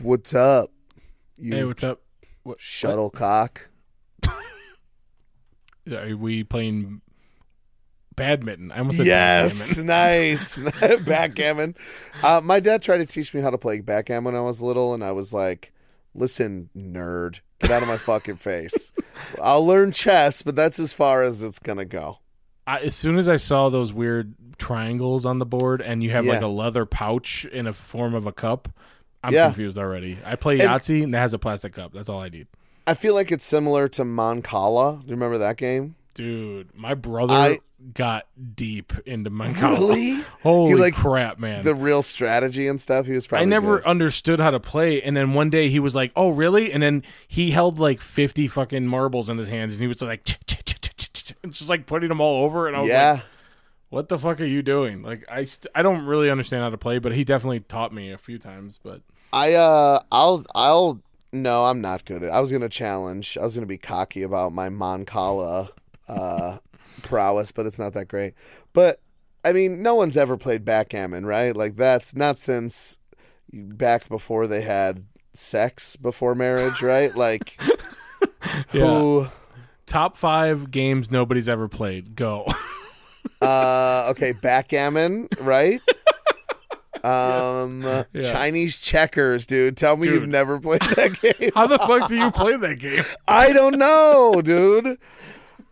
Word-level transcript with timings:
What's 0.00 0.34
up? 0.34 0.70
You 1.36 1.54
Hey, 1.54 1.64
what's 1.64 1.82
up? 1.82 2.00
What, 2.44 2.60
Shuttlecock. 2.60 3.68
what? 4.24 5.92
Are 5.92 6.16
we 6.16 6.44
playing 6.44 7.00
badminton? 8.16 8.72
I 8.72 8.78
almost 8.78 8.96
said 8.98 9.06
Yes, 9.06 9.78
nice. 9.82 10.62
backgammon. 11.04 11.76
Uh, 12.22 12.40
my 12.42 12.60
dad 12.60 12.82
tried 12.82 12.98
to 12.98 13.06
teach 13.06 13.34
me 13.34 13.40
how 13.40 13.50
to 13.50 13.58
play 13.58 13.80
backgammon 13.80 14.32
when 14.32 14.40
I 14.40 14.44
was 14.44 14.62
little, 14.62 14.94
and 14.94 15.02
I 15.04 15.12
was 15.12 15.32
like, 15.34 15.72
listen, 16.14 16.70
nerd, 16.76 17.40
get 17.60 17.70
out 17.70 17.82
of 17.82 17.88
my 17.88 17.96
fucking 17.96 18.36
face. 18.36 18.92
I'll 19.40 19.66
learn 19.66 19.92
chess, 19.92 20.42
but 20.42 20.56
that's 20.56 20.78
as 20.78 20.92
far 20.92 21.22
as 21.22 21.42
it's 21.42 21.58
going 21.58 21.78
to 21.78 21.84
go. 21.84 22.18
I, 22.66 22.80
as 22.80 22.94
soon 22.94 23.18
as 23.18 23.28
I 23.28 23.36
saw 23.36 23.68
those 23.68 23.92
weird 23.92 24.34
triangles 24.56 25.26
on 25.26 25.38
the 25.38 25.46
board, 25.46 25.82
and 25.82 26.02
you 26.02 26.10
have 26.10 26.24
like 26.24 26.40
a 26.40 26.46
leather 26.46 26.86
pouch 26.86 27.44
in 27.46 27.66
a 27.66 27.72
form 27.72 28.14
of 28.14 28.26
a 28.26 28.32
cup, 28.32 28.68
I'm 29.22 29.32
Yeah. 29.32 29.46
confused 29.46 29.78
already. 29.78 30.18
I 30.24 30.36
play 30.36 30.54
And- 30.58 30.68
Yahtzee, 30.68 31.02
and 31.04 31.14
that 31.14 31.20
has 31.20 31.32
a 31.34 31.38
plastic 31.38 31.74
cup. 31.74 31.92
That's 31.92 32.08
all 32.08 32.20
I 32.20 32.28
need. 32.28 32.46
I 32.86 32.94
feel 32.94 33.14
like 33.14 33.30
it's 33.30 33.44
similar 33.44 33.86
to 33.88 34.02
Mancala. 34.04 35.00
Do 35.02 35.06
you 35.06 35.12
remember 35.12 35.38
that 35.38 35.56
game? 35.56 35.94
Dude, 36.14 36.68
my 36.76 36.94
brother 36.94 37.32
I- 37.34 37.58
got 37.94 38.26
deep 38.54 38.92
into 39.06 39.30
Mancala. 39.30 39.78
Really? 39.78 40.24
Holy 40.42 40.70
He, 40.70 40.74
like, 40.76 40.94
crap, 40.94 41.38
man! 41.38 41.64
The 41.64 41.74
real 41.74 42.02
strategy 42.02 42.66
and 42.66 42.80
stuff. 42.80 43.06
He 43.06 43.12
was 43.12 43.26
probably 43.26 43.42
I 43.42 43.46
never 43.46 43.78
good. 43.78 43.86
understood 43.86 44.40
how 44.40 44.50
to 44.50 44.60
play, 44.60 45.00
and 45.00 45.16
then 45.16 45.32
one 45.34 45.48
day 45.48 45.68
he 45.68 45.78
was 45.78 45.94
like, 45.94 46.12
"Oh, 46.16 46.28
really?" 46.30 46.72
And 46.72 46.82
then 46.82 47.02
he 47.28 47.52
held 47.52 47.78
like 47.78 48.00
fifty 48.02 48.46
fucking 48.48 48.86
marbles 48.86 49.28
in 49.30 49.38
his 49.38 49.48
hands, 49.48 49.74
and 49.74 49.80
he 49.80 49.86
was 49.86 50.02
like, 50.02 50.22
it's 51.44 51.58
just 51.58 51.70
like 51.70 51.86
putting 51.86 52.08
them 52.08 52.20
all 52.20 52.44
over, 52.44 52.66
and 52.68 52.76
I 52.76 52.80
was 52.80 52.88
yeah. 52.88 53.12
like, 53.12 53.22
"What 53.90 54.08
the 54.08 54.18
fuck 54.18 54.40
are 54.40 54.44
you 54.44 54.62
doing?" 54.62 55.02
Like, 55.02 55.24
I 55.30 55.44
st- 55.44 55.70
I 55.74 55.82
don't 55.82 56.04
really 56.04 56.30
understand 56.30 56.62
how 56.62 56.70
to 56.70 56.78
play, 56.78 56.98
but 56.98 57.12
he 57.12 57.24
definitely 57.24 57.60
taught 57.60 57.92
me 57.92 58.12
a 58.12 58.18
few 58.18 58.38
times. 58.38 58.78
But 58.82 59.00
I 59.32 59.54
uh 59.54 60.02
I'll 60.10 60.44
I'll 60.54 61.00
no, 61.32 61.64
I'm 61.64 61.80
not 61.80 62.04
good 62.04 62.22
at 62.22 62.30
I 62.30 62.40
was 62.40 62.52
gonna 62.52 62.68
challenge. 62.68 63.38
I 63.38 63.44
was 63.44 63.54
gonna 63.54 63.66
be 63.66 63.78
cocky 63.78 64.22
about 64.22 64.52
my 64.52 64.68
Mancala 64.68 65.70
uh 66.08 66.58
prowess, 67.02 67.52
but 67.52 67.66
it's 67.66 67.78
not 67.78 67.94
that 67.94 68.08
great. 68.08 68.34
But 68.72 69.00
I 69.44 69.52
mean, 69.52 69.82
no 69.82 69.94
one's 69.94 70.16
ever 70.16 70.36
played 70.36 70.64
backgammon, 70.64 71.26
right? 71.26 71.56
Like 71.56 71.76
that's 71.76 72.14
not 72.14 72.38
since 72.38 72.98
back 73.52 74.08
before 74.08 74.46
they 74.46 74.60
had 74.62 75.04
sex 75.32 75.96
before 75.96 76.34
marriage, 76.34 76.82
right? 76.82 77.14
Like 77.16 77.58
who 78.68 79.26
top 79.86 80.16
five 80.16 80.70
games 80.70 81.10
nobody's 81.10 81.48
ever 81.48 81.68
played. 81.68 82.14
Go. 82.14 82.46
uh 83.40 84.08
okay, 84.10 84.32
backgammon, 84.32 85.28
right? 85.40 85.80
Um 87.08 87.82
Yeah. 87.82 88.22
Chinese 88.22 88.78
checkers, 88.78 89.46
dude. 89.46 89.76
Tell 89.76 89.96
me 89.96 90.08
you've 90.08 90.28
never 90.28 90.60
played 90.60 90.82
that 90.82 91.20
game. 91.38 91.50
how 91.54 91.66
the 91.66 91.78
fuck 91.78 92.08
do 92.08 92.16
you 92.16 92.30
play 92.30 92.56
that 92.56 92.78
game? 92.78 93.04
I 93.26 93.52
don't 93.52 93.78
know, 93.78 94.40
dude. 94.42 94.98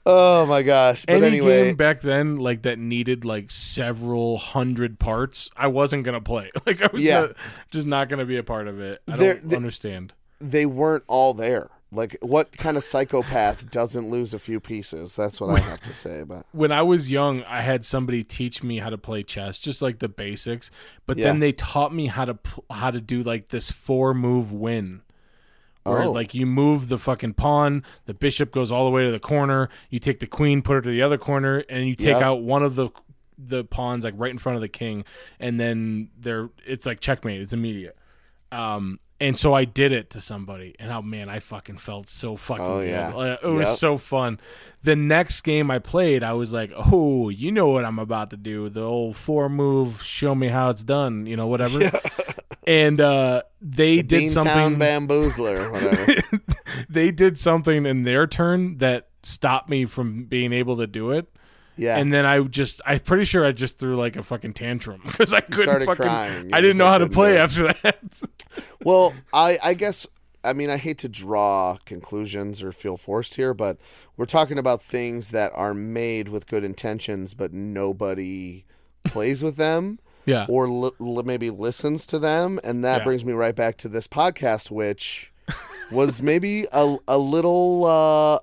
Oh 0.06 0.46
my 0.46 0.62
gosh. 0.62 1.04
But 1.06 1.16
Any 1.16 1.26
anyway, 1.26 1.64
game 1.66 1.76
back 1.76 2.00
then, 2.00 2.36
like 2.38 2.62
that 2.62 2.78
needed 2.78 3.24
like 3.24 3.50
several 3.50 4.38
hundred 4.38 4.98
parts, 4.98 5.50
I 5.56 5.66
wasn't 5.68 6.04
gonna 6.04 6.20
play. 6.22 6.50
Like 6.66 6.82
I 6.82 6.88
was 6.92 7.02
Yeah. 7.04 7.20
not- 7.20 7.36
just 7.70 7.86
not 7.86 8.08
gonna 8.08 8.24
be 8.24 8.36
a 8.38 8.42
part 8.42 8.66
of 8.66 8.80
it. 8.80 9.00
I 9.06 9.14
don't 9.16 9.48
the- 9.48 9.56
understand. 9.56 10.14
they 10.40 10.64
weren't 10.66 11.04
all 11.06 11.34
there. 11.34 11.68
Like, 11.92 12.16
what 12.22 12.56
kind 12.56 12.76
of 12.76 12.84
psychopath 12.84 13.68
doesn't 13.70 14.10
lose 14.10 14.32
a 14.32 14.38
few 14.38 14.60
pieces? 14.60 15.16
That's 15.16 15.40
what 15.40 15.50
I 15.56 15.60
have 15.60 15.80
to 15.82 15.92
say 15.92 16.20
about. 16.20 16.46
when 16.52 16.70
I 16.70 16.82
was 16.82 17.10
young, 17.10 17.42
I 17.44 17.62
had 17.62 17.84
somebody 17.84 18.22
teach 18.22 18.62
me 18.62 18.78
how 18.78 18.90
to 18.90 18.98
play 18.98 19.24
chess, 19.24 19.58
just 19.58 19.82
like 19.82 19.98
the 19.98 20.08
basics. 20.08 20.70
But 21.06 21.18
Yeah. 21.18 21.24
then 21.24 21.40
they 21.40 21.50
taught 21.50 21.92
me 21.92 22.06
how 22.06 22.24
to 22.26 22.38
how 22.70 22.92
to 22.92 23.00
do 23.00 23.22
like 23.22 23.48
this 23.48 23.72
four 23.72 24.14
move 24.14 24.52
win, 24.52 25.02
where 25.82 26.04
Oh. 26.04 26.12
like 26.12 26.32
you 26.32 26.46
move 26.46 26.88
the 26.90 26.98
fucking 26.98 27.34
pawn, 27.34 27.82
the 28.06 28.14
bishop 28.14 28.52
goes 28.52 28.70
all 28.70 28.84
the 28.84 28.90
way 28.92 29.04
to 29.04 29.10
the 29.10 29.18
corner, 29.18 29.68
you 29.88 29.98
take 29.98 30.20
the 30.20 30.26
queen, 30.28 30.62
put 30.62 30.74
her 30.74 30.80
to 30.82 30.90
the 30.90 31.02
other 31.02 31.18
corner, 31.18 31.64
and 31.68 31.88
you 31.88 31.96
take 31.96 32.16
out 32.22 32.42
one 32.42 32.62
of 32.62 32.76
the 32.76 32.90
the 33.42 33.64
pawns 33.64 34.04
like 34.04 34.14
right 34.18 34.30
in 34.30 34.36
front 34.38 34.54
of 34.56 34.62
the 34.62 34.68
king, 34.68 35.02
and 35.40 35.58
then 35.58 36.10
they're 36.20 36.50
it's 36.66 36.86
like 36.86 37.00
checkmate, 37.00 37.40
it's 37.40 37.52
immediate. 37.52 37.96
Um, 38.52 38.98
and 39.20 39.36
so 39.38 39.52
I 39.54 39.64
did 39.64 39.92
it 39.92 40.10
to 40.10 40.20
somebody, 40.20 40.74
and 40.78 40.90
oh 40.90 41.02
man, 41.02 41.28
I 41.28 41.38
fucking 41.40 41.76
felt 41.78 42.08
so 42.08 42.36
fucking 42.36 42.64
Oh, 42.64 42.80
yeah. 42.80 43.10
Uh, 43.14 43.36
It 43.42 43.46
was 43.46 43.68
Yep. 43.68 43.76
so 43.78 43.98
fun. 43.98 44.40
The 44.82 44.96
next 44.96 45.42
game 45.42 45.70
I 45.70 45.78
played, 45.78 46.22
I 46.24 46.32
was 46.32 46.52
like, 46.52 46.72
oh, 46.74 47.28
you 47.28 47.52
know 47.52 47.68
what 47.68 47.84
I'm 47.84 47.98
about 47.98 48.30
to 48.30 48.36
do. 48.38 48.70
The 48.70 48.80
old 48.82 49.16
four 49.16 49.48
move, 49.50 50.02
show 50.02 50.34
me 50.34 50.48
how 50.48 50.70
it's 50.70 50.82
done, 50.82 51.26
you 51.26 51.36
know, 51.36 51.46
whatever. 51.48 51.92
and 52.66 52.98
uh, 53.00 53.42
they 53.60 54.00
did 54.02 54.22
Beantown 54.30 54.30
something. 54.30 54.78
bamboozler, 54.78 55.70
whatever. 55.72 56.40
they 56.88 57.10
did 57.10 57.38
something 57.38 57.84
in 57.84 58.04
their 58.04 58.26
turn 58.26 58.78
that 58.78 59.08
stopped 59.22 59.68
me 59.68 59.84
from 59.84 60.24
being 60.24 60.52
able 60.54 60.78
to 60.78 60.86
do 60.86 61.10
it. 61.10 61.28
Yeah. 61.80 61.96
And 61.96 62.12
then 62.12 62.26
I 62.26 62.40
just, 62.42 62.80
I'm 62.84 63.00
pretty 63.00 63.24
sure 63.24 63.44
I 63.44 63.52
just 63.52 63.78
threw 63.78 63.96
like 63.96 64.16
a 64.16 64.22
fucking 64.22 64.52
tantrum 64.52 65.00
because 65.06 65.32
I 65.32 65.40
couldn't 65.40 65.62
started 65.62 65.86
fucking, 65.86 66.02
crying. 66.04 66.50
You 66.50 66.56
I 66.56 66.60
didn't 66.60 66.72
just, 66.72 66.78
know 66.78 66.84
like, 66.84 66.92
how 66.92 66.98
to 66.98 67.04
couldn't 67.06 67.14
play 67.14 67.30
do 67.32 67.36
it. 67.36 67.40
after 67.40 67.72
that. 67.82 68.64
well, 68.84 69.14
I, 69.32 69.58
I 69.62 69.74
guess, 69.74 70.06
I 70.44 70.52
mean, 70.52 70.68
I 70.70 70.76
hate 70.76 70.98
to 70.98 71.08
draw 71.08 71.78
conclusions 71.86 72.62
or 72.62 72.70
feel 72.72 72.96
forced 72.96 73.36
here, 73.36 73.54
but 73.54 73.78
we're 74.16 74.26
talking 74.26 74.58
about 74.58 74.82
things 74.82 75.30
that 75.30 75.52
are 75.54 75.72
made 75.74 76.28
with 76.28 76.46
good 76.46 76.64
intentions, 76.64 77.32
but 77.34 77.52
nobody 77.52 78.64
plays 79.04 79.42
with 79.42 79.56
them. 79.56 79.98
yeah. 80.26 80.44
or 80.50 80.68
li- 80.68 80.90
li- 80.98 81.22
maybe 81.24 81.48
listens 81.48 82.04
to 82.06 82.18
them 82.18 82.60
and 82.62 82.84
that 82.84 82.98
Yeah. 82.98 83.04
brings 83.04 83.24
me 83.24 83.32
right 83.32 83.56
back 83.56 83.78
to 83.78 83.88
this 83.88 84.06
podcast 84.06 84.70
which 84.70 85.32
was 85.90 86.20
maybe 86.20 86.66
a, 86.72 86.96
a 87.08 87.16
little 87.16 87.86
uh 87.86 88.38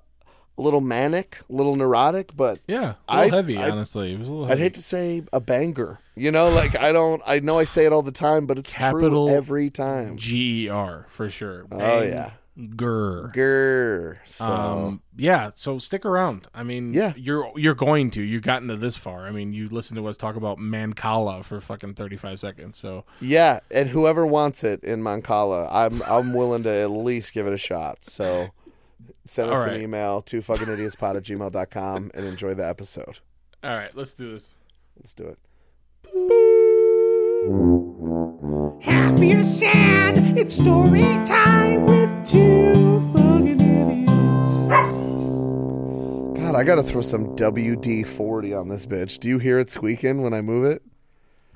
a 0.58 0.62
little 0.62 0.82
manic 0.82 1.40
a 1.50 1.54
little 1.54 1.76
neurotic 1.76 2.36
but 2.36 2.60
Yeah. 2.68 2.96
A 3.08 3.18
little 3.18 3.34
I- 3.34 3.36
heavy, 3.38 3.58
I- 3.58 3.70
honestly. 3.70 4.14
It 4.14 4.20
was 4.20 4.28
a 4.28 4.32
little 4.32 4.46
i'd 4.46 4.50
heavy. 4.50 4.62
hate 4.64 4.74
to 4.76 4.82
say 4.82 5.24
a 5.32 5.40
banger 5.40 6.00
you 6.16 6.32
know 6.32 6.50
like 6.50 6.78
i 6.80 6.92
don't 6.92 7.22
i 7.28 7.40
know 7.40 7.60
i 7.60 7.64
say 7.64 7.86
it 7.86 7.94
all 7.94 8.02
the 8.02 8.12
time 8.12 8.46
but 8.48 8.58
it's 8.58 8.74
Capital 8.74 9.28
true 9.28 9.36
every 9.36 9.70
time 9.70 10.18
G 10.18 10.66
E 10.66 10.70
R 10.70 11.06
for 11.10 11.30
sure. 11.30 11.66
oh 11.72 12.02
yeah 12.02 12.32
Grr. 12.60 13.32
grr 13.36 14.18
so 14.26 14.46
Um, 14.46 15.02
yeah, 15.16 15.52
so 15.54 15.78
stick 15.78 16.04
around. 16.06 16.48
I 16.56 16.64
mean, 16.64 16.92
Yeah. 16.92 17.14
you're 17.16 17.52
you're 17.56 17.76
going 17.76 18.10
to. 18.12 18.22
You've 18.24 18.42
gotten 18.42 18.68
to 18.70 18.76
this 18.76 18.98
far. 18.98 19.28
I 19.28 19.32
mean, 19.32 19.54
you 19.54 19.68
listen 19.70 19.96
to 19.98 20.08
us 20.08 20.18
talk 20.18 20.36
about 20.36 20.58
Mancala 20.58 21.44
for 21.44 21.60
fucking 21.62 21.94
thirty 21.94 22.16
five 22.18 22.40
seconds. 22.40 22.78
So 22.80 23.04
yeah 23.22 23.60
and 23.70 23.90
whoever 23.90 24.26
wants 24.26 24.64
it 24.64 24.84
in 24.84 25.04
mancala 25.04 25.68
i'm 25.72 26.02
i'm 26.08 26.34
willing 26.34 26.64
to 26.64 26.70
at 26.74 26.90
least 26.90 27.32
give 27.34 27.46
it 27.46 27.54
a 27.54 27.58
shot 27.60 28.00
so 28.04 28.48
send 29.26 29.50
us 29.50 29.60
All 29.66 29.70
an 29.74 29.82
email 29.82 30.22
to 30.24 30.42
fuckingidiotspot 30.42 31.16
at 31.18 31.24
gmail.com 31.24 32.12
and 32.14 32.26
enjoy 32.26 32.54
the 32.54 32.68
episode 32.68 33.20
all 33.64 33.72
right, 33.76 33.94
let's 33.98 34.14
do 34.14 34.34
this. 34.34 34.52
Let's 34.98 35.14
do 35.16 35.26
it. 35.30 35.40
Happy 38.84 39.34
or 39.34 39.44
sad, 39.44 40.38
it's 40.38 40.56
story 40.56 41.02
time 41.26 41.86
with 41.86 42.26
two 42.26 43.02
fucking 43.14 43.60
idiots. 43.60 44.68
God, 46.40 46.56
I 46.56 46.64
gotta 46.64 46.84
throw 46.84 47.02
some 47.02 47.36
WD 47.36 48.06
forty 48.08 48.54
on 48.54 48.70
this 48.70 48.86
bitch. 48.86 49.20
Do 49.20 49.28
you 49.28 49.40
hear 49.40 49.58
it 49.60 49.72
squeaking 49.72 50.22
when 50.22 50.34
I 50.34 50.42
move 50.42 50.66
it? 50.66 50.84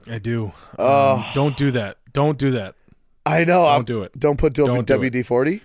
I 0.08 0.18
do. 0.18 0.52
Oh. 0.80 1.18
Um, 1.18 1.26
don't 1.36 1.56
do 1.56 1.70
that. 1.72 1.98
Don't 2.14 2.38
do 2.40 2.50
that. 2.52 2.74
I 3.26 3.46
know. 3.46 3.62
Don't 3.64 3.72
I'm- 3.72 3.86
do 3.86 4.02
it. 4.04 4.20
Don't 4.20 4.38
put 4.38 4.54
Don't. 4.54 4.88
WD 4.88 5.24
forty. 5.26 5.62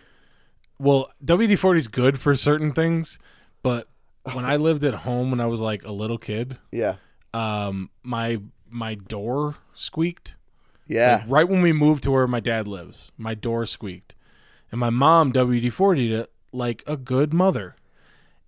Well, 0.79 1.11
WD 1.25 1.59
forty 1.59 1.79
is 1.79 1.89
good 1.89 2.19
for 2.21 2.35
certain 2.35 2.73
things, 2.73 3.19
but 3.63 3.89
when 4.35 4.45
I 4.45 4.57
lived 4.57 4.85
at 4.85 4.95
home 4.95 5.31
when 5.31 5.41
I 5.41 5.47
was 5.47 5.61
like 5.61 5.85
a 5.85 5.93
little 5.93 6.19
kid, 6.19 6.59
Yeah, 6.73 6.97
um, 7.33 7.91
my 8.03 8.41
my 8.69 8.95
door 8.95 9.57
squeaked. 9.75 10.35
yeah. 10.87 11.19
Like, 11.23 11.25
right 11.31 11.49
when 11.49 11.63
we 11.63 11.73
moved 11.73 12.03
to 12.05 12.11
where 12.11 12.27
my 12.27 12.41
dad 12.41 12.67
lives, 12.69 13.11
my 13.17 13.35
door 13.35 13.65
squeaked. 13.67 14.15
And 14.73 14.81
my 14.81 14.91
mom 14.91 15.33
WD 15.33 15.67
40'd 15.73 16.11
it 16.13 16.33
like 16.53 16.83
a 16.87 16.97
good 16.97 17.33
mother. 17.33 17.77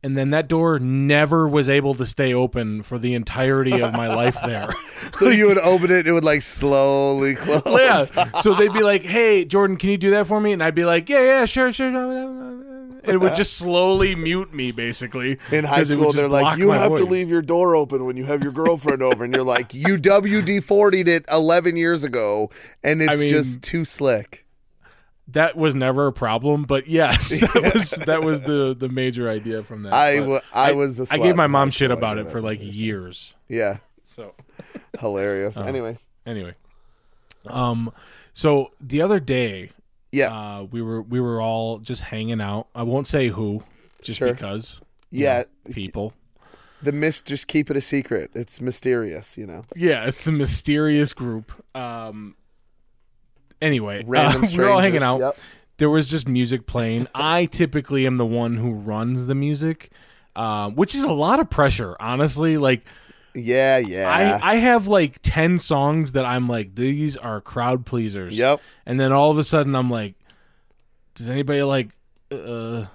And 0.03 0.17
then 0.17 0.31
that 0.31 0.47
door 0.49 0.79
never 0.79 1.49
was 1.49 1.69
able 1.69 1.95
to 1.97 2.07
stay 2.07 2.33
open 2.33 2.83
for 2.83 2.99
the 2.99 3.15
entirety 3.15 3.83
of 3.83 3.93
my 3.95 4.07
life 4.07 4.37
there. 4.45 4.69
so 5.19 5.29
you 5.29 5.49
would 5.49 5.59
open 5.59 5.91
it, 5.91 6.07
it 6.07 6.13
would 6.13 6.25
like 6.25 6.43
slowly 6.43 7.35
close. 7.35 7.63
yeah. 7.67 8.31
So 8.41 8.55
they'd 8.55 8.73
be 8.73 8.83
like, 8.83 9.03
hey, 9.03 9.45
Jordan, 9.45 9.77
can 9.77 9.91
you 9.91 9.97
do 9.97 10.11
that 10.11 10.29
for 10.29 10.41
me? 10.41 10.53
And 10.53 10.63
I'd 10.63 10.77
be 10.77 10.85
like, 10.85 11.09
yeah, 11.09 11.21
yeah, 11.23 11.45
sure, 11.47 11.73
sure. 11.73 11.89
And 11.89 13.15
it 13.15 13.19
would 13.19 13.35
just 13.35 13.55
slowly 13.55 14.15
mute 14.15 14.53
me, 14.53 14.71
basically. 14.71 15.39
In 15.51 15.65
high 15.65 15.83
school, 15.83 16.13
they're 16.13 16.29
like, 16.29 16.59
"You 16.59 16.71
have 16.71 16.95
to 16.97 17.05
leave 17.05 17.29
your 17.29 17.43
door 17.43 17.75
open 17.75 18.05
when 18.05 18.17
you 18.17 18.25
have 18.25 18.43
your 18.43 18.53
girlfriend 18.53 19.03
over," 19.03 19.25
and 19.25 19.35
you're 19.35 19.45
like, 19.45 19.73
"You 19.73 19.97
WD 19.97 20.61
40'd 20.63 21.09
it 21.09 21.25
11 21.31 21.77
years 21.77 22.05
ago, 22.05 22.51
and 22.83 23.01
it's 23.01 23.21
mean- 23.21 23.31
just 23.31 23.63
too 23.63 23.85
slick." 23.85 24.45
That 25.33 25.57
was 25.57 25.75
never 25.75 26.07
a 26.07 26.13
problem, 26.13 26.65
but 26.65 26.87
yes, 26.89 27.41
that 27.53 27.73
was 27.75 27.91
that 28.07 28.25
was 28.25 28.41
the 28.41 28.75
the 28.75 28.89
major 28.89 29.29
idea 29.29 29.63
from 29.63 29.83
that. 29.83 29.93
I 29.93 30.21
But 30.21 30.45
I 30.55 30.73
was 30.73 30.99
a 31.01 31.15
I 31.15 31.19
gave 31.19 31.37
my 31.37 31.47
mom 31.47 31.71
shit 31.71 31.91
about 31.91 32.19
it 32.19 32.31
for 32.31 32.41
like 32.41 32.59
years. 32.63 33.35
Yeah, 33.49 33.79
So 34.05 34.35
hilarious. 35.01 35.59
Oh. 35.59 35.65
Anyway, 35.65 35.99
anyway, 36.25 36.55
um, 37.47 37.93
so 38.33 38.71
the 38.81 39.03
other 39.03 39.21
day 39.21 39.71
Yeah. 40.13 40.29
Uh, 40.33 40.63
we 40.65 40.81
were 40.81 41.03
we 41.03 41.21
were 41.21 41.41
all 41.43 41.79
just 41.79 42.03
hanging 42.03 42.41
out. 42.41 42.69
I 42.75 42.83
won't 42.85 43.07
say 43.07 43.29
who, 43.29 43.63
just 44.03 44.19
Sure. 44.19 44.33
because. 44.33 44.81
Yeah. 45.11 45.45
know, 45.67 45.73
people. 45.75 46.13
The 46.83 46.93
mist. 46.93 47.27
Just 47.27 47.49
keep 47.49 47.71
it 47.71 47.77
a 47.77 47.81
secret. 47.81 48.31
It's 48.35 48.61
mysterious. 48.61 49.37
You 49.37 49.47
know. 49.47 49.65
Yeah, 49.75 50.07
it's 50.07 50.25
the 50.25 50.33
mysterious 50.33 51.13
group. 51.13 51.53
Um. 51.77 52.35
Anyway, 53.61 54.05
uh, 54.05 54.41
we 54.41 54.59
were 54.59 54.69
all 54.69 54.81
hanging 54.81 55.03
out. 55.03 55.21
Yep. 55.21 55.39
There 55.79 55.91
was 55.91 56.09
just 56.09 56.27
music 56.29 56.67
playing. 56.67 57.07
I 57.15 57.47
typically 57.47 58.07
am 58.07 58.17
the 58.17 58.27
one 58.27 58.57
who 58.57 58.73
runs 58.73 59.27
the 59.27 59.35
music, 59.35 59.91
um, 60.35 60.75
which 60.75 60.95
is 60.95 61.05
a 61.05 61.13
lot 61.13 61.41
of 61.41 61.49
pressure. 61.51 61.97
Honestly, 62.01 62.57
like 62.59 62.83
Yeah. 63.35 63.79
Yeah. 63.79 64.11
I 64.11 64.53
I 64.53 64.57
have 64.57 64.89
like 64.89 65.19
ten 65.23 65.59
songs 65.59 66.13
that 66.13 66.25
I'm 66.25 66.49
like 66.49 66.75
these 66.75 67.17
are 67.17 67.41
crowd 67.41 67.87
pleasers. 67.87 68.37
yep. 68.37 68.61
and 68.87 68.99
then 68.99 69.13
all 69.13 69.31
of 69.31 69.39
a 69.39 69.45
sudden 69.45 69.75
I'm 69.75 69.91
like, 69.91 70.15
does 71.15 71.29
anybody 71.29 71.63
like 71.63 71.91
uh 72.31 72.87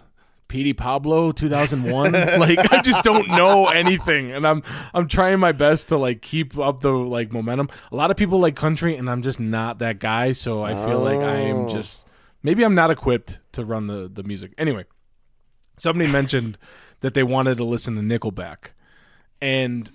Petey 0.54 0.74
Pablo 0.74 1.32
2001? 1.32 2.12
like 2.40 2.72
I 2.72 2.84
just 2.84 3.04
don't 3.04 3.28
know 3.28 3.66
anything 3.70 4.32
and 4.32 4.46
I'm 4.46 4.62
I'm 4.94 5.08
trying 5.08 5.40
my 5.40 5.52
best 5.52 5.90
to 5.90 5.98
like 5.98 6.22
keep 6.22 6.60
up 6.60 6.82
the 6.82 6.92
like 6.92 7.34
momentum. 7.34 7.72
A 7.92 7.96
lot 7.96 8.12
of 8.12 8.18
people 8.18 8.40
like 8.40 8.56
country 8.56 8.96
and 8.96 9.10
I'm 9.10 9.24
just 9.24 9.40
not 9.40 9.80
that 9.80 9.98
guy, 9.98 10.34
so 10.34 10.62
I 10.62 10.74
feel 10.86 11.00
like 11.00 11.18
I 11.18 11.38
am 11.38 11.56
Oh. 11.56 11.70
just 11.70 12.08
maybe 12.44 12.64
I'm 12.64 12.76
not 12.76 12.92
equipped 12.92 13.40
to 13.54 13.66
run 13.66 13.88
the 13.88 14.08
the 14.08 14.22
music. 14.22 14.54
Anyway, 14.60 14.86
somebody 15.78 16.12
mentioned 16.12 16.60
that 17.00 17.16
they 17.16 17.24
wanted 17.24 17.58
to 17.58 17.64
listen 17.64 17.96
to 17.96 18.02
Nickelback. 18.02 18.74
And 19.42 19.90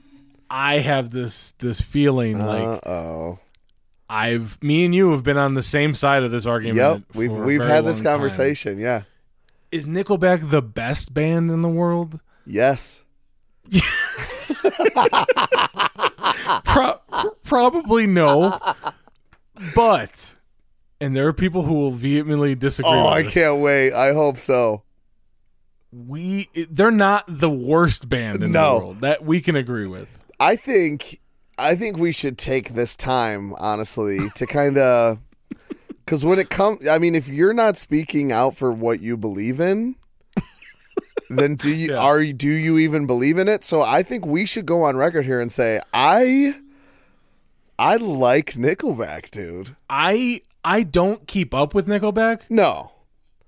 I 0.50 0.80
have 0.80 1.10
this 1.10 1.52
this 1.58 1.80
feeling 1.80 2.44
like 2.44 2.84
oh. 2.84 3.38
I've 4.10 4.60
me 4.60 4.84
and 4.84 4.92
you 4.92 5.12
have 5.12 5.22
been 5.22 5.38
on 5.38 5.54
the 5.54 5.62
same 5.62 5.94
side 5.94 6.24
of 6.24 6.32
this 6.32 6.46
argument. 6.46 6.78
Yep. 6.78 7.02
We've 7.14 7.30
we've 7.30 7.60
had 7.60 7.84
this 7.84 7.98
long 7.98 8.04
time. 8.04 8.12
conversation. 8.14 8.80
Yeah. 8.80 9.02
Is 9.70 9.86
Nickelback 9.86 10.50
the 10.50 10.62
best 10.62 11.12
band 11.12 11.50
in 11.50 11.62
the 11.62 11.68
world? 11.68 12.20
Yes. 12.46 13.02
Pro- 16.64 17.00
probably 17.44 18.06
no. 18.06 18.58
But 19.74 20.34
and 21.00 21.14
there 21.16 21.26
are 21.26 21.32
people 21.32 21.62
who 21.64 21.74
will 21.74 21.92
vehemently 21.92 22.54
disagree. 22.54 22.90
Oh, 22.90 23.06
I 23.06 23.22
this. 23.22 23.34
can't 23.34 23.60
wait. 23.60 23.92
I 23.92 24.12
hope 24.12 24.38
so. 24.38 24.82
We 25.92 26.48
they're 26.70 26.90
not 26.90 27.24
the 27.28 27.50
worst 27.50 28.08
band 28.08 28.42
in 28.42 28.52
No. 28.52 28.74
the 28.74 28.78
world. 28.84 29.00
That 29.00 29.24
we 29.24 29.40
can 29.40 29.56
agree 29.56 29.86
with. 29.86 30.08
I 30.38 30.56
think 30.56 31.20
I 31.58 31.74
think 31.74 31.98
we 31.98 32.12
should 32.12 32.38
take 32.38 32.74
this 32.74 32.96
time, 32.96 33.54
honestly, 33.58 34.30
to 34.36 34.46
kind 34.46 34.78
of 34.78 35.18
because 36.08 36.24
when 36.24 36.38
it 36.38 36.48
comes, 36.48 36.88
I 36.88 36.96
mean, 36.96 37.14
if 37.14 37.28
you're 37.28 37.52
not 37.52 37.76
speaking 37.76 38.32
out 38.32 38.56
for 38.56 38.72
what 38.72 39.00
you 39.00 39.18
believe 39.18 39.60
in, 39.60 39.94
then 41.28 41.54
do 41.54 41.68
you 41.68 41.92
Yeah. 41.92 41.98
are 41.98 42.24
do 42.24 42.48
you 42.48 42.78
even 42.78 43.06
believe 43.06 43.36
in 43.36 43.46
it? 43.46 43.62
So 43.62 43.82
I 43.82 44.02
think 44.02 44.24
we 44.24 44.46
should 44.46 44.64
go 44.64 44.84
on 44.84 44.96
record 44.96 45.26
here 45.26 45.38
and 45.38 45.52
say 45.52 45.80
I 45.92 46.54
I 47.78 47.96
like 47.96 48.52
Nickelback, 48.54 49.30
dude. 49.30 49.76
I 49.90 50.40
I 50.64 50.82
don't 50.82 51.26
keep 51.28 51.52
up 51.52 51.74
with 51.74 51.86
Nickelback, 51.86 52.40
No, 52.48 52.92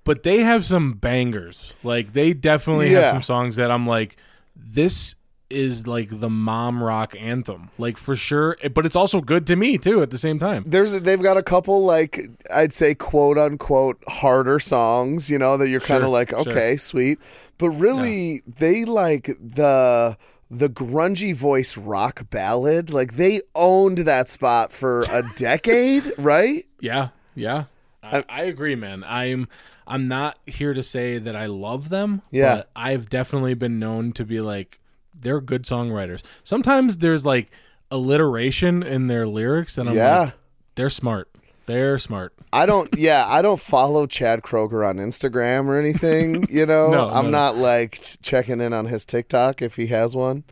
but 0.03 0.21
they 0.21 0.41
have 0.43 0.63
some 0.63 0.93
bangers. 0.93 1.73
Like 1.83 2.13
they 2.13 2.33
definitely 2.33 2.91
Yeah. 2.91 3.01
have 3.01 3.13
some 3.15 3.21
songs 3.23 3.55
that 3.55 3.71
I'm 3.71 3.87
like, 3.87 4.17
this 4.55 5.15
is 5.51 5.85
like 5.85 6.19
the 6.19 6.29
mom 6.29 6.81
rock 6.83 7.15
anthem, 7.19 7.69
like 7.77 7.97
for 7.97 8.15
sure. 8.15 8.57
But 8.73 8.85
it's 8.85 8.95
also 8.95 9.21
good 9.21 9.45
to 9.47 9.55
me 9.55 9.77
too 9.77 10.01
at 10.01 10.09
the 10.09 10.17
same 10.17 10.39
time. 10.39 10.63
there's 10.65 10.99
they've 11.01 11.21
got 11.21 11.37
a 11.37 11.43
couple 11.43 11.83
like 11.83 12.29
I'd 12.53 12.73
say 12.73 12.95
quote 12.95 13.37
unquote 13.37 14.01
harder 14.07 14.59
songs, 14.59 15.29
you 15.29 15.37
know, 15.37 15.57
that 15.57 15.67
you're 15.69 15.79
kind 15.81 16.03
of 16.03 16.07
Sure, 16.07 16.09
like, 16.11 16.29
sure. 16.29 16.39
okay, 16.39 16.77
sweet. 16.77 17.19
But 17.57 17.69
really 17.71 18.41
they 18.47 18.85
like 18.85 19.25
the 19.39 20.17
the 20.49 20.67
grungy 20.69 21.33
voice 21.33 21.77
rock 21.77 22.29
ballad. 22.29 22.89
Like 22.91 23.15
they 23.15 23.41
owned 23.55 23.99
that 23.99 24.29
spot 24.29 24.71
for 24.71 25.01
a 25.11 25.23
decade, 25.37 26.11
right? 26.17 26.65
Yeah, 26.81 27.09
yeah, 27.35 27.65
I, 28.03 28.17
uh, 28.19 28.21
I 28.27 28.41
agree, 28.43 28.75
man. 28.75 29.03
I'm 29.07 29.47
I'm 29.87 30.07
not 30.09 30.37
here 30.45 30.73
to 30.73 30.83
say 30.83 31.17
that 31.19 31.35
I 31.35 31.45
love 31.45 31.87
them. 31.89 32.21
Yeah. 32.31 32.55
but 32.57 32.69
I've 32.75 33.09
definitely 33.09 33.53
been 33.53 33.79
known 33.79 34.11
to 34.13 34.25
be 34.25 34.39
like 34.39 34.79
they're 35.13 35.41
good 35.41 35.63
songwriters. 35.63 36.21
Sometimes 36.43 36.97
there's 36.99 37.25
like 37.25 37.51
alliteration 37.91 38.83
in 38.83 39.07
their 39.07 39.27
lyrics, 39.27 39.77
and 39.77 39.89
I'm 39.89 39.95
Yeah. 39.95 40.19
like, 40.21 40.33
they're 40.75 40.89
smart. 40.89 41.29
They're 41.67 41.97
smart. 41.99 42.33
I 42.51 42.65
don't 42.65 42.89
yeah, 42.97 43.25
I 43.27 43.41
don't 43.41 43.59
follow 43.59 44.05
Chad 44.07 44.41
Kroeger 44.41 44.87
on 44.87 44.97
Instagram 44.97 45.67
or 45.67 45.79
anything, 45.79 46.45
you 46.49 46.65
know. 46.65 46.91
No, 46.91 47.09
I'm 47.09 47.25
no. 47.25 47.31
not 47.31 47.57
like 47.57 48.01
checking 48.21 48.59
in 48.61 48.73
on 48.73 48.85
his 48.87 49.05
TikTok 49.05 49.61
if 49.61 49.75
he 49.75 49.87
has 49.87 50.15
one. 50.15 50.43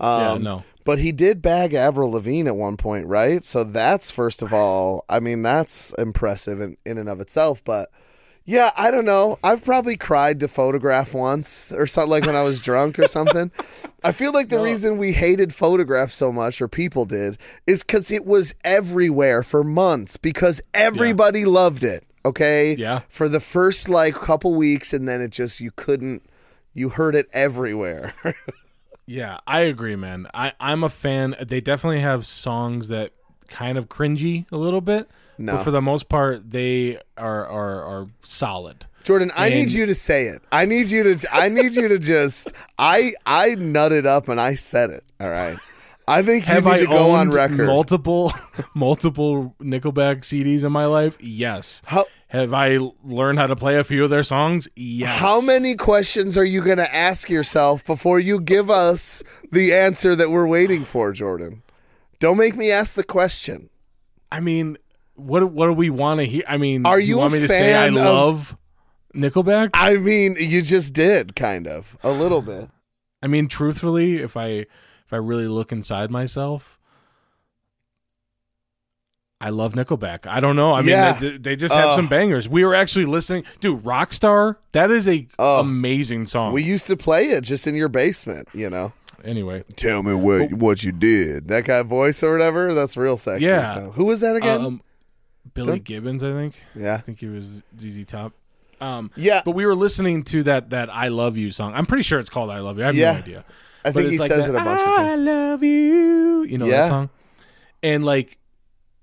Um, 0.00 0.20
yeah, 0.20 0.38
no. 0.38 0.64
But 0.84 0.98
he 1.00 1.10
did 1.10 1.42
bag 1.42 1.74
Avril 1.74 2.12
Lavigne 2.12 2.46
at 2.48 2.56
one 2.56 2.76
point, 2.76 3.06
right? 3.06 3.44
So 3.44 3.64
that's 3.64 4.10
first 4.10 4.40
of 4.42 4.52
all, 4.52 5.04
I 5.08 5.18
mean, 5.20 5.42
that's 5.42 5.92
impressive 5.94 6.60
in, 6.60 6.76
in 6.84 6.96
and 6.98 7.08
of 7.08 7.20
itself. 7.20 7.64
But 7.64 7.90
yeah, 8.46 8.70
I 8.76 8.90
don't 8.90 9.04
know. 9.04 9.38
I've 9.44 9.64
probably 9.64 9.96
cried 9.96 10.40
to 10.40 10.48
photograph 10.48 11.12
once 11.12 11.72
or 11.72 11.86
something 11.86 12.10
like 12.10 12.26
when 12.26 12.36
I 12.36 12.42
was 12.42 12.60
drunk 12.60 12.98
or 12.98 13.08
something. 13.08 13.50
I 14.04 14.12
feel 14.12 14.32
like 14.32 14.48
the 14.48 14.60
reason 14.60 14.98
we 14.98 15.12
hated 15.12 15.52
photograph 15.52 16.12
so 16.12 16.32
much, 16.32 16.62
or 16.62 16.68
people 16.68 17.04
did, 17.04 17.38
is 17.66 17.82
because 17.82 18.10
it 18.10 18.24
was 18.24 18.54
everywhere 18.64 19.42
for 19.42 19.64
months 19.64 20.16
because 20.16 20.62
everybody 20.72 21.44
loved 21.44 21.82
it. 21.84 22.04
Okay. 22.24 22.74
Yeah. 22.76 23.00
For 23.08 23.28
the 23.28 23.40
first 23.40 23.88
like 23.88 24.14
couple 24.14 24.54
weeks, 24.54 24.92
and 24.92 25.08
then 25.08 25.20
it 25.20 25.32
just, 25.32 25.60
you 25.60 25.72
couldn't, 25.72 26.22
you 26.72 26.90
heard 26.90 27.14
it 27.14 27.26
everywhere. 27.32 28.14
Yeah, 29.06 29.38
I 29.46 29.60
agree, 29.60 29.94
man. 29.94 30.26
I, 30.34 30.52
I'm 30.58 30.82
a 30.82 30.88
fan. 30.88 31.36
They 31.40 31.60
definitely 31.60 32.00
have 32.00 32.26
songs 32.26 32.88
that 32.88 33.12
kind 33.48 33.78
of 33.78 33.88
cringy 33.88 34.50
a 34.50 34.56
little 34.56 34.80
bit. 34.80 35.08
No. 35.38 35.56
But 35.56 35.64
for 35.64 35.70
the 35.70 35.82
most 35.82 36.08
part, 36.08 36.50
they 36.50 36.98
are 37.16 37.46
are, 37.46 37.82
are 37.82 38.06
solid. 38.24 38.86
Jordan, 39.04 39.30
I 39.36 39.50
need 39.50 39.70
you 39.70 39.86
to 39.86 39.94
say 39.94 40.26
it. 40.26 40.42
I 40.50 40.64
need 40.64 40.90
you 40.90 41.14
to. 41.14 41.28
I 41.32 41.48
need 41.48 41.76
you 41.76 41.86
to 41.88 41.98
just. 41.98 42.52
I 42.78 43.12
I 43.24 43.50
nutted 43.50 44.04
up 44.06 44.28
and 44.28 44.40
I 44.40 44.54
said 44.56 44.90
it. 44.90 45.04
All 45.20 45.30
right. 45.30 45.58
I 46.08 46.22
think 46.22 46.46
you 46.46 46.54
Have 46.54 46.64
need 46.64 46.70
I 46.70 46.78
to 46.78 46.86
go 46.86 47.10
on 47.10 47.28
owned 47.28 47.34
record. 47.34 47.66
multiple 47.66 48.32
multiple 48.74 49.54
Nickelback 49.60 50.20
CDs 50.20 50.64
in 50.64 50.70
my 50.72 50.84
life? 50.86 51.18
Yes. 51.20 51.82
how 51.84 52.06
Have 52.28 52.54
I 52.54 52.78
learned 53.02 53.38
how 53.40 53.48
to 53.48 53.56
play 53.56 53.76
a 53.76 53.82
few 53.84 54.04
of 54.04 54.10
their 54.10 54.22
songs? 54.22 54.68
Yes. 54.76 55.18
how 55.18 55.40
many 55.40 55.74
questions 55.74 56.38
are 56.38 56.44
you 56.44 56.62
going 56.62 56.76
to 56.78 56.94
ask 56.94 57.28
yourself 57.28 57.84
before 57.84 58.20
you 58.20 58.40
give 58.40 58.70
us 58.70 59.24
the 59.50 59.74
answer 59.74 60.14
that 60.14 60.30
we're 60.30 60.46
waiting 60.46 60.84
for, 60.84 61.10
Jordan? 61.12 61.62
Don't 62.20 62.38
make 62.38 62.54
me 62.56 62.70
ask 62.70 62.94
the 62.94 63.04
question. 63.04 63.68
I 64.30 64.38
mean, 64.40 64.78
what 65.16 65.50
what 65.50 65.66
do 65.66 65.72
we 65.72 65.90
want 65.90 66.20
to 66.20 66.26
hear? 66.26 66.42
I 66.48 66.56
mean, 66.56 66.86
Are 66.86 66.98
do 66.98 67.04
you 67.04 67.18
want 67.18 67.32
a 67.34 67.36
me 67.36 67.42
to 67.42 67.48
say 67.48 67.74
I 67.74 67.86
of- 67.88 67.94
love 67.94 68.56
Nickelback? 69.14 69.70
I 69.74 69.96
mean, 69.96 70.36
you 70.38 70.62
just 70.62 70.94
did 70.94 71.34
kind 71.36 71.66
of 71.66 71.96
a 72.02 72.10
little 72.10 72.42
bit. 72.42 72.68
I 73.22 73.26
mean, 73.26 73.48
truthfully, 73.48 74.16
if 74.18 74.36
I 74.36 74.46
if 74.48 75.12
I 75.12 75.16
really 75.16 75.48
look 75.48 75.72
inside 75.72 76.10
myself, 76.10 76.78
I 79.40 79.50
love 79.50 79.74
Nickelback. 79.74 80.26
I 80.26 80.40
don't 80.40 80.56
know. 80.56 80.72
I 80.72 80.80
mean, 80.80 80.88
Yeah. 80.90 81.12
they, 81.18 81.36
they 81.36 81.56
just 81.56 81.74
have 81.74 81.90
Uh. 81.90 81.96
some 81.96 82.08
bangers. 82.08 82.48
We 82.48 82.64
were 82.64 82.74
actually 82.74 83.04
listening, 83.04 83.44
dude. 83.60 83.84
Rockstar, 83.84 84.56
that 84.72 84.90
is 84.90 85.06
a 85.06 85.26
Oh. 85.38 85.60
amazing 85.60 86.26
song. 86.26 86.52
We 86.54 86.62
used 86.62 86.86
to 86.88 86.96
play 86.96 87.28
it 87.28 87.42
just 87.42 87.66
in 87.66 87.74
your 87.74 87.88
basement, 87.88 88.48
you 88.54 88.70
know. 88.70 88.92
anyway, 89.24 89.62
Tell 89.76 90.02
me 90.02 90.14
what 90.14 90.52
what 90.54 90.84
you 90.84 90.92
did. 90.92 91.48
That 91.48 91.64
guy 91.64 91.82
voice 91.82 92.22
or 92.22 92.32
whatever. 92.32 92.72
That's 92.74 92.96
real 92.96 93.16
sexy. 93.16 93.44
Yeah. 93.44 93.74
So. 93.74 93.90
Who 93.92 94.04
was 94.06 94.20
that 94.20 94.36
again? 94.36 94.60
um, 94.64 94.82
Billy 95.54 95.72
Don't- 95.72 95.84
Gibbons, 95.84 96.22
I 96.24 96.32
think. 96.32 96.54
yeah. 96.74 96.94
I 96.94 96.98
think 96.98 97.20
he 97.20 97.26
was 97.26 97.62
ZZ 97.78 98.04
Top. 98.06 98.32
Um, 98.80 99.10
Yeah. 99.16 99.40
but 99.44 99.52
we 99.52 99.64
were 99.64 99.74
listening 99.74 100.22
to 100.24 100.42
that 100.44 100.70
that 100.70 100.90
"I 100.92 101.08
Love 101.08 101.36
You" 101.36 101.50
song. 101.50 101.72
I'm 101.74 101.86
pretty 101.86 102.02
sure 102.02 102.18
it's 102.20 102.30
called 102.30 102.50
"I 102.50 102.58
Love 102.60 102.76
You." 102.78 102.82
I 102.84 102.86
have 102.86 102.94
Yeah. 102.94 103.12
no 103.12 103.18
idea. 103.18 103.44
I 103.84 103.92
But 103.92 104.00
think 104.00 104.10
he 104.12 104.18
like 104.18 104.30
says 104.30 104.46
that, 104.46 104.54
it 104.54 104.60
a 104.60 104.64
bunch 104.64 104.80
of 104.80 104.86
times. 104.96 104.98
I 104.98 105.14
love 105.14 105.62
you. 105.62 106.42
You 106.42 106.58
know 106.58 106.66
Yeah. 106.66 106.76
that 106.82 106.88
song? 106.88 107.10
And 107.82 108.04
like, 108.04 108.38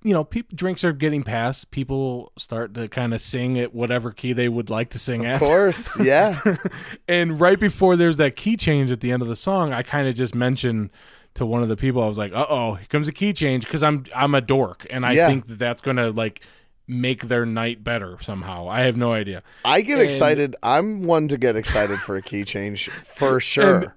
you 0.04 0.14
know, 0.14 0.28
drinks 0.54 0.84
are 0.84 0.92
getting 0.92 1.24
passed. 1.24 1.72
People 1.72 2.34
start 2.38 2.74
to 2.74 2.90
kind 2.90 3.14
of 3.14 3.22
sing 3.22 3.58
at 3.58 3.74
whatever 3.74 4.12
key 4.12 4.34
they 4.34 4.50
would 4.50 4.70
like 4.70 4.90
to 4.90 5.00
sing 5.00 5.22
Of 5.22 5.28
at. 5.28 5.34
Of 5.36 5.40
course, 5.40 5.98
yeah. 6.00 6.40
And 7.08 7.40
right 7.40 7.58
before 7.60 7.96
there's 7.96 8.18
that 8.18 8.36
key 8.36 8.58
change 8.58 8.92
at 8.92 9.00
the 9.00 9.12
end 9.12 9.22
of 9.22 9.30
the 9.30 9.36
song, 9.38 9.72
I 9.72 9.82
kind 9.84 10.08
of 10.08 10.16
just 10.16 10.36
mentioned 10.36 10.90
to 11.36 11.46
one 11.46 11.64
of 11.64 11.70
the 11.70 11.76
people, 11.76 12.02
I 12.04 12.08
was 12.08 12.18
like, 12.18 12.32
"Uh 12.34 12.46
oh, 12.50 12.74
here 12.76 12.86
comes 12.90 13.08
a 13.08 13.12
key 13.12 13.34
change," 13.34 13.66
because 13.66 13.84
I'm 13.84 14.06
I'm 14.16 14.36
a 14.36 14.42
dork, 14.42 14.86
and 14.90 15.06
I 15.06 15.14
Yeah. 15.14 15.28
think 15.28 15.48
that 15.48 15.60
that's 15.60 15.82
gonna 15.82 16.10
like 16.12 16.42
make 16.88 17.24
their 17.28 17.46
night 17.46 17.84
better 17.84 18.18
somehow. 18.22 18.68
I 18.68 18.82
have 18.82 18.98
no 18.98 19.14
idea. 19.14 19.42
I 19.64 19.82
get 19.82 19.94
And- 19.94 20.02
excited. 20.04 20.56
I'm 20.62 21.04
one 21.04 21.28
to 21.30 21.38
get 21.38 21.56
excited 21.56 22.00
for 22.00 22.16
a 22.18 22.22
key 22.22 22.44
change 22.44 22.90
for 22.90 23.40
sure. 23.54 23.96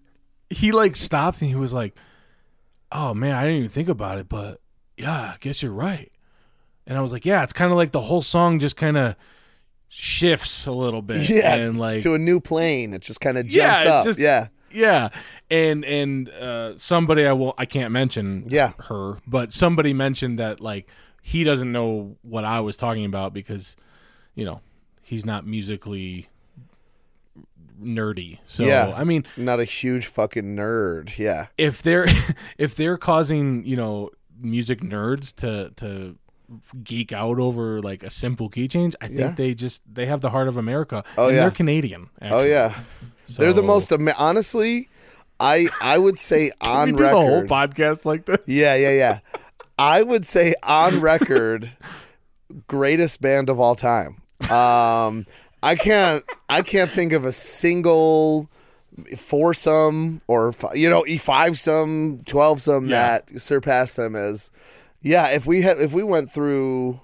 he 0.50 0.70
like 0.72 0.94
stopped 0.96 1.40
and 1.42 1.50
he 1.50 1.56
was 1.56 1.72
like, 1.72 1.94
"Oh 2.92 3.12
man, 3.14 3.34
I 3.34 3.42
didn't 3.42 3.56
even 3.58 3.70
think 3.70 3.88
about 3.88 4.18
it, 4.18 4.28
but 4.28 4.60
yeah, 4.96 5.32
I 5.34 5.36
guess 5.40 5.62
you're 5.62 5.72
right." 5.72 6.10
And 6.86 6.96
I 6.96 7.00
was 7.00 7.12
like, 7.12 7.26
"Yeah, 7.26 7.42
it's 7.42 7.52
kind 7.52 7.72
of 7.72 7.76
like 7.76 7.90
the 7.92 8.00
whole 8.00 8.22
song 8.22 8.60
just 8.60 8.76
kind 8.76 8.96
of 8.96 9.16
shifts 9.88 10.66
a 10.66 10.72
little 10.72 11.02
bit. 11.02 11.28
Yeah, 11.30 11.54
and 11.56 11.78
like 11.78 12.00
to 12.02 12.14
a 12.14 12.18
new 12.18 12.40
plane. 12.40 12.94
It 12.94 13.02
just 13.02 13.20
kind 13.20 13.36
of 13.38 13.44
jumps 13.46 13.84
Yeah, 13.84 13.92
up. 13.92 14.04
just- 14.04 14.18
yeah, 14.18 14.48
yeah, 14.76 15.08
and 15.50 15.84
and 15.84 16.28
uh, 16.28 16.76
somebody 16.76 17.24
I 17.26 17.32
will 17.32 17.54
I 17.58 17.64
can't 17.64 17.92
mention 17.92 18.44
Yeah. 18.48 18.72
her, 18.88 19.18
but 19.26 19.52
somebody 19.52 19.92
mentioned 19.92 20.38
that 20.38 20.60
like 20.60 20.88
he 21.22 21.42
doesn't 21.44 21.72
know 21.72 22.16
what 22.22 22.44
I 22.44 22.60
was 22.60 22.76
talking 22.76 23.04
about 23.04 23.32
because 23.32 23.76
you 24.34 24.44
know 24.44 24.60
he's 25.02 25.24
not 25.24 25.46
musically 25.46 26.28
nerdy. 27.82 28.38
So 28.46 28.64
Yeah. 28.64 28.92
I 28.96 29.04
mean, 29.04 29.24
not 29.36 29.60
a 29.60 29.64
huge 29.64 30.06
fucking 30.06 30.56
nerd. 30.56 31.18
Yeah, 31.18 31.46
if 31.58 31.82
they're 31.82 32.06
if 32.58 32.74
they're 32.76 32.98
causing 32.98 33.64
you 33.64 33.76
know 33.76 34.10
music 34.40 34.80
nerds 34.80 35.34
to 35.36 35.70
to 35.76 36.16
geek 36.84 37.12
out 37.12 37.38
over 37.40 37.80
like 37.82 38.02
a 38.02 38.10
simple 38.10 38.48
key 38.48 38.68
change, 38.68 38.94
I 39.00 39.08
think 39.08 39.20
Yeah. 39.20 39.30
they 39.32 39.54
just 39.54 39.82
they 39.92 40.06
have 40.06 40.20
the 40.20 40.30
heart 40.30 40.48
of 40.48 40.56
America. 40.56 41.02
Oh, 41.18 41.26
and 41.28 41.34
yeah. 41.36 41.42
they're 41.42 41.50
Canadian. 41.50 42.08
oh 42.22 42.40
actually. 42.40 42.84
Yeah, 43.28 43.36
they're 43.38 43.52
the 43.52 43.62
most. 43.62 43.92
Ama- 43.92 44.14
honestly, 44.18 44.88
I 45.40 45.68
I 45.80 45.98
would 45.98 46.18
say 46.18 46.50
on 46.60 46.92
we 46.92 46.96
do 46.96 47.02
the 47.04 47.08
whole 47.10 47.42
record. 47.42 47.48
podcast 47.48 48.04
like 48.04 48.26
this. 48.26 48.38
Yeah, 48.46 48.74
yeah, 48.74 48.90
yeah. 48.92 49.18
I 49.78 50.02
would 50.02 50.26
say 50.26 50.54
on 50.62 51.00
record, 51.12 51.70
greatest 52.66 53.20
band 53.20 53.50
of 53.50 53.60
all 53.60 53.74
time. 53.76 54.22
Um, 54.50 55.24
I 55.62 55.74
can't, 55.76 56.24
I 56.48 56.62
can't 56.62 56.90
think 56.90 57.12
of 57.12 57.24
a 57.24 57.32
single 57.32 58.48
foursome 59.16 60.22
or 60.26 60.54
you 60.74 60.88
know 60.88 61.04
e 61.06 61.18
five 61.18 61.58
some, 61.58 62.22
twelve 62.26 62.60
some 62.62 62.86
Yeah. 62.88 63.18
that 63.30 63.40
surpassed 63.40 63.96
them 63.96 64.14
as. 64.16 64.50
Yeah, 65.02 65.28
if 65.28 65.46
we 65.46 65.62
had, 65.62 65.78
if 65.80 65.92
we 65.92 66.02
went 66.02 66.32
through 66.32 67.00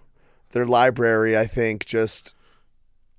their 0.50 0.66
library, 0.66 1.38
I 1.38 1.46
think 1.46 1.84
just 1.86 2.34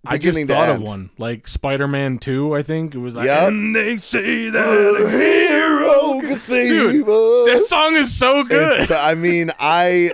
I 0.05 0.17
just 0.17 0.37
thought 0.47 0.69
of 0.69 0.81
one, 0.81 1.09
like 1.17 1.47
Spider 1.47 1.87
Man 1.87 2.17
Two. 2.19 2.53
I 2.55 2.61
think 2.63 2.93
it 2.93 2.97
was 2.97 3.15
like, 3.15 3.25
Yep. 3.25 3.47
and 3.47 3.75
they 3.75 3.97
say 3.97 4.49
that 4.49 4.95
a 5.01 5.09
hero 5.09 6.19
can 6.21 6.35
save 6.35 6.69
Dude, 6.69 7.07
us. 7.07 7.45
This 7.45 7.69
song 7.69 7.95
is 7.95 8.13
so 8.17 8.43
good. 8.43 8.81
It's, 8.81 8.91
I 8.91 9.15
mean, 9.15 9.51
I, 9.59 10.11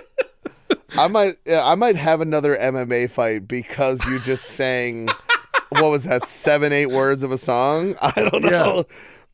I 0.96 1.08
might, 1.08 1.34
I 1.52 1.74
might 1.74 1.96
have 1.96 2.20
another 2.20 2.56
MMA 2.56 3.10
fight 3.10 3.48
because 3.48 4.04
you 4.06 4.20
just 4.20 4.44
sang. 4.44 5.08
what 5.70 5.90
was 5.90 6.04
that? 6.04 6.24
Seven, 6.24 6.72
eight 6.72 6.86
words 6.90 7.24
of 7.24 7.32
a 7.32 7.38
song? 7.38 7.96
I 8.02 8.12
don't 8.30 8.42
know. 8.42 8.76
yeah, 8.76 8.82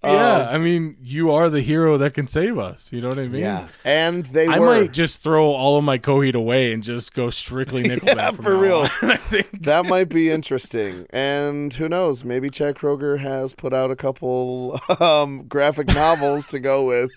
I 0.07 0.59
mean, 0.59 0.97
you 1.03 1.31
are 1.33 1.49
the 1.51 1.61
hero 1.61 1.97
that 1.99 2.15
can 2.15 2.29
save 2.29 2.59
us. 2.59 2.93
You 2.93 3.01
know 3.01 3.09
what 3.09 3.19
I 3.19 3.29
mean? 3.29 3.41
Yeah, 3.43 3.69
and 3.85 4.25
they 4.27 4.47
I 4.47 4.59
were. 4.59 4.67
might 4.67 4.93
just 4.93 5.21
throw 5.23 5.47
all 5.47 5.77
of 5.79 5.85
my 5.85 5.99
Coheed 5.99 6.35
away 6.35 6.73
and 6.73 6.83
just 6.83 7.13
go 7.15 7.31
strictly 7.31 7.83
Nickelback 7.89 8.17
Yeah, 8.17 8.31
for 8.33 8.57
real. 8.57 8.81
on. 8.81 8.91
I 9.11 9.17
think 9.17 9.63
that 9.65 9.87
might 9.87 10.09
be 10.09 10.31
interesting, 10.31 11.07
and 11.11 11.73
who 11.75 11.89
knows? 11.89 12.25
Maybe 12.25 12.51
Chad 12.51 12.77
Kroeger 12.77 13.19
has 13.19 13.55
put 13.55 13.73
out 13.73 13.91
a 13.91 13.97
couple 13.97 14.81
um, 15.01 15.45
graphic 15.47 15.89
novels 15.89 16.47
to 16.49 16.59
go 16.61 16.87
with 16.87 17.11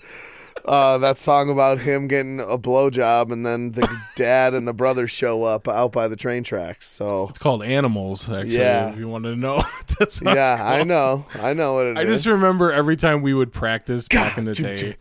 uh, 0.70 0.98
that 1.00 1.18
song 1.18 1.50
about 1.50 1.80
him 1.80 2.08
getting 2.08 2.40
a 2.40 2.58
blowjob, 2.58 3.32
and 3.32 3.46
then 3.46 3.72
the 3.72 3.90
dad 4.16 4.54
and 4.54 4.68
the 4.68 4.74
brother 4.74 5.08
show 5.08 5.44
up 5.44 5.68
out 5.68 5.92
by 5.92 6.08
the 6.08 6.16
train 6.16 6.44
tracks. 6.44 6.88
So 6.88 7.28
it's 7.30 7.40
called 7.40 7.64
Animals. 7.64 8.30
Actually, 8.30 8.58
Yeah. 8.58 8.92
if 8.94 9.00
you 9.00 9.08
want 9.08 9.26
to 9.26 9.36
know, 9.36 9.56
what 9.58 9.88
that 10.00 10.14
song's 10.14 10.36
yeah, 10.36 10.60
I 10.64 10.84
know, 10.84 11.26
I 11.42 11.54
know 11.54 11.74
what 11.74 11.86
it 11.88 11.98
is. 11.98 11.98
I 11.98 12.06
just 12.06 12.26
remember 12.28 12.72
every 12.72 12.96
time 12.96 13.22
we 13.22 13.34
would 13.34 13.52
practice 13.52 14.08
back 14.08 14.38
in 14.38 14.46
the 14.46 14.54
day. 14.54 14.96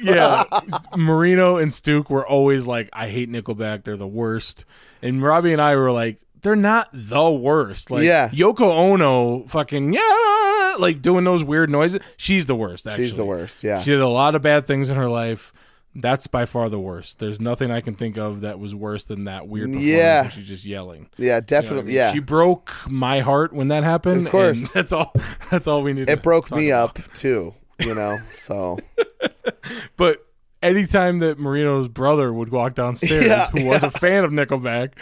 Yeah, 0.00 0.44
Marino 0.96 1.56
and 1.56 1.72
Stuke 1.74 2.08
were 2.10 2.26
always 2.26 2.66
like, 2.66 2.88
"I 2.92 3.08
hate 3.08 3.30
Nickelback; 3.30 3.84
they're 3.84 3.96
the 3.96 4.06
worst." 4.06 4.64
And 5.02 5.22
Robbie 5.22 5.52
and 5.52 5.60
I 5.60 5.74
were 5.76 5.90
like, 5.92 6.18
"They're 6.46 6.56
not 6.56 6.88
the 6.92 7.30
worst." 7.30 7.90
Like, 7.90 8.04
Yeah. 8.04 8.28
Yoko 8.30 8.60
Ono, 8.72 9.44
fucking 9.48 9.92
yeah, 9.92 10.76
like 10.78 11.02
doing 11.02 11.24
those 11.24 11.42
weird 11.44 11.68
noises. 11.70 12.00
She's 12.16 12.46
the 12.46 12.54
worst. 12.54 12.86
Actually. 12.86 13.04
She's 13.06 13.16
the 13.16 13.24
worst. 13.24 13.62
Yeah. 13.64 13.82
She 13.82 13.90
did 13.90 14.00
a 14.00 14.08
lot 14.08 14.34
of 14.34 14.42
bad 14.42 14.66
things 14.66 14.88
in 14.88 14.96
her 14.96 15.08
life. 15.08 15.52
That's 15.98 16.26
by 16.26 16.44
far 16.44 16.68
the 16.68 16.78
worst. 16.78 17.20
There's 17.20 17.40
nothing 17.40 17.70
I 17.70 17.80
can 17.80 17.94
think 17.94 18.18
of 18.18 18.42
that 18.42 18.58
was 18.58 18.74
worse 18.74 19.04
than 19.04 19.24
that 19.24 19.48
weird 19.48 19.68
performance 19.70 19.90
Yeah. 19.90 20.22
where 20.22 20.30
she's 20.30 20.46
just 20.46 20.64
yelling. 20.66 21.08
yeah, 21.16 21.24
You 21.24 21.30
know 21.30 21.36
I 21.36 21.40
definitely. 21.40 21.82
mean? 21.86 21.94
Yeah. 21.96 22.12
she 22.12 22.18
broke 22.18 22.70
my 22.86 23.20
heart 23.20 23.54
when 23.54 23.68
that 23.68 23.82
happened. 23.82 24.26
Of 24.26 24.32
course. 24.32 24.58
and 24.60 24.68
that's 24.74 24.92
all. 24.92 25.14
That's 25.50 25.66
all 25.66 25.82
we 25.82 25.94
need. 25.94 26.10
it 26.10 26.22
broke 26.22 26.50
me 26.50 26.68
about. 26.68 26.98
up 27.00 27.12
too, 27.14 27.54
you 27.80 27.94
know. 27.94 28.18
So 28.32 28.78
But 29.96 30.24
anytime 30.62 31.20
that 31.20 31.38
Marino's 31.38 31.88
brother 31.88 32.32
would 32.32 32.50
walk 32.50 32.74
downstairs, 32.74 33.24
Yeah, 33.24 33.48
who 33.50 33.64
was 33.64 33.82
a 33.82 33.90
fan 33.90 34.24
of 34.24 34.32
Nickelback, 34.32 34.92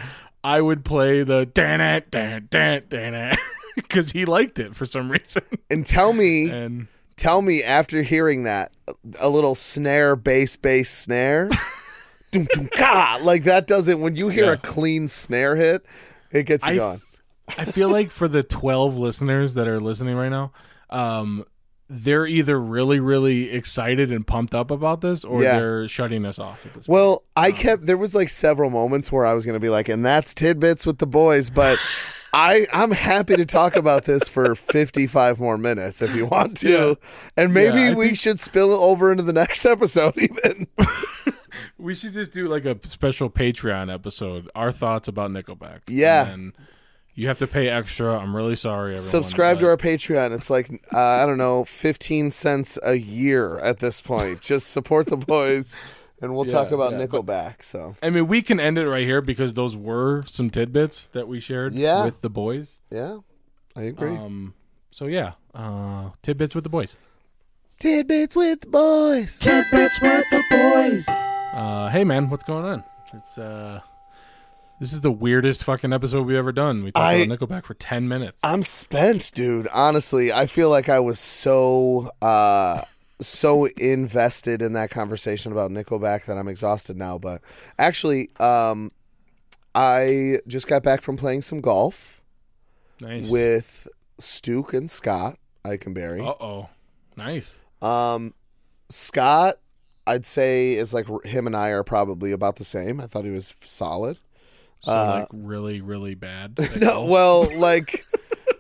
I 0.45 0.61
would 0.61 0.85
play 0.85 1.23
the 1.25 1.47
dan 1.47 1.81
it 1.81 2.11
dan 2.11 2.49
dan 2.51 2.83
dan 2.91 3.37
because 3.77 4.13
he 4.13 4.25
liked 4.27 4.59
it 4.59 4.77
for 4.77 4.85
some 4.87 5.11
reason. 5.11 5.43
and 5.71 5.85
tell 5.87 6.13
me 6.13 6.51
And 6.51 6.87
tell 7.17 7.41
me 7.43 7.63
after 7.65 8.03
hearing 8.03 8.45
that 8.45 8.73
a 9.19 9.29
little 9.29 9.55
snare 9.55 10.15
bass 10.17 10.57
bass 10.57 10.91
snare 10.91 11.49
Dum, 12.33 12.47
dum, 12.53 12.69
ka, 12.77 13.19
like 13.23 13.45
that 13.45 13.67
doesn't 13.67 14.01
when 14.01 14.17
you 14.17 14.29
hear 14.29 14.47
Yeah. 14.47 14.53
a 14.53 14.57
clean 14.57 15.09
snare 15.09 15.57
hit 15.57 15.87
it 16.33 16.45
gets 16.45 16.67
you 16.67 16.73
I, 16.73 16.77
going 16.77 17.01
I 17.59 17.65
feel 17.65 17.89
like 17.89 18.11
for 18.11 18.27
the 18.27 18.43
12 18.43 18.97
listeners 18.97 19.55
that 19.55 19.69
are 19.69 19.79
listening 19.79 20.17
right 20.17 20.31
now, 20.31 20.53
um, 20.91 21.45
they're 22.03 22.27
either 22.27 22.59
really, 22.61 22.99
really 23.01 23.51
excited 23.51 24.11
and 24.13 24.27
pumped 24.27 24.55
up 24.55 24.71
about 24.71 25.01
this 25.01 25.25
or 25.25 25.43
Yeah. 25.43 25.59
they're 25.59 25.89
shutting 25.89 26.25
us 26.25 26.39
off 26.39 26.65
at 26.67 26.75
this 26.75 26.87
point. 26.87 26.95
well 26.95 27.25
i 27.37 27.49
uh, 27.51 27.53
kept 27.53 27.87
there 27.87 27.97
was 27.97 28.15
like 28.15 28.29
several 28.29 28.71
moments 28.71 29.13
where 29.13 29.25
i 29.27 29.33
was 29.33 29.47
gonna 29.47 29.61
be 29.61 29.69
like 29.69 29.89
and 29.89 30.05
that's 30.05 30.35
tidbits 30.35 30.85
with 30.87 30.99
the 30.99 31.07
boys 31.07 31.51
but 31.51 31.79
I, 32.37 32.67
I'm 32.73 32.91
happy 32.91 33.37
to 33.37 33.45
talk 33.45 33.77
about 33.77 34.07
this 34.07 34.29
for 34.29 34.55
55 34.57 35.39
more 35.39 35.57
minutes 35.57 36.03
if 36.03 36.17
you 36.17 36.27
want 36.27 36.57
to. 36.59 36.69
Yeah. 36.69 36.95
And 37.37 37.55
maybe 37.55 37.79
Yeah, 37.79 37.95
we 37.95 38.07
think- 38.07 38.19
should 38.19 38.41
spill 38.41 38.73
it 38.73 38.77
over 38.77 39.13
into 39.13 39.23
the 39.23 39.33
next 39.33 39.65
episode, 39.75 40.15
even. 40.21 40.67
We 41.79 41.95
should 41.95 42.13
just 42.13 42.33
do 42.33 42.49
like 42.49 42.65
a 42.65 42.77
special 42.87 43.31
Patreon 43.31 43.93
episode, 43.93 44.51
our 44.57 44.73
thoughts 44.73 45.07
about 45.07 45.31
Nickelback. 45.31 45.83
Yeah. 45.87 46.29
And 46.29 46.53
you 47.15 47.29
have 47.29 47.39
to 47.39 47.47
pay 47.47 47.69
extra. 47.69 48.19
I'm 48.19 48.35
really 48.35 48.57
sorry, 48.57 48.93
everyone. 48.93 49.03
Subscribe 49.11 49.61
to 49.61 49.69
our 49.69 49.77
Patreon. 49.77 50.35
It's 50.35 50.51
like, 50.51 50.71
uh, 50.93 50.99
I 50.99 51.27
don't 51.27 51.39
know, 51.39 51.65
15 51.65 52.31
cents 52.31 52.79
a 52.83 52.95
year 52.95 53.59
at 53.59 53.79
this 53.79 54.01
point. 54.01 54.41
Just 54.41 54.69
support 54.71 55.07
the 55.07 55.17
boys, 55.17 55.77
and 56.21 56.35
we'll 56.35 56.45
talk 56.45 56.71
about 56.73 56.93
yeah, 56.93 57.07
but- 57.07 57.25
Nickelback. 57.27 57.63
So, 57.63 57.97
I 58.03 58.11
mean, 58.11 58.27
we 58.27 58.43
can 58.43 58.59
end 58.61 58.79
it 58.79 58.89
right 58.89 59.05
here 59.07 59.21
because 59.21 59.53
those 59.55 59.77
were 59.77 60.23
some 60.27 60.51
tidbits 60.51 61.09
that 61.13 61.29
we 61.29 61.41
shared 61.41 61.75
Yeah. 61.75 62.05
with 62.05 62.21
the 62.21 62.31
boys. 62.31 62.79
yeah, 62.91 63.19
I 63.77 63.83
agree. 63.83 64.11
Um, 64.17 64.55
so 64.91 65.07
yeah, 65.07 65.33
uh, 65.55 66.11
tidbits 66.23 66.55
with 66.55 66.65
the 66.65 66.71
boys. 66.71 66.97
Tidbits 67.81 68.37
with 68.37 68.61
the 68.61 68.67
boys. 68.69 69.39
Tidbits 69.41 70.01
with 70.01 70.25
the 70.31 70.43
boys. 70.51 71.09
Uh, 71.09 71.89
hey 71.91 72.05
man, 72.05 72.29
what's 72.31 72.45
going 72.45 72.65
on? 72.65 72.85
It's 73.13 73.37
uh, 73.37 73.81
this 74.85 74.93
is 74.93 75.01
the 75.01 75.11
weirdest 75.11 75.65
fucking 75.65 75.95
episode 75.95 76.27
we've 76.27 76.37
ever 76.37 76.53
done. 76.53 76.85
We 76.85 76.93
talked 76.93 77.03
I- 77.03 77.13
about 77.15 77.39
Nickelback 77.41 77.65
for 77.65 77.73
ten 77.73 78.07
minutes. 78.07 78.39
I'm 78.45 78.63
spent, 78.63 79.33
dude. 79.33 79.67
Honestly, 79.73 80.31
I 80.31 80.45
feel 80.47 80.69
like 80.69 80.91
I 80.91 81.01
was 81.01 81.19
so 81.19 82.11
uh 82.21 82.83
so 83.19 83.65
invested 83.79 84.61
in 84.61 84.75
that 84.75 84.91
conversation 84.91 85.53
about 85.53 85.71
Nickelback 85.71 86.27
that 86.27 86.37
I'm 86.37 86.49
exhausted 86.49 86.99
now. 86.99 87.17
But 87.17 87.41
actually, 87.79 88.29
um 88.39 88.93
I 89.75 90.41
just 90.47 90.69
got 90.69 90.83
back 90.83 91.01
from 91.01 91.17
playing 91.17 91.41
some 91.41 91.63
golf 91.63 92.21
nice. 93.01 93.31
with 93.31 93.89
Stuke 94.19 94.75
and 94.75 94.91
Scott 94.91 95.39
I 95.65 95.79
Eikenberry. 95.79 96.21
uh 96.21 96.35
oh, 96.45 96.69
nice. 97.17 97.57
Um 97.81 98.35
Scott 98.91 99.57
I'd 100.07 100.27
say 100.27 100.75
is 100.75 100.93
like 100.93 101.07
him 101.25 101.47
and 101.47 101.57
I 101.57 101.71
are 101.71 101.85
probably 101.85 102.33
about 102.33 102.57
the 102.57 102.65
same. 102.65 103.01
I 103.01 103.07
thought 103.07 103.25
he 103.25 103.31
was 103.31 103.55
solid. 103.65 104.19
So 104.85 104.93
Uh, 104.93 105.21
like 105.21 105.29
really, 105.33 105.81
really 105.81 106.15
bad. 106.15 106.59
No, 106.81 107.05
well, 107.05 107.51
like 107.59 108.05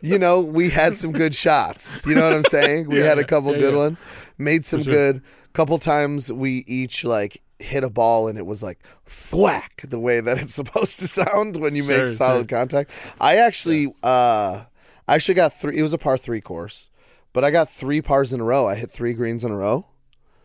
you 0.00 0.18
know, 0.18 0.40
we 0.40 0.68
had 0.70 0.96
some 0.96 1.12
good 1.12 1.34
shots. 1.34 2.04
You 2.06 2.14
know 2.14 2.22
what 2.24 2.32
I'm 2.32 2.42
saying? 2.44 2.88
We 2.88 3.00
Yeah, 3.00 3.06
had 3.06 3.18
a 3.18 3.24
couple 3.24 3.52
yeah, 3.52 3.58
good 3.58 3.72
yeah. 3.74 3.78
ones. 3.80 4.02
Made 4.38 4.64
some 4.64 4.82
sure. 4.82 4.92
good. 4.92 5.22
Couple 5.52 5.78
times 5.78 6.32
we 6.32 6.64
each 6.66 7.04
like 7.04 7.40
hit 7.60 7.84
a 7.84 7.88
ball 7.90 8.26
and 8.28 8.36
it 8.36 8.44
was 8.44 8.62
like 8.62 8.80
thwack 9.06 9.82
the 9.88 9.98
way 10.00 10.20
that 10.20 10.36
it's 10.38 10.52
supposed 10.60 10.98
to 11.00 11.06
sound 11.08 11.56
when 11.58 11.74
you 11.76 11.84
Sure, 11.84 11.98
make 12.00 12.08
solid 12.08 12.50
sure. 12.50 12.58
contact. 12.58 12.90
I 13.20 13.36
actually 13.36 13.94
uh 14.02 14.64
I 15.06 15.14
actually 15.14 15.34
got 15.36 15.52
three 15.58 15.78
it 15.78 15.82
was 15.82 15.92
a 15.92 15.98
par 15.98 16.18
3 16.18 16.40
course. 16.40 16.90
But 17.32 17.44
I 17.44 17.50
got 17.50 17.68
3 17.68 18.00
pars 18.00 18.32
in 18.32 18.40
a 18.40 18.44
row. 18.44 18.66
I 18.68 18.74
hit 18.76 18.90
3 18.92 19.12
greens 19.14 19.42
in 19.44 19.50
a 19.50 19.56
row. 19.56 19.86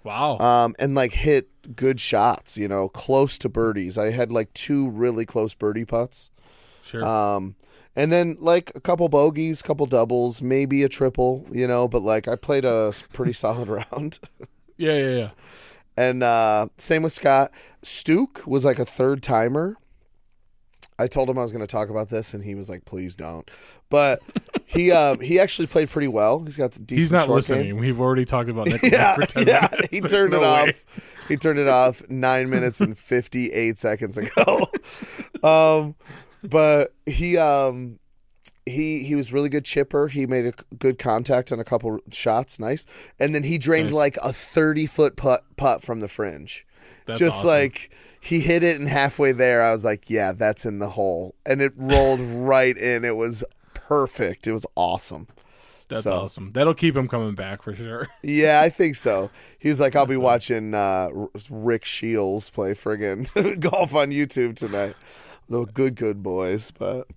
Wow. 0.10 0.38
Um 0.39 0.75
and 0.80 0.96
like 0.96 1.13
hit 1.13 1.50
good 1.75 2.00
shots, 2.00 2.58
you 2.58 2.68
know, 2.68 2.89
close 2.89 3.38
to 3.39 3.50
birdies. 3.50 3.98
I 3.98 4.12
had 4.12 4.32
like 4.32 4.51
two 4.54 4.89
really 4.89 5.25
close 5.25 5.54
birdie 5.54 5.86
putts. 5.86 6.32
sure. 6.84 7.06
Um, 7.06 7.56
and 7.96 8.12
then 8.12 8.38
like 8.39 8.72
a 8.75 8.80
couple 8.80 9.08
bogeys, 9.10 9.62
couple 9.62 9.86
doubles, 9.86 10.42
maybe 10.42 10.84
a 10.84 10.89
triple, 10.89 11.46
you 11.51 11.68
know. 11.68 11.88
But 11.88 12.01
like 12.04 12.28
I 12.28 12.36
played 12.36 12.66
a 12.66 12.94
pretty 13.13 13.34
solid 13.44 13.68
round. 13.68 14.20
yeah, 14.78 14.94
yeah, 14.94 15.18
yeah. 15.18 15.30
And 15.98 16.24
uh, 16.24 16.68
same 16.78 17.04
with 17.04 17.13
Scott. 17.13 17.51
Stuke 17.82 18.44
was 18.48 18.63
like 18.63 18.80
a 18.80 18.86
third 18.86 19.22
timer. 19.22 19.75
I 21.00 21.08
told 21.08 21.29
him 21.29 21.38
I 21.38 21.41
was 21.41 21.51
going 21.51 21.63
to 21.65 21.68
talk 21.72 21.89
about 21.89 22.10
this, 22.10 22.34
and 22.36 22.44
he 22.44 22.53
was 22.53 22.70
like, 22.70 22.86
"Please 22.86 23.15
don't." 23.15 23.50
But 23.89 24.20
he 24.65 24.91
um, 24.91 25.20
he 25.22 25.39
actually 25.39 25.65
played 25.68 25.89
pretty 25.89 26.10
well. 26.10 26.44
He's 26.44 26.58
got 26.58 26.74
the 26.74 26.79
decent. 26.82 27.00
He's 27.01 27.12
not 27.12 27.29
listening. 27.29 27.65
game. 27.68 27.77
We've 27.77 28.00
already 28.00 28.25
talked 28.25 28.50
about 28.50 28.68
Nickelback 28.68 28.91
Yeah, 28.91 29.15
for 29.15 29.25
10 29.25 29.48
yeah. 29.48 29.68
minutes. 29.72 29.88
He 29.91 30.00
There's 30.01 30.12
turned 30.12 30.32
no 30.34 30.41
it 30.41 30.44
off. 30.46 30.65
way. 30.68 30.75
He 31.29 31.38
turned 31.38 31.58
it 31.60 31.68
off 31.68 32.01
nine 32.10 32.50
minutes 32.50 32.82
and 32.82 32.98
fifty 32.98 33.51
eight 33.53 33.79
seconds 33.79 34.18
ago. 34.18 34.68
um, 35.44 35.96
but 36.44 36.94
he 37.06 37.38
um 37.38 38.00
he 38.65 39.03
he 39.03 39.15
was 39.15 39.32
really 39.34 39.50
good 39.50 39.65
chipper. 39.65 40.08
He 40.08 40.25
made 40.27 40.46
a 40.46 40.53
good 40.77 41.00
contact 41.00 41.51
on 41.51 41.60
a 41.60 41.63
couple 41.63 42.00
shots, 42.12 42.60
nice. 42.60 42.86
And 43.20 43.34
then 43.34 43.44
he 43.44 43.58
drained 43.58 43.88
Nice. 43.89 43.96
like 43.96 44.18
a 44.24 44.34
thirty 44.34 44.86
foot 44.86 45.15
putt 45.15 45.44
putt 45.56 45.82
from 45.82 46.00
the 46.01 46.08
fringe. 46.08 46.65
That's 47.06 47.20
Just 47.20 47.38
awesome. 47.38 47.48
like 47.48 47.91
he 48.19 48.39
hit 48.41 48.63
it, 48.63 48.79
and 48.79 48.88
halfway 48.89 49.31
there, 49.31 49.61
I 49.63 49.71
was 49.71 49.85
like, 49.85 50.09
"Yeah, 50.09 50.31
that's 50.33 50.65
in 50.65 50.79
the 50.79 50.89
hole," 50.91 51.35
and 51.45 51.61
it 51.61 51.73
rolled 51.75 52.19
right 52.21 52.77
in. 52.77 53.03
It 53.05 53.15
was 53.15 53.43
perfect. 53.73 54.47
It 54.47 54.53
was 54.53 54.65
awesome. 54.75 55.27
That's 55.88 56.03
so- 56.03 56.13
awesome. 56.13 56.51
That'll 56.53 56.75
keep 56.75 56.95
him 56.95 57.07
coming 57.07 57.33
back 57.35 57.63
for 57.63 57.73
sure. 57.73 58.07
Yeah, 58.23 58.61
I 58.63 58.69
think 58.69 58.95
so. 58.95 59.31
He 59.57 59.69
was 59.69 59.79
like, 59.79 59.95
"I'll 59.95 60.05
be 60.05 60.17
watching 60.17 60.73
uh, 60.73 61.09
Rick 61.49 61.85
Shields 61.85 62.49
play 62.49 62.73
friggin' 62.73 63.59
golf 63.59 63.95
on 63.95 64.11
YouTube 64.11 64.55
tonight." 64.55 64.95
The 65.47 65.65
good, 65.65 65.95
good 65.95 66.21
boys, 66.21 66.69
but 66.71 67.07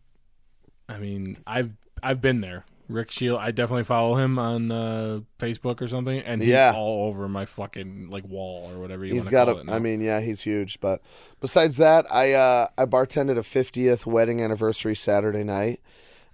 I 0.89 0.99
mean, 0.99 1.37
I've 1.47 1.73
I've 2.03 2.21
been 2.23 2.41
there. 2.41 2.65
Rick 2.93 3.11
Shield, 3.11 3.39
I 3.41 3.51
definitely 3.51 3.85
follow 3.85 4.17
him 4.17 4.39
on 4.39 4.71
uh, 4.71 5.21
Facebook 5.39 5.81
or 5.81 5.89
something, 5.89 6.19
and 6.21 6.41
he's 6.41 6.51
Yeah. 6.51 6.73
all 6.77 7.09
over 7.09 7.29
my 7.29 7.45
fucking 7.47 8.09
like 8.11 8.25
wall 8.27 8.71
or 8.71 8.79
whatever 8.81 9.05
you 9.05 9.13
he's 9.15 9.23
want 9.23 9.27
to 9.27 9.33
got 9.33 9.47
call 9.67 9.71
a. 9.71 9.77
I 9.77 9.79
mean, 9.79 10.01
yeah, 10.01 10.21
he's 10.21 10.43
huge. 10.43 10.81
But 10.81 11.01
besides 11.41 11.77
that, 11.79 12.07
I 12.13 12.33
uh, 12.33 12.69
I 12.79 12.85
bartended 12.87 13.39
a 13.39 13.43
50th 13.43 14.07
wedding 14.07 14.41
anniversary 14.43 14.95
Saturday 14.95 15.45
night. 15.45 15.81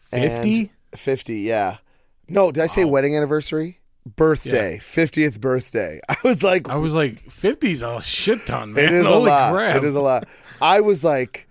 50? 0.03 0.73
50, 0.95 1.35
yeah. 1.37 1.79
No, 2.29 2.51
did 2.51 2.63
I 2.63 2.67
say 2.67 2.85
Wow. 2.85 2.93
wedding 2.93 3.17
anniversary? 3.17 3.81
Birthday, 4.17 4.79
50th 4.79 5.39
birthday. 5.41 6.01
I 6.09 6.17
was 6.25 6.43
like, 6.43 6.69
I 6.71 6.77
was 6.77 6.95
like, 6.95 7.25
50's 7.29 7.83
a 7.83 8.01
shit 8.01 8.47
ton, 8.47 8.73
man. 8.73 8.85
It 8.87 8.93
is 8.93 9.05
Holy 9.07 9.27
a 9.31 9.35
lot. 9.35 9.55
crap. 9.55 9.77
It 9.77 9.85
is 9.85 9.95
a 9.95 10.01
lot. 10.01 10.27
I 10.63 10.81
was 10.81 11.05
like, 11.05 11.47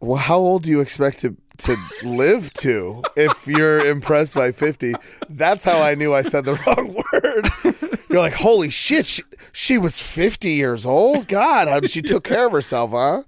well, 0.00 0.16
how 0.18 0.38
old 0.38 0.62
do 0.62 0.70
you 0.70 0.80
expect 0.80 1.18
to 1.20 1.36
to 1.60 1.76
live 2.04 2.52
to 2.54 3.02
if 3.16 3.46
you're 3.46 3.80
impressed 3.84 4.34
by 4.34 4.52
50? 4.52 4.94
That's 5.28 5.64
how 5.64 5.80
I 5.82 5.94
knew 5.94 6.12
I 6.14 6.22
said 6.22 6.44
the 6.44 6.54
wrong 6.66 6.94
word. 7.12 7.96
You're 8.08 8.18
like, 8.20 8.34
holy 8.34 8.70
shit, 8.70 9.06
she, 9.06 9.22
she 9.52 9.78
was 9.78 10.00
50 10.00 10.50
years 10.50 10.84
old? 10.86 11.28
God, 11.28 11.68
how- 11.68 11.80
she 11.82 12.02
took 12.02 12.24
care 12.24 12.46
of 12.46 12.52
herself, 12.52 12.90
huh? 12.90 13.22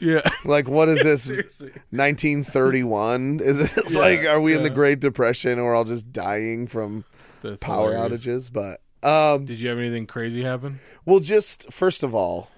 Yeah. 0.00 0.20
Like, 0.44 0.68
what 0.68 0.88
is 0.88 1.00
this? 1.02 1.30
1931? 1.90 3.40
Is 3.40 3.60
it 3.60 3.72
it's 3.76 3.94
Yeah, 3.94 4.00
like, 4.00 4.26
are 4.26 4.40
we 4.40 4.54
in 4.54 4.62
the. 4.62 4.70
Great 4.74 4.98
Depression 5.00 5.62
we're 5.62 5.74
all 5.74 5.84
just 5.84 6.10
dying 6.12 6.66
from 6.66 7.04
That's 7.42 7.60
power 7.60 7.92
hilarious. 7.92 8.26
outages? 8.26 8.52
But, 8.52 8.80
um, 9.08 9.44
Did 9.46 9.60
you 9.60 9.68
have 9.68 9.78
anything 9.78 10.06
crazy 10.06 10.42
happen? 10.42 10.80
Well, 11.06 11.20
just 11.20 11.72
first 11.72 12.02
of 12.02 12.14
all, 12.14 12.48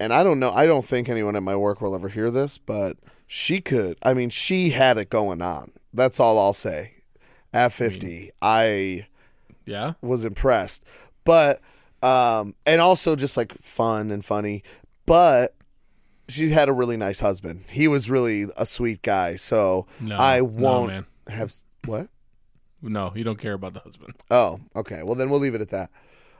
and 0.00 0.12
I 0.12 0.22
don't 0.24 0.40
know, 0.40 0.50
I 0.50 0.66
don't 0.66 0.84
think 0.84 1.08
anyone 1.08 1.36
at 1.36 1.42
my 1.42 1.54
work 1.56 1.80
will 1.80 1.94
ever 1.94 2.08
hear 2.08 2.30
this, 2.30 2.58
but 2.58 2.96
she 3.26 3.60
could. 3.60 3.96
I 4.02 4.14
mean, 4.14 4.30
she 4.30 4.70
had 4.70 4.98
it 4.98 5.10
going 5.10 5.42
on. 5.42 5.72
That's 5.92 6.18
all 6.20 6.38
I'll 6.38 6.52
say. 6.52 6.92
At 7.52 7.72
50, 7.72 8.30
I 8.42 9.06
Yeah. 9.64 9.92
was 10.02 10.24
impressed. 10.24 10.84
But, 11.24 11.60
um, 12.02 12.54
and 12.66 12.80
also 12.80 13.14
just 13.16 13.36
like 13.36 13.52
fun 13.62 14.10
and 14.10 14.24
funny. 14.24 14.62
But 15.06 15.54
she 16.28 16.50
had 16.50 16.68
a 16.68 16.72
really 16.72 16.96
nice 16.96 17.20
husband. 17.20 17.64
He 17.70 17.86
was 17.86 18.10
really 18.10 18.46
a 18.56 18.66
sweet 18.66 19.02
guy. 19.02 19.36
So 19.36 19.86
No. 20.00 20.16
I 20.16 20.40
won't 20.40 20.88
man. 20.92 21.06
have. 21.28 21.52
What? 21.84 22.08
No, 22.82 23.12
you 23.14 23.24
don't 23.24 23.38
care 23.38 23.52
about 23.54 23.72
the 23.74 23.80
husband. 23.80 24.14
Oh, 24.30 24.60
okay. 24.76 25.02
Well, 25.02 25.14
then 25.14 25.30
we'll 25.30 25.40
leave 25.40 25.54
it 25.54 25.60
at 25.60 25.70
that. 25.70 25.90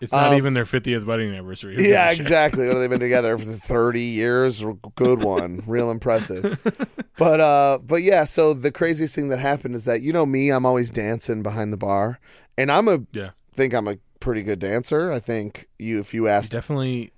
It's 0.01 0.13
not 0.13 0.33
Um, 0.33 0.39
even 0.39 0.55
their 0.55 0.65
50th 0.65 1.05
wedding 1.07 1.31
anniversary. 1.31 1.77
Who 1.77 1.83
Yeah, 1.85 2.11
exactly. 2.11 2.67
What 2.67 2.75
have 2.77 2.81
they 2.83 2.89
been 2.89 3.01
together 3.01 3.39
for 3.39 3.45
thirty 3.53 4.03
years? 4.03 4.63
Good 4.97 5.23
one, 5.23 5.63
real 5.67 5.91
impressive. 5.91 6.59
But 7.17 7.39
uh, 7.41 7.79
but 7.81 8.03
yeah. 8.03 8.25
So 8.25 8.55
the 8.55 8.73
craziest 8.73 9.15
thing 9.15 9.29
that 9.29 9.39
happened 9.39 9.77
is 9.77 9.85
that 9.85 10.03
you 10.03 10.13
know 10.13 10.27
me, 10.27 10.51
I'm 10.51 10.67
always 10.67 10.91
dancing 10.91 11.45
behind 11.45 11.73
the 11.73 11.77
bar, 11.77 12.19
and 12.59 12.73
I'm 12.73 12.89
a 12.89 13.03
Yeah. 13.13 13.31
think 13.55 13.73
I'm 13.73 13.87
a 13.87 13.99
pretty 14.19 14.43
good 14.43 14.59
dancer. 14.59 15.13
I 15.13 15.21
think 15.21 15.69
you, 15.79 16.01
if 16.01 16.13
you 16.13 16.27
ask 16.27 16.51
Definitely. 16.51 17.13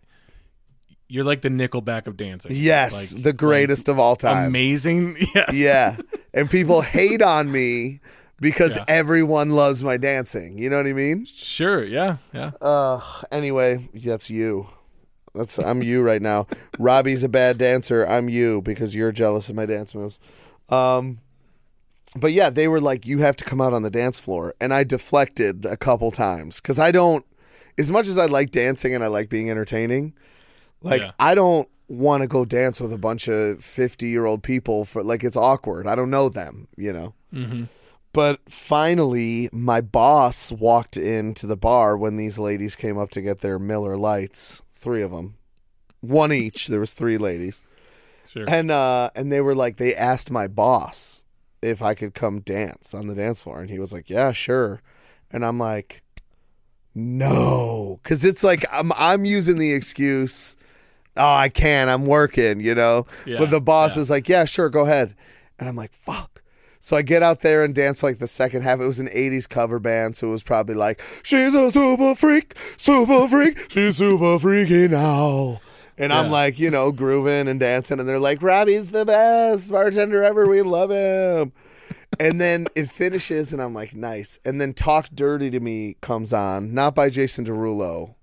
You're 1.08 1.24
like 1.24 1.40
the 1.42 1.48
Nickelback 1.48 2.06
of 2.08 2.16
dancing. 2.16 2.50
yes, 2.54 3.14
Like- 3.14 3.22
the 3.22 3.32
greatest 3.32 3.88
of 3.88 3.98
all 3.98 4.16
time. 4.16 4.48
amazing. 4.48 5.16
Yes. 5.34 5.54
Yeah, 5.54 5.96
and 6.34 6.50
people 6.50 6.82
hate 6.82 7.22
on 7.22 7.50
me 7.50 8.00
because 8.40 8.76
Yeah. 8.76 8.84
everyone 8.88 9.50
loves 9.50 9.82
my 9.82 9.96
dancing. 9.96 10.58
You 10.58 10.70
know 10.70 10.76
what 10.78 10.86
I 10.86 10.92
mean? 10.92 11.24
Sure. 11.26 11.84
Yeah. 11.84 12.16
Yeah. 12.32 12.52
Uh, 12.60 13.00
anyway, 13.32 13.88
that's 13.94 14.30
you. 14.30 14.68
That's 15.34 15.58
I'm 15.58 15.82
you 15.82 16.02
right 16.02 16.22
now. 16.22 16.46
Robbie's 16.78 17.22
a 17.22 17.28
bad 17.28 17.58
dancer. 17.58 18.06
I'm 18.06 18.28
you 18.28 18.62
because 18.62 18.94
you're 18.94 19.12
jealous 19.12 19.48
of 19.48 19.54
my 19.56 19.66
dance 19.66 19.94
moves. 19.94 20.18
Um, 20.70 21.18
but 22.14 22.32
yeah, 22.32 22.48
they 22.48 22.68
were 22.68 22.80
like, 22.80 23.06
"You 23.06 23.18
have 23.18 23.36
to 23.36 23.44
come 23.44 23.60
out 23.60 23.74
on 23.74 23.82
the 23.82 23.90
dance 23.90 24.18
floor," 24.18 24.54
and 24.60 24.72
I 24.72 24.84
deflected 24.84 25.66
a 25.66 25.76
couple 25.76 26.10
times 26.10 26.60
because 26.60 26.78
I 26.78 26.90
don't. 26.90 27.24
As 27.78 27.90
much 27.90 28.06
as 28.06 28.16
I 28.16 28.24
like 28.24 28.50
dancing 28.50 28.94
and 28.94 29.04
I 29.04 29.08
like 29.08 29.28
being 29.28 29.50
entertaining, 29.50 30.14
like 30.80 31.02
Yeah. 31.02 31.10
I 31.20 31.34
don't 31.34 31.68
want 31.88 32.22
to 32.22 32.26
go 32.26 32.46
dance 32.46 32.80
with 32.80 32.92
a 32.92 32.96
bunch 32.98 33.28
of 33.28 33.62
fifty 33.62 34.08
year 34.08 34.24
old 34.24 34.42
people 34.42 34.86
for 34.86 35.02
like 35.02 35.22
it's 35.22 35.36
awkward. 35.36 35.86
I 35.86 35.94
don't 35.94 36.08
know 36.10 36.30
them, 36.30 36.68
you 36.78 36.92
know. 36.94 37.12
Mm-hmm. 37.34 37.64
But 38.16 38.40
finally, 38.50 39.50
my 39.52 39.82
boss 39.82 40.50
walked 40.50 40.96
into 40.96 41.46
the 41.46 41.54
bar 41.54 41.98
when 41.98 42.16
these 42.16 42.38
ladies 42.38 42.74
came 42.74 42.96
up 42.96 43.10
to 43.10 43.20
get 43.20 43.40
their 43.42 43.58
Miller 43.58 43.94
Lites. 43.98 44.62
Three 44.72 45.02
of 45.02 45.10
them, 45.10 45.34
one 46.00 46.32
each. 46.32 46.68
There 46.68 46.80
was 46.80 46.94
three 46.94 47.18
ladies, 47.18 47.62
Sure. 48.32 48.46
and 48.48 48.70
uh, 48.70 49.10
and 49.14 49.30
they 49.30 49.42
were 49.42 49.54
like, 49.54 49.76
they 49.76 49.94
asked 49.94 50.30
my 50.30 50.46
boss 50.46 51.26
if 51.60 51.82
I 51.82 51.92
could 51.92 52.14
come 52.14 52.40
dance 52.40 52.94
on 52.94 53.06
the 53.06 53.14
dance 53.14 53.42
floor, 53.42 53.60
and 53.60 53.68
he 53.68 53.78
was 53.78 53.92
like, 53.92 54.08
yeah, 54.08 54.32
sure. 54.32 54.80
And 55.30 55.44
I'm 55.44 55.58
like, 55.58 56.02
no, 56.94 58.00
because 58.02 58.24
it's 58.24 58.42
like 58.42 58.64
I'm 58.72 58.92
I'm 58.96 59.26
using 59.26 59.58
the 59.58 59.74
excuse. 59.74 60.56
Oh, 61.18 61.34
I 61.34 61.50
can't. 61.50 61.90
I'm 61.90 62.06
working, 62.06 62.60
you 62.60 62.74
know. 62.74 63.06
Yeah, 63.26 63.40
but 63.40 63.50
the 63.50 63.60
boss 63.60 63.96
yeah. 63.96 64.00
is 64.02 64.08
like, 64.08 64.26
yeah, 64.26 64.46
sure, 64.46 64.70
go 64.70 64.84
ahead. 64.86 65.14
And 65.58 65.68
I'm 65.68 65.76
like, 65.76 65.92
fuck. 65.92 66.35
So 66.80 66.96
I 66.96 67.02
get 67.02 67.22
out 67.22 67.40
there 67.40 67.64
and 67.64 67.74
dance 67.74 68.02
like 68.02 68.18
the 68.18 68.26
second 68.26 68.62
half. 68.62 68.80
It 68.80 68.86
was 68.86 68.98
an 68.98 69.08
80s 69.08 69.48
cover 69.48 69.78
band, 69.78 70.16
so 70.16 70.28
it 70.28 70.32
was 70.32 70.42
probably 70.42 70.74
like, 70.74 71.00
she's 71.22 71.54
a 71.54 71.70
super 71.70 72.14
freak, 72.14 72.54
super 72.76 73.28
freak, 73.28 73.70
she's 73.70 73.96
super 73.96 74.38
freaky 74.38 74.88
now. 74.88 75.60
And 75.98 76.12
I'm 76.12 76.30
like, 76.30 76.58
you 76.58 76.70
know, 76.70 76.92
grooving 76.92 77.48
and 77.48 77.58
dancing, 77.58 77.98
and 77.98 78.06
they're 78.08 78.18
like, 78.18 78.42
Robbie's 78.42 78.90
the 78.90 79.06
best 79.06 79.70
bartender 79.70 80.22
ever. 80.22 80.46
We 80.46 80.60
love 80.60 80.90
him. 80.90 81.52
and 82.20 82.38
then 82.40 82.66
it 82.74 82.90
finishes, 82.90 83.52
and 83.52 83.62
I'm 83.62 83.72
like, 83.72 83.94
nice. 83.94 84.38
And 84.44 84.60
then 84.60 84.74
Talk 84.74 85.08
Dirty 85.14 85.50
to 85.50 85.60
Me 85.60 85.96
comes 86.02 86.34
on, 86.34 86.74
not 86.74 86.94
by 86.94 87.08
Jason 87.08 87.46
Derulo, 87.46 88.15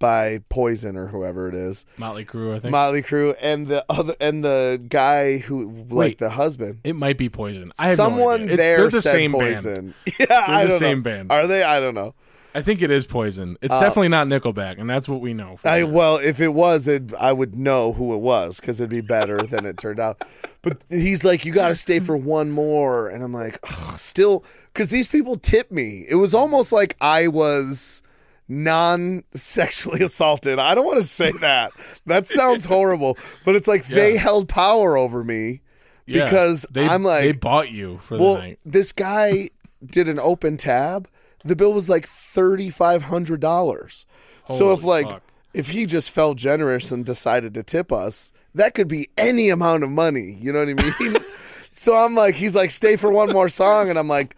by 0.00 0.40
Poison 0.48 0.96
or 0.96 1.06
whoever 1.06 1.48
it 1.48 1.54
is. 1.54 1.86
Motley 1.96 2.24
Crue. 2.24 2.56
I 2.56 2.58
think 2.58 2.72
Motley 2.72 3.02
Crue 3.02 3.36
and 3.40 3.68
the 3.68 3.84
other 3.88 4.16
and 4.20 4.44
the 4.44 4.82
guy 4.88 5.38
who 5.38 5.70
like 5.70 5.90
Wait. 5.90 6.18
the 6.18 6.30
husband. 6.30 6.80
it 6.82 6.96
might 6.96 7.16
be 7.18 7.28
Poison. 7.28 7.70
I 7.78 7.88
have 7.90 7.98
no 7.98 8.04
Someone 8.04 8.42
idea. 8.44 8.56
There 8.56 8.76
they're 8.78 8.88
the 8.90 9.02
said 9.02 9.12
same 9.12 9.30
band. 9.32 9.54
poison. 9.54 9.94
Yeah, 10.18 10.44
I 10.48 10.64
the 10.64 10.78
same 10.78 10.98
know. 10.98 11.02
band. 11.04 11.30
Are 11.30 11.46
they? 11.46 11.62
I 11.62 11.78
don't 11.78 11.94
know. 11.94 12.14
I 12.52 12.62
think 12.62 12.82
it 12.82 12.90
is 12.90 13.06
Poison. 13.06 13.56
It's 13.62 13.72
Uh, 13.72 13.78
definitely 13.78 14.08
not 14.08 14.26
Nickelback, 14.26 14.80
and 14.80 14.90
that's 14.90 15.08
what 15.08 15.20
we 15.20 15.32
know. 15.34 15.56
for 15.58 15.68
I 15.68 15.84
well, 15.84 16.16
if 16.16 16.40
it 16.40 16.48
was, 16.52 16.88
it, 16.88 17.14
I 17.14 17.32
would 17.32 17.54
know 17.54 17.92
who 17.92 18.12
it 18.12 18.18
was 18.18 18.58
because 18.58 18.80
it'd 18.80 18.90
be 18.90 19.00
better 19.02 19.42
than 19.46 19.64
it 19.66 19.78
turned 19.78 20.00
out. 20.00 20.20
But 20.62 20.82
he's 20.88 21.22
like, 21.22 21.44
you 21.44 21.52
got 21.52 21.68
to 21.68 21.76
stay 21.76 22.00
for 22.00 22.16
one 22.16 22.50
more, 22.50 23.08
and 23.08 23.22
I'm 23.22 23.32
like, 23.32 23.60
"Ugh, 23.70 23.96
still, 24.00 24.44
because 24.74 24.88
these 24.88 25.06
people 25.06 25.36
tip 25.36 25.70
me. 25.70 26.04
It 26.08 26.16
was 26.16 26.34
almost 26.34 26.72
like 26.72 26.96
I 27.00 27.28
was 27.28 28.02
non-sexually 28.50 30.02
assaulted. 30.04 30.58
I 30.58 30.74
don't 30.74 30.84
want 30.86 30.98
to 30.98 31.04
say 31.04 31.32
that. 31.40 31.72
That 32.06 32.26
sounds 32.26 32.64
horrible, 32.66 33.16
but 33.44 33.54
it's 33.56 33.68
like 33.68 33.86
they 33.86 34.16
held 34.16 34.48
power 34.48 34.96
over 34.96 35.24
me. 35.24 35.62
Yeah. 36.06 36.24
because 36.24 36.66
they, 36.72 36.88
I'm 36.88 37.04
like- 37.04 37.22
they 37.22 37.32
bought 37.32 37.70
you 37.70 37.98
for 37.98 38.18
Well, 38.18 38.34
the 38.34 38.40
night. 38.40 38.58
this 38.64 38.90
guy 38.90 39.48
did 39.84 40.08
an 40.08 40.18
open 40.18 40.56
tab. 40.56 41.08
The 41.44 41.54
bill 41.54 41.72
was 41.72 41.88
like 41.88 42.06
thirty 42.06 42.68
five 42.68 43.04
hundred 43.04 43.40
dollars. 43.40 44.06
So 44.46 44.72
if 44.72 44.82
like 44.82 45.06
fuck. 45.08 45.22
if 45.54 45.68
he 45.68 45.86
just 45.86 46.10
felt 46.10 46.36
generous 46.36 46.90
and 46.90 47.06
decided 47.06 47.54
to 47.54 47.62
tip 47.62 47.92
us, 47.92 48.32
that 48.56 48.74
could 48.74 48.88
be 48.88 49.08
any 49.16 49.50
amount 49.50 49.84
of 49.84 49.90
money. 49.90 50.36
You 50.40 50.52
know 50.52 50.58
what 50.58 50.68
I 50.68 50.74
mean? 51.00 51.16
so 51.72 51.94
I'm 51.96 52.16
like, 52.16 52.34
he's 52.34 52.56
like, 52.56 52.72
stay 52.72 52.96
for 52.96 53.12
one 53.12 53.30
more 53.30 53.48
song, 53.48 53.88
and 53.88 53.96
I'm 53.98 54.08
like, 54.08 54.34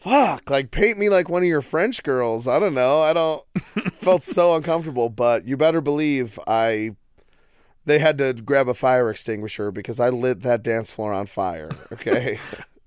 fuck, 0.00 0.50
like 0.50 0.70
paint 0.70 0.98
me 0.98 1.08
like 1.08 1.28
one 1.28 1.42
of 1.42 1.48
your 1.48 1.62
French 1.62 2.02
girls. 2.02 2.48
I 2.48 2.58
don't 2.58 2.74
know. 2.74 3.00
I 3.02 3.12
don't 3.12 3.44
felt 3.94 4.22
so 4.22 4.54
uncomfortable, 4.54 5.08
but 5.08 5.46
you 5.46 5.56
better 5.56 5.80
believe 5.80 6.38
I 6.46 6.96
they 7.84 7.98
had 7.98 8.18
to 8.18 8.32
grab 8.34 8.68
a 8.68 8.74
fire 8.74 9.08
extinguisher 9.10 9.70
because 9.70 9.98
I 10.00 10.10
lit 10.10 10.42
that 10.42 10.62
dance 10.62 10.90
floor 10.92 11.12
on 11.12 11.26
fire. 11.26 11.70
Okay. 11.92 12.38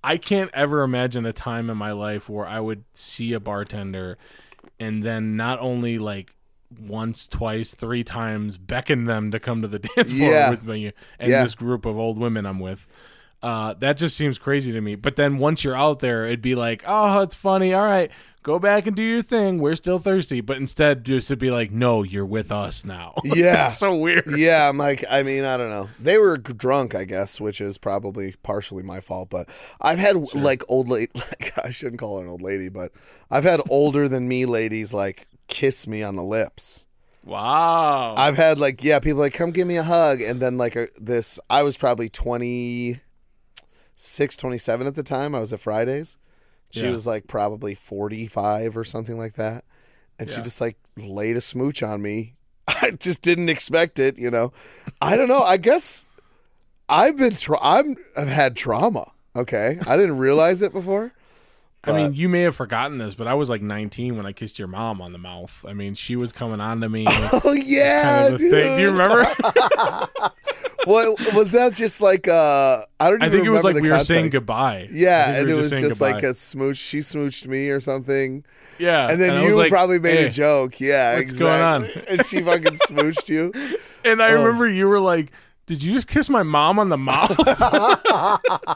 I 0.05 0.17
can't 0.17 0.51
ever 0.53 0.81
imagine 0.81 1.25
a 1.25 1.31
time 1.31 1.69
in 1.69 1.77
my 1.77 1.93
life 1.93 2.27
where 2.27 2.45
I 2.45 2.59
would 2.59 2.83
see 2.93 3.31
a 3.31 3.39
bartender 3.39 4.17
and 4.79 5.01
then 5.01 5.37
not 5.37 5.59
only 5.61 5.97
like 5.97 6.33
once, 6.77 7.25
twice, 7.27 7.73
three 7.73 8.03
times 8.03 8.57
beckon 8.57 9.05
them 9.05 9.31
to 9.31 9.39
come 9.39 9.61
to 9.61 9.67
the 9.69 9.79
dance 9.95 10.11
floor 10.11 10.29
Yeah. 10.29 10.49
with 10.49 10.65
me 10.65 10.91
and 11.19 11.31
Yeah. 11.31 11.43
this 11.43 11.55
group 11.55 11.85
of 11.85 11.97
old 11.97 12.17
women 12.17 12.45
I'm 12.45 12.59
with. 12.59 12.85
Uh, 13.43 13.73
that 13.73 13.97
just 13.97 14.15
seems 14.15 14.37
crazy 14.37 14.71
to 14.71 14.79
me. 14.79 14.95
But 14.95 15.17
then 15.17 15.37
once 15.37 15.65
you're 15.65 15.75
out 15.75 15.99
there, 15.99 16.25
it'd 16.25 16.41
be 16.41 16.55
like, 16.55 16.81
oh, 16.87 17.19
it's 17.19 17.35
funny. 17.35 17.73
All 17.73 17.83
right, 17.83 18.09
go 18.41 18.57
back 18.57 18.87
and 18.87 18.95
do 18.95 19.03
your 19.03 19.21
thing. 19.21 19.59
We're 19.59 19.75
still 19.75 19.99
thirsty. 19.99 20.39
But 20.39 20.57
instead, 20.57 21.03
just 21.03 21.27
to 21.27 21.35
be 21.35 21.51
like, 21.51 21.69
no, 21.69 22.03
you're 22.03 22.25
with 22.25 22.51
us 22.53 22.85
now. 22.85 23.15
Yeah. 23.23 23.67
So 23.67 23.95
weird. 23.95 24.25
yeah, 24.37 24.69
I'm 24.69 24.77
like, 24.77 25.03
I 25.09 25.23
mean, 25.23 25.43
I 25.43 25.57
don't 25.57 25.69
know. 25.69 25.89
They 25.99 26.17
were 26.17 26.37
drunk, 26.37 26.95
I 26.95 27.03
guess, 27.03 27.41
which 27.41 27.59
is 27.59 27.77
probably 27.77 28.35
partially 28.43 28.83
my 28.83 29.01
fault. 29.01 29.29
But 29.29 29.49
I've 29.81 29.99
had 29.99 30.33
like 30.33 30.63
old 30.69 30.87
lady, 30.87 31.11
like 31.15 31.51
I 31.61 31.71
shouldn't 31.71 31.99
call 31.99 32.19
her 32.19 32.23
an 32.23 32.29
old 32.29 32.41
lady, 32.41 32.69
but 32.69 32.93
I've 33.29 33.43
had 33.43 33.59
older 33.69 34.07
than 34.07 34.27
me 34.27 34.45
ladies 34.45 34.93
like 34.93 35.27
kiss 35.47 35.85
me 35.87 36.01
on 36.03 36.15
the 36.15 36.23
lips. 36.23 36.85
Wow. 37.25 38.15
I've 38.17 38.35
had 38.35 38.59
like, 38.59 38.83
yeah, 38.83 38.99
people 38.99 39.19
like 39.21 39.33
come 39.33 39.51
give 39.51 39.67
me 39.67 39.77
a 39.77 39.83
hug, 39.83 40.21
and 40.21 40.39
then 40.41 40.57
like 40.57 40.75
a, 40.75 40.87
this. 40.99 41.39
I 41.49 41.63
was 41.63 41.77
probably 41.77 42.09
26, 42.09 43.02
27 43.95 44.87
at 44.87 44.95
the 44.95 45.03
time. 45.03 45.35
I 45.35 45.39
was 45.39 45.53
at 45.53 45.59
Fridays. 45.59 46.17
She 46.71 46.81
Yeah. 46.83 46.89
was 46.91 47.05
like 47.05 47.27
probably 47.27 47.75
45 47.75 48.75
or 48.77 48.83
something 48.83 49.17
like 49.17 49.35
that. 49.35 49.63
And 50.19 50.29
she 50.29 50.41
just 50.41 50.59
like 50.61 50.77
laid 50.97 51.35
a 51.37 51.41
smooch 51.41 51.83
on 51.83 52.01
me. 52.01 52.35
I 52.67 52.91
just 52.91 53.21
didn't 53.21 53.49
expect 53.49 53.99
it, 53.99 54.17
you 54.17 54.31
know. 54.31 54.53
I 55.01 55.15
don't 55.15 55.27
know. 55.27 55.41
I 55.43 55.57
guess 55.57 56.07
I've 56.89 57.17
been 57.17 57.33
tra- 57.35 57.59
I'm 57.61 57.95
I've 58.17 58.27
had 58.27 58.55
trauma. 58.55 59.11
Okay. 59.35 59.79
I 59.87 59.97
didn't 59.97 60.17
realize 60.17 60.61
it 60.61 60.71
before. 60.73 61.11
I 61.85 61.91
mean, 61.91 62.13
you 62.13 62.29
may 62.29 62.43
have 62.43 62.55
forgotten 62.55 62.97
this, 62.97 63.13
but 63.13 63.27
I 63.27 63.33
was 63.33 63.49
like 63.49 63.61
19 63.61 64.15
when 64.15 64.25
I 64.25 64.31
kissed 64.31 64.57
your 64.57 64.69
mom 64.69 65.01
on 65.01 65.11
the 65.11 65.17
mouth. 65.17 65.65
I 65.67 65.73
mean, 65.73 65.95
she 65.95 66.15
was 66.15 66.31
coming 66.31 66.61
on 66.61 66.79
to 66.79 66.87
me. 66.87 67.05
Oh 67.43 67.51
yeah, 67.51 68.21
kind 68.21 68.33
of 68.35 68.39
dude. 68.39 68.51
thing. 68.51 68.75
Do 68.77 68.81
you 68.83 68.89
remember? 68.91 69.25
What 70.85 71.33
was 71.33 71.51
that 71.53 71.73
just 71.73 72.01
like 72.01 72.27
uh 72.27 72.83
I 72.99 73.09
don't 73.09 73.23
even 73.23 73.29
I 73.29 73.29
think 73.31 73.45
it 73.45 73.49
was 73.49 73.63
like 73.63 73.75
we 73.75 73.89
were 73.89 73.99
saying 74.03 74.29
goodbye. 74.31 74.87
Yeah, 74.91 75.35
and 75.35 75.45
we 75.47 75.53
it 75.53 75.55
was 75.55 75.69
just 75.69 76.01
like 76.01 76.23
a 76.23 76.33
smooch. 76.33 76.77
She 76.77 76.99
smooched 76.99 77.47
me 77.47 77.69
or 77.69 77.79
something, 77.79 78.43
yeah. 78.79 79.07
and 79.09 79.19
then 79.21 79.33
was 79.33 79.43
you 79.43 79.55
like, 79.55 79.69
probably 79.71 79.99
made 79.99 80.17
"Hey." 80.19 80.25
a 80.25 80.29
joke. 80.29 80.79
Yeah, 80.79 81.15
what's 81.17 81.33
going 81.33 81.61
on? 81.61 81.85
and 82.09 82.25
she 82.25 82.41
fucking 82.41 82.73
smooched 82.87 83.29
you. 83.29 83.53
And 84.05 84.21
I 84.21 84.31
Oh. 84.31 84.43
remember 84.43 84.67
you 84.67 84.89
were 84.89 84.99
like, 84.99 85.31
"Did 85.65 85.81
you 85.81 85.93
just 85.93 86.09
kiss 86.09 86.29
my 86.29 86.43
mom 86.43 86.77
on 86.77 86.89
the 86.89 86.97
mouth?" 86.97 87.37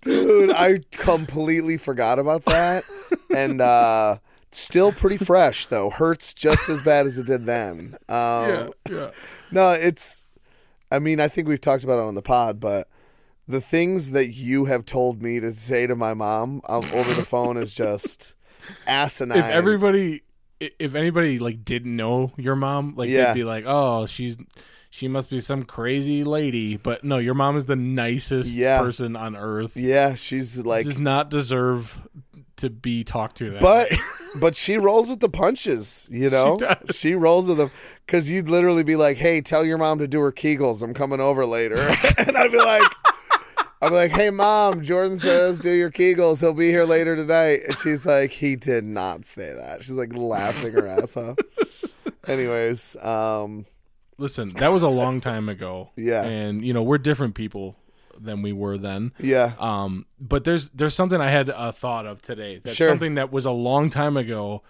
Dude, 0.00 0.50
I 0.52 0.80
completely 0.92 1.76
forgot 1.76 2.18
about 2.18 2.46
that. 2.46 2.84
And 3.34 3.60
uh 3.60 4.16
still 4.50 4.92
pretty 4.92 5.18
fresh 5.18 5.66
though. 5.66 5.90
Hurts 5.90 6.32
just 6.32 6.70
as 6.70 6.80
bad 6.80 7.06
as 7.06 7.18
it 7.18 7.26
did 7.26 7.44
then. 7.44 7.96
Um 8.08 8.48
yeah, 8.48 8.68
yeah. 8.88 9.10
No, 9.50 9.72
it's 9.72 10.26
I 10.90 10.98
mean, 10.98 11.20
I 11.20 11.28
think 11.28 11.48
we've 11.48 11.60
talked 11.60 11.84
about 11.84 11.98
it 11.98 12.06
on 12.08 12.14
the 12.14 12.22
pod, 12.22 12.58
but 12.60 12.88
the 13.46 13.60
things 13.60 14.10
that 14.12 14.28
you 14.34 14.66
have 14.66 14.84
told 14.84 15.22
me 15.22 15.40
to 15.40 15.50
say 15.52 15.86
to 15.86 15.96
my 15.96 16.14
mom 16.14 16.60
um, 16.68 16.88
over 16.92 17.14
the 17.14 17.24
phone 17.24 17.56
is 17.56 17.74
just 17.74 18.34
asinine. 18.86 19.38
If 19.38 19.44
everybody, 19.46 20.22
if 20.60 20.94
anybody 20.94 21.38
like 21.38 21.64
didn't 21.64 21.94
know 21.96 22.32
your 22.36 22.56
mom, 22.56 22.94
like 22.96 23.08
Yeah. 23.08 23.26
they'd 23.32 23.40
be 23.40 23.44
like, 23.44 23.64
"Oh, 23.66 24.06
she's." 24.06 24.36
She 24.92 25.06
must 25.06 25.30
be 25.30 25.40
some 25.40 25.62
crazy 25.62 26.24
lady, 26.24 26.76
but 26.76 27.04
no, 27.04 27.18
your 27.18 27.34
mom 27.34 27.56
is 27.56 27.66
the 27.66 27.76
nicest 27.76 28.56
Yeah. 28.56 28.80
person 28.80 29.14
on 29.14 29.36
earth. 29.36 29.76
yeah, 29.76 30.16
she's 30.16 30.66
like 30.66 30.84
does 30.84 30.98
not 30.98 31.30
deserve 31.30 32.00
to 32.60 32.70
be 32.70 33.04
talked 33.04 33.36
to 33.36 33.50
that 33.50 33.60
But 33.60 33.92
but 34.40 34.54
she 34.56 34.78
rolls 34.78 35.10
with 35.10 35.20
the 35.20 35.28
punches, 35.28 36.08
you 36.10 36.30
know. 36.30 36.56
does. 36.58 36.96
She 36.96 37.14
rolls 37.14 37.48
with 37.48 37.58
them 37.58 37.70
because 38.06 38.30
you'd 38.30 38.48
literally 38.48 38.82
be 38.84 38.96
like, 38.96 39.16
"Hey, 39.16 39.40
tell 39.40 39.64
your 39.64 39.78
mom 39.78 39.98
to 39.98 40.08
do 40.08 40.20
her 40.20 40.32
Kegels. 40.32 40.82
I'm 40.82 40.94
coming 40.94 41.20
over 41.20 41.44
later," 41.46 41.76
and 42.18 42.36
I'd 42.36 42.52
be 42.52 42.58
like. 42.58 42.82
I'd 43.82 43.88
be 43.88 43.94
like, 43.94 44.10
"Hey, 44.10 44.28
mom, 44.28 44.82
Jordan 44.82 45.18
says 45.18 45.58
do 45.58 45.70
your 45.70 45.90
Kegels. 45.90 46.40
He'll 46.40 46.52
be 46.52 46.68
here 46.68 46.84
later 46.84 47.16
tonight." 47.16 47.60
And 47.66 47.78
she's 47.78 48.04
like, 48.04 48.30
"He 48.30 48.54
did 48.54 48.84
not 48.84 49.24
say 49.24 49.54
that." 49.54 49.82
She's 49.82 49.92
like 49.92 50.12
laughing 50.14 50.74
her 50.74 50.86
ass 50.86 51.16
off. 51.16 51.38
Anyways, 52.26 52.96
um, 53.02 53.64
Listen, 54.18 54.48
that 54.56 54.68
was 54.68 54.82
a 54.82 54.88
long 54.88 55.22
time 55.22 55.48
ago. 55.48 55.90
Yeah. 55.96 56.24
and 56.24 56.62
you 56.62 56.74
know 56.74 56.82
we're 56.82 56.98
different 56.98 57.34
people 57.34 57.74
than 58.20 58.42
we 58.42 58.52
were 58.52 58.78
then. 58.78 59.12
yeah, 59.18 59.52
Um, 59.58 60.06
but 60.20 60.44
there's 60.44 60.68
there's 60.70 60.94
something 60.94 61.20
I 61.20 61.30
had 61.30 61.48
a 61.48 61.72
thought 61.72 62.06
of 62.06 62.22
today. 62.22 62.60
That's 62.62 62.76
Sure. 62.76 62.88
something 62.88 63.14
that 63.14 63.32
was 63.32 63.46
a 63.46 63.50
long 63.50 63.90
time 63.90 64.16
ago, 64.16 64.62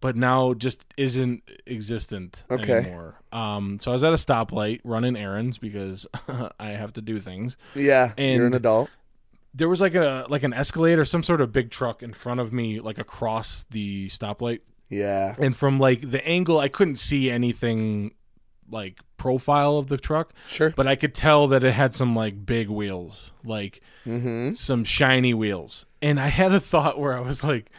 but 0.00 0.16
now 0.16 0.52
just 0.54 0.84
isn't 0.96 1.42
existent 1.66 2.44
Okay. 2.50 2.72
anymore. 2.72 3.16
Um, 3.32 3.78
so 3.80 3.90
I 3.90 3.94
was 3.94 4.04
at 4.04 4.12
a 4.12 4.16
stoplight 4.16 4.80
running 4.84 5.16
errands 5.16 5.58
because 5.58 6.06
I 6.60 6.70
have 6.70 6.92
to 6.94 7.00
do 7.02 7.18
things. 7.20 7.56
yeah. 7.74 8.12
you're 8.18 8.46
an 8.46 8.54
adult. 8.54 8.90
There 9.54 9.68
was 9.68 9.80
like 9.82 9.94
a 9.94 10.26
like 10.30 10.44
an 10.44 10.54
Escalade 10.54 10.98
or 10.98 11.04
some 11.04 11.22
sort 11.22 11.40
of 11.42 11.52
big 11.52 11.70
truck 11.70 12.02
in 12.02 12.12
front 12.14 12.40
of 12.40 12.52
me, 12.52 12.80
like 12.80 12.98
across 12.98 13.64
the 13.70 14.08
stoplight. 14.08 14.60
Yeah, 14.88 15.34
and 15.38 15.56
from 15.56 15.78
like 15.80 16.10
the 16.10 16.22
angle 16.26 16.58
i 16.58 16.68
couldn't 16.68 16.96
see 16.96 17.30
anything 17.30 18.12
like 18.72 18.98
profile 19.16 19.76
of 19.76 19.86
the 19.88 19.96
truck 19.96 20.32
sure. 20.48 20.70
but 20.70 20.88
i 20.88 20.96
could 20.96 21.14
tell 21.14 21.46
that 21.46 21.62
it 21.62 21.72
had 21.72 21.94
some 21.94 22.16
like 22.16 22.44
big 22.44 22.68
wheels 22.68 23.30
like 23.44 23.80
Mm-hmm. 24.04 24.54
some 24.54 24.82
shiny 24.82 25.32
wheels 25.32 25.86
and 26.00 26.18
i 26.18 26.26
had 26.26 26.50
a 26.52 26.58
thought 26.58 26.98
where 26.98 27.16
i 27.16 27.20
was 27.20 27.44
like 27.44 27.70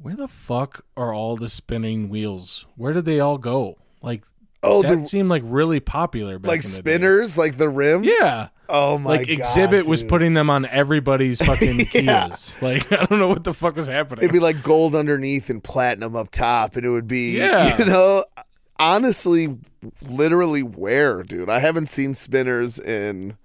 where 0.00 0.14
the 0.14 0.28
fuck 0.28 0.84
are 0.94 1.14
all 1.14 1.36
the 1.36 1.48
spinning 1.48 2.10
wheels 2.10 2.66
where 2.76 2.92
did 2.92 3.06
they 3.06 3.18
all 3.20 3.38
go 3.38 3.78
like 4.02 4.24
Oh, 4.60 4.82
that 4.82 4.96
the 4.96 5.06
seemed 5.06 5.28
like 5.28 5.42
really 5.46 5.78
popular 5.78 6.32
like 6.40 6.42
in 6.42 6.48
the 6.48 6.82
day. 6.82 6.92
spinners, 6.96 7.38
like 7.38 7.58
the 7.58 7.68
rims. 7.68 8.08
Yeah. 8.08 8.48
Oh 8.68 8.98
my 8.98 9.18
God. 9.18 9.28
like 9.28 9.38
god. 9.38 9.46
Xzibit 9.46 9.86
was 9.86 10.02
putting 10.02 10.34
them 10.34 10.50
on 10.50 10.66
everybody's 10.66 11.40
fucking 11.46 11.78
Yeah. 11.92 12.26
Kias. 12.26 12.60
Like 12.60 12.90
I 12.92 13.04
don't 13.04 13.20
know 13.20 13.28
what 13.28 13.44
the 13.44 13.54
fuck 13.54 13.76
was 13.76 13.86
happening. 13.86 14.24
It'd 14.24 14.32
be 14.32 14.40
like 14.40 14.64
gold 14.64 14.96
underneath 14.96 15.48
and 15.48 15.62
platinum 15.62 16.16
up 16.16 16.32
top, 16.32 16.74
and 16.74 16.84
it 16.84 16.88
would 16.90 17.06
be, 17.06 17.38
Yeah. 17.38 17.78
you 17.78 17.84
know, 17.84 18.24
honestly, 18.78 19.56
literally 20.08 20.62
where, 20.62 21.22
dude? 21.22 21.48
I 21.50 21.58
haven't 21.60 21.88
seen 21.90 22.14
spinners 22.14 22.78
in. 22.78 23.36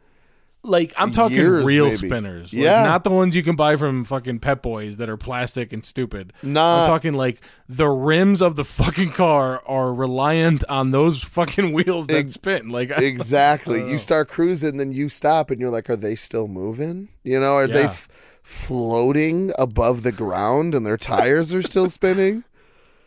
Like 0.65 0.93
I'm 0.96 1.12
talking 1.12 1.36
Years, 1.36 1.65
real 1.65 1.88
maybe. 1.88 1.98
spinners, 2.08 2.54
like, 2.54 2.63
Yeah. 2.63 2.84
not 2.84 3.04
the 3.04 3.10
ones 3.10 3.36
you 3.36 3.43
can 3.43 3.58
buy 3.58 3.76
from 3.76 4.06
fucking 4.06 4.39
Pep 4.39 4.62
Boys 4.62 4.96
that 4.96 5.10
are 5.10 5.17
plastic 5.17 5.74
and 5.74 5.86
stupid. 5.86 6.32
Nah. 6.41 6.84
I'm 6.84 6.88
talking 6.89 7.12
like 7.12 7.41
the 7.67 7.89
rims 7.89 8.41
of 8.41 8.56
the 8.56 8.63
fucking 8.63 9.12
car 9.12 9.62
are 9.65 9.93
reliant 9.93 10.63
on 10.69 10.91
those 10.91 11.22
fucking 11.22 11.74
wheels 11.74 12.08
that 12.08 12.15
Ex- 12.15 12.36
spin. 12.36 12.69
Like 12.69 12.91
I- 12.91 13.04
Exactly. 13.04 13.86
You 13.91 13.98
start 13.98 14.30
cruising, 14.30 14.78
then 14.78 14.93
you 14.93 15.10
stop, 15.10 15.52
and 15.52 15.60
you're 15.60 15.69
like, 15.69 15.89
are 15.89 15.98
they 15.98 16.15
still 16.15 16.48
moving? 16.48 17.10
You 17.26 17.41
know, 17.41 17.56
are 17.56 17.67
they 17.67 17.84
f- 17.84 18.08
floating 18.41 19.52
above 19.60 20.04
the 20.04 20.13
ground 20.13 20.74
and 20.74 20.86
their 20.86 20.96
tires 20.98 21.54
are 21.54 21.62
still 21.62 21.89
spinning? 21.89 22.46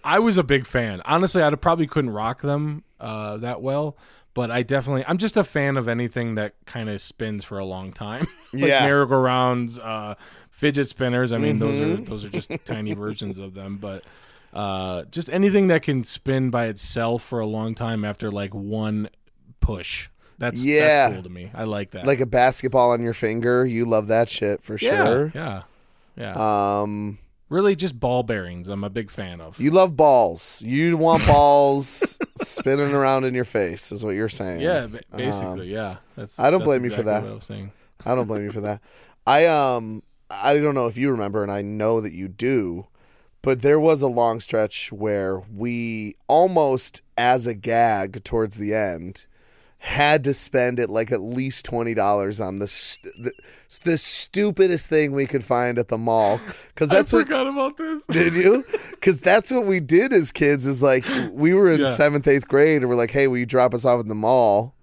I 0.07 0.19
was 0.21 0.39
a 0.39 0.43
big 0.45 0.67
fan. 0.67 1.03
Honestly, 1.05 1.43
I 1.43 1.51
probably 1.57 1.87
couldn't 1.87 2.11
rock 2.11 2.41
them 2.43 2.85
uh, 3.01 3.37
that 3.39 3.61
well, 3.61 3.97
but 4.35 4.51
I 4.51 4.63
definitely 4.63 5.05
I'm 5.07 5.19
just 5.19 5.37
a 5.37 5.45
fan 5.45 5.77
of 5.77 5.89
anything 5.89 6.37
that 6.37 6.55
kind 6.67 6.89
of 6.89 7.03
spins 7.03 7.45
for 7.45 7.59
a 7.59 7.65
long 7.65 7.93
time. 7.93 8.27
like 8.53 8.63
Yeah. 8.69 8.81
merry-go-rounds, 8.87 9.79
uh, 9.79 10.15
fidget 10.51 10.89
spinners. 10.89 11.33
I 11.33 11.39
mean, 11.39 11.59
those 11.59 11.75
Mm-hmm. 11.75 12.03
are 12.03 12.05
those 12.07 12.25
are 12.25 12.29
just 12.31 12.51
tiny 12.65 12.95
versions 12.95 13.39
of 13.39 13.55
them, 13.55 13.77
but 13.79 14.05
uh, 14.55 15.03
just 15.11 15.29
anything 15.29 15.67
that 15.67 15.83
can 15.83 16.05
spin 16.05 16.51
by 16.51 16.67
itself 16.67 17.23
for 17.23 17.41
a 17.41 17.47
long 17.47 17.75
time 17.75 18.05
after 18.05 18.31
like 18.31 18.55
one 18.55 19.09
push. 19.61 20.09
That's 20.39 20.61
Yeah. 20.63 20.81
that's 21.09 21.15
cool 21.15 21.23
to 21.25 21.29
me. 21.31 21.51
I 21.55 21.65
like 21.65 21.91
that. 21.93 22.07
Like 22.07 22.21
a 22.21 22.27
basketball 22.27 22.91
on 22.93 23.03
your 23.03 23.15
finger. 23.15 23.67
You 23.67 23.85
love 23.87 24.09
that 24.09 24.29
shit 24.29 24.63
for 24.63 24.77
yeah, 24.81 25.05
sure. 25.05 25.33
yeah, 25.35 25.63
yeah. 26.17 26.81
Um, 26.83 27.19
really, 27.49 27.77
just 27.77 27.99
ball 27.99 28.23
bearings. 28.23 28.69
I'm 28.69 28.85
a 28.85 28.91
big 28.91 29.11
fan 29.11 29.41
of. 29.41 29.59
you 29.61 29.71
love 29.71 29.97
balls. 29.97 30.63
You 30.63 30.97
want 30.97 31.27
balls 31.29 32.19
spinning 32.43 32.93
around 32.93 33.25
in 33.25 33.35
your 33.35 33.45
face, 33.45 33.93
is 33.93 34.05
what 34.05 34.15
you're 34.15 34.29
saying. 34.29 34.61
yeah, 34.61 34.87
ba- 34.87 35.01
basically, 35.15 35.73
yeah. 35.73 35.97
That's. 36.17 36.39
Um, 36.39 36.47
I 36.47 36.51
don't 36.51 36.61
that's 36.61 36.67
blame 36.67 36.85
you 36.85 36.91
for 36.91 37.03
that. 37.03 37.25
I 37.25 37.33
was 37.33 37.45
saying. 37.45 37.73
I 38.05 38.15
don't 38.15 38.27
blame 38.27 38.45
you 38.45 38.53
for 38.53 38.61
that. 38.61 38.81
I 39.27 39.47
um 39.47 40.03
I 40.31 40.55
don't 40.55 40.75
know 40.75 40.87
if 40.87 40.97
you 40.97 41.11
remember 41.11 41.43
and 41.43 41.53
I 41.53 41.63
know 41.63 42.01
that 42.01 42.13
you 42.13 42.29
do, 42.29 42.87
but 43.43 43.63
there 43.63 43.81
was 43.81 44.03
a 44.03 44.09
long 44.09 44.41
stretch 44.41 44.93
where 44.93 45.41
we 45.53 46.17
almost 46.29 47.03
as 47.17 47.47
a 47.47 47.55
gag 47.55 48.23
towards 48.25 48.57
the 48.57 48.75
end 48.75 49.27
had 49.79 50.25
to 50.25 50.35
spend 50.35 50.81
it 50.81 50.91
like 50.91 51.13
at 51.13 51.21
least 51.21 51.65
$20 51.67 52.45
on 52.45 52.57
the 52.57 52.67
st- 52.67 53.15
the, 53.23 53.33
the 53.85 53.99
stupidest 53.99 54.87
thing 54.89 55.13
we 55.13 55.27
could 55.27 55.45
find 55.45 55.79
at 55.79 55.89
the 55.89 55.99
mall 55.99 56.41
cuz 56.75 56.89
that's 56.89 57.13
I 57.13 57.19
what 57.19 57.27
forgot 57.27 57.47
about 57.47 57.77
this. 57.77 58.03
did 58.11 58.35
you? 58.35 58.65
Because 58.91 59.21
that's 59.21 59.53
what 59.53 59.67
we 59.67 59.79
did 59.79 60.13
as 60.13 60.33
kids. 60.33 60.67
Is 60.67 60.83
like 60.83 61.05
we 61.31 61.55
were 61.55 61.71
in 61.71 61.81
Yeah. 61.81 61.95
seventh, 61.95 62.27
eighth 62.27 62.49
grade, 62.49 62.83
and 62.83 62.89
we're 62.89 62.97
like, 62.97 63.11
"Hey, 63.13 63.29
will 63.29 63.39
you 63.39 63.47
drop 63.47 63.73
us 63.75 63.85
off 63.85 64.01
at 64.01 64.09
the 64.09 64.15
mall?" 64.17 64.75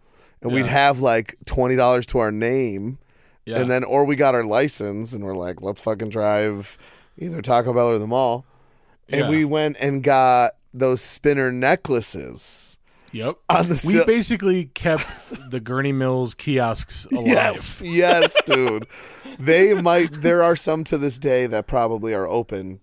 and 0.42 0.54
we'd 0.54 0.66
have 0.68 1.00
like 1.02 1.36
twenty 1.46 1.76
dollars 1.76 2.06
to 2.08 2.20
our 2.20 2.32
name, 2.32 3.00
Yeah. 3.46 3.60
and 3.60 3.70
then 3.72 3.84
or 3.84 4.06
we 4.06 4.16
got 4.16 4.36
our 4.36 4.44
license 4.46 5.12
and 5.12 5.24
we're 5.26 5.34
like, 5.36 5.62
let's 5.62 5.82
fucking 5.82 6.10
drive 6.10 6.78
either 7.18 7.42
Taco 7.42 7.74
Bell 7.74 7.88
or 7.90 7.98
the 8.00 8.08
mall, 8.08 8.46
and 9.10 9.22
Yeah. 9.22 9.30
we 9.30 9.44
went 9.44 9.76
and 9.80 10.02
got 10.04 10.54
those 10.74 11.02
spinner 11.02 11.52
necklaces 11.52 12.73
Yep. 13.14 13.38
on 13.50 13.70
the 13.70 13.82
We 13.86 13.94
sil- 13.96 14.06
basically 14.06 14.66
kept 14.66 15.06
the 15.50 15.62
Gurnee 15.62 15.94
Mills 15.94 16.34
kiosks 16.34 17.06
alive. 17.12 17.28
Yes, 17.28 17.82
yes, 17.82 18.42
dude. 18.46 18.88
They 19.40 19.74
might. 19.74 20.22
There 20.22 20.44
are 20.44 20.56
some 20.56 20.84
to 20.86 20.98
this 20.98 21.20
day 21.20 21.46
that 21.48 21.68
probably 21.68 22.14
are 22.14 22.28
open, 22.28 22.82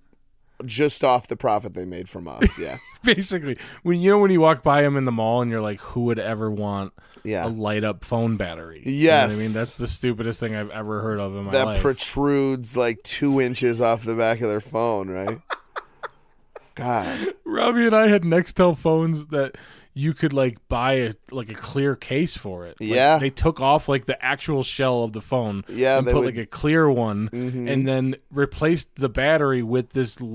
just 0.65 1.05
off 1.05 1.27
the 1.27 1.37
profit 1.37 1.75
they 1.75 1.85
made 1.85 2.09
from 2.09 2.29
us. 2.29 2.59
Yeah, 2.59 2.79
Basically, 3.03 3.57
when 3.83 3.99
you 3.99 4.11
know 4.11 4.19
when 4.19 4.31
you 4.31 4.41
walk 4.41 4.63
by 4.63 4.83
them 4.83 4.97
in 4.97 5.05
the 5.05 5.13
mall 5.13 5.43
and 5.43 5.51
you're 5.51 5.61
like, 5.61 5.81
who 5.81 6.03
would 6.05 6.19
ever 6.19 6.51
want 6.51 6.93
yeah. 7.25 7.47
a 7.47 7.49
light 7.49 7.83
up 7.85 8.05
phone 8.05 8.37
battery? 8.37 8.83
You 8.85 8.93
know 8.93 8.99
Yes. 9.05 9.37
I 9.37 9.43
mean 9.43 9.53
that's 9.53 9.77
the 9.77 9.89
stupidest 9.89 10.39
thing 10.41 10.55
I've 10.55 10.71
ever 10.71 11.03
heard 11.03 11.19
of 11.19 11.35
in 11.37 11.45
my 11.45 11.53
that 11.53 11.67
life. 11.67 11.77
That 11.79 11.83
protrudes 11.83 12.77
like 12.77 13.03
two 13.03 13.41
inches 13.41 13.81
off 13.81 14.05
the 14.05 14.15
back 14.15 14.41
of 14.41 14.49
their 14.49 14.61
phone, 14.61 15.09
right? 15.09 15.41
God, 16.77 17.35
Robbie 17.45 17.87
and 17.87 17.95
I 17.97 18.09
had 18.09 18.23
Nextel 18.23 18.77
phones 18.77 19.27
that 19.29 19.57
you 19.95 20.15
could 20.15 20.33
like 20.33 20.57
buy 20.69 20.93
a 20.95 21.13
like 21.31 21.51
a 21.51 21.55
clear 21.55 21.97
case 21.97 22.37
for 22.37 22.67
it. 22.67 22.77
Like, 22.81 22.91
Yeah. 22.91 23.19
they 23.19 23.31
took 23.31 23.61
off 23.61 23.89
like 23.89 24.07
the 24.07 24.23
actual 24.25 24.63
shell 24.63 25.03
of 25.03 25.13
the 25.13 25.21
phone. 25.21 25.65
Yeah, 25.69 25.99
and 25.99 26.07
they 26.07 26.13
put 26.13 26.21
would- 26.21 26.29
Mm-hmm. 26.35 26.39
like 26.39 26.47
a 26.47 26.51
clear 26.51 26.89
one, 26.91 27.29
and 27.33 27.87
then 27.89 28.17
replaced 28.31 28.89
the 28.97 29.09
battery 29.09 29.63
with 29.63 29.91
this. 29.91 30.19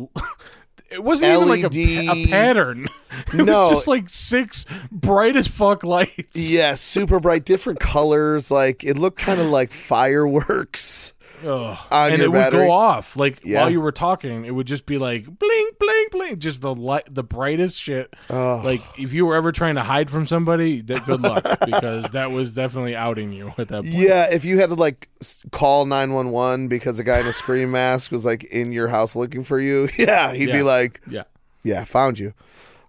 It 0.91 1.03
wasn't 1.03 1.33
even 1.33 1.47
like 1.49 1.63
a, 1.63 2.11
a 2.11 2.27
pattern. 2.27 2.87
It 3.33 3.45
No. 3.45 3.61
was 3.63 3.69
just 3.71 3.87
like 3.87 4.07
six 4.07 4.65
bright 4.91 5.35
as 5.35 5.47
fuck 5.47 5.83
lights. 5.83 6.49
yeah, 6.49 6.75
super 6.75 7.19
bright, 7.19 7.43
different 7.43 7.79
colors. 7.79 8.51
Like 8.51 8.83
it 8.83 8.95
looked 8.97 9.17
kind 9.19 9.41
of 9.41 9.47
like 9.59 9.71
fireworks. 9.71 11.13
Ugh. 11.45 11.77
On 11.91 12.11
and 12.11 12.17
your 12.21 12.25
it 12.27 12.31
would 12.31 12.51
go 12.51 12.71
off 12.71 13.15
like 13.15 13.41
Yeah. 13.43 13.61
while 13.61 13.69
you 13.69 13.79
were 13.81 13.91
talking. 13.91 14.45
It 14.45 14.51
would 14.51 14.65
just 14.67 14.85
be 14.85 14.97
like 14.97 15.25
blink, 15.25 15.79
blink, 15.79 16.11
blink, 16.11 16.39
just 16.39 16.61
the 16.61 16.73
light, 16.73 17.03
the 17.13 17.23
brightest 17.23 17.79
shit. 17.81 18.13
Oh. 18.29 18.61
Like 18.63 18.81
if 18.99 19.13
you 19.13 19.25
were 19.25 19.35
ever 19.35 19.51
trying 19.51 19.75
to 19.75 19.83
hide 19.83 20.09
from 20.09 20.25
somebody, 20.25 20.81
that 20.81 21.05
good 21.05 21.21
luck 21.21 21.43
because 21.65 22.05
that 22.11 22.31
was 22.31 22.53
definitely 22.53 22.95
outing 22.95 23.31
you 23.31 23.49
at 23.57 23.67
that 23.67 23.83
point. 23.83 23.87
Yeah, 23.87 24.27
if 24.31 24.43
you 24.45 24.57
had 24.59 24.69
to 24.69 24.75
like 24.75 25.07
s- 25.21 25.43
call 25.51 25.85
nine 25.85 26.13
one 26.13 26.31
one 26.31 26.67
because 26.67 26.97
a 26.99 27.03
guy 27.03 27.19
in 27.19 27.27
a 27.27 27.33
scream 27.33 27.71
mask 27.71 28.11
was 28.11 28.25
like 28.25 28.43
in 28.45 28.71
your 28.71 28.87
house 28.87 29.15
looking 29.15 29.43
for 29.43 29.59
you, 29.59 29.87
yeah, 29.97 30.33
he'd 30.33 30.47
be 30.51 30.57
Yeah. 30.59 30.63
like, 30.63 31.01
Yeah, 31.09 31.23
"Yeah, 31.63 31.83
found 31.83 32.17
you." 32.19 32.33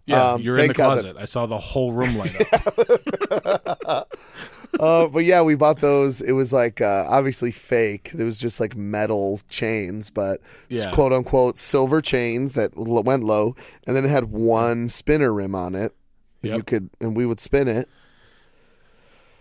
yeah. 0.06 0.32
Um, 0.32 0.40
you're 0.40 0.56
in 0.58 0.68
the 0.68 0.74
thank 0.74 0.76
God 0.78 0.98
that- 0.98 1.02
closet. 1.02 1.16
I 1.20 1.24
saw 1.24 1.46
the 1.46 1.58
whole 1.58 1.92
room 1.92 2.16
light 2.16 2.52
up. 2.52 4.12
Uh, 4.80 5.08
but 5.08 5.24
yeah, 5.24 5.42
we 5.42 5.54
bought 5.54 5.78
those. 5.80 6.20
It 6.20 6.32
was 6.32 6.52
like 6.52 6.80
uh, 6.80 7.06
obviously 7.08 7.50
fake. 7.52 8.10
It 8.18 8.24
was 8.24 8.38
just 8.38 8.60
like 8.60 8.76
metal 8.76 9.40
chains, 9.48 10.10
but 10.10 10.40
Yeah. 10.68 10.90
quote 10.90 11.12
unquote 11.12 11.56
silver 11.56 12.00
chains 12.02 12.52
that 12.54 12.72
l- 12.76 13.02
went 13.02 13.24
low, 13.24 13.54
and 13.86 13.96
then 13.96 14.04
it 14.04 14.08
had 14.08 14.24
one 14.26 14.88
spinner 14.88 15.32
rim 15.32 15.54
on 15.54 15.74
it. 15.74 15.94
that 16.42 16.48
You 16.56 16.62
could, 16.62 16.90
and 17.00 17.16
we 17.16 17.24
would 17.26 17.40
spin 17.40 17.68
it. 17.68 17.88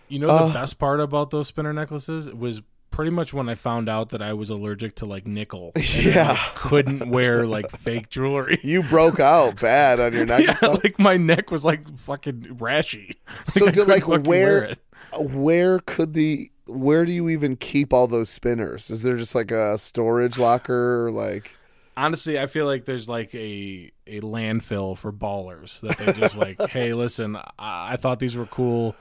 You 0.08 0.18
know 0.20 0.28
Uh. 0.28 0.46
the 0.48 0.54
best 0.54 0.78
part 0.78 1.00
about 1.00 1.30
those 1.30 1.48
spinner 1.48 1.72
necklaces 1.72 2.30
was 2.30 2.62
pretty 2.90 3.10
much 3.10 3.34
when 3.34 3.48
I 3.48 3.54
found 3.54 3.88
out 3.90 4.08
that 4.10 4.22
I 4.22 4.32
was 4.32 4.48
allergic 4.48 4.94
to 4.96 5.04
like 5.06 5.26
nickel. 5.26 5.72
And 5.76 5.84
I, 5.84 6.00
Yeah. 6.00 6.32
like, 6.32 6.54
couldn't 6.54 7.10
wear 7.10 7.44
like 7.56 7.70
fake 7.70 8.08
jewelry. 8.08 8.58
You 8.62 8.82
broke 8.84 9.20
out 9.20 9.60
bad 9.60 10.00
on 10.00 10.12
your 10.14 10.24
neck 10.24 10.44
Yeah, 10.62 10.68
like 10.68 10.98
my 10.98 11.16
neck 11.18 11.50
was 11.50 11.64
like 11.64 11.98
fucking 11.98 12.56
rashy. 12.58 13.16
So 13.44 13.66
I 13.66 13.70
did, 13.70 13.86
like, 13.88 14.06
where- 14.08 14.20
wear 14.20 14.62
it. 14.64 14.78
Where 15.18 15.78
could 15.80 16.14
the 16.14 16.50
where 16.66 17.04
do 17.04 17.12
you 17.12 17.28
even 17.28 17.56
keep 17.56 17.92
all 17.92 18.06
those 18.06 18.28
spinners? 18.28 18.90
Is 18.90 19.02
there 19.02 19.16
just 19.16 19.34
like 19.34 19.50
a 19.50 19.78
storage 19.78 20.38
locker? 20.38 21.10
Like, 21.12 21.52
Honestly, 21.96 22.38
I 22.38 22.46
feel 22.46 22.66
like 22.66 22.84
there's 22.84 23.08
like 23.08 23.34
a 23.34 23.90
a 24.06 24.20
landfill 24.20 24.96
for 24.98 25.12
ballers 25.12 25.80
that 25.80 25.98
they 25.98 26.12
just 26.12 26.36
like, 26.36 26.60
hey, 26.70 26.92
listen, 26.92 27.36
I, 27.36 27.92
I 27.92 27.96
thought 27.96 28.18
these 28.18 28.36
were 28.36 28.46
cool. 28.46 28.94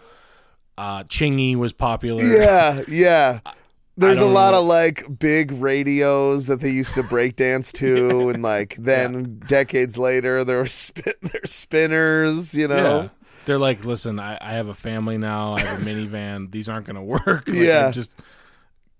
Uh, 0.77 1.03
Chingy 1.03 1.55
was 1.55 1.73
popular. 1.73 2.23
yeah, 2.23 2.83
yeah. 2.87 3.39
There's 3.97 4.19
a 4.19 4.25
lot 4.25 4.51
know. 4.51 4.59
of 4.59 4.65
like 4.65 5.19
big 5.19 5.53
radios 5.53 6.47
that 6.47 6.59
they 6.59 6.69
used 6.69 6.95
to 6.95 7.03
break 7.03 7.37
dance 7.37 7.71
to, 7.73 8.27
and 8.33 8.43
like 8.43 8.75
then 8.75 9.39
decades 9.47 9.97
later 9.97 10.43
there 10.43 10.57
were 10.57 10.67
spin- 10.67 11.13
there's 11.21 11.51
spinners, 11.51 12.53
you 12.53 12.67
know. 12.67 13.03
Yeah. 13.03 13.09
They're 13.45 13.59
like, 13.59 13.85
listen, 13.85 14.19
I, 14.19 14.37
I 14.41 14.53
have 14.53 14.67
a 14.69 14.73
family 14.73 15.17
now. 15.17 15.53
I 15.53 15.61
have 15.61 15.81
a 15.81 15.85
minivan. 15.85 16.51
These 16.51 16.67
aren't 16.69 16.85
going 16.87 16.95
to 16.95 17.01
work. 17.01 17.47
Like, 17.47 17.57
Yeah. 17.57 17.91
Just 17.91 18.13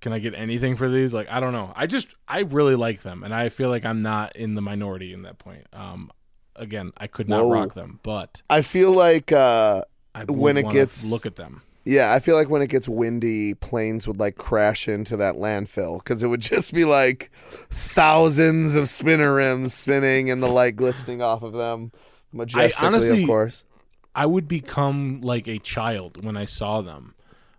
can 0.01 0.13
I 0.13 0.19
get 0.19 0.36
anything 0.36 0.75
for 0.75 0.88
these? 0.88 1.13
Like, 1.13 1.27
I 1.31 1.39
don't 1.39 1.53
know. 1.53 1.73
I 1.75 1.88
just 1.88 2.13
I 2.27 2.41
really 2.41 2.75
like 2.75 3.01
them, 3.01 3.23
and 3.23 3.34
I 3.34 3.49
feel 3.49 3.69
like 3.69 3.86
I'm 3.86 3.99
not 4.01 4.36
in 4.36 4.53
the 4.53 4.62
minority 4.62 5.13
in 5.13 5.23
that 5.23 5.39
point. 5.39 5.65
Um, 5.73 6.12
again, 6.55 6.91
I 6.95 7.08
could 7.08 7.27
not 7.27 7.43
Whoa. 7.45 7.51
rock 7.53 7.73
them, 7.73 7.99
but 8.03 8.43
I 8.49 8.62
feel 8.62 8.91
like 8.91 9.31
uh 9.31 9.81
I 10.13 10.25
When 10.25 10.58
it 10.58 10.69
gets- 10.69 11.10
look 11.10 11.25
at 11.25 11.38
them. 11.38 11.63
yeah, 11.86 12.13
I 12.13 12.19
feel 12.19 12.36
like 12.36 12.49
when 12.49 12.62
it 12.62 12.69
gets 12.69 12.88
windy, 12.88 13.55
planes 13.55 14.08
would 14.08 14.19
like 14.19 14.36
crash 14.38 14.88
into 14.88 15.17
that 15.17 15.36
landfill 15.36 15.97
because 15.97 16.21
it 16.21 16.27
would 16.27 16.41
just 16.41 16.71
be 16.71 16.86
like 16.86 17.31
thousands 17.71 18.75
of 18.75 18.88
spinner 18.89 19.34
rims 19.34 19.73
spinning 19.73 20.29
and 20.29 20.43
the 20.43 20.47
light 20.49 20.75
glistening 20.75 21.21
off 21.21 21.41
of 21.41 21.53
them 21.53 21.91
majestically, 22.31 22.88
honestly- 22.88 23.21
of 23.23 23.27
course. 23.27 23.63
I 24.15 24.25
would 24.25 24.47
become 24.47 25.21
like 25.21 25.47
a 25.47 25.60
child 25.60 26.23
when 26.23 26.38
I 26.38 26.45
saw 26.45 26.82
them. 26.82 27.13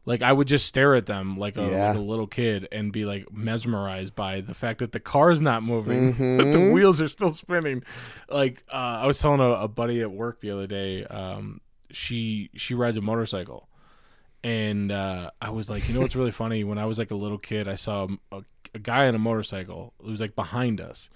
Like 0.05 0.23
I 0.23 0.33
would 0.33 0.47
just 0.49 0.66
stare 0.66 0.95
at 0.95 1.07
them 1.07 1.37
like 1.37 1.57
a, 1.57 1.62
Yeah. 1.62 1.88
like 1.88 1.97
a 1.97 2.01
little 2.01 2.27
kid 2.29 2.69
and 2.71 2.92
be 2.92 3.05
like 3.05 3.33
mesmerized 3.33 4.14
by 4.14 4.40
the 4.40 4.55
fact 4.55 4.79
that 4.79 4.92
the 4.92 5.01
car's 5.01 5.40
not 5.40 5.62
moving, 5.64 6.12
but 6.37 6.51
Mm-hmm. 6.51 6.53
the 6.53 6.61
wheels 6.73 7.01
are 7.01 7.09
still 7.09 7.35
spinning. 7.35 7.83
Like 8.31 8.62
uh, 8.73 9.01
I 9.03 9.07
was 9.07 9.19
telling 9.19 9.40
a, 9.40 9.51
a 9.51 9.69
buddy 9.69 10.01
at 10.03 10.11
work 10.11 10.40
the 10.40 10.53
other 10.53 10.66
day, 10.69 11.05
um, 11.07 11.61
she 11.90 12.51
she 12.57 12.75
rides 12.75 12.97
a 12.97 13.01
motorcycle, 13.01 13.69
and 14.45 14.92
uh, 14.92 15.31
I 15.40 15.51
was 15.51 15.69
like, 15.69 15.88
you 15.88 15.95
know 15.95 16.01
what's 16.03 16.16
really 16.16 16.31
funny? 16.45 16.64
When 16.64 16.79
I 16.79 16.85
was 16.87 16.99
like 16.99 17.11
a 17.11 17.16
little 17.16 17.38
kid, 17.38 17.69
I 17.69 17.75
saw 17.75 18.07
a, 18.33 18.42
a 18.75 18.79
guy 18.79 19.09
on 19.09 19.14
a 19.14 19.19
motorcycle. 19.19 19.92
It 20.01 20.07
was 20.07 20.21
like 20.21 20.35
behind 20.37 20.81
us, 20.81 21.11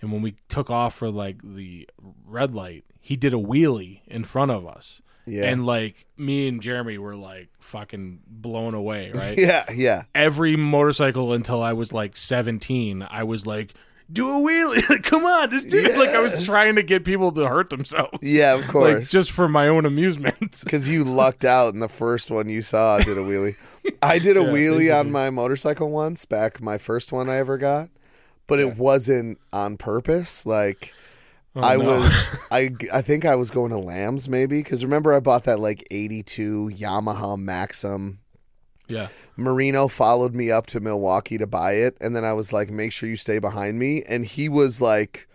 and 0.00 0.12
when 0.12 0.22
we 0.22 0.36
took 0.48 0.70
off 0.70 0.94
for 0.94 1.10
like 1.10 1.40
the 1.42 1.88
red 2.26 2.54
light, 2.54 2.84
he 3.00 3.16
did 3.16 3.32
a 3.32 3.38
wheelie 3.38 4.00
in 4.06 4.24
front 4.24 4.50
of 4.50 4.66
us. 4.66 5.00
Yeah. 5.26 5.44
And 5.50 5.66
like 5.66 6.06
me 6.16 6.46
and 6.48 6.62
Jeremy 6.62 6.98
were 6.98 7.16
like 7.16 7.48
fucking 7.58 8.20
blown 8.26 8.74
away, 8.74 9.10
right? 9.14 9.36
Yeah, 9.36 9.64
yeah. 9.72 10.04
Every 10.14 10.56
motorcycle 10.56 11.32
until 11.32 11.62
I 11.62 11.72
was 11.72 11.92
like 11.92 12.16
17, 12.16 13.06
I 13.08 13.24
was 13.24 13.44
like, 13.46 13.74
do 14.12 14.28
a 14.28 14.34
wheelie. 14.40 14.88
Like, 14.88 15.02
Come 15.04 15.24
on, 15.24 15.50
this 15.50 15.64
dude. 15.64 15.96
Like 15.96 16.10
I 16.10 16.20
was 16.20 16.44
trying 16.44 16.76
to 16.76 16.82
get 16.82 17.04
people 17.04 17.32
to 17.32 17.48
hurt 17.48 17.70
themselves. 17.70 18.18
Yeah, 18.22 18.54
of 18.54 18.68
course. 18.68 18.94
Like 18.94 19.08
just 19.08 19.32
for 19.32 19.48
my 19.48 19.66
own 19.68 19.84
amusement. 19.84 20.60
because 20.64 20.88
you 20.88 21.02
lucked 21.02 21.44
out 21.44 21.74
in 21.74 21.80
the 21.80 21.88
first 21.88 22.30
one 22.30 22.48
you 22.48 22.62
saw 22.62 22.96
I 22.96 23.02
did 23.02 23.18
a 23.18 23.22
wheelie. 23.22 23.56
I 24.02 24.18
did 24.18 24.36
a 24.36 24.42
Yeah, 24.42 24.48
wheelie 24.48 24.96
on 25.00 25.10
my 25.10 25.30
motorcycle 25.30 25.90
once, 25.90 26.24
back 26.24 26.60
my 26.60 26.78
first 26.78 27.12
one 27.12 27.28
I 27.28 27.36
ever 27.36 27.56
got, 27.58 27.88
but 28.46 28.58
it 28.58 28.76
wasn't 28.76 29.38
on 29.52 29.76
purpose. 29.76 30.46
Like 30.46 30.92
Oh, 31.56 31.62
I 31.62 31.76
no. 31.76 32.00
was, 32.00 32.24
I 32.50 32.70
I 32.92 33.00
think 33.02 33.24
I 33.24 33.34
was 33.34 33.50
going 33.50 33.72
to 33.72 33.78
Lambs 33.78 34.28
maybe 34.28 34.58
because 34.62 34.84
remember 34.84 35.14
I 35.14 35.20
bought 35.20 35.44
that 35.44 35.58
like 35.58 35.86
'82 35.90 36.72
Yamaha 36.74 37.38
Maxim. 37.38 38.18
Yeah. 38.88 39.08
Marino 39.36 39.88
followed 39.88 40.34
me 40.34 40.50
up 40.50 40.66
to 40.66 40.80
Milwaukee 40.80 41.38
to 41.38 41.46
buy 41.46 41.72
it, 41.72 41.96
and 42.00 42.14
then 42.14 42.24
I 42.24 42.34
was 42.34 42.52
like, 42.52 42.70
"Make 42.70 42.92
sure 42.92 43.08
you 43.08 43.16
stay 43.16 43.38
behind 43.38 43.78
me." 43.78 44.02
And 44.02 44.24
he 44.24 44.48
was 44.48 44.80
like, 44.80 45.26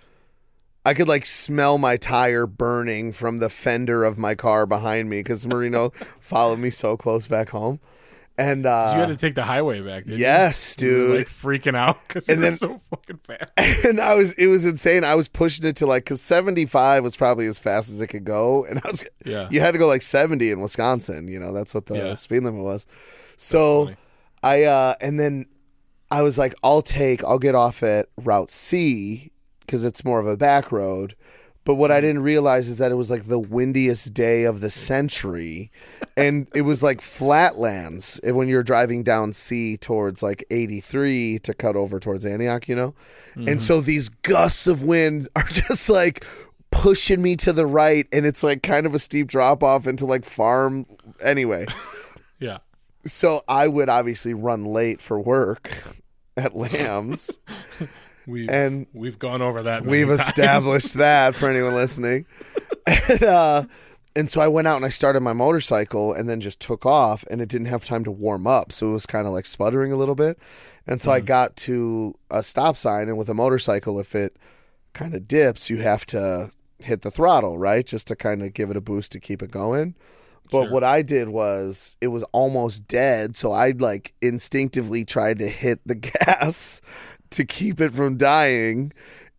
I 0.86 0.94
could 0.94 1.08
like 1.08 1.26
smell 1.26 1.78
my 1.78 1.98
tire 1.98 2.46
burning 2.48 3.12
from 3.12 3.38
the 3.40 3.50
fender 3.50 4.04
of 4.04 4.18
my 4.18 4.36
car 4.36 4.66
behind 4.66 5.10
me 5.10 5.20
because 5.20 5.46
Marino 5.46 5.90
followed 6.20 6.60
me 6.60 6.70
so 6.70 6.98
close 6.98 7.28
back 7.28 7.50
home. 7.50 7.80
And 8.38 8.66
uh, 8.66 8.92
you 8.96 9.00
had 9.02 9.08
to 9.10 9.18
take 9.18 9.36
the 9.36 9.44
highway 9.44 9.82
back, 9.82 10.06
didn't 10.06 10.20
yes, 10.20 10.76
you? 10.80 10.88
You 10.88 11.08
dude. 11.08 11.18
like 11.20 11.28
freaking 11.28 11.76
out 11.76 12.00
because 12.08 12.28
it 12.28 12.38
was 12.38 12.42
then- 12.42 12.58
so 12.58 12.82
fucking 12.90 13.20
fast. 13.24 13.52
and 13.86 14.00
I 14.02 14.16
was, 14.16 14.34
it 14.34 14.48
was 14.48 14.66
insane. 14.66 15.04
I 15.04 15.16
was 15.16 15.28
pushing 15.28 15.66
it 15.66 15.76
to 15.78 15.86
like, 15.86 16.06
cause 16.06 16.22
75 16.22 17.04
was 17.04 17.16
probably 17.16 17.46
as 17.46 17.60
fast 17.60 17.90
as 17.90 18.02
it 18.02 18.08
could 18.08 18.24
go. 18.24 18.66
And 18.66 18.80
I 18.84 18.88
was, 18.88 19.06
Yeah. 19.26 19.48
you 19.52 19.60
had 19.60 19.72
to 19.74 19.78
go 19.78 19.88
like 19.88 20.02
70 20.02 20.50
in 20.50 20.62
Wisconsin. 20.62 21.28
You 21.28 21.40
know, 21.40 21.54
that's 21.54 21.74
what 21.74 21.86
the 21.86 21.96
Yeah. 21.98 22.14
speed 22.16 22.44
limit 22.44 22.64
was. 22.64 22.88
So. 23.38 23.92
I, 24.44 24.64
uh, 24.64 24.96
and 25.02 25.20
then 25.20 25.46
I 26.10 26.24
was 26.24 26.40
like, 26.40 26.56
I'll 26.64 26.82
take, 26.82 27.24
I'll 27.24 27.38
get 27.38 27.54
off 27.54 27.84
at 27.84 28.08
Route 28.18 28.50
C 28.50 29.32
because 29.60 29.86
it's 29.86 30.04
more 30.04 30.20
of 30.20 30.26
a 30.26 30.36
back 30.36 30.72
road. 30.72 31.16
But 31.64 31.76
what 31.76 31.92
I 31.92 32.02
didn't 32.02 32.24
realize 32.24 32.68
is 32.68 32.80
that 32.80 32.92
it 32.92 32.96
was 32.96 33.12
like 33.12 33.26
the 33.26 33.40
windiest 33.40 34.14
day 34.14 34.46
of 34.46 34.62
the 34.62 34.70
century. 34.70 35.72
And 36.18 36.48
it 36.56 36.64
was 36.64 36.82
like 36.82 37.02
flatlands 37.02 38.20
and 38.24 38.36
when 38.36 38.48
you're 38.48 38.64
driving 38.64 39.04
down 39.04 39.34
C 39.34 39.78
towards 39.78 40.24
like 40.24 40.44
83 40.50 41.40
to 41.40 41.54
cut 41.54 41.76
over 41.76 42.00
towards 42.00 42.26
Antioch, 42.26 42.68
you 42.68 42.76
know? 42.76 42.96
And 43.36 43.48
mm-hmm. 43.48 43.60
so 43.60 43.80
these 43.80 44.10
gusts 44.10 44.66
of 44.66 44.82
wind 44.82 45.28
are 45.36 45.48
just 45.48 45.90
like 45.90 46.26
pushing 46.72 47.22
me 47.22 47.36
to 47.38 47.54
the 47.54 47.68
right. 47.68 48.08
And 48.12 48.26
it's 48.26 48.44
like 48.44 48.64
kind 48.64 48.86
of 48.86 48.96
a 48.96 49.00
steep 49.00 49.28
drop 49.28 49.62
off 49.62 49.86
into 49.86 50.06
like 50.06 50.26
farm. 50.26 50.86
Anyway. 51.24 51.66
Yeah. 52.42 52.58
So 53.06 53.44
I 53.48 53.68
would 53.68 53.88
obviously 53.88 54.34
run 54.34 54.66
late 54.66 55.00
for 55.00 55.20
work 55.20 55.72
at 56.36 56.56
Lambs, 56.58 57.40
We've 58.32 58.50
and 58.50 58.88
we've 58.94 59.20
gone 59.20 59.42
over 59.42 59.62
that. 59.64 59.86
we've 59.86 60.08
times. 60.08 60.22
established 60.22 60.94
that 60.96 61.36
for 61.36 61.50
anyone 61.50 61.74
listening. 61.84 62.26
And, 62.88 63.24
uh, 63.24 63.64
and 64.16 64.30
so 64.32 64.42
I 64.42 64.48
went 64.48 64.68
out 64.68 64.76
and 64.78 64.86
I 64.86 64.90
started 64.90 65.22
my 65.22 65.34
motorcycle 65.34 66.14
and 66.14 66.28
then 66.30 66.40
just 66.42 66.60
took 66.60 66.86
off 66.86 67.24
and 67.30 67.42
it 67.42 67.48
didn't 67.50 67.68
have 67.68 67.86
time 67.86 68.04
to 68.06 68.12
warm 68.12 68.48
up. 68.48 68.72
So 68.72 68.90
it 68.90 68.94
was 68.94 69.06
kind 69.06 69.28
of 69.28 69.34
like 69.34 69.46
sputtering 69.46 69.92
a 69.94 69.96
little 69.98 70.16
bit. 70.16 70.40
And 70.88 71.00
so 71.00 71.12
I 71.12 71.20
got 71.20 71.56
to 71.58 72.16
a 72.32 72.42
stop 72.42 72.76
sign 72.76 73.08
and 73.08 73.18
with 73.18 73.30
a 73.30 73.34
motorcycle, 73.36 74.00
if 74.00 74.16
it 74.16 74.36
kind 74.94 75.14
of 75.14 75.28
dips, 75.28 75.70
you 75.70 75.78
have 75.78 76.06
to 76.08 76.52
hit 76.80 77.04
the 77.04 77.12
throttle, 77.12 77.58
right? 77.60 77.86
Just 77.86 78.08
to 78.08 78.16
kind 78.16 78.42
of 78.42 78.54
give 78.54 78.70
it 78.72 78.76
a 78.78 78.82
boost 78.82 79.12
to 79.12 79.20
keep 79.20 79.44
it 79.44 79.52
going. 79.52 79.96
But 80.50 80.64
Sure. 80.64 80.72
what 80.72 80.84
I 80.84 81.02
did 81.04 81.30
was 81.30 81.96
it 82.02 82.08
was 82.10 82.24
almost 82.34 82.88
dead. 82.88 83.38
So 83.38 83.54
I 83.54 83.72
like 83.72 84.14
instinctively 84.22 85.06
tried 85.06 85.40
to 85.40 85.48
hit 85.48 85.80
the 85.86 85.96
gas 86.26 86.82
to 87.32 87.46
keep 87.46 87.82
it 87.82 87.94
from 87.94 88.18
dying. 88.18 88.94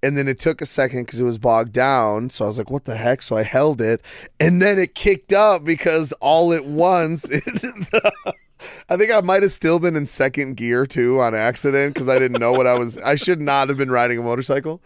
And 0.04 0.16
then 0.16 0.26
it 0.26 0.40
took 0.40 0.60
a 0.60 0.66
second 0.66 1.04
because 1.04 1.20
it 1.20 1.24
was 1.24 1.38
bogged 1.38 1.72
down. 1.72 2.28
So 2.30 2.44
I 2.44 2.48
was 2.48 2.58
like, 2.58 2.70
what 2.70 2.86
the 2.86 2.96
heck? 2.96 3.22
So 3.22 3.36
I 3.36 3.44
held 3.44 3.80
it. 3.80 4.00
And 4.40 4.60
then 4.60 4.78
it 4.78 4.96
kicked 4.96 5.32
up 5.32 5.62
because 5.62 6.12
all 6.14 6.52
at 6.52 6.64
once, 6.64 7.24
I 8.88 8.96
think 8.96 9.12
I 9.12 9.20
might 9.20 9.42
have 9.42 9.52
still 9.52 9.78
been 9.78 9.96
in 9.96 10.06
second 10.06 10.56
gear 10.56 10.86
too 10.86 11.20
on 11.20 11.34
accident 11.34 11.94
because 11.94 12.08
I 12.08 12.18
didn't 12.18 12.40
know 12.40 12.52
what 12.52 12.66
I 12.66 12.74
was. 12.74 12.98
I 12.98 13.14
should 13.14 13.40
not 13.40 13.68
have 13.68 13.78
been 13.78 13.90
riding 13.90 14.18
a 14.18 14.22
motorcycle. 14.22 14.82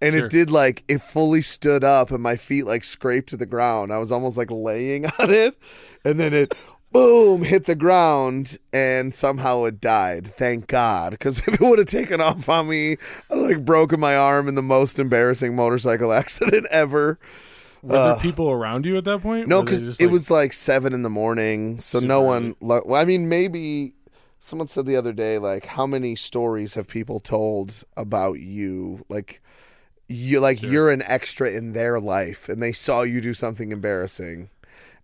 And 0.00 0.14
Sure. 0.14 0.26
it 0.26 0.30
did 0.30 0.50
like, 0.50 0.84
it 0.86 0.98
fully 1.02 1.40
stood 1.42 1.82
up 1.82 2.10
and 2.10 2.22
my 2.22 2.36
feet 2.36 2.66
like 2.66 2.84
scraped 2.84 3.30
to 3.30 3.36
the 3.36 3.46
ground. 3.46 3.92
I 3.92 3.98
was 3.98 4.12
almost 4.12 4.36
like 4.36 4.50
laying 4.50 5.06
on 5.18 5.30
it. 5.30 5.56
And 6.04 6.20
then 6.20 6.32
it 6.34 6.52
boom 6.92 7.42
hit 7.42 7.66
the 7.66 7.74
ground 7.74 8.58
and 8.72 9.12
somehow 9.12 9.64
it 9.64 9.80
died. 9.80 10.26
Thank 10.26 10.66
God. 10.66 11.10
Because 11.12 11.38
if 11.46 11.48
it 11.48 11.60
would 11.60 11.78
have 11.78 11.88
taken 11.88 12.20
off 12.20 12.48
on 12.48 12.68
me, 12.68 12.92
I'd 12.92 12.98
have 13.30 13.38
like 13.38 13.64
broken 13.64 14.00
my 14.00 14.16
arm 14.16 14.48
in 14.48 14.54
the 14.54 14.62
most 14.62 14.98
embarrassing 14.98 15.54
motorcycle 15.54 16.12
accident 16.12 16.66
ever. 16.70 17.18
Were 17.82 17.92
there 17.92 18.12
uh, 18.12 18.18
people 18.18 18.50
around 18.50 18.86
you 18.86 18.96
at 18.96 19.04
that 19.04 19.22
point? 19.22 19.46
No, 19.46 19.62
because 19.62 19.84
just 19.84 20.00
it 20.00 20.06
like- 20.06 20.12
was 20.12 20.30
like 20.30 20.52
seven 20.52 20.92
in 20.92 21.02
the 21.02 21.10
morning, 21.10 21.78
so 21.78 22.00
no 22.00 22.20
one. 22.20 22.56
Lo- 22.60 22.82
well, 22.84 23.00
I 23.00 23.04
mean, 23.04 23.28
maybe 23.28 23.94
someone 24.40 24.66
said 24.66 24.86
the 24.86 24.96
other 24.96 25.12
day, 25.12 25.38
like, 25.38 25.64
how 25.66 25.86
many 25.86 26.16
stories 26.16 26.74
have 26.74 26.88
people 26.88 27.20
told 27.20 27.84
about 27.96 28.40
you? 28.40 29.04
Like, 29.08 29.40
you 30.08 30.40
like 30.40 30.60
you're 30.60 30.90
an 30.90 31.02
extra 31.02 31.50
in 31.50 31.72
their 31.72 32.00
life, 32.00 32.48
and 32.48 32.60
they 32.60 32.72
saw 32.72 33.02
you 33.02 33.20
do 33.20 33.32
something 33.32 33.70
embarrassing, 33.70 34.50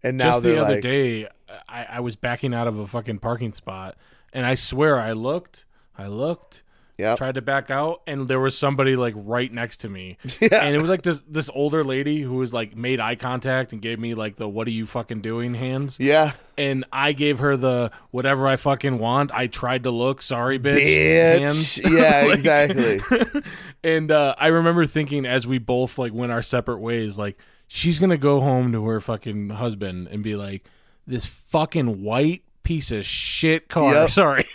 and 0.03 0.17
now 0.17 0.33
just 0.33 0.43
they're 0.43 0.57
the 0.57 0.63
other 0.63 0.75
like, 0.75 0.83
day. 0.83 1.29
I, 1.69 1.85
I 1.85 2.01
was 2.01 2.17
backing 2.17 2.55
out 2.55 2.67
of 2.67 2.79
a 2.79 2.87
fucking 2.87 3.19
parking 3.19 3.53
spot, 3.53 3.97
and 4.33 4.45
I 4.47 4.55
swear 4.55 4.99
I 4.99 5.13
looked, 5.13 5.65
I 5.97 6.07
looked, 6.07 6.63
Yep. 6.97 7.19
tried 7.19 7.35
to 7.35 7.43
back 7.43 7.73
out, 7.73 8.03
and 8.07 8.29
there 8.29 8.39
was 8.39 8.57
somebody 8.57 8.95
like 8.95 9.15
right 9.17 9.53
next 9.53 9.79
to 9.79 9.89
me, 9.89 10.17
Yeah. 10.41 10.65
and 10.65 10.77
it 10.77 10.81
was 10.81 10.89
like 10.89 11.03
this 11.03 11.23
this 11.29 11.51
older 11.53 11.83
lady 11.83 12.21
who 12.23 12.35
was 12.35 12.53
like 12.53 12.77
made 12.77 13.01
eye 13.01 13.17
contact 13.17 13.73
and 13.73 13.83
gave 13.83 13.99
me 13.99 14.15
like 14.15 14.37
the 14.37 14.49
"What 14.49 14.69
are 14.69 14.71
you 14.71 14.87
fucking 14.87 15.21
doing?" 15.21 15.55
hands, 15.55 15.97
yeah, 15.99 16.35
and 16.57 16.85
I 16.93 17.13
gave 17.13 17.41
her 17.41 17.57
the 17.57 17.91
"Whatever 18.13 18.47
I 18.47 18.55
fucking 18.55 18.99
want." 19.01 19.33
I 19.35 19.49
tried 19.49 19.83
to 19.83 19.91
look 19.91 20.23
sorry, 20.23 20.61
bitch, 20.61 20.77
bitch. 20.79 21.41
hands. 21.41 21.79
Yeah, 21.85 22.23
Like- 22.27 22.35
exactly. 22.35 23.01
and 23.83 24.11
uh, 24.13 24.37
I 24.39 24.47
remember 24.49 24.87
thinking 24.87 25.27
as 25.27 25.49
we 25.49 25.59
both 25.59 25.99
like 25.99 26.13
went 26.13 26.31
our 26.31 26.43
separate 26.43 26.79
ways, 26.79 27.19
like 27.19 27.37
she's 27.67 27.99
gonna 27.99 28.17
go 28.17 28.41
home 28.41 28.71
to 28.71 28.85
her 28.87 29.01
fucking 29.01 29.49
husband 29.51 30.07
and 30.13 30.23
be 30.23 30.37
like, 30.37 30.65
"This 31.07 31.27
fucking 31.27 32.03
white 32.03 32.43
piece 32.63 32.91
of 32.91 33.05
shit 33.05 33.69
car." 33.69 33.93
Yep. 33.93 34.11
Sorry, 34.11 34.47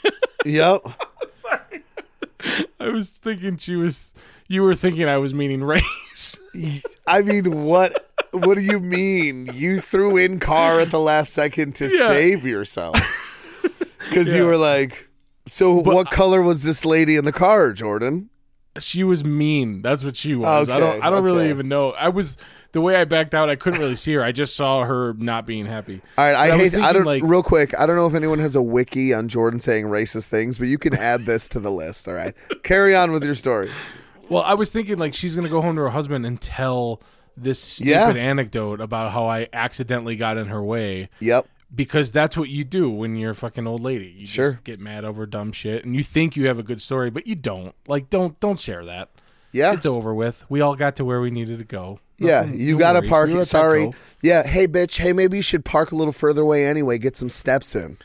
yep. 0.46 0.82
Sorry. 1.42 1.84
I 2.80 2.90
was 2.90 3.10
thinking 3.10 3.58
she 3.58 3.76
was. 3.76 4.12
You 4.48 4.64
were 4.64 4.74
thinking 4.76 5.08
I 5.08 5.18
was 5.18 5.34
meaning 5.34 5.64
race. 5.64 6.40
I 7.08 7.22
mean, 7.22 7.64
what? 7.64 8.08
What 8.32 8.56
do 8.58 8.62
you 8.64 8.80
mean? 8.80 9.50
You 9.54 9.80
threw 9.80 10.18
in 10.18 10.40
car 10.40 10.80
at 10.80 10.92
the 10.92 11.00
last 11.00 11.34
second 11.34 11.76
to 11.76 11.86
Yeah. 11.88 12.08
save 12.08 12.46
yourself 12.46 12.96
because 14.08 14.34
you 14.34 14.46
were 14.46 14.58
like, 14.58 15.08
"So, 15.46 15.74
what 15.74 16.10
color 16.12 16.42
was 16.42 16.64
this 16.64 16.84
lady 16.86 17.16
in 17.16 17.26
the 17.26 17.32
car, 17.32 17.74
Jordan?" 17.74 18.30
She 18.78 19.04
was 19.04 19.24
mean. 19.26 19.82
That's 19.82 20.04
what 20.04 20.16
she 20.16 20.36
was. 20.36 20.70
I 20.70 20.80
don't. 20.80 21.04
I 21.04 21.10
don't 21.10 21.24
really 21.24 21.50
even 21.50 21.68
know. 21.68 21.92
I 21.92 22.10
was 22.10 22.38
the 22.72 22.82
way 22.82 22.96
I 22.96 23.04
backed 23.06 23.34
out. 23.34 23.50
I 23.50 23.56
couldn't 23.56 23.80
really 23.80 23.96
see 23.96 24.14
her. 24.14 24.24
I 24.24 24.32
just 24.32 24.56
saw 24.56 24.84
her 24.84 25.14
not 25.18 25.46
being 25.48 25.66
happy. 25.66 26.02
All 26.18 26.26
right, 26.26 26.36
I 26.36 26.54
I 26.54 26.58
hate. 26.58 26.76
I 26.76 26.94
don't. 26.94 27.04
like- 27.04 27.24
real 27.24 27.42
quick, 27.44 27.78
I 27.80 27.86
don't 27.86 27.96
know 27.96 28.08
if 28.08 28.14
anyone 28.14 28.40
has 28.40 28.56
a 28.56 28.62
wiki 28.62 29.14
on 29.14 29.28
Jordan 29.28 29.60
saying 29.60 29.86
racist 29.86 30.28
things, 30.28 30.58
but 30.58 30.68
you 30.68 30.78
can 30.78 30.94
add 30.96 31.26
this 31.26 31.50
to 31.50 31.60
the 31.60 31.72
list. 31.72 32.08
All 32.08 32.14
right, 32.14 32.36
carry 32.64 32.96
on 32.96 33.12
with 33.12 33.24
your 33.24 33.36
story. 33.36 33.72
Well, 34.30 34.44
I 34.44 34.54
was 34.54 34.70
thinking 34.70 34.98
like 35.00 35.14
she's 35.16 35.36
gonna 35.36 35.50
go 35.50 35.62
home 35.62 35.76
to 35.76 35.82
her 35.82 35.90
husband 35.90 36.26
and 36.26 36.40
tell 36.40 37.02
this 37.36 37.60
stupid 37.60 37.90
Yeah. 37.90 38.10
anecdote 38.14 38.82
about 38.82 39.12
how 39.14 39.26
I 39.28 39.48
accidentally 39.54 40.16
got 40.18 40.38
in 40.38 40.48
her 40.48 40.62
way 40.64 41.10
Yep. 41.22 41.48
Because 41.74 42.12
that's 42.12 42.36
what 42.38 42.50
you 42.50 42.64
do 42.64 42.90
when 42.90 43.16
you're 43.16 43.32
a 43.32 43.36
fucking 43.36 43.68
old 43.68 43.82
lady. 43.82 44.14
You 44.18 44.26
Sure. 44.26 44.52
just 44.54 44.64
get 44.64 44.80
mad 44.80 45.06
over 45.06 45.26
dumb 45.26 45.52
shit 45.52 45.86
and 45.86 45.96
you 45.96 46.04
think 46.04 46.36
you 46.36 46.48
have 46.48 46.58
a 46.60 46.64
good 46.64 46.82
story, 46.82 47.10
but 47.10 47.28
you 47.28 47.36
don't. 47.36 47.76
Like 47.88 48.10
don't 48.10 48.40
don't 48.40 48.60
share 48.60 48.86
that. 48.86 49.10
Yeah. 49.52 49.74
It's 49.74 49.86
over 49.86 50.14
with. 50.14 50.46
We 50.50 50.62
all 50.62 50.76
got 50.76 50.96
to 50.98 51.06
where 51.06 51.22
we 51.22 51.32
needed 51.32 51.58
to 51.60 51.66
go. 51.66 52.00
Yeah, 52.20 52.42
Nothing- 52.42 52.60
you 52.60 52.78
got 52.78 52.94
to 52.94 53.02
park. 53.08 53.30
Sorry. 53.44 53.86
go. 53.88 53.94
Yeah. 54.22 54.44
Hey, 54.46 54.68
bitch. 54.68 54.98
Hey, 54.98 55.14
maybe 55.14 55.38
you 55.38 55.44
should 55.44 55.64
park 55.66 55.92
a 55.92 55.96
little 55.96 56.12
further 56.12 56.42
away 56.42 56.68
anyway. 56.68 56.98
Get 56.98 57.16
some 57.16 57.30
steps 57.30 57.76
in. 57.76 57.98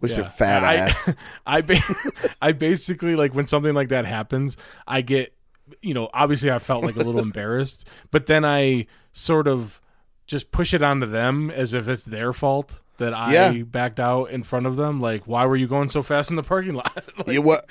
With 0.00 0.16
your 0.18 0.26
fat 0.26 0.62
I, 0.62 0.74
ass. 0.76 1.14
I, 1.46 1.62
ba- 1.62 1.80
I 2.42 2.52
basically 2.52 3.16
like 3.16 3.34
when 3.34 3.46
something 3.46 3.72
like 3.74 3.88
that 3.88 4.04
happens, 4.04 4.58
I 4.86 5.00
get, 5.00 5.32
you 5.80 5.94
know, 5.94 6.10
obviously 6.12 6.50
I 6.50 6.58
felt 6.58 6.84
like 6.84 6.96
a 6.96 7.00
little 7.02 7.20
embarrassed, 7.22 7.88
but 8.10 8.26
then 8.26 8.44
I 8.44 8.86
sort 9.14 9.48
of 9.48 9.80
just 10.26 10.50
push 10.50 10.74
it 10.74 10.82
onto 10.82 11.06
them 11.06 11.50
as 11.50 11.72
if 11.72 11.88
it's 11.88 12.04
their 12.04 12.34
fault 12.34 12.82
that 12.98 13.12
I 13.14 13.32
Yeah. 13.32 13.62
backed 13.64 13.98
out 14.00 14.30
in 14.30 14.42
front 14.42 14.66
of 14.66 14.76
them. 14.76 15.00
Like, 15.00 15.24
why 15.26 15.46
were 15.46 15.56
you 15.56 15.66
going 15.66 15.88
so 15.88 16.02
fast 16.02 16.30
in 16.30 16.36
the 16.36 16.42
parking 16.42 16.74
lot? 16.74 17.04
Like, 17.18 17.28
you 17.28 17.42
what? 17.42 17.66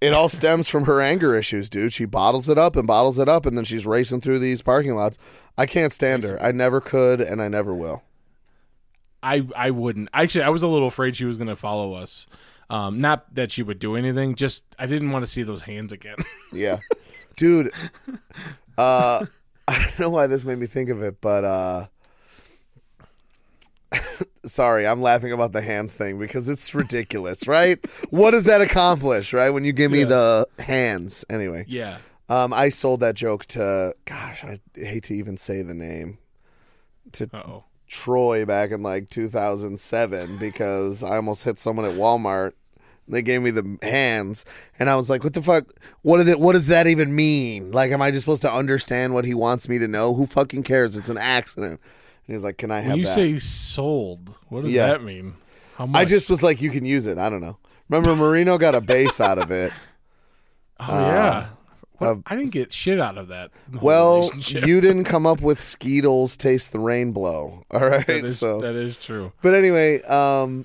It 0.00 0.14
all 0.14 0.28
stems 0.30 0.68
from 0.68 0.84
her 0.86 1.02
anger 1.02 1.36
issues, 1.36 1.68
dude. 1.68 1.92
She 1.92 2.06
bottles 2.06 2.48
it 2.48 2.56
up 2.56 2.74
and 2.74 2.86
bottles 2.86 3.18
it 3.18 3.28
up, 3.28 3.44
and 3.44 3.56
then 3.56 3.64
she's 3.66 3.86
racing 3.86 4.22
through 4.22 4.38
these 4.38 4.62
parking 4.62 4.94
lots. 4.94 5.18
I 5.58 5.66
can't 5.66 5.92
stand 5.92 6.22
her. 6.22 6.42
I 6.42 6.52
never 6.52 6.80
could, 6.80 7.20
and 7.20 7.42
I 7.42 7.48
never 7.48 7.74
will. 7.74 8.02
I 9.22 9.46
I 9.54 9.70
wouldn't 9.70 10.08
actually. 10.14 10.44
I 10.44 10.48
was 10.48 10.62
a 10.62 10.66
little 10.68 10.88
afraid 10.88 11.16
she 11.16 11.26
was 11.26 11.36
going 11.36 11.48
to 11.48 11.56
follow 11.56 11.92
us. 11.92 12.26
Um, 12.70 13.00
not 13.02 13.34
that 13.34 13.52
she 13.52 13.62
would 13.62 13.78
do 13.78 13.94
anything. 13.96 14.36
Just 14.36 14.64
I 14.78 14.86
didn't 14.86 15.10
want 15.10 15.22
to 15.24 15.26
see 15.30 15.42
those 15.42 15.62
hands 15.62 15.92
again. 15.92 16.16
Yeah, 16.52 16.78
dude. 17.36 17.70
Uh, 18.78 19.26
I 19.68 19.78
don't 19.78 19.98
know 19.98 20.10
why 20.10 20.26
this 20.26 20.42
made 20.44 20.58
me 20.58 20.66
think 20.66 20.88
of 20.88 21.02
it, 21.02 21.20
but 21.20 21.44
uh, 21.44 21.86
sorry, 24.44 24.86
I'm 24.86 25.02
laughing 25.02 25.32
about 25.32 25.52
the 25.52 25.62
hands 25.62 25.94
thing 25.94 26.18
because 26.18 26.48
it's 26.48 26.74
ridiculous, 26.74 27.46
right? 27.48 27.78
What 28.10 28.32
does 28.32 28.44
that 28.46 28.60
accomplish, 28.60 29.32
right? 29.32 29.50
When 29.50 29.64
you 29.64 29.72
give 29.72 29.90
me 29.90 30.00
Yeah. 30.00 30.04
the 30.06 30.48
hands, 30.60 31.24
anyway. 31.30 31.64
yeah. 31.68 31.98
Um, 32.28 32.52
I 32.52 32.68
sold 32.68 33.00
that 33.00 33.16
joke 33.16 33.44
to, 33.46 33.92
gosh, 34.04 34.44
I 34.44 34.60
hate 34.76 35.02
to 35.04 35.14
even 35.14 35.36
say 35.36 35.62
the 35.62 35.74
name, 35.74 36.18
to 37.12 37.28
Uh 37.34 37.42
oh. 37.44 37.64
Troy 37.88 38.44
back 38.46 38.70
in 38.70 38.84
like 38.84 39.08
2007 39.10 40.38
because 40.38 41.02
I 41.02 41.16
almost 41.16 41.42
hit 41.42 41.58
someone 41.58 41.84
at 41.86 41.96
Walmart. 41.96 42.52
They 43.08 43.22
gave 43.22 43.42
me 43.42 43.50
the 43.50 43.76
hands, 43.82 44.44
and 44.78 44.88
I 44.88 44.94
was 44.94 45.10
like, 45.10 45.24
"What 45.24 45.34
the 45.34 45.42
fuck? 45.42 45.64
What 46.02 46.18
did 46.18 46.28
it, 46.28 46.38
What 46.38 46.52
does 46.52 46.68
that 46.68 46.86
even 46.86 47.16
mean? 47.16 47.72
Like, 47.72 47.90
am 47.90 48.00
I 48.00 48.12
just 48.12 48.24
supposed 48.24 48.42
to 48.42 48.52
understand 48.52 49.12
what 49.12 49.24
he 49.24 49.34
wants 49.34 49.68
me 49.68 49.80
to 49.80 49.88
know? 49.88 50.14
Who 50.14 50.26
fucking 50.26 50.62
cares? 50.62 50.94
It's 50.96 51.10
an 51.10 51.18
accident." 51.18 51.80
And 52.30 52.34
he 52.34 52.36
was 52.36 52.44
like, 52.44 52.58
"Can 52.58 52.70
I 52.70 52.78
have 52.78 52.90
When 52.92 52.98
you 53.00 53.06
that?" 53.06 53.14
say 53.16 53.38
sold, 53.40 54.30
what 54.50 54.62
does 54.62 54.72
Yeah. 54.72 54.86
that 54.86 55.02
mean? 55.02 55.34
How 55.74 55.86
much? 55.86 56.00
I 56.00 56.04
just 56.04 56.30
was 56.30 56.44
like, 56.44 56.62
"You 56.62 56.70
can 56.70 56.84
use 56.84 57.06
it." 57.08 57.18
I 57.18 57.28
don't 57.28 57.40
know. 57.40 57.58
Remember, 57.88 58.14
Marino 58.14 58.56
got 58.56 58.76
a 58.76 58.80
base 58.80 59.20
out 59.20 59.38
of 59.38 59.50
it. 59.50 59.72
Oh 60.78 60.86
yeah. 61.08 61.48
What? 61.98 62.06
uh, 62.08 62.14
I 62.26 62.36
didn't 62.36 62.52
get 62.52 62.72
shit 62.72 63.00
out 63.00 63.18
of 63.18 63.28
that. 63.28 63.50
Well, 63.82 64.30
you 64.36 64.80
didn't 64.80 65.04
come 65.04 65.26
up 65.26 65.42
with 65.42 65.60
Skeetles 65.60 66.38
taste 66.38 66.70
the 66.72 66.78
rain 66.78 67.10
blow. 67.12 67.64
All 67.72 67.80
right, 67.86 68.06
that 68.06 68.24
is, 68.24 68.38
so 68.38 68.60
that 68.62 68.76
is 68.76 68.96
true. 68.96 69.32
But 69.42 69.52
anyway, 69.54 70.00
um, 70.04 70.64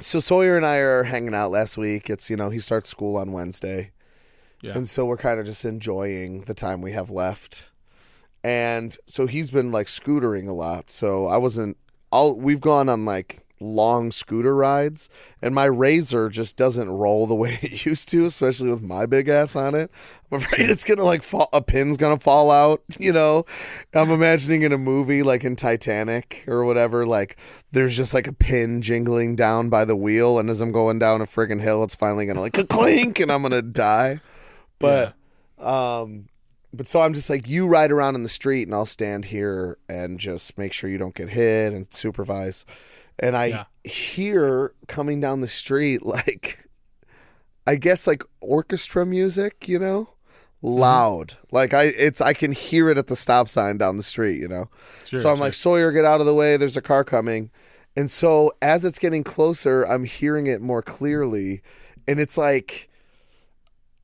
so 0.00 0.18
Sawyer 0.20 0.56
and 0.56 0.66
I 0.66 0.76
are 0.78 1.04
hanging 1.04 1.32
out 1.34 1.50
last 1.52 1.78
week. 1.78 2.10
It's 2.10 2.28
you 2.28 2.36
know 2.36 2.50
he 2.50 2.58
starts 2.58 2.88
school 2.90 3.16
on 3.16 3.30
Wednesday, 3.32 3.92
Yeah. 4.60 4.72
and 4.76 4.86
so 4.88 5.06
we're 5.06 5.16
kind 5.16 5.38
of 5.40 5.46
just 5.46 5.64
enjoying 5.64 6.40
the 6.40 6.54
time 6.54 6.82
we 6.82 6.90
have 6.92 7.10
left. 7.10 7.70
And 8.46 8.96
so 9.06 9.26
he's 9.26 9.50
been 9.50 9.72
like 9.72 9.88
scootering 9.88 10.48
a 10.48 10.54
lot. 10.54 10.88
So 10.88 11.26
I 11.26 11.36
wasn't. 11.36 11.76
All 12.12 12.38
we've 12.38 12.60
gone 12.60 12.88
on 12.88 13.04
like 13.04 13.44
long 13.58 14.12
scooter 14.12 14.54
rides, 14.54 15.08
and 15.42 15.52
my 15.52 15.64
razor 15.64 16.28
just 16.28 16.56
doesn't 16.56 16.88
roll 16.88 17.26
the 17.26 17.34
way 17.42 17.58
it 17.60 17.84
used 17.84 18.08
to, 18.10 18.24
especially 18.24 18.68
with 18.68 18.82
my 18.82 19.04
big 19.04 19.28
ass 19.28 19.56
on 19.56 19.74
it. 19.74 19.90
I'm 20.30 20.38
afraid 20.38 20.70
it's 20.70 20.84
gonna 20.84 21.02
like 21.02 21.24
fall, 21.24 21.48
a 21.52 21.60
pin's 21.60 21.96
gonna 21.96 22.20
fall 22.20 22.52
out. 22.52 22.82
You 23.00 23.12
know, 23.12 23.46
I'm 23.92 24.12
imagining 24.12 24.62
in 24.62 24.72
a 24.72 24.78
movie 24.78 25.24
like 25.24 25.42
in 25.42 25.56
Titanic 25.56 26.44
or 26.46 26.64
whatever, 26.64 27.04
like 27.04 27.38
there's 27.72 27.96
just 27.96 28.14
like 28.14 28.28
a 28.28 28.32
pin 28.32 28.80
jingling 28.80 29.34
down 29.34 29.70
by 29.70 29.84
the 29.84 29.96
wheel, 29.96 30.38
and 30.38 30.48
as 30.50 30.60
I'm 30.60 30.70
going 30.70 31.00
down 31.00 31.20
a 31.20 31.26
friggin' 31.26 31.60
hill, 31.60 31.82
it's 31.82 31.96
finally 31.96 32.26
gonna 32.26 32.42
like 32.42 32.58
a 32.58 32.64
clink, 32.64 33.18
and 33.18 33.32
I'm 33.32 33.42
gonna 33.42 33.60
die. 33.60 34.20
But 34.78 35.14
um, 35.58 36.28
but 36.76 36.86
so 36.88 37.00
I'm 37.00 37.12
just 37.12 37.30
like, 37.30 37.48
you 37.48 37.66
ride 37.66 37.90
around 37.92 38.14
in 38.14 38.22
the 38.22 38.28
street, 38.28 38.68
and 38.68 38.74
I'll 38.74 38.86
stand 38.86 39.26
here 39.26 39.78
and 39.88 40.18
just 40.18 40.56
make 40.58 40.72
sure 40.72 40.88
you 40.90 40.98
don't 40.98 41.14
get 41.14 41.30
hit 41.30 41.72
and 41.72 41.92
supervise. 41.92 42.64
And 43.18 43.36
I 43.36 43.46
Yeah. 43.46 43.64
hear 43.84 44.74
coming 44.88 45.20
down 45.20 45.40
the 45.40 45.48
street, 45.48 46.04
like, 46.06 46.68
I 47.66 47.76
guess 47.76 48.06
like 48.06 48.22
orchestra 48.40 49.04
music, 49.06 49.68
you 49.68 49.78
know, 49.78 50.10
mm-hmm. 50.62 50.68
loud. 50.80 51.36
Like 51.50 51.74
I, 51.74 51.84
it's 51.84 52.20
I 52.20 52.32
can 52.32 52.52
hear 52.52 52.88
it 52.90 52.98
at 52.98 53.08
the 53.08 53.16
stop 53.16 53.48
sign 53.48 53.78
down 53.78 53.96
the 53.96 54.02
street, 54.02 54.38
you 54.40 54.48
know. 54.48 54.68
Sure, 55.04 55.20
so 55.20 55.30
I'm 55.30 55.36
sure. 55.36 55.44
like, 55.46 55.54
Sawyer, 55.54 55.92
get 55.92 56.04
out 56.04 56.20
of 56.20 56.26
the 56.26 56.34
way. 56.34 56.56
There's 56.56 56.76
a 56.76 56.82
car 56.82 57.04
coming. 57.04 57.50
And 57.96 58.10
so 58.10 58.52
as 58.60 58.84
it's 58.84 58.98
getting 58.98 59.24
closer, 59.24 59.84
I'm 59.84 60.04
hearing 60.04 60.46
it 60.46 60.60
more 60.60 60.82
clearly, 60.82 61.62
and 62.06 62.20
it's 62.20 62.36
like 62.36 62.90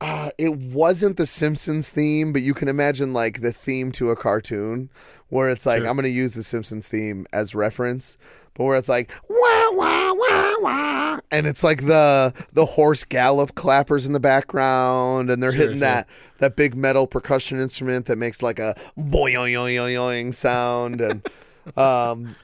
uh, 0.03 0.29
it 0.37 0.53
wasn't 0.57 1.15
the 1.15 1.25
Simpsons 1.25 1.87
theme, 1.87 2.33
but 2.33 2.41
you 2.41 2.53
can 2.53 2.67
imagine 2.67 3.13
like 3.13 3.39
the 3.41 3.53
theme 3.53 3.91
to 3.93 4.09
a 4.11 4.15
cartoon 4.17 4.89
where 5.29 5.49
it's 5.49 5.65
like 5.65 5.79
Sure. 5.79 5.87
I'm 5.87 5.95
going 5.95 6.03
to 6.03 6.09
use 6.09 6.33
the 6.33 6.43
Simpsons 6.43 6.87
theme 6.87 7.25
as 7.31 7.55
reference, 7.55 8.17
but 8.53 8.65
where 8.65 8.77
it's 8.77 8.89
like 8.89 9.09
wah 9.29 9.71
wah 9.71 10.13
wah 10.13 10.55
wah, 10.59 11.19
and 11.31 11.47
it's 11.47 11.63
like 11.63 11.85
the 11.85 12.33
the 12.51 12.65
horse 12.65 13.05
gallop 13.05 13.55
clappers 13.55 14.05
in 14.05 14.11
the 14.11 14.19
background, 14.19 15.29
and 15.31 15.41
they're 15.41 15.51
Sure, 15.53 15.61
hitting 15.61 15.75
sure. 15.75 15.79
that 15.87 16.07
that 16.39 16.55
big 16.57 16.75
metal 16.75 17.07
percussion 17.07 17.61
instrument 17.61 18.05
that 18.07 18.17
makes 18.17 18.41
like 18.43 18.59
a 18.59 18.75
boing 18.97 19.35
boing, 19.55 19.95
boing 19.95 20.33
sound, 20.33 20.99
and 20.99 21.25
um 21.77 22.35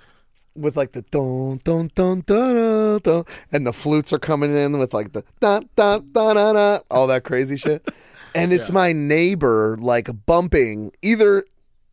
with 0.60 0.78
like 0.78 0.92
the 0.92 1.02
dun 1.04 1.60
dun 1.64 1.90
dun 1.96 2.22
dun 2.26 2.62
dun, 2.62 3.00
dun 3.04 3.24
and 3.52 3.66
the 3.66 3.74
flutes 3.74 4.12
are 4.14 4.20
coming 4.20 4.56
in 4.56 4.78
with 4.78 4.94
like 4.94 5.14
the 5.14 5.24
dun 5.40 5.70
dun 5.76 6.10
dun 6.14 6.36
dun, 6.36 6.56
dun 6.56 6.82
all 6.92 7.08
that 7.08 7.24
crazy 7.24 7.58
shit. 7.58 7.88
And 8.36 8.54
it's 8.54 8.70
Yeah. 8.70 8.74
my 8.76 8.94
neighbor 8.94 9.76
like 9.82 10.08
bumping 10.28 10.92
either 11.02 11.46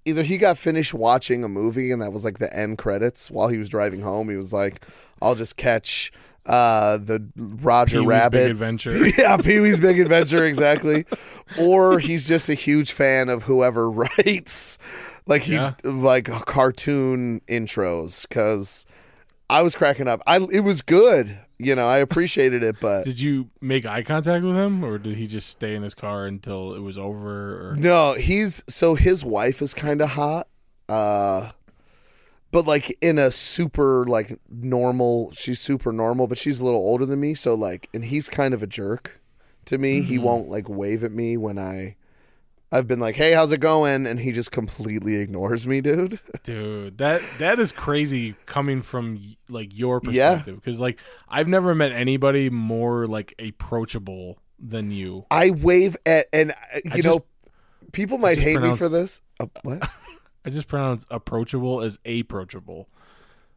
either 0.04 0.22
he 0.22 0.36
got 0.36 0.58
finished 0.58 0.92
watching 0.92 1.42
a 1.42 1.48
movie 1.48 1.90
and 1.90 2.02
that 2.02 2.12
was 2.12 2.26
like 2.26 2.38
the 2.38 2.54
end 2.54 2.76
credits 2.76 3.30
while 3.30 3.48
he 3.48 3.56
was 3.56 3.70
driving 3.70 4.02
home. 4.02 4.28
He 4.28 4.36
was 4.36 4.52
like, 4.52 4.84
I'll 5.22 5.34
just 5.34 5.56
catch 5.56 6.12
uh 6.44 6.98
the 6.98 7.26
Roger 7.36 7.96
Pee-wee's 8.00 8.06
Rabbit 8.06 8.38
Big 8.38 8.50
Adventure. 8.50 9.06
yeah, 9.18 9.36
Pee 9.42 9.60
Wee's 9.60 9.80
Big 9.80 9.98
Adventure, 9.98 10.44
exactly. 10.44 11.06
or 11.58 11.98
he's 11.98 12.28
just 12.28 12.50
a 12.50 12.54
huge 12.54 12.92
fan 12.92 13.30
of 13.30 13.44
whoever 13.44 13.90
writes, 13.90 14.76
like 15.26 15.42
he 15.42 15.54
Yeah. 15.54 15.74
like 15.84 16.26
cartoon 16.26 17.40
intros. 17.48 18.26
Because 18.28 18.86
I 19.50 19.62
was 19.62 19.74
cracking 19.74 20.08
up. 20.08 20.22
I 20.26 20.38
it 20.52 20.60
was 20.60 20.82
good. 20.82 21.38
You 21.58 21.74
know, 21.74 21.88
I 21.88 21.98
appreciated 21.98 22.62
it, 22.62 22.76
but 22.80 23.04
Did 23.04 23.18
you 23.18 23.48
make 23.62 23.86
eye 23.86 24.02
contact 24.02 24.44
with 24.44 24.56
him, 24.56 24.84
or 24.84 24.98
did 24.98 25.16
he 25.16 25.26
just 25.26 25.48
stay 25.48 25.74
in 25.74 25.82
his 25.82 25.94
car 25.94 26.26
until 26.26 26.74
it 26.74 26.80
was 26.80 26.98
over? 26.98 27.70
Or 27.70 27.76
no, 27.76 28.12
he's 28.12 28.62
so 28.68 28.94
his 28.94 29.24
wife 29.24 29.62
is 29.62 29.72
kind 29.72 30.00
of 30.02 30.10
hot. 30.10 30.48
Uh 30.88 31.52
but 32.52 32.66
like 32.66 32.96
in 33.02 33.18
a 33.18 33.30
super 33.30 34.06
like 34.06 34.38
normal 34.48 35.30
she's 35.32 35.60
super 35.60 35.92
normal 35.92 36.26
but 36.26 36.38
she's 36.38 36.60
a 36.60 36.64
little 36.64 36.80
older 36.80 37.04
than 37.04 37.18
me 37.20 37.34
so 37.34 37.54
like 37.54 37.88
and 37.92 38.04
he's 38.04 38.28
kind 38.30 38.54
of 38.54 38.62
a 38.62 38.66
jerk 38.66 39.20
to 39.64 39.76
me 39.78 40.00
he 40.00 40.16
won't 40.16 40.48
like 40.48 40.68
wave 40.68 41.02
at 41.02 41.10
me 41.10 41.36
when 41.36 41.58
i 41.58 41.96
i've 42.72 42.86
been 42.88 42.98
like 43.00 43.14
hey 43.14 43.32
how's 43.32 43.52
it 43.52 43.60
going 43.60 44.06
and 44.06 44.18
he 44.20 44.32
just 44.32 44.50
completely 44.50 45.14
ignores 45.16 45.66
me 45.66 45.80
dude 45.80 46.18
dude, 46.42 46.98
that 46.98 47.22
that 47.38 47.58
is 47.58 47.70
crazy 47.72 48.34
coming 48.46 48.82
from 48.82 49.36
like 49.48 49.76
your 49.76 50.00
perspective. 50.00 50.56
Because 50.56 50.80
like 50.80 50.98
I've 51.28 51.46
never 51.48 51.74
met 51.74 51.92
anybody 51.92 52.50
more 52.50 53.06
like 53.06 53.34
approachable 53.38 54.38
than 54.58 54.90
you. 54.90 55.26
i 55.30 55.50
wave 55.50 55.96
at 56.06 56.26
and 56.32 56.50
uh, 56.50 56.54
you 56.84 56.90
I 56.92 56.96
just- 56.96 57.06
know 57.08 57.24
people 57.92 58.18
might 58.18 58.38
hate 58.38 58.60
me 58.60 58.74
for 58.76 58.88
this 58.88 59.20
uh, 59.40 59.46
what 59.62 59.88
I 60.44 60.50
just 60.50 60.68
pronounce 60.68 61.06
approachable 61.10 61.82
as 61.82 61.98
approachable. 62.04 62.88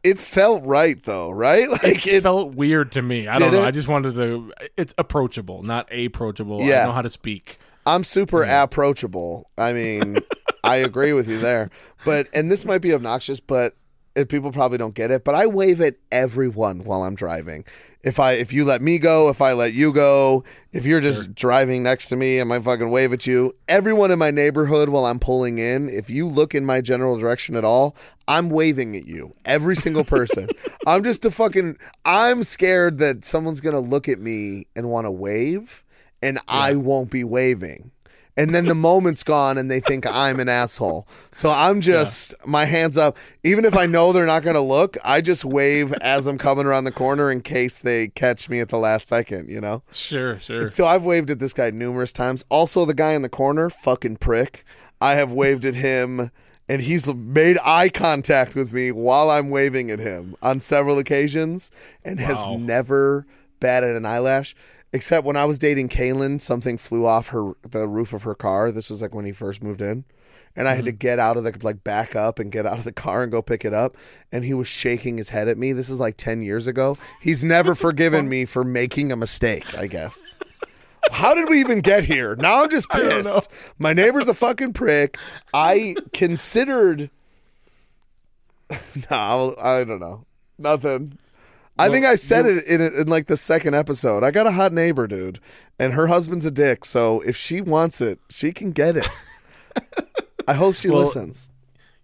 it 0.02 0.18
felt 0.18 0.64
right 0.64 1.02
though 1.02 1.30
right 1.30 1.68
like 1.82 2.06
It 2.06 2.06
it 2.06 2.22
felt 2.22 2.54
weird 2.54 2.92
to 2.92 3.02
me. 3.02 3.26
I 3.28 3.38
don't 3.38 3.52
know. 3.52 3.62
it? 3.62 3.66
I 3.66 3.70
just 3.70 3.88
wanted 3.88 4.14
to. 4.14 4.52
It's 4.76 4.94
approachable, 4.98 5.62
not 5.62 5.88
approachable. 5.92 6.62
Yeah. 6.62 6.82
I 6.82 6.86
know 6.86 6.92
how 6.92 7.02
to 7.02 7.10
speak. 7.10 7.58
I'm 7.86 8.04
super 8.04 8.42
approachable. 8.42 9.46
I 9.56 9.72
mean, 9.72 10.18
I 10.64 10.76
agree 10.76 11.12
with 11.12 11.28
you 11.28 11.38
there. 11.38 11.70
But 12.04 12.28
and 12.32 12.50
this 12.50 12.64
might 12.64 12.82
be 12.82 12.92
obnoxious, 12.92 13.40
but 13.40 13.74
if 14.16 14.28
people 14.28 14.52
probably 14.52 14.78
don't 14.78 14.94
get 14.94 15.10
it, 15.10 15.24
but 15.24 15.34
I 15.34 15.46
wave 15.46 15.80
at 15.80 15.96
everyone 16.10 16.84
while 16.84 17.02
I'm 17.02 17.14
driving. 17.14 17.64
If 18.02 18.18
I 18.18 18.32
if 18.32 18.52
you 18.52 18.64
let 18.64 18.80
me 18.80 18.98
go, 18.98 19.28
if 19.28 19.42
I 19.42 19.52
let 19.52 19.74
you 19.74 19.92
go, 19.92 20.42
if 20.72 20.86
you're 20.86 21.00
just 21.00 21.34
driving 21.34 21.82
next 21.82 22.08
to 22.08 22.16
me, 22.16 22.40
I 22.40 22.44
might 22.44 22.64
fucking 22.64 22.90
wave 22.90 23.12
at 23.12 23.26
you. 23.26 23.54
Everyone 23.68 24.10
in 24.10 24.18
my 24.18 24.30
neighborhood 24.30 24.88
while 24.88 25.04
I'm 25.04 25.18
pulling 25.18 25.58
in, 25.58 25.88
if 25.88 26.08
you 26.08 26.26
look 26.26 26.54
in 26.54 26.64
my 26.64 26.80
general 26.80 27.18
direction 27.18 27.56
at 27.56 27.64
all, 27.64 27.94
I'm 28.26 28.48
waving 28.48 28.96
at 28.96 29.06
you. 29.06 29.34
Every 29.44 29.76
single 29.76 30.04
person. 30.04 30.48
I'm 30.86 31.04
just 31.04 31.24
a 31.24 31.30
fucking 31.30 31.76
I'm 32.04 32.42
scared 32.42 32.98
that 32.98 33.24
someone's 33.24 33.60
gonna 33.60 33.80
look 33.80 34.08
at 34.08 34.18
me 34.18 34.66
and 34.74 34.88
want 34.88 35.06
to 35.06 35.10
wave 35.10 35.84
and 36.22 36.38
I 36.48 36.76
won't 36.76 37.10
be 37.10 37.24
waving. 37.24 37.90
And 38.36 38.54
then 38.54 38.64
the 38.66 38.74
moment's 38.74 39.22
gone 39.22 39.58
and 39.58 39.70
they 39.70 39.80
think 39.80 40.06
I'm 40.06 40.40
an 40.40 40.48
asshole. 40.48 41.06
So 41.30 41.50
I'm 41.50 41.80
just 41.80 42.34
my 42.46 42.64
hands 42.64 42.96
up. 42.96 43.18
Even 43.44 43.66
if 43.66 43.76
I 43.76 43.84
know 43.86 44.12
they're 44.12 44.24
not 44.24 44.42
going 44.42 44.54
to 44.54 44.62
look, 44.62 44.96
I 45.04 45.20
just 45.20 45.44
wave 45.44 45.92
as 45.94 46.26
I'm 46.26 46.38
coming 46.38 46.64
around 46.64 46.84
the 46.84 46.92
corner 46.92 47.30
in 47.30 47.42
case 47.42 47.80
they 47.80 48.08
catch 48.08 48.48
me 48.48 48.60
at 48.60 48.70
the 48.70 48.78
last 48.78 49.08
second, 49.08 49.50
you 49.50 49.60
know? 49.60 49.82
Sure, 49.90 50.38
sure. 50.38 50.70
So 50.70 50.86
I've 50.86 51.04
waved 51.04 51.30
at 51.30 51.38
this 51.38 51.52
guy 51.52 51.70
numerous 51.70 52.12
times. 52.12 52.44
Also, 52.48 52.86
the 52.86 52.94
guy 52.94 53.12
in 53.12 53.22
the 53.22 53.28
corner, 53.28 53.68
fucking 53.68 54.16
prick. 54.16 54.64
I 55.02 55.16
have 55.16 55.32
waved 55.32 55.64
at 55.66 55.74
him 55.74 56.30
and 56.68 56.80
he's 56.80 57.12
made 57.12 57.58
eye 57.64 57.88
contact 57.88 58.54
with 58.54 58.72
me 58.72 58.92
while 58.92 59.28
I'm 59.28 59.50
waving 59.50 59.90
at 59.90 59.98
him 59.98 60.36
on 60.40 60.60
several 60.60 60.98
occasions 60.98 61.70
and 62.04 62.20
has 62.20 62.46
never 62.48 63.26
batted 63.58 63.96
an 63.96 64.06
eyelash. 64.06 64.54
Except 64.92 65.24
when 65.24 65.36
I 65.36 65.44
was 65.44 65.58
dating 65.58 65.88
Kaylin, 65.88 66.40
something 66.40 66.76
flew 66.76 67.06
off 67.06 67.28
her 67.28 67.52
the 67.62 67.86
roof 67.86 68.12
of 68.12 68.24
her 68.24 68.34
car. 68.34 68.72
This 68.72 68.90
was 68.90 69.02
like 69.02 69.14
when 69.14 69.24
he 69.24 69.32
first 69.32 69.62
moved 69.62 69.80
in. 69.80 70.04
And 70.56 70.66
I 70.66 70.74
had 70.74 70.84
to 70.86 70.92
get 70.92 71.20
out 71.20 71.36
of 71.36 71.44
the 71.44 71.56
like 71.62 71.84
back 71.84 72.16
up 72.16 72.40
and 72.40 72.50
get 72.50 72.66
out 72.66 72.78
of 72.78 72.82
the 72.84 72.92
car 72.92 73.22
and 73.22 73.30
go 73.30 73.40
pick 73.40 73.64
it 73.64 73.72
up. 73.72 73.96
And 74.32 74.44
he 74.44 74.52
was 74.52 74.66
shaking 74.66 75.16
his 75.16 75.28
head 75.28 75.46
at 75.46 75.56
me. 75.56 75.72
This 75.72 75.88
is 75.88 76.00
like 76.00 76.16
ten 76.16 76.42
years 76.42 76.66
ago. 76.66 76.98
He's 77.20 77.44
never 77.44 77.74
forgiven 77.76 78.28
me 78.28 78.44
for 78.44 78.64
making 78.64 79.12
a 79.12 79.16
mistake, 79.16 79.78
I 79.78 79.86
guess. 79.86 80.20
How 81.12 81.34
did 81.34 81.48
we 81.48 81.60
even 81.60 81.80
get 81.80 82.04
here? 82.04 82.34
Now 82.36 82.64
I'm 82.64 82.70
just 82.70 82.88
pissed. 82.90 83.48
My 83.78 83.92
neighbor's 83.92 84.28
a 84.28 84.34
fucking 84.34 84.72
prick. 84.72 85.16
I 85.54 85.94
considered. 86.12 87.10
No, 89.10 89.56
I 89.60 89.82
don't 89.82 89.98
know. 89.98 90.26
Nothing. 90.56 91.18
I 91.80 91.88
think 91.90 92.04
I 92.06 92.14
said 92.14 92.46
it 92.46 92.64
in, 92.66 92.80
in 92.80 93.06
like 93.08 93.26
the 93.26 93.36
second 93.36 93.74
episode. 93.74 94.22
I 94.24 94.30
got 94.30 94.46
a 94.46 94.50
hot 94.52 94.72
neighbor, 94.72 95.06
dude, 95.06 95.40
and 95.78 95.92
her 95.94 96.06
husband's 96.06 96.44
a 96.46 96.50
dick. 96.50 96.84
So 96.84 97.20
if 97.22 97.36
she 97.36 97.60
wants 97.60 98.00
it, 98.00 98.18
she 98.28 98.52
can 98.52 98.72
get 98.72 98.96
it. 98.96 99.08
I 100.46 100.54
hope 100.54 100.74
she 100.74 100.88
Well, 100.90 101.00
listens. 101.00 101.50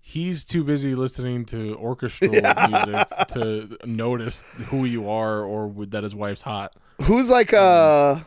He's 0.01 0.45
too 0.45 0.63
busy 0.63 0.95
listening 0.95 1.45
to 1.47 1.75
orchestral 1.77 2.31
music 2.69 3.09
to 3.31 3.77
notice 3.85 4.45
who 4.67 4.85
you 4.85 5.09
are 5.11 5.43
or 5.43 5.67
would- 5.67 5.91
that 5.91 6.05
his 6.05 6.15
wife's 6.15 6.43
hot. 6.43 6.75
Who's 7.03 7.29
like 7.29 7.53
a 7.53 8.25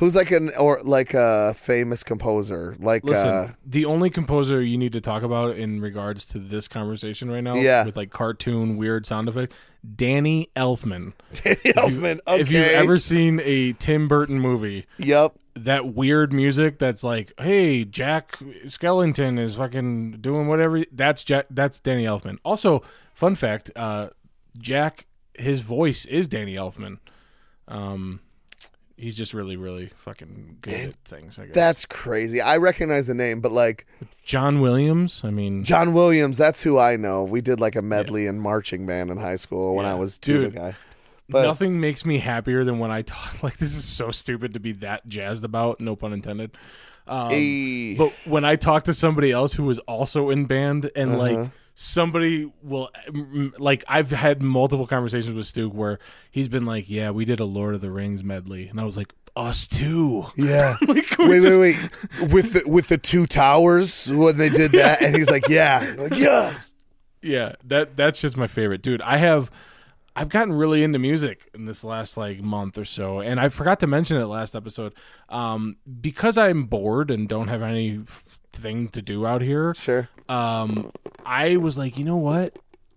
who's 0.00 0.16
like 0.16 0.32
an 0.32 0.50
or 0.58 0.80
like 0.82 1.14
a 1.14 1.54
famous 1.54 2.02
composer? 2.02 2.74
Like 2.80 3.04
Listen, 3.04 3.28
uh 3.28 3.52
the 3.64 3.84
only 3.84 4.10
composer 4.10 4.60
you 4.60 4.76
need 4.76 4.92
to 4.94 5.00
talk 5.00 5.22
about 5.22 5.56
in 5.56 5.80
regards 5.80 6.24
to 6.26 6.38
this 6.40 6.66
conversation 6.66 7.30
right 7.30 7.44
now, 7.44 7.54
Yeah. 7.54 7.84
with 7.84 7.96
like 7.96 8.10
cartoon 8.10 8.76
weird 8.76 9.06
sound 9.06 9.28
effect, 9.28 9.52
Danny 9.96 10.50
Elfman. 10.56 11.12
Danny 11.34 11.56
Elfman. 11.74 12.18
Okay. 12.26 12.40
If 12.40 12.50
you've 12.50 12.66
ever 12.66 12.98
seen 12.98 13.40
a 13.44 13.72
Tim 13.74 14.08
Burton 14.08 14.40
movie, 14.40 14.86
Yep. 14.98 15.36
that 15.54 15.94
weird 15.94 16.32
music 16.32 16.78
that's 16.78 17.04
like, 17.04 17.32
"Hey, 17.38 17.84
Jack 17.84 18.38
Skellington 18.66 19.38
is 19.38 19.54
fucking 19.56 20.18
doing 20.20 20.48
whatever." 20.48 20.84
That's 20.92 21.22
Jack. 21.24 21.46
That's 21.50 21.78
Danny 21.80 22.04
Elfman. 22.04 22.38
Also, 22.44 22.82
fun 23.14 23.34
fact: 23.34 23.70
uh, 23.76 24.08
Jack, 24.58 25.06
his 25.34 25.60
voice 25.60 26.04
is 26.06 26.28
Danny 26.28 26.56
Elfman. 26.56 26.98
Um, 27.68 28.20
He's 29.00 29.16
just 29.16 29.32
really, 29.32 29.56
really 29.56 29.90
fucking 29.96 30.58
good 30.60 30.90
at 30.90 30.94
things. 31.04 31.38
I 31.38 31.46
guess 31.46 31.54
That's 31.54 31.86
crazy. 31.86 32.40
I 32.40 32.58
recognize 32.58 33.06
the 33.06 33.14
name, 33.14 33.40
but 33.40 33.50
like 33.50 33.86
John 34.24 34.60
Williams. 34.60 35.22
I 35.24 35.30
mean, 35.30 35.64
John 35.64 35.94
Williams, 35.94 36.36
that's 36.36 36.62
who 36.62 36.78
I 36.78 36.96
know. 36.96 37.24
We 37.24 37.40
did 37.40 37.60
like 37.60 37.76
a 37.76 37.82
medley 37.82 38.26
and 38.26 38.40
marching 38.40 38.86
band 38.86 39.10
in 39.10 39.16
high 39.16 39.36
school 39.36 39.74
when 39.74 39.86
Yeah. 39.86 39.92
I 39.92 39.94
was 39.94 40.18
tuba 40.18 40.44
Dude. 40.46 40.54
guy. 40.54 40.74
But 41.30 41.42
nothing 41.44 41.80
makes 41.80 42.04
me 42.04 42.18
happier 42.18 42.64
than 42.64 42.78
when 42.78 42.90
I 42.90 43.02
talk. 43.02 43.18
Like 43.42 43.56
this 43.56 43.74
is 43.74 43.84
so 43.86 44.10
stupid 44.10 44.52
to 44.54 44.60
be 44.60 44.72
that 44.72 45.08
jazzed 45.08 45.44
about. 45.44 45.80
No 45.80 45.96
pun 45.96 46.12
intended. 46.12 46.50
Um, 47.08 47.30
eh, 47.32 47.94
But 47.96 48.12
when 48.24 48.44
I 48.44 48.56
talk 48.56 48.84
to 48.84 48.92
somebody 48.94 49.32
else 49.32 49.54
who 49.54 49.64
was 49.64 49.78
also 49.80 50.28
in 50.30 50.44
band 50.46 50.90
and 50.94 51.12
Uh-huh. 51.12 51.18
like 51.18 51.50
somebody 51.82 52.52
will 52.62 52.90
like 53.58 53.82
I've 53.88 54.10
had 54.10 54.42
multiple 54.42 54.86
conversations 54.86 55.34
with 55.34 55.46
Stu 55.46 55.70
where 55.70 55.98
he's 56.30 56.46
been 56.46 56.66
like, 56.66 56.90
"Yeah, 56.90 57.10
we 57.10 57.24
did 57.24 57.40
a 57.40 57.46
Lord 57.46 57.74
of 57.74 57.80
the 57.80 57.90
Rings 57.90 58.22
medley." 58.22 58.68
And 58.68 58.78
I 58.78 58.84
was 58.84 58.98
like, 58.98 59.14
"Us 59.34 59.66
too." 59.66 60.26
yeah. 60.36 60.76
like, 60.86 61.06
Wait, 61.18 61.42
just- 61.42 61.58
wait, 61.58 61.78
wait. 62.20 62.30
With 62.30 62.52
the 62.52 62.62
with 62.70 62.88
the 62.88 62.98
two 62.98 63.26
towers 63.26 64.12
when 64.12 64.36
they 64.36 64.50
did 64.50 64.72
that, 64.72 65.00
and 65.00 65.16
he's 65.16 65.30
like, 65.30 65.48
"Yeah, 65.48 65.94
like 65.96 66.18
yes." 66.18 66.74
Yeah, 67.22 67.54
that 67.64 67.96
that's 67.96 68.20
just 68.20 68.36
my 68.36 68.46
favorite, 68.46 68.82
dude. 68.82 69.00
I 69.02 69.16
have 69.16 69.50
I've 70.20 70.28
gotten 70.28 70.52
really 70.52 70.82
into 70.82 70.98
music 70.98 71.48
in 71.54 71.64
this 71.64 71.82
last 71.82 72.16
like 72.16 72.40
month 72.40 72.76
or 72.76 72.84
so, 72.84 73.20
and 73.20 73.40
I 73.40 73.48
forgot 73.48 73.80
to 73.80 73.86
mention 73.86 74.16
it 74.18 74.26
last 74.26 74.54
episode. 74.54 74.92
Um, 75.28 75.76
because 76.00 76.36
I'm 76.36 76.64
bored 76.64 77.10
and 77.10 77.28
don't 77.28 77.48
have 77.48 77.62
any 77.62 78.00
f- 78.02 78.38
thing 78.52 78.88
to 78.88 79.00
do 79.00 79.26
out 79.26 79.40
here. 79.40 79.72
Sure. 79.74 80.08
Um, 80.28 80.92
I 81.24 81.56
was 81.56 81.78
like, 81.78 81.96
you 81.98 82.04
know 82.04 82.16
what? 82.18 82.56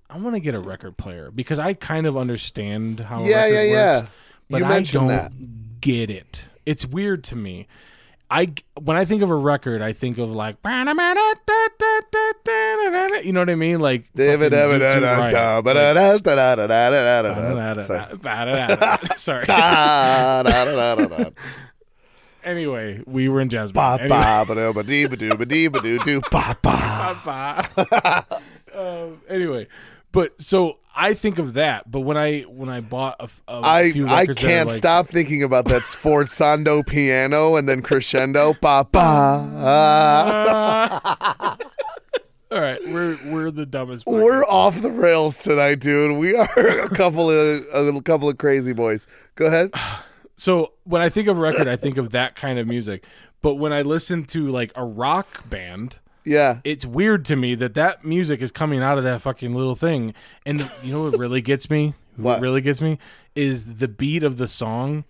I 0.10 0.18
want 0.18 0.36
to 0.36 0.40
get 0.42 0.54
a 0.54 0.60
record 0.60 0.98
player 0.98 1.32
because 1.32 1.60
I 1.60 1.74
kind 1.74 2.06
of 2.06 2.18
understand 2.18 3.00
how. 3.00 3.20
a 3.20 3.26
Yeah, 3.28 3.44
record 3.46 3.54
yeah, 3.54 3.62
works, 3.62 3.70
yeah. 3.72 4.06
But 4.50 4.60
You 4.60 4.66
I 4.66 4.82
don't 4.82 5.08
that. 5.08 5.32
get 5.82 6.10
it. 6.10 6.48
It's 6.66 6.86
weird 6.86 7.24
to 7.26 7.36
me. 7.36 7.68
I 8.34 8.52
when 8.82 8.98
I 8.98 9.06
think 9.06 9.22
of 9.22 9.30
a 9.30 9.36
record, 9.36 9.84
I 9.84 9.94
think 9.94 10.18
of 10.18 10.32
like 10.32 10.60
you 13.24 13.32
know 13.32 13.42
what 13.42 13.50
I 13.52 13.56
mean, 13.56 13.80
like 13.80 14.12
David 14.16 14.52
Sorry. 19.18 19.46
Anyway, 22.44 23.02
we 23.06 23.30
were 23.30 23.40
in 23.40 23.50
jazz 23.50 23.72
band. 23.72 24.02
Anyway. 24.02 24.18
anyway, 29.30 29.68
but 30.12 30.42
so 30.42 30.80
I 30.96 31.14
think 31.16 31.40
of 31.40 31.56
that. 31.56 31.90
But 31.92 32.02
when 32.02 32.18
I 32.18 32.42
when 32.42 32.70
I 32.70 32.82
bought 32.82 33.16
a, 33.20 33.28
a 33.52 33.62
I 33.64 33.92
few 33.92 34.08
I 34.08 34.22
records 34.22 34.40
that 34.42 34.46
are 34.46 34.50
can't 34.50 34.70
like- 34.70 34.78
stop 34.78 35.08
thinking 35.08 35.42
about 35.44 35.66
that 35.66 35.82
sforzando 35.84 36.86
piano 36.86 37.56
and 37.56 37.68
then 37.68 37.82
crescendo. 37.82 38.54
Ba. 38.62 38.88
All 42.52 42.62
right, 42.62 42.80
we're 42.88 43.18
we're 43.26 43.50
the 43.50 43.66
dumbest. 43.66 44.06
We're 44.06 44.44
off 44.44 44.80
the 44.82 44.92
rails 44.92 45.42
tonight, 45.42 45.80
dude. 45.80 46.20
We 46.20 46.36
are 46.36 46.48
a 46.58 46.90
couple 46.90 47.32
of 47.32 47.64
a 47.74 47.82
little 47.82 48.02
couple 48.02 48.30
of 48.30 48.38
crazy 48.38 48.74
boys. 48.74 49.08
Go 49.36 49.46
ahead. 49.48 49.72
So 50.36 50.74
when 50.84 51.04
I 51.04 51.10
think 51.10 51.28
of 51.28 51.38
record, 51.38 51.68
I 51.68 51.76
think 51.76 51.98
of 51.98 52.10
that 52.10 52.36
kind 52.36 52.58
of 52.58 52.68
music. 52.68 53.06
But 53.44 53.56
when 53.56 53.72
I 53.72 53.84
listen 53.84 54.24
to 54.26 54.48
like 54.48 54.72
a 54.76 54.84
rock 54.84 55.48
band, 55.48 56.00
Yeah. 56.26 56.60
it's 56.64 56.86
weird 56.86 57.26
to 57.26 57.36
me 57.36 57.56
that 57.56 57.74
that 57.74 58.06
music 58.06 58.42
is 58.42 58.52
coming 58.52 58.82
out 58.82 58.98
of 58.98 59.04
that 59.04 59.22
fucking 59.22 59.54
little 59.54 59.76
thing. 59.76 60.14
And 60.46 60.70
you 60.82 60.94
know 60.94 61.04
what 61.10 61.18
really 61.18 61.42
gets 61.42 61.70
me? 61.70 61.94
What? 62.16 62.42
really 62.42 62.62
gets 62.62 62.80
me 62.80 63.00
is 63.36 63.66
the 63.66 63.88
beat 63.88 64.22
of 64.22 64.38
the 64.38 64.48
song 64.48 65.04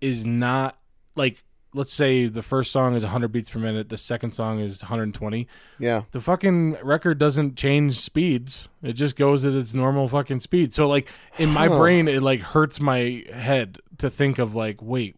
is 0.00 0.24
not 0.24 0.78
like 1.14 1.42
let's 1.74 1.92
say 1.92 2.26
the 2.28 2.40
first 2.40 2.72
song 2.72 2.94
is 2.94 3.02
100 3.02 3.28
beats 3.28 3.50
per 3.50 3.58
minute, 3.58 3.90
the 3.90 3.98
second 3.98 4.30
song 4.30 4.60
is 4.60 4.80
120. 4.82 5.46
Yeah. 5.78 6.04
The 6.12 6.20
fucking 6.22 6.78
record 6.82 7.18
doesn't 7.18 7.56
change 7.56 8.00
speeds. 8.00 8.70
It 8.82 8.94
just 8.94 9.16
goes 9.16 9.44
at 9.44 9.52
its 9.52 9.74
normal 9.74 10.08
fucking 10.08 10.40
speed. 10.40 10.72
So 10.72 10.88
like 10.88 11.10
in 11.36 11.50
my 11.50 11.66
Huh. 11.68 11.76
brain 11.78 12.08
it 12.08 12.22
like 12.22 12.40
hurts 12.40 12.80
my 12.80 13.22
head 13.30 13.76
to 13.98 14.08
think 14.08 14.38
of 14.38 14.54
like 14.54 14.80
wait, 14.80 15.16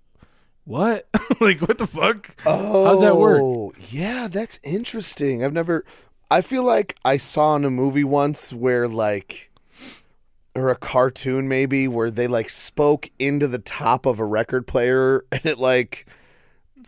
what? 0.68 1.08
like 1.40 1.60
what 1.60 1.78
the 1.78 1.86
fuck? 1.86 2.36
Oh, 2.46 2.84
How's 2.84 3.00
that 3.00 3.16
work? 3.16 3.74
Yeah, 3.90 4.28
that's 4.28 4.60
interesting. 4.62 5.42
I've 5.44 5.52
never. 5.52 5.84
I 6.30 6.42
feel 6.42 6.62
like 6.62 6.96
I 7.04 7.16
saw 7.16 7.56
in 7.56 7.64
a 7.64 7.70
movie 7.70 8.04
once 8.04 8.52
where 8.52 8.86
like, 8.86 9.50
or 10.54 10.68
a 10.68 10.76
cartoon 10.76 11.48
maybe 11.48 11.88
where 11.88 12.10
they 12.10 12.26
like 12.26 12.50
spoke 12.50 13.10
into 13.18 13.48
the 13.48 13.58
top 13.58 14.04
of 14.06 14.20
a 14.20 14.24
record 14.24 14.66
player 14.66 15.24
and 15.32 15.44
it 15.46 15.58
like 15.58 16.06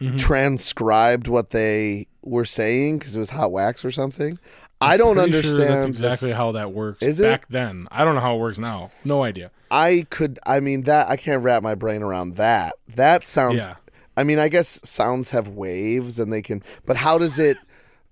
Mhm. 0.00 0.18
transcribed 0.18 1.28
what 1.28 1.50
they 1.50 2.06
were 2.24 2.46
saying 2.46 2.98
because 2.98 3.14
it 3.14 3.18
was 3.18 3.30
hot 3.30 3.52
wax 3.52 3.84
or 3.84 3.90
something. 3.90 4.38
I 4.80 4.96
don't 4.96 5.18
understand. 5.18 5.44
Sure 5.44 5.66
that's 5.68 5.86
this- 5.86 5.98
exactly 5.98 6.32
how 6.32 6.52
that 6.52 6.72
works. 6.72 7.02
Is 7.02 7.20
it? 7.20 7.24
back 7.24 7.48
then? 7.48 7.86
I 7.90 8.04
don't 8.04 8.14
know 8.14 8.20
how 8.20 8.36
it 8.36 8.38
works 8.38 8.58
now. 8.58 8.90
No 9.04 9.22
idea. 9.22 9.50
I 9.70 10.06
could. 10.10 10.38
I 10.46 10.60
mean 10.60 10.82
that 10.82 11.08
I 11.08 11.16
can't 11.16 11.42
wrap 11.42 11.62
my 11.62 11.74
brain 11.74 12.02
around 12.02 12.36
that. 12.36 12.74
That 12.94 13.26
sounds. 13.26 13.66
Yeah. 13.66 13.76
I 14.16 14.24
mean, 14.24 14.38
I 14.38 14.48
guess 14.48 14.80
sounds 14.88 15.30
have 15.30 15.48
waves 15.48 16.18
and 16.18 16.32
they 16.32 16.42
can. 16.42 16.62
But 16.86 16.96
how 16.96 17.18
does 17.18 17.38
it? 17.38 17.56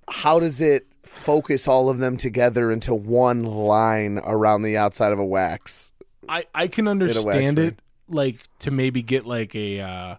How 0.08 0.38
does 0.38 0.60
it 0.60 0.86
focus 1.02 1.66
all 1.66 1.88
of 1.90 1.98
them 1.98 2.16
together 2.16 2.70
into 2.70 2.94
one 2.94 3.42
line 3.42 4.20
around 4.24 4.62
the 4.62 4.76
outside 4.76 5.12
of 5.12 5.18
a 5.18 5.24
wax? 5.24 5.92
I 6.28 6.44
I 6.54 6.68
can 6.68 6.86
understand 6.86 7.58
it 7.58 7.80
like 8.08 8.40
to 8.60 8.70
maybe 8.70 9.02
get 9.02 9.26
like 9.26 9.54
a 9.54 9.80
uh 9.80 10.16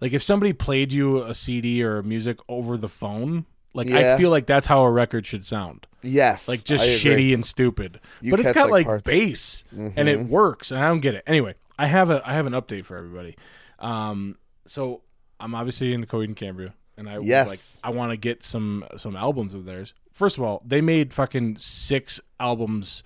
like 0.00 0.12
if 0.12 0.22
somebody 0.22 0.52
played 0.52 0.92
you 0.92 1.22
a 1.22 1.34
CD 1.34 1.82
or 1.82 2.02
music 2.02 2.38
over 2.48 2.76
the 2.76 2.88
phone. 2.88 3.44
Like 3.72 3.88
Yeah. 3.88 4.14
I 4.14 4.18
feel 4.18 4.30
like 4.30 4.46
that's 4.46 4.66
how 4.66 4.82
a 4.82 4.90
record 4.90 5.26
should 5.26 5.44
sound. 5.44 5.86
Yes, 6.02 6.48
Like 6.48 6.64
just 6.64 6.84
shitty 6.84 7.34
and 7.34 7.44
stupid. 7.44 8.00
You 8.20 8.30
but 8.32 8.40
it's 8.40 8.52
got 8.52 8.70
like, 8.70 8.86
like, 8.86 9.04
bass 9.04 9.64
and 9.70 9.94
Mhm. 9.94 10.08
it 10.08 10.24
works 10.26 10.70
and 10.70 10.82
I 10.82 10.88
don't 10.88 11.00
get 11.00 11.14
it. 11.14 11.22
Anyway, 11.26 11.54
I 11.78 11.86
have 11.86 12.10
a 12.10 12.22
I 12.28 12.34
have 12.34 12.46
an 12.46 12.52
update 12.54 12.84
for 12.84 12.96
everybody. 12.96 13.36
Um 13.78 14.36
so 14.66 15.02
I'm 15.38 15.54
obviously 15.54 15.92
in 15.92 16.04
Coheed 16.06 16.24
and 16.24 16.36
Cambria 16.36 16.74
and 16.96 17.08
I 17.08 17.18
was 17.18 17.26
Yes. 17.26 17.80
like 17.84 17.92
I 17.92 17.94
want 17.96 18.12
to 18.12 18.16
get 18.16 18.42
some 18.42 18.84
some 18.96 19.14
albums 19.14 19.54
of 19.54 19.64
theirs. 19.66 19.94
First 20.12 20.36
of 20.38 20.44
all, 20.44 20.62
they 20.66 20.80
made 20.80 21.12
fucking 21.14 21.56
6 21.58 22.20
albums 22.40 23.02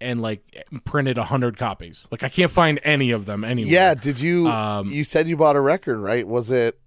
and 0.00 0.20
like 0.20 0.42
printed 0.84 1.16
a 1.18 1.24
hundred 1.24 1.56
copies. 1.56 2.06
Like 2.10 2.22
I 2.24 2.28
can't 2.28 2.50
find 2.50 2.80
any 2.82 3.12
of 3.12 3.24
them 3.26 3.44
anywhere. 3.44 3.72
Yeah. 3.72 3.94
Did 3.94 4.20
you? 4.20 4.48
Um, 4.48 4.88
you 4.88 5.04
said 5.04 5.28
you 5.28 5.36
bought 5.36 5.54
a 5.56 5.60
record, 5.60 5.98
right? 5.98 6.26
Was 6.26 6.50
it 6.50 6.78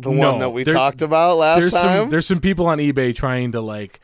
the 0.00 0.10
No, 0.10 0.30
one 0.32 0.40
that 0.40 0.50
we 0.50 0.64
there- 0.64 0.74
talked 0.74 1.02
about 1.02 1.36
last 1.38 1.60
there's 1.60 1.72
time? 1.72 1.82
some 2.02 2.08
there's 2.08 2.26
some 2.26 2.40
people 2.40 2.66
on 2.66 2.78
eBay 2.78 3.14
trying 3.14 3.52
to 3.52 3.60
like 3.60 4.00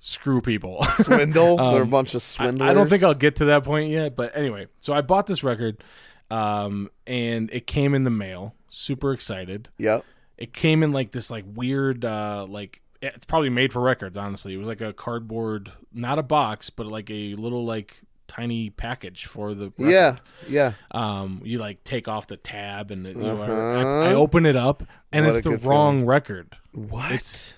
screw 0.00 0.40
people. 0.40 0.82
Swindle. 0.90 1.56
They're 1.56 1.80
a 1.80 1.84
Um, 1.84 1.90
bunch 1.90 2.14
of 2.14 2.18
I, 2.18 2.20
swindlers. 2.20 2.70
I 2.70 2.74
don't 2.74 2.88
think 2.88 3.02
I'll 3.02 3.14
get 3.14 3.36
to 3.36 3.46
that 3.46 3.64
point 3.64 3.90
yet, 3.90 4.16
but 4.16 4.36
anyway, 4.36 4.66
so 4.78 4.92
I 4.92 5.00
bought 5.02 5.26
this 5.26 5.42
record, 5.44 5.82
um, 6.30 6.90
and 7.06 7.50
it 7.52 7.66
came 7.66 7.94
in 7.94 8.04
the 8.04 8.10
mail. 8.10 8.54
Super 8.68 9.12
excited. 9.12 9.68
Yep. 9.78 10.04
It 10.38 10.52
came 10.52 10.82
in 10.82 10.92
like 10.92 11.10
this 11.12 11.30
like 11.30 11.44
weird 11.54 12.04
uh 12.04 12.46
like 12.48 12.80
it's 13.02 13.24
probably 13.24 13.50
made 13.50 13.72
for 13.72 13.80
records. 13.80 14.16
Honestly, 14.16 14.54
it 14.54 14.56
was 14.58 14.68
like 14.68 14.80
a 14.80 14.92
cardboard, 14.92 15.72
not 15.92 16.18
a 16.18 16.22
box, 16.22 16.70
but 16.70 16.86
like 16.86 17.10
a 17.10 17.34
little 17.34 17.64
like 17.64 18.00
tiny 18.30 18.70
package 18.70 19.26
for 19.26 19.54
the 19.54 19.72
record. 19.76 19.90
Yeah. 19.90 20.16
Yeah. 20.48 20.72
um 20.92 21.42
you 21.44 21.58
like 21.58 21.82
take 21.82 22.06
off 22.06 22.28
the 22.28 22.36
tab 22.36 22.92
and 22.92 23.04
it, 23.06 23.16
you 23.16 23.22
know, 23.24 23.42
I, 23.42 23.46
Uh-huh. 23.48 24.10
I 24.10 24.14
open 24.14 24.46
it 24.46 24.54
up 24.56 24.84
and 25.10 25.26
What 25.26 25.34
it's 25.36 25.44
the 25.44 25.58
wrong 25.58 26.04
record 26.06 26.56
What? 26.72 27.10
It's- 27.12 27.56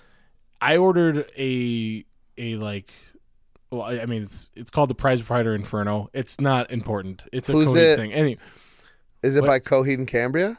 i 0.59 0.77
ordered 0.77 1.25
a 1.37 2.03
a 2.37 2.55
like 2.55 2.91
well 3.69 3.83
i, 3.83 3.99
I 3.99 4.05
mean 4.07 4.23
it's 4.23 4.49
it's 4.55 4.71
called 4.71 4.89
the 4.89 4.95
prize 4.95 5.21
fighter 5.21 5.53
inferno 5.53 6.09
it's 6.13 6.39
not 6.41 6.71
important 6.71 7.25
it's 7.31 7.49
a 7.49 7.51
Who's 7.51 7.75
it? 7.75 7.97
thing 7.99 8.11
anyway 8.13 8.39
Is 9.21 9.35
it 9.35 9.41
what- 9.41 9.47
by 9.47 9.59
Coheed 9.59 9.95
and 9.99 10.07
Cambria? 10.07 10.57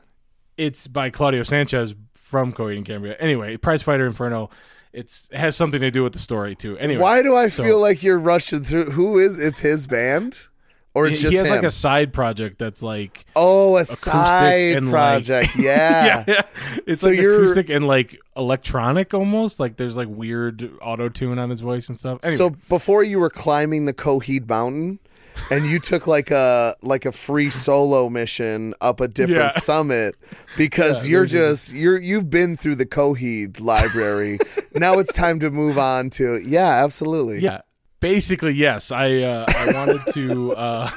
it's 0.57 0.87
by 0.87 1.11
claudio 1.11 1.43
sanchez 1.43 1.95
from 2.15 2.53
Coheed 2.53 2.77
and 2.77 2.87
cambria 2.87 3.17
anyway 3.19 3.57
prize 3.57 3.83
fighter 3.83 4.07
inferno 4.07 4.51
it's 4.95 5.29
it 5.33 5.39
has 5.39 5.57
something 5.57 5.81
to 5.81 5.91
do 5.91 6.03
with 6.03 6.13
the 6.13 6.19
story 6.19 6.55
too 6.55 6.79
anyway 6.79 7.03
Why 7.03 7.23
do 7.23 7.35
I 7.37 7.49
so- 7.49 7.63
feel 7.65 7.81
like 7.81 8.03
you're 8.03 8.19
rushing 8.19 8.65
through? 8.65 8.87
Who 8.93 9.19
is? 9.19 9.41
It's 9.41 9.59
his 9.61 9.87
band, 9.87 10.39
or 10.95 11.07
it's 11.09 11.17
he, 11.19 11.23
just 11.23 11.33
he 11.33 11.37
has 11.39 11.49
him? 11.49 11.55
like 11.57 11.65
a 11.65 11.71
side 11.71 12.13
project 12.13 12.59
that's 12.59 12.83
like 12.83 13.25
oh, 13.35 13.77
a 13.77 13.85
side 13.85 14.77
and, 14.77 14.87
like- 14.87 14.93
project. 14.93 15.57
Yeah. 15.59 16.25
yeah, 16.29 16.43
it's 16.87 17.01
So 17.01 17.09
like 17.09 17.19
you're- 17.19 17.37
acoustic 17.39 17.69
and 17.71 17.87
like 17.87 18.21
electronic 18.37 19.13
almost. 19.15 19.59
Like 19.61 19.77
there's 19.77 19.97
like 19.97 20.09
weird 20.09 20.71
auto 20.81 21.09
tune 21.09 21.39
on 21.39 21.51
his 21.51 21.61
voice 21.61 21.89
and 21.89 21.99
stuff. 21.99 22.21
Anyway, 22.23 22.37
So 22.39 22.51
before 22.69 23.03
you 23.03 23.19
were 23.19 23.31
climbing 23.31 23.87
the 23.87 23.95
Coheed 23.95 24.49
Mountain, 24.49 25.01
and 25.51 25.67
you 25.67 25.79
took 25.79 26.07
like 26.07 26.31
a 26.31 26.77
like 26.83 27.05
a 27.05 27.13
free 27.13 27.51
solo 27.51 28.09
mission 28.09 28.75
up 28.81 29.01
a 29.01 29.09
different 29.09 29.53
Yeah. 29.55 29.61
summit 29.61 30.17
because 30.57 31.05
Yeah, 31.07 31.11
you're 31.13 31.23
basically. 31.25 31.41
just 31.49 31.73
you're 31.75 31.99
you've 32.01 32.31
been 32.31 32.57
through 32.57 32.77
the 32.77 32.87
Coheed 32.87 33.61
library. 33.61 34.39
now 34.75 34.99
it's 34.99 35.13
time 35.13 35.41
to 35.41 35.51
move 35.51 35.79
on 35.79 36.11
to 36.11 36.39
yeah, 36.45 36.83
absolutely. 36.85 37.41
yeah, 37.41 37.61
basically 38.05 38.53
yes 38.53 38.93
i 38.93 39.23
uh, 39.23 39.47
i 39.49 39.73
wanted 39.73 40.01
to 40.13 40.53
uh, 40.57 40.91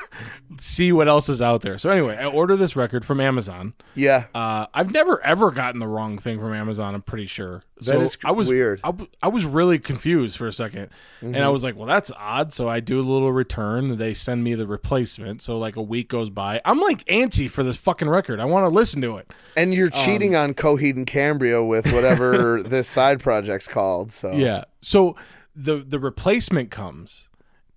see 0.60 0.92
what 0.92 1.08
else 1.08 1.30
is 1.30 1.42
out 1.42 1.62
there 1.62 1.78
so 1.78 1.90
anyway 1.90 2.18
i 2.18 2.26
ordered 2.26 2.58
this 2.58 2.76
record 2.76 3.06
from 3.06 3.22
amazon 3.22 3.74
Yeah. 3.96 4.26
uh, 4.36 4.66
i've 4.74 4.92
never 4.92 5.24
ever 5.24 5.52
gotten 5.52 5.80
the 5.80 5.88
wrong 5.88 6.18
thing 6.18 6.38
from 6.38 6.54
amazon 6.54 6.96
i'm 6.96 7.02
pretty 7.02 7.28
sure 7.28 7.64
That 7.82 8.02
is 8.02 8.18
i 8.26 8.32
was 8.32 8.50
weird. 8.50 8.82
I 9.24 9.28
was 9.30 9.46
really 9.46 9.80
confused 9.80 10.38
for 10.38 10.48
a 10.48 10.52
2nd 10.52 10.76
and 10.76 10.90
Mm-hmm. 11.34 11.36
i 11.42 11.48
was 11.50 11.64
like 11.64 11.76
well 11.78 11.88
that's 11.88 12.12
odd 12.18 12.52
so 12.54 12.68
i 12.68 12.80
do 12.82 13.00
a 13.00 13.02
little 13.02 13.32
return 13.32 13.98
they 13.98 14.14
send 14.14 14.44
me 14.44 14.54
the 14.56 14.68
replacement 14.68 15.42
so 15.42 15.58
like 15.58 15.78
a 15.78 15.82
week 15.82 16.10
goes 16.10 16.30
by 16.30 16.60
i'm 16.66 16.80
like 16.82 17.04
antsy 17.06 17.50
for 17.50 17.64
this 17.64 17.78
fucking 17.78 18.10
record 18.10 18.40
i 18.42 18.46
want 18.46 18.66
to 18.70 18.74
listen 18.74 19.02
to 19.02 19.16
it 19.18 19.32
And 19.56 19.74
you're 19.74 19.90
cheating 19.90 20.36
Um, 20.36 20.50
on 20.50 20.54
Coheed 20.54 20.96
and 20.98 21.08
Cambria 21.08 21.64
with 21.64 21.92
whatever 21.94 22.62
this 22.66 22.88
side 22.88 23.20
project's 23.22 23.68
called. 23.68 24.12
So 24.12 24.32
Yeah. 24.34 24.66
So 24.82 25.16
the 25.60 25.78
the 25.86 25.98
replacement 26.00 26.70
comes 26.70 27.28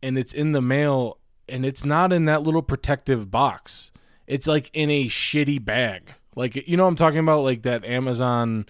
and 0.03 0.19
it's 0.19 0.33
in 0.35 0.53
the 0.53 0.61
mail 0.61 1.17
and 1.49 1.65
it's 1.65 1.85
not 1.85 2.13
in 2.13 2.27
that 2.27 2.43
little 2.43 2.63
protective 2.63 3.31
box. 3.31 3.91
It's 4.27 4.47
like 4.47 4.71
in 4.75 4.91
a 4.91 5.07
shitty 5.07 5.65
bag. 5.65 6.13
Like 6.37 6.69
you 6.69 6.77
know 6.77 6.83
what 6.85 6.91
I'm 6.91 6.97
talking 6.97 7.19
about 7.21 7.43
like 7.43 7.63
that 7.63 7.85
Amazon 7.85 8.67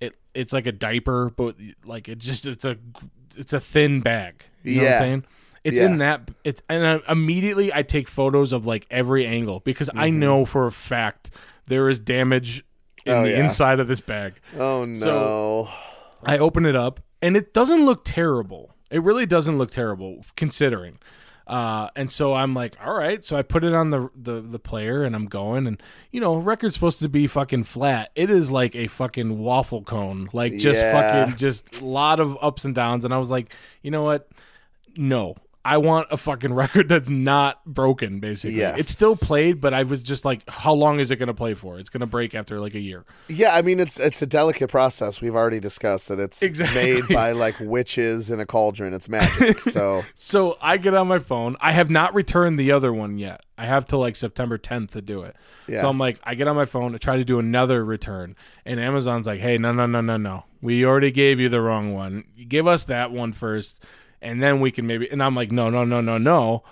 it 0.00 0.14
it's 0.34 0.52
like 0.52 0.66
a 0.66 0.72
diaper 0.72 1.30
but 1.34 1.56
like 1.86 2.08
it 2.08 2.18
just 2.18 2.46
it's 2.46 2.64
a 2.66 2.76
it's 3.36 3.52
a 3.54 3.60
thin 3.60 4.00
bag. 4.00 4.44
You 4.62 4.76
know 4.76 4.82
what 4.82 4.88
Yeah. 4.90 4.94
I'm 4.96 5.00
saying? 5.02 5.24
It's 5.64 5.78
Yeah. 5.78 5.86
in 5.86 5.98
that 5.98 6.30
it's 6.44 6.60
and 6.68 6.86
I, 6.86 7.00
immediately 7.10 7.72
I 7.72 7.82
take 7.82 8.08
photos 8.08 8.52
of 8.52 8.66
like 8.66 8.86
every 8.90 9.26
angle 9.26 9.60
because 9.60 9.88
I 9.94 10.10
know 10.10 10.44
for 10.44 10.66
a 10.66 10.72
fact 10.72 11.30
there 11.66 11.88
is 11.88 11.98
damage 11.98 12.58
in 12.58 12.64
Mm-hmm. 13.12 13.20
Oh, 13.20 13.22
the 13.24 13.30
yeah. 13.32 13.44
inside 13.44 13.80
of 13.80 13.88
this 13.88 14.00
bag. 14.00 14.34
Oh 14.58 14.84
no. 14.84 15.68
I 16.22 16.38
open 16.38 16.64
it 16.64 16.74
up 16.76 17.00
and 17.22 17.36
it 17.36 17.52
doesn't 17.54 17.84
look 17.84 18.04
terrible. 18.04 18.74
It 18.90 19.02
really 19.02 19.26
doesn't 19.26 19.58
look 19.58 19.70
terrible 19.70 20.24
considering. 20.36 20.98
Uh, 21.46 21.88
and 21.94 22.10
so 22.10 22.32
I'm 22.32 22.54
like, 22.54 22.74
all 22.82 22.94
right. 22.94 23.22
So 23.22 23.36
I 23.36 23.42
put 23.42 23.64
it 23.64 23.74
on 23.74 23.90
the, 23.90 24.08
the 24.16 24.40
the 24.40 24.58
player 24.58 25.04
and 25.04 25.14
I'm 25.14 25.26
going 25.26 25.66
and 25.66 25.82
you 26.10 26.18
know, 26.20 26.36
record's 26.36 26.72
supposed 26.74 27.00
to 27.00 27.08
be 27.08 27.26
fucking 27.26 27.64
flat. 27.64 28.10
It 28.14 28.30
is 28.30 28.50
like 28.50 28.74
a 28.74 28.86
fucking 28.86 29.38
waffle 29.38 29.82
cone. 29.82 30.30
Like 30.32 30.56
just 30.56 30.80
Yeah. 30.80 30.92
fucking 31.26 31.36
just 31.36 31.82
a 31.82 31.84
lot 31.84 32.18
of 32.18 32.38
ups 32.40 32.64
and 32.64 32.74
downs. 32.74 33.04
And 33.04 33.12
I 33.12 33.18
was 33.18 33.30
like, 33.30 33.52
you 33.82 33.90
know 33.90 34.04
what? 34.04 34.28
No. 34.96 35.36
I 35.64 35.78
want 35.78 36.08
a 36.10 36.16
fucking 36.16 36.52
record 36.64 36.88
that's 36.88 37.08
not 37.08 37.64
broken, 37.64 38.20
basically. 38.20 38.58
Yes. 38.58 38.78
It's 38.78 38.90
still 38.90 39.16
played, 39.16 39.60
but 39.60 39.72
I 39.72 39.84
was 39.84 40.02
just 40.02 40.24
like, 40.24 40.48
how 40.48 40.74
long 40.74 41.00
is 41.00 41.10
it 41.10 41.16
gonna 41.16 41.32
play 41.34 41.54
for? 41.54 41.78
It's 41.78 41.88
gonna 41.88 42.06
break 42.06 42.34
after 42.34 42.60
like 42.60 42.74
a 42.74 42.80
year. 42.80 43.04
Yeah, 43.28 43.54
I 43.54 43.62
mean 43.62 43.80
it's 43.80 43.98
it's 43.98 44.20
a 44.22 44.26
delicate 44.26 44.68
process. 44.68 45.20
We've 45.20 45.34
already 45.34 45.60
discussed 45.60 46.08
that 46.08 46.20
it's 46.20 46.42
Exactly. 46.42 46.94
made 46.94 47.08
by 47.08 47.32
like 47.32 47.54
witches 47.60 48.30
in 48.30 48.40
a 48.40 48.46
cauldron. 48.46 48.92
It's 48.94 49.08
magic. 49.08 49.60
So 49.60 50.02
So 50.14 50.58
I 50.60 50.76
get 50.76 50.94
on 50.94 51.08
my 51.08 51.18
phone. 51.18 51.56
I 51.60 51.72
have 51.72 51.88
not 51.90 52.14
returned 52.14 52.58
the 52.58 52.72
other 52.72 52.92
one 52.92 53.18
yet. 53.18 53.40
I 53.56 53.66
have 53.66 53.86
till 53.86 54.00
like 54.00 54.16
September 54.16 54.58
10th 54.58 54.90
to 54.90 55.00
do 55.02 55.22
it. 55.22 55.36
Yeah. 55.68 55.80
So 55.82 55.88
I'm 55.88 55.98
like, 55.98 56.18
I 56.24 56.34
get 56.34 56.48
on 56.48 56.56
my 56.56 56.64
phone 56.64 56.92
to 56.92 56.98
try 56.98 57.16
to 57.16 57.24
do 57.24 57.38
another 57.38 57.84
return, 57.84 58.34
and 58.66 58.78
Amazon's 58.80 59.26
like, 59.26 59.40
"Hey, 59.40 59.58
no, 59.58 59.72
no, 59.72 59.86
no, 59.86 60.00
no, 60.00 60.16
no. 60.16 60.44
We 60.60 60.84
already 60.84 61.10
gave 61.12 61.38
you 61.40 61.48
the 61.48 61.60
wrong 61.60 61.94
one. 61.94 62.24
You 62.34 62.44
give 62.46 62.66
us 62.66 62.84
that 62.84 63.12
one 63.12 63.32
first, 63.32 63.82
and 64.24 64.42
then 64.42 64.58
we 64.60 64.70
can 64.72 64.86
maybe." 64.86 65.08
And 65.10 65.22
I'm 65.22 65.36
like, 65.36 65.52
"No, 65.52 65.70
no, 65.70 65.84
no, 65.84 66.00
no, 66.00 66.18
no. 66.18 66.64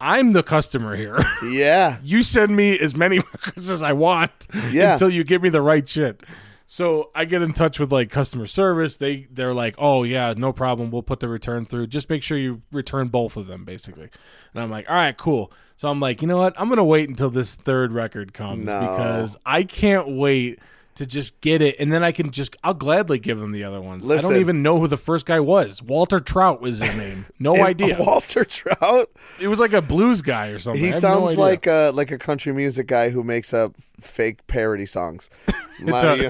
I'm 0.00 0.32
the 0.32 0.42
customer 0.42 0.94
here. 0.94 1.18
yeah, 1.44 1.98
you 2.02 2.22
send 2.22 2.54
me 2.54 2.78
as 2.78 2.94
many 2.94 3.18
records 3.32 3.70
as 3.70 3.82
I 3.82 3.92
want 3.94 4.32
Yeah. 4.70 4.92
until 4.92 5.08
you 5.08 5.24
give 5.24 5.42
me 5.42 5.48
the 5.48 5.62
right 5.62 5.88
shit." 5.88 6.22
So 6.68 7.10
I 7.14 7.26
get 7.26 7.42
in 7.42 7.52
touch 7.52 7.78
with 7.78 7.92
like 7.92 8.10
customer 8.10 8.46
service. 8.46 8.96
They 8.96 9.28
they're 9.30 9.54
like, 9.54 9.76
"Oh 9.78 10.02
yeah, 10.02 10.34
no 10.36 10.52
problem. 10.52 10.90
We'll 10.90 11.02
put 11.02 11.20
the 11.20 11.28
return 11.28 11.64
through. 11.64 11.86
Just 11.86 12.10
make 12.10 12.22
sure 12.24 12.36
you 12.36 12.60
return 12.72 13.08
both 13.08 13.36
of 13.36 13.46
them, 13.46 13.64
basically." 13.64 14.10
And 14.52 14.62
I'm 14.62 14.70
like, 14.70 14.88
"All 14.90 14.96
right, 14.96 15.16
cool." 15.16 15.52
So 15.78 15.88
I'm 15.88 16.00
like, 16.00 16.22
you 16.22 16.28
know 16.28 16.38
what? 16.38 16.58
I'm 16.60 16.68
gonna 16.68 16.82
wait 16.84 17.08
until 17.08 17.30
this 17.30 17.54
third 17.54 17.92
record 17.92 18.32
comes 18.34 18.64
No. 18.64 18.80
because 18.80 19.36
I 19.46 19.62
can't 19.62 20.08
wait 20.16 20.58
to 20.96 21.06
just 21.06 21.40
get 21.40 21.62
it, 21.62 21.76
and 21.78 21.92
then 21.92 22.02
I 22.04 22.12
can 22.12 22.30
just 22.30 22.56
I'll 22.64 22.74
gladly 22.74 23.18
give 23.18 23.38
them 23.38 23.52
the 23.52 23.64
other 23.64 23.80
ones. 23.80 24.04
I 24.10 24.18
don't 24.18 24.36
even 24.36 24.62
know 24.62 24.78
who 24.80 24.88
the 24.88 24.96
first 24.96 25.24
guy 25.26 25.40
was. 25.40 25.80
Walter 25.82 26.18
Trout 26.20 26.60
was 26.60 26.78
his 26.80 26.96
name. 26.96 27.26
No 27.38 27.54
idea. 27.64 27.96
Walter 28.00 28.44
Trout. 28.44 29.10
It 29.40 29.48
was 29.48 29.60
like 29.60 29.72
a 29.72 29.80
blues 29.82 30.22
guy 30.22 30.48
or 30.48 30.58
something. 30.58 30.80
He 30.80 30.88
have 30.90 31.02
no 31.02 31.26
sounds 31.26 31.38
like 31.38 31.66
a 31.66 31.92
like 31.94 32.10
a 32.10 32.18
country 32.18 32.52
music 32.52 32.86
guy 32.88 33.10
who 33.10 33.22
makes 33.24 33.54
up 33.54 33.74
fake 34.00 34.46
parody 34.46 34.86
songs. 34.86 35.30
My- 35.80 36.28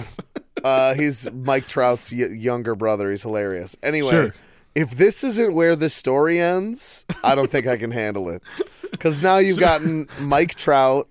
uh, 0.64 0.94
he's 0.94 1.30
Mike 1.32 1.68
Trout's 1.68 2.10
y- 2.10 2.26
younger 2.30 2.74
brother. 2.74 3.10
He's 3.10 3.22
hilarious. 3.22 3.76
Anyway, 3.82 4.10
Sure. 4.10 4.34
if 4.74 4.90
this 4.92 5.22
isn't 5.22 5.52
where 5.54 5.76
the 5.76 5.90
story 5.90 6.40
ends, 6.40 7.04
I 7.22 7.34
don't 7.34 7.50
think 7.50 7.66
I 7.66 7.76
can 7.76 7.90
handle 7.90 8.28
it. 8.30 8.42
Because 8.90 9.20
now 9.22 9.36
you've 9.36 9.58
gotten 9.60 10.08
Mike 10.18 10.54
Trout, 10.54 11.08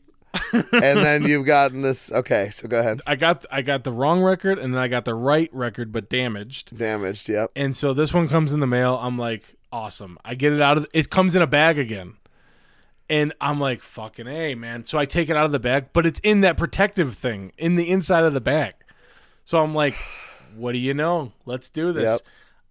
and 0.54 0.72
then 0.72 1.24
you've 1.28 1.46
gotten 1.46 1.82
this. 1.82 2.12
Okay, 2.12 2.50
so 2.50 2.68
go 2.68 2.80
ahead. 2.80 3.02
I 3.06 3.16
got 3.16 3.46
I 3.52 3.62
got 3.62 3.84
the 3.84 3.92
wrong 3.92 4.22
record 4.22 4.60
and 4.60 4.74
then 4.74 4.82
I 4.82 4.88
got 4.88 5.06
the 5.06 5.16
right 5.16 5.50
record 5.54 5.92
but 5.92 6.10
damaged. 6.10 6.78
Damaged. 6.78 7.30
Yep. 7.30 7.52
And 7.56 7.76
so 7.76 7.94
this 7.94 8.14
one 8.14 8.28
comes 8.28 8.54
in 8.54 8.60
the 8.60 8.68
mail. 8.68 9.00
I'm 9.02 9.18
like, 9.18 9.56
awesome. 9.72 10.18
I 10.24 10.36
get 10.36 10.54
it 10.54 10.62
out 10.62 10.78
of 10.78 10.88
it 10.94 11.10
comes 11.10 11.36
in 11.36 11.42
a 11.42 11.48
bag 11.48 11.78
again. 11.80 12.14
And 13.08 13.34
I'm 13.40 13.60
like, 13.60 13.84
fucking 13.84 14.28
A, 14.28 14.56
man. 14.56 14.86
So 14.86 14.98
I 14.98 15.06
take 15.06 15.30
it 15.30 15.38
out 15.38 15.46
of 15.46 15.52
the 15.52 15.60
bag, 15.60 15.90
but 15.94 16.08
it's 16.08 16.20
in 16.22 16.42
that 16.42 16.58
protective 16.58 17.16
thing 17.16 17.52
in 17.56 17.76
the 17.76 17.92
inside 17.92 18.24
of 18.24 18.34
the 18.34 18.42
bag. 18.42 18.74
So 19.44 19.60
I'm 19.60 19.76
like, 19.76 19.94
what 20.56 20.72
do 20.72 20.80
you 20.80 20.94
know? 20.94 21.32
Let's 21.46 21.70
do 21.70 21.92
this. 21.92 22.04
Yep. 22.04 22.22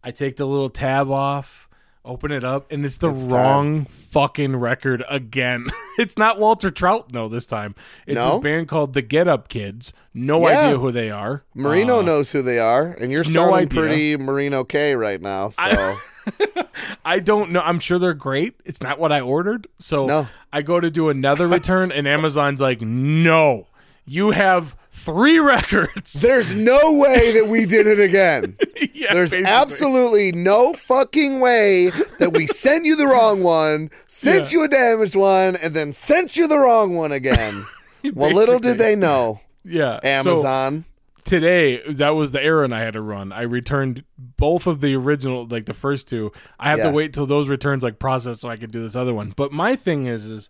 I 0.02 0.10
take 0.10 0.36
the 0.36 0.46
little 0.46 0.68
tab 0.68 1.10
off, 1.10 1.63
open 2.04 2.30
it 2.30 2.44
up, 2.44 2.70
and 2.70 2.84
it's 2.84 2.98
the 2.98 3.10
It's 3.10 3.26
wrong 3.28 3.86
fucking 3.86 4.56
record 4.56 5.02
again. 5.08 5.66
it's 5.98 6.18
not 6.18 6.38
Walter 6.38 6.70
Trout, 6.70 7.12
no, 7.12 7.28
this 7.28 7.46
time. 7.46 7.74
It's 8.06 8.16
No? 8.16 8.32
this 8.32 8.40
band 8.42 8.68
called 8.68 8.92
the 8.92 9.02
Get 9.02 9.26
Up 9.26 9.48
Kids. 9.48 9.92
No 10.12 10.46
Yeah. 10.48 10.66
idea 10.66 10.78
who 10.78 10.92
they 10.92 11.10
are. 11.10 11.44
Marino 11.54 11.98
Uh, 12.00 12.02
knows 12.02 12.30
who 12.32 12.42
they 12.42 12.58
are, 12.58 12.96
and 13.00 13.10
you're 13.10 13.24
sounding 13.24 13.54
idea. 13.54 13.80
pretty 13.80 14.16
Marino 14.16 14.64
K 14.64 14.94
right 14.94 15.20
now. 15.20 15.48
So 15.48 15.62
I 17.04 17.20
don't 17.20 17.50
know. 17.50 17.60
I'm 17.60 17.78
sure 17.78 17.98
they're 17.98 18.14
great. 18.14 18.54
It's 18.64 18.82
not 18.82 18.98
what 18.98 19.12
I 19.12 19.20
ordered. 19.20 19.66
So 19.78 20.06
No. 20.06 20.28
I 20.52 20.62
go 20.62 20.80
to 20.80 20.90
do 20.90 21.08
another 21.08 21.48
return, 21.48 21.90
and 21.92 22.06
Amazon's 22.06 22.60
like, 22.60 22.80
no, 22.80 23.66
you 24.06 24.30
have 24.32 24.76
three 24.90 25.38
records. 25.38 26.12
there's 26.22 26.54
no 26.54 26.92
way 26.92 27.32
that 27.40 27.48
we 27.48 27.66
did 27.66 27.86
it 27.86 27.98
again. 28.00 28.56
yeah, 28.94 29.12
There's 29.12 29.30
basically. 29.32 29.50
absolutely 29.52 30.32
no 30.32 30.72
fucking 30.74 31.40
way 31.40 31.90
that 32.18 32.32
we 32.32 32.46
sent 32.46 32.84
you 32.84 32.94
the 32.96 33.06
wrong 33.06 33.42
one, 33.42 33.90
sent 34.06 34.52
Yeah. 34.52 34.58
you 34.58 34.64
a 34.64 34.68
damaged 34.68 35.16
one, 35.16 35.56
and 35.56 35.74
then 35.74 35.92
sent 35.92 36.36
you 36.36 36.46
the 36.46 36.58
wrong 36.58 36.94
one 36.96 37.12
again. 37.12 37.66
well, 38.14 38.32
little 38.32 38.58
did 38.60 38.78
they 38.78 38.94
know, 38.94 39.40
Yeah. 39.64 39.98
So 40.02 40.08
Amazon. 40.08 40.84
today, 41.24 41.82
that 41.90 42.10
was 42.10 42.30
the 42.32 42.42
errand 42.42 42.74
I 42.74 42.80
had 42.82 42.92
to 42.94 43.02
run. 43.02 43.32
I 43.32 43.42
returned 43.42 44.04
both 44.16 44.66
of 44.66 44.80
the 44.80 44.94
original, 44.94 45.46
like 45.46 45.66
the 45.66 45.74
first 45.74 46.08
two. 46.08 46.30
I 46.60 46.70
have 46.70 46.78
Yeah. 46.78 46.86
to 46.88 46.92
wait 46.92 47.12
till 47.12 47.26
those 47.26 47.48
returns 47.48 47.82
like 47.82 47.98
process 47.98 48.40
so 48.40 48.48
I 48.48 48.56
could 48.56 48.70
do 48.70 48.80
this 48.80 48.94
other 48.94 49.12
one. 49.14 49.32
But 49.36 49.50
my 49.52 49.74
thing 49.74 50.06
is, 50.06 50.24
is 50.26 50.48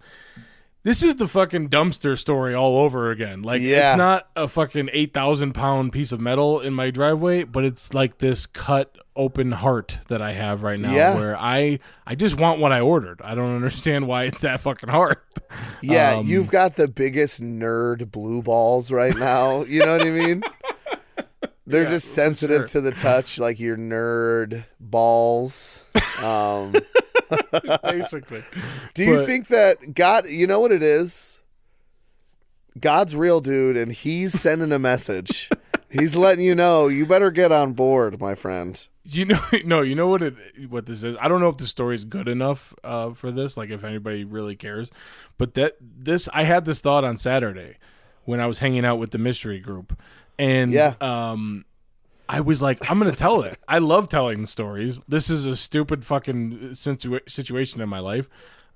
this 0.84 1.02
is 1.02 1.16
the 1.16 1.26
fucking 1.26 1.68
dumpster 1.70 2.16
story 2.18 2.54
all 2.54 2.78
over 2.78 3.10
again. 3.10 3.42
Like 3.42 3.60
Yeah. 3.62 3.92
it's 3.92 3.98
not 3.98 4.28
a 4.36 4.46
fucking 4.46 4.90
eight 4.92 5.12
thousand 5.12 5.52
pound 5.54 5.92
piece 5.92 6.12
of 6.12 6.20
metal 6.20 6.60
in 6.60 6.72
my 6.72 6.90
driveway, 6.90 7.42
but 7.44 7.64
it's 7.64 7.92
like 7.92 8.18
this 8.18 8.46
cut 8.46 8.96
open 9.16 9.52
heart 9.52 9.98
that 10.08 10.20
I 10.22 10.32
have 10.32 10.62
right 10.62 10.78
now, 10.78 10.92
Yeah. 10.92 11.14
where 11.16 11.36
I 11.36 11.78
I 12.06 12.14
just 12.14 12.38
want 12.38 12.60
what 12.60 12.72
I 12.72 12.80
ordered. 12.80 13.20
I 13.22 13.34
don't 13.34 13.54
understand 13.56 14.06
why 14.06 14.24
it's 14.24 14.40
that 14.40 14.60
fucking 14.60 14.88
hard. 14.88 15.16
yeah, 15.82 16.16
um, 16.16 16.26
you've 16.26 16.48
got 16.48 16.76
the 16.76 16.86
biggest 16.88 17.42
nerd 17.42 18.10
blue 18.10 18.42
balls 18.42 18.90
right 18.90 19.16
now. 19.16 19.64
You 19.64 19.80
know 19.84 19.96
what 19.96 20.06
I 20.06 20.10
mean? 20.10 20.42
They're 21.66 21.82
Yeah, 21.84 21.88
just 21.88 22.08
sensitive 22.14 22.62
sure. 22.62 22.66
to 22.68 22.80
the 22.82 22.92
touch, 22.92 23.38
like 23.46 23.58
your 23.58 23.76
nerd 23.76 24.66
balls. 24.80 25.84
Um, 26.22 26.74
Basically, 27.82 28.42
Do 28.94 29.04
you 29.04 29.16
But- 29.16 29.26
think 29.26 29.48
that 29.48 29.94
God, 29.94 30.28
you 30.28 30.46
know 30.46 30.60
what 30.60 30.72
it 30.72 30.82
is? 30.82 31.40
God's 32.78 33.14
real 33.14 33.40
dude, 33.40 33.76
and 33.76 33.92
he's 33.92 34.32
sending 34.40 34.72
a 34.72 34.78
message. 34.78 35.48
he's 35.88 36.16
letting 36.16 36.44
you 36.44 36.54
know 36.54 36.88
you 36.88 37.06
better 37.06 37.30
get 37.30 37.52
on 37.52 37.72
board, 37.72 38.20
my 38.20 38.34
friend. 38.34 38.86
You 39.06 39.26
know, 39.26 39.40
no, 39.64 39.82
you 39.82 39.94
know 39.94 40.08
what 40.08 40.22
it 40.22 40.34
what 40.68 40.86
this 40.86 41.02
is. 41.02 41.14
I 41.20 41.28
don't 41.28 41.40
know 41.40 41.50
if 41.50 41.58
the 41.58 41.66
story's 41.66 42.04
good 42.04 42.26
enough 42.26 42.72
uh, 42.82 43.12
for 43.12 43.30
this. 43.30 43.56
Like, 43.56 43.68
if 43.70 43.84
anybody 43.84 44.24
really 44.24 44.56
cares, 44.56 44.90
but 45.38 45.54
that 45.54 45.76
this 45.80 46.26
I 46.32 46.44
had 46.44 46.64
this 46.64 46.80
thought 46.80 47.04
on 47.04 47.18
Saturday 47.18 47.76
when 48.24 48.40
I 48.40 48.46
was 48.46 48.60
hanging 48.60 48.84
out 48.84 48.96
with 48.98 49.10
the 49.10 49.18
mystery 49.18 49.60
group, 49.60 49.98
and 50.38 50.72
Yeah. 50.72 50.94
um, 51.00 51.64
I 52.28 52.40
was 52.40 52.62
like, 52.62 52.90
I'm 52.90 52.98
gonna 52.98 53.12
tell 53.14 53.42
it. 53.42 53.58
I 53.68 53.78
love 53.78 54.08
telling 54.08 54.46
stories. 54.46 55.00
This 55.08 55.28
is 55.30 55.46
a 55.46 55.54
stupid 55.56 56.04
fucking 56.04 56.70
situa- 56.72 57.28
situation 57.30 57.80
in 57.80 57.88
my 57.88 57.98
life. 57.98 58.28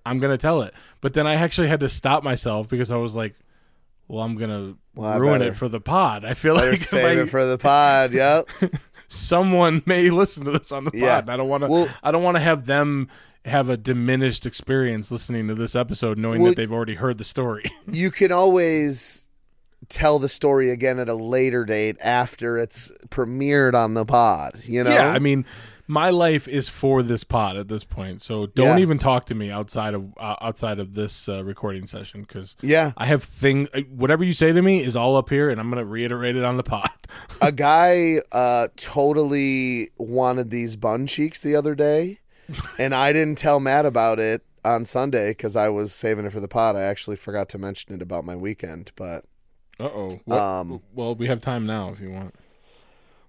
I'm 0.05 0.19
gonna 0.21 0.39
tell 0.39 0.63
it, 0.63 0.75
but 1.01 1.15
then 1.15 1.27
I 1.27 1.35
actually 1.35 1.69
had 1.69 1.81
to 1.81 1.89
stop 1.89 2.23
myself 2.23 2.69
because 2.69 2.91
I 2.91 2.97
was 2.97 3.15
like, 3.17 3.35
well, 4.07 4.23
I'm 4.25 4.37
gonna 4.37 4.75
Well, 4.95 5.19
ruin 5.19 5.41
better- 5.41 5.51
it 5.51 5.55
for 5.57 5.69
the 5.69 5.81
pod. 5.81 6.25
I 6.25 6.35
feel 6.35 6.55
like 6.55 6.79
save 6.79 7.19
I- 7.19 7.23
it 7.23 7.31
for 7.31 7.45
the 7.45 7.59
pod. 7.59 8.13
Yep. 8.13 8.49
someone 9.09 9.83
may 9.87 10.11
listen 10.11 10.45
to 10.45 10.53
this 10.53 10.71
on 10.73 10.85
the 10.85 10.91
pod. 10.91 11.01
Yeah. 11.01 11.25
I 11.27 11.37
don't 11.37 11.49
want 11.49 11.63
to. 11.65 11.69
Well- 11.69 11.89
I 12.03 12.11
don't 12.11 12.23
want 12.23 12.37
to 12.37 12.41
have 12.43 12.67
them 12.67 13.09
have 13.45 13.69
a 13.71 13.77
diminished 13.79 14.45
experience 14.47 15.11
listening 15.11 15.49
to 15.49 15.55
this 15.55 15.75
episode, 15.75 16.19
knowing 16.19 16.43
Well- 16.43 16.51
that 16.53 16.57
they've 16.57 16.73
already 16.73 16.95
heard 16.97 17.19
the 17.19 17.25
story. 17.25 17.65
you 17.91 18.11
can 18.11 18.31
always 18.33 19.28
tell 19.89 20.19
the 20.19 20.29
story 20.29 20.71
again 20.71 20.99
at 20.99 21.09
a 21.09 21.15
later 21.15 21.65
date 21.65 21.97
after 22.01 22.59
it's 22.59 22.91
premiered 23.09 23.75
on 23.75 23.95
the 23.95 24.05
pod. 24.05 24.61
You 24.65 24.85
know? 24.85 24.93
Yeah, 24.93 25.09
I 25.09 25.19
mean, 25.19 25.45
my 25.87 26.11
life 26.11 26.47
is 26.47 26.69
for 26.69 27.03
this 27.03 27.25
pod 27.25 27.57
at 27.57 27.69
this 27.69 27.85
point, 27.85 28.21
so 28.21 28.47
don't 28.47 28.77
Yeah. 28.77 28.83
even 28.83 28.99
talk 28.99 29.25
to 29.27 29.35
me 29.35 29.51
outside 29.51 29.95
of 29.95 30.13
uh, 30.19 30.37
outside 30.43 30.79
of 30.79 30.95
this 30.95 31.29
uh, 31.29 31.43
recording 31.43 31.87
session 31.87 32.23
because 32.23 32.57
yeah. 32.61 32.93
I 32.97 33.07
have 33.07 33.23
thing. 33.25 33.69
uh, 33.73 33.81
Whatever 33.89 34.23
you 34.25 34.35
say 34.35 34.53
to 34.53 34.61
me 34.61 34.83
is 34.83 34.97
all 34.97 35.17
up 35.17 35.31
here, 35.31 35.49
and 35.49 35.59
I'm 35.59 35.71
going 35.71 35.83
to 35.83 35.89
reiterate 35.91 36.37
it 36.37 36.45
on 36.45 36.57
the 36.59 36.63
pod. 36.63 36.91
a 37.41 37.53
guy 37.53 38.21
uh, 38.33 38.69
totally 38.77 39.91
wanted 39.97 40.51
these 40.51 40.77
bun 40.77 41.07
cheeks 41.07 41.39
the 41.39 41.57
other 41.57 41.75
day, 41.75 42.19
and 42.79 42.95
I 42.95 43.13
didn't 43.13 43.39
tell 43.39 43.59
Matt 43.61 43.87
about 43.87 44.19
it 44.19 44.43
on 44.65 44.85
Sunday 44.85 45.31
because 45.31 45.57
I 45.57 45.71
was 45.71 45.95
saving 45.95 46.27
it 46.27 46.33
for 46.33 46.41
the 46.41 46.49
pod. 46.49 46.77
I 46.77 46.83
actually 46.83 47.17
forgot 47.17 47.49
to 47.51 47.59
mention 47.59 47.95
it 47.95 48.03
about 48.03 48.25
my 48.27 48.37
weekend, 48.37 48.93
but 48.97 49.25
Uh 49.81 49.85
oh. 50.29 50.33
Um, 50.37 50.81
well, 50.95 51.15
we 51.15 51.29
have 51.29 51.41
time 51.41 51.67
now 51.67 51.91
if 51.91 52.01
you 52.01 52.11
want. 52.11 52.35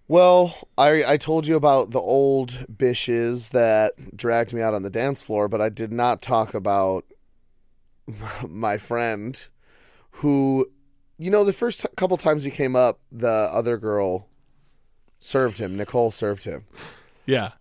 well, 0.08 0.56
I 0.78 1.04
I 1.06 1.18
told 1.18 1.46
you 1.48 1.56
about 1.56 1.92
the 1.92 2.00
old 2.00 2.66
bishes 2.76 3.50
that 3.52 3.94
dragged 4.18 4.54
me 4.54 4.62
out 4.62 4.74
on 4.74 4.84
the 4.84 4.90
dance 4.90 5.22
floor, 5.22 5.48
but 5.48 5.62
I 5.62 5.70
did 5.70 5.92
not 5.92 6.22
talk 6.22 6.54
about 6.54 7.06
my 8.48 8.78
friend 8.78 9.48
who, 10.12 10.70
you 11.18 11.30
know, 11.30 11.44
the 11.44 11.54
first 11.54 11.82
t- 11.82 11.88
couple 11.96 12.18
times 12.18 12.44
he 12.44 12.52
came 12.52 12.76
up, 12.76 13.00
the 13.12 13.28
other 13.30 13.78
girl 13.78 14.28
served 15.20 15.60
him. 15.60 15.78
Nicole 15.78 16.12
served 16.12 16.44
him. 16.46 16.66
Yeah. 17.26 17.52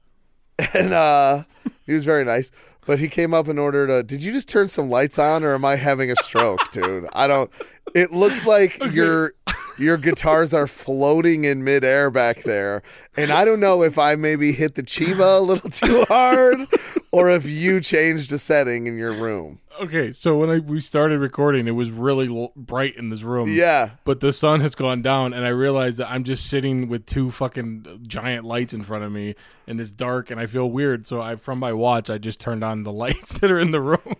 and 0.74 0.93
uh 0.93 1.45
he 1.86 1.93
was 1.93 2.05
very 2.05 2.24
nice 2.24 2.51
but 2.89 2.99
he 2.99 3.07
came 3.07 3.34
up 3.34 3.47
and 3.49 3.59
ordered 3.59 3.91
a 3.91 4.03
did 4.03 4.22
you 4.22 4.32
just 4.32 4.49
turn 4.49 4.66
some 4.66 4.89
lights 4.89 5.18
on 5.18 5.45
or 5.45 5.53
am 5.53 5.64
i 5.64 5.76
having 5.76 6.11
a 6.11 6.16
stroke 6.16 6.59
dude? 6.72 7.07
I 7.12 7.26
don't 7.28 7.51
it 7.95 8.12
looks 8.12 8.47
like 8.47 8.82
your 8.93 9.34
your 9.79 9.97
guitars 9.97 10.53
are 10.53 10.66
floating 10.66 11.45
in 11.45 11.62
midair 11.64 12.11
back 12.11 12.43
there 12.45 12.83
and 13.16 13.31
i 13.31 13.45
don't 13.45 13.61
know 13.61 13.83
if 13.83 13.99
i 13.99 14.14
maybe 14.14 14.53
hit 14.53 14.74
the 14.74 14.83
chiva 14.83 15.39
a 15.39 15.41
little 15.41 15.70
too 15.70 16.05
hard 16.09 16.66
or 17.12 17.31
if 17.31 17.47
you 17.47 17.81
changed 17.81 18.33
a 18.33 18.39
setting 18.39 18.87
in 18.87 18.99
your 18.99 19.12
room 19.12 19.59
Okay, 19.81 20.11
so 20.11 20.37
when 20.37 20.51
I, 20.51 20.59
we 20.59 20.81
started 20.81 21.20
recording, 21.20 21.68
it 21.68 21.70
was 21.70 21.93
really 21.93 22.26
l- 22.26 22.51
bright 22.57 22.97
in 22.97 23.11
this 23.11 23.22
room. 23.22 23.49
yeah 23.49 23.91
But 24.05 24.18
the 24.18 24.33
sun 24.33 24.59
has 24.59 24.74
gone 24.74 25.03
down, 25.03 25.33
and 25.33 25.45
I 25.45 25.51
realized 25.51 25.99
that 25.99 26.11
I'm 26.11 26.24
just 26.24 26.47
sitting 26.47 26.89
with 26.89 27.07
two 27.07 27.31
fucking 27.31 28.01
giant 28.09 28.45
lights 28.45 28.74
in 28.74 28.83
front 28.83 29.05
of 29.05 29.12
me, 29.12 29.37
and 29.68 29.81
it's 29.81 29.93
dark, 29.93 30.33
and 30.33 30.41
I 30.41 30.47
feel 30.47 30.68
weird. 30.68 31.07
So 31.07 31.20
I, 31.22 31.37
from 31.37 31.61
my 31.61 31.72
watch, 31.72 32.11
I 32.11 32.18
just 32.18 32.41
turned 32.41 32.64
on 32.64 32.83
the 32.83 32.91
lights 33.05 33.39
that 33.39 33.53
are 33.53 33.59
in 33.61 33.70
the 33.70 33.81
room. 33.81 34.16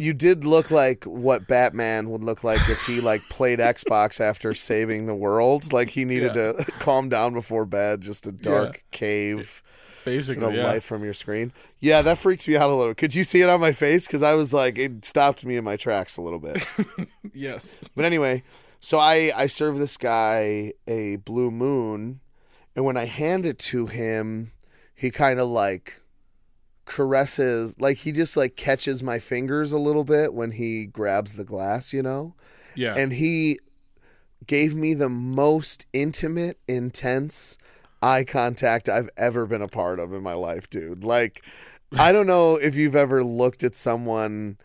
You 0.00 0.12
did 0.12 0.44
look 0.44 0.70
like 0.70 1.04
what 1.04 1.46
batman 1.46 2.10
would 2.10 2.24
look 2.24 2.42
like 2.42 2.60
if 2.68 2.80
he 2.82 3.00
like 3.00 3.22
played 3.28 3.58
xbox 3.74 4.20
after 4.20 4.54
saving 4.54 5.06
the 5.06 5.14
world 5.14 5.72
like 5.72 5.90
he 5.90 6.04
needed 6.04 6.34
Yeah. 6.34 6.52
to 6.52 6.64
calm 6.78 7.08
down 7.08 7.32
before 7.34 7.64
bed 7.64 8.00
just 8.00 8.26
a 8.26 8.32
dark 8.32 8.84
cave 8.90 9.62
Basically, 10.02 10.42
a 10.46 10.50
yeah. 10.50 10.64
light 10.66 10.82
from 10.82 11.04
your 11.04 11.12
screen. 11.12 11.52
Yeah, 11.78 12.00
that 12.00 12.16
freaks 12.16 12.48
me 12.48 12.56
out 12.56 12.70
a 12.70 12.74
little. 12.74 12.94
Could 12.94 13.14
you 13.14 13.22
see 13.22 13.42
it 13.42 13.50
on 13.50 13.60
my 13.60 13.72
face? 13.72 14.06
Because 14.06 14.22
I 14.22 14.32
was 14.32 14.50
like, 14.50 14.78
it 14.78 15.04
stopped 15.04 15.44
me 15.44 15.58
in 15.58 15.62
my 15.62 15.76
tracks 15.76 16.16
a 16.16 16.22
little 16.22 16.38
bit. 16.38 16.66
Yes. 17.34 17.78
but 17.94 18.06
anyway, 18.06 18.42
so 18.80 18.98
I 18.98 19.30
I 19.36 19.46
serve 19.46 19.78
this 19.78 19.98
guy 19.98 20.72
a 20.88 21.16
blue 21.16 21.50
moon, 21.50 22.20
and 22.74 22.86
when 22.86 22.96
I 22.96 23.04
hand 23.04 23.44
it 23.44 23.58
to 23.58 23.86
him, 23.88 24.52
he 24.94 25.10
kind 25.10 25.38
of 25.38 25.50
like 25.50 25.99
caresses, 26.90 27.76
like 27.78 27.98
he 27.98 28.10
just 28.10 28.36
like 28.36 28.56
catches 28.56 29.00
my 29.00 29.20
fingers 29.20 29.70
a 29.70 29.78
little 29.78 30.02
bit 30.02 30.34
when 30.34 30.50
he 30.50 30.86
grabs 30.86 31.36
the 31.36 31.44
glass, 31.44 31.92
you 31.92 32.02
know, 32.02 32.34
Yeah. 32.74 32.94
and 32.96 33.12
he 33.12 33.60
gave 34.44 34.74
me 34.74 34.94
the 34.94 35.08
most 35.08 35.86
intimate, 35.92 36.58
intense 36.66 37.58
eye 38.02 38.24
contact 38.24 38.88
I've 38.88 39.08
ever 39.16 39.46
been 39.46 39.62
a 39.62 39.68
part 39.68 40.00
of 40.00 40.12
in 40.12 40.20
my 40.22 40.32
life, 40.32 40.68
dude. 40.68 41.04
Like, 41.04 41.44
I 41.96 42.10
don't 42.10 42.26
know 42.26 42.56
if 42.56 42.74
you've 42.74 42.96
ever 42.96 43.22
looked 43.22 43.62
at 43.62 43.76
someone 43.76 44.58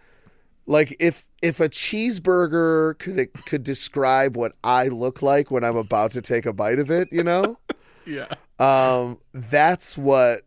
like 0.65 0.95
if 0.99 1.27
if 1.43 1.59
a 1.59 1.69
cheeseburger 1.69 2.97
could 2.97 3.31
could 3.45 3.63
describe 3.63 4.35
what 4.35 4.53
I 4.63 4.87
look 4.87 5.21
like 5.21 5.51
when 5.51 5.63
I'm 5.63 5.77
about 5.77 6.09
to 6.11 6.21
take 6.23 6.47
a 6.47 6.53
bite 6.53 6.79
of 6.79 6.89
it, 6.89 7.07
you 7.11 7.23
know? 7.23 7.59
yeah. 8.07 8.33
Um, 8.57 9.19
that's 9.31 9.95
what 9.95 10.41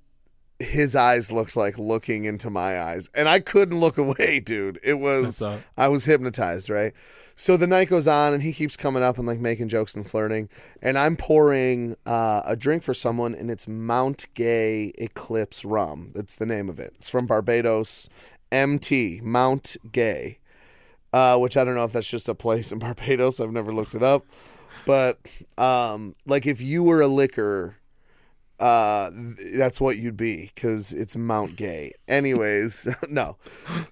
his 0.59 0.97
eyes 0.97 1.31
looked 1.31 1.57
like 1.57 1.79
looking 1.79 2.25
into 2.25 2.51
my 2.51 2.81
eyes. 2.83 3.09
And 3.15 3.29
I 3.29 3.41
couldn't 3.41 3.79
look 3.79 3.99
away, 3.99 4.41
dude. 4.41 4.81
It 4.83 4.95
was 4.95 5.43
I 5.77 5.89
was 5.89 6.05
hypnotized, 6.05 6.69
right? 6.69 6.93
So 7.37 7.57
the 7.57 7.69
night 7.69 7.89
goes 7.89 8.09
on 8.09 8.35
and 8.35 8.43
he 8.43 8.53
keeps 8.53 8.77
coming 8.77 9.03
up 9.03 9.17
and 9.17 9.27
like 9.27 9.39
making 9.39 9.69
jokes 9.69 9.95
and 9.95 10.09
flirting. 10.09 10.49
And 10.83 10.99
I'm 10.99 11.17
pouring 11.17 11.97
uh, 12.05 12.43
a 12.45 12.57
drink 12.57 12.83
for 12.83 12.95
someone 12.95 13.35
and 13.35 13.51
it's 13.51 13.69
Mount 13.69 14.27
Gay 14.35 14.93
Eclipse 14.99 15.65
Rum. 15.65 16.11
That's 16.15 16.35
the 16.35 16.47
name 16.47 16.69
of 16.69 16.81
it. 16.81 16.95
It's 16.99 17.09
from 17.09 17.27
Barbados. 17.27 18.09
MT, 18.51 19.21
Mount 19.23 19.77
Gay. 19.93 20.39
Uh, 21.13 21.39
which 21.39 21.57
I 21.57 21.65
don't 21.65 21.75
know 21.75 21.85
if 21.85 21.93
that's 21.93 22.09
just 22.09 22.29
a 22.29 22.35
place 22.35 22.71
in 22.73 22.79
Barbados. 22.81 23.41
I've 23.41 23.53
never 23.53 23.73
looked 23.73 23.95
it 23.95 24.03
up. 24.03 24.27
But 24.85 25.19
um, 25.57 26.17
like 26.27 26.47
if 26.47 26.61
you 26.61 26.83
were 26.83 27.01
a 27.01 27.07
liquor 27.07 27.78
uh 28.61 29.11
that's 29.55 29.81
what 29.81 29.99
you'd 29.99 30.17
be 30.17 30.51
because 30.55 30.93
it's 30.93 31.15
mount 31.17 31.55
gay. 31.57 31.93
Anyways 32.09 32.89
no. 33.09 33.37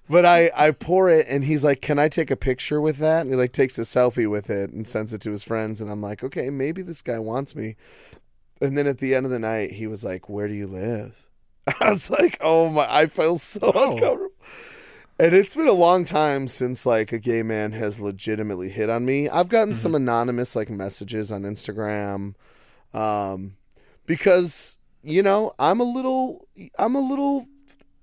But 0.09 0.25
i 0.25 0.51
i 0.55 0.71
pour 0.71 1.09
it 1.09 1.25
and 1.29 1.43
he's 1.45 1.63
like 1.63 1.81
can 1.81 1.97
i 1.99 2.09
take 2.09 2.29
a 2.31 2.35
picture 2.35 2.81
with 2.81 2.97
that? 2.97 3.21
And 3.21 3.29
he 3.29 3.35
like 3.37 3.53
takes 3.53 3.77
a 3.77 3.83
selfie 3.83 4.29
with 4.29 4.49
it 4.49 4.71
and 4.71 4.87
sends 4.87 5.13
it 5.13 5.21
to 5.21 5.31
his 5.31 5.43
friends 5.43 5.79
and 5.81 5.89
i'm 5.89 6.01
like 6.01 6.23
okay 6.23 6.49
maybe 6.49 6.81
this 6.81 7.01
guy 7.01 7.17
wants 7.19 7.55
me. 7.55 7.75
And 8.61 8.77
then 8.77 8.87
at 8.87 8.97
the 8.97 9.13
end 9.15 9.25
of 9.25 9.31
the 9.31 9.39
night 9.39 9.71
he 9.73 9.87
was 9.87 10.03
like 10.03 10.27
where 10.29 10.47
do 10.47 10.53
you 10.53 10.67
live? 10.67 11.27
I 11.81 11.89
was 11.91 12.09
like 12.09 12.37
oh 12.41 12.69
my 12.69 12.87
i 12.93 13.05
feel 13.05 13.37
so 13.37 13.59
Oh. 13.73 13.91
uncomfortable. 13.91 14.31
And 15.19 15.33
it's 15.33 15.55
been 15.55 15.67
a 15.67 15.71
long 15.73 16.05
time 16.05 16.47
since 16.47 16.85
like 16.85 17.11
a 17.11 17.17
gay 17.19 17.41
man 17.41 17.71
has 17.71 17.99
legitimately 17.99 18.69
hit 18.69 18.87
on 18.89 19.03
me. 19.03 19.27
I've 19.27 19.49
gotten 19.49 19.73
some 19.73 19.95
anonymous 19.95 20.55
like 20.55 20.69
messages 20.69 21.31
on 21.31 21.41
instagram 21.43 22.35
um 22.93 23.56
because 24.07 24.79
you 25.03 25.21
know 25.21 25.53
I'm 25.59 25.79
a 25.79 25.83
little 25.83 26.47
I'm 26.79 26.95
a 26.95 26.99
little 26.99 27.45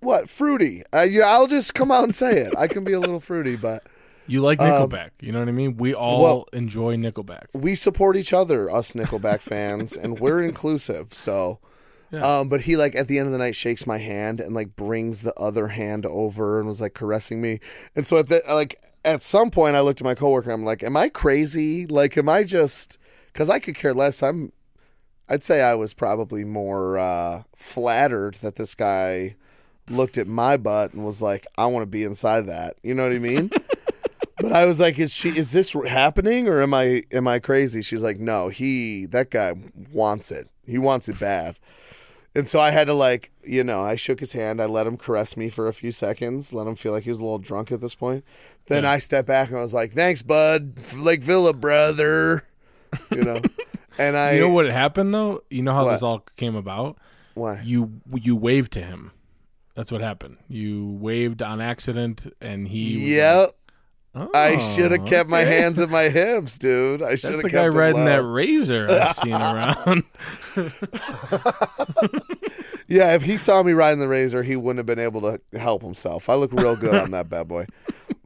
what 0.00 0.28
fruity. 0.28 0.82
Uh, 0.94 1.00
yeah, 1.02 1.24
I'll 1.26 1.46
just 1.48 1.74
come 1.74 1.90
out 1.90 2.04
and 2.04 2.14
say 2.14 2.38
it. 2.38 2.54
I 2.56 2.68
can 2.68 2.84
be 2.84 2.92
a 2.92 3.00
little 3.00 3.20
fruity, 3.20 3.56
but 3.56 3.82
You 4.26 4.40
like 4.40 4.60
Um, 4.60 4.88
Nickelback. 4.88 5.10
you 5.20 5.32
know 5.32 5.38
what 5.40 5.48
I 5.48 5.52
mean? 5.52 5.76
We 5.76 5.92
all 5.94 6.22
well- 6.22 6.46
enjoy 6.52 6.96
Nickelback. 6.96 7.46
we 7.52 7.74
support 7.74 8.16
each 8.16 8.32
other, 8.32 8.70
us 8.70 8.92
Nickelback 8.92 9.40
fans, 9.40 9.96
and 9.96 10.18
we're 10.20 10.42
inclusive. 10.42 11.12
So, 11.12 11.58
Yeah. 12.10 12.38
um, 12.40 12.48
but 12.48 12.62
he 12.62 12.76
like 12.76 12.94
at 12.94 13.08
the 13.08 13.18
end 13.18 13.26
of 13.26 13.32
the 13.32 13.38
night 13.38 13.56
shakes 13.56 13.86
my 13.86 13.98
hand 13.98 14.40
and 14.40 14.54
like 14.54 14.76
brings 14.76 15.22
the 15.22 15.34
other 15.34 15.68
hand 15.68 16.06
over 16.06 16.58
and 16.58 16.68
was 16.68 16.80
like 16.80 16.94
caressing 16.94 17.40
me. 17.42 17.60
And 17.96 18.06
so 18.06 18.16
at 18.18 18.28
the 18.28 18.42
like 18.48 18.78
at 19.06 19.22
some 19.22 19.50
point, 19.50 19.74
I 19.76 19.80
looked 19.80 20.00
at 20.00 20.04
my 20.04 20.14
coworker. 20.14 20.50
I'm 20.50 20.64
like, 20.64 20.82
am 20.82 20.96
I 20.96 21.08
crazy? 21.10 21.86
Like, 21.86 22.16
am 22.16 22.28
I 22.28 22.44
just? 22.44 22.96
Because 23.32 23.50
I 23.50 23.58
could 23.58 23.74
care 23.74 23.92
less. 23.94 24.22
I'm. 24.22 24.52
I'd 25.28 25.42
say 25.42 25.62
I 25.62 25.74
was 25.74 25.94
probably 25.94 26.44
more 26.44 26.98
uh, 26.98 27.42
flattered 27.54 28.34
that 28.36 28.56
this 28.56 28.74
guy 28.74 29.36
looked 29.88 30.18
at 30.18 30.26
my 30.26 30.56
butt 30.56 30.92
and 30.92 31.04
was 31.04 31.22
like, 31.22 31.46
"I 31.56 31.66
want 31.66 31.82
to 31.82 31.86
be 31.86 32.04
inside 32.04 32.46
that." 32.46 32.76
You 32.82 32.94
know 32.94 33.04
what 33.04 33.12
I 33.14 33.18
mean? 33.18 33.50
but 34.38 34.52
I 34.52 34.66
was 34.66 34.80
like, 34.80 34.98
"Is 34.98 35.12
she? 35.12 35.30
Is 35.30 35.50
this 35.52 35.72
happening, 35.86 36.48
or 36.48 36.62
am 36.62 36.74
I? 36.74 37.04
Am 37.12 37.26
I 37.26 37.38
crazy?" 37.38 37.80
She's 37.82 38.02
like, 38.02 38.18
"No, 38.18 38.48
he. 38.48 39.06
That 39.06 39.30
guy 39.30 39.54
wants 39.92 40.30
it. 40.30 40.48
He 40.66 40.78
wants 40.78 41.08
it 41.08 41.18
bad." 41.18 41.58
And 42.36 42.48
so 42.48 42.60
I 42.60 42.70
had 42.72 42.88
to 42.88 42.94
like, 42.94 43.30
you 43.44 43.62
know, 43.62 43.80
I 43.80 43.94
shook 43.94 44.18
his 44.18 44.32
hand. 44.32 44.60
I 44.60 44.66
let 44.66 44.88
him 44.88 44.96
caress 44.96 45.36
me 45.36 45.48
for 45.50 45.68
a 45.68 45.72
few 45.72 45.92
seconds, 45.92 46.52
let 46.52 46.66
him 46.66 46.74
feel 46.74 46.90
like 46.90 47.04
he 47.04 47.10
was 47.10 47.20
a 47.20 47.22
little 47.22 47.38
drunk 47.38 47.70
at 47.70 47.80
this 47.80 47.94
point. 47.94 48.24
Then 48.66 48.82
Yeah. 48.82 48.90
I 48.90 48.98
stepped 48.98 49.28
back 49.28 49.50
and 49.50 49.58
I 49.58 49.62
was 49.62 49.72
like, 49.72 49.92
"Thanks, 49.92 50.20
bud, 50.22 50.72
Lake 50.96 51.22
Villa, 51.22 51.52
brother." 51.52 52.44
You 53.12 53.22
know, 53.24 53.40
and 53.98 54.16
I 54.16 54.32
you 54.34 54.40
know 54.40 54.48
what 54.50 54.66
happened 54.66 55.14
though? 55.14 55.42
You 55.50 55.62
know 55.62 55.72
how 55.72 55.84
What? 55.84 55.92
this 55.92 56.02
all 56.02 56.24
came 56.36 56.54
about? 56.56 56.98
Why? 57.34 57.60
You 57.64 58.00
you 58.14 58.36
waved 58.36 58.72
to 58.72 58.82
him. 58.82 59.10
That's 59.74 59.90
what 59.90 60.00
happened. 60.00 60.36
You 60.48 60.86
waved 61.00 61.42
on 61.42 61.60
accident, 61.60 62.26
and 62.40 62.68
he. 62.68 63.16
Yep. 63.16 63.56
like, 64.14 64.28
I 64.34 64.54
"Oh, 64.54 64.58
should 64.60 64.92
have 64.92 65.04
kept 65.04 65.28
my 65.28 65.40
hands 65.40 65.80
at 65.80 65.90
my 65.90 66.08
hips, 66.10 66.58
dude. 66.58 67.02
I 67.02 67.16
should 67.16 67.32
That's 67.32 67.34
have 67.34 67.42
the 67.42 67.48
kept 67.50 67.52
guy 67.52 67.62
them 67.70 67.76
riding 67.76 68.04
that 68.04 68.22
razor 68.22 68.88
I've 68.88 69.16
seen 69.16 69.32
around. 69.34 70.04
Yeah, 72.86 73.14
if 73.14 73.22
he 73.22 73.38
saw 73.38 73.62
me 73.62 73.72
riding 73.72 73.98
the 73.98 74.08
razor, 74.08 74.42
he 74.42 74.56
wouldn't 74.56 74.76
have 74.78 74.86
been 74.86 74.98
able 75.02 75.22
to 75.22 75.40
help 75.58 75.82
himself. 75.82 76.28
I 76.28 76.34
look 76.34 76.52
real 76.52 76.76
good 76.76 76.94
on 76.94 77.12
that 77.12 77.28
bad 77.28 77.48
boy. 77.48 77.66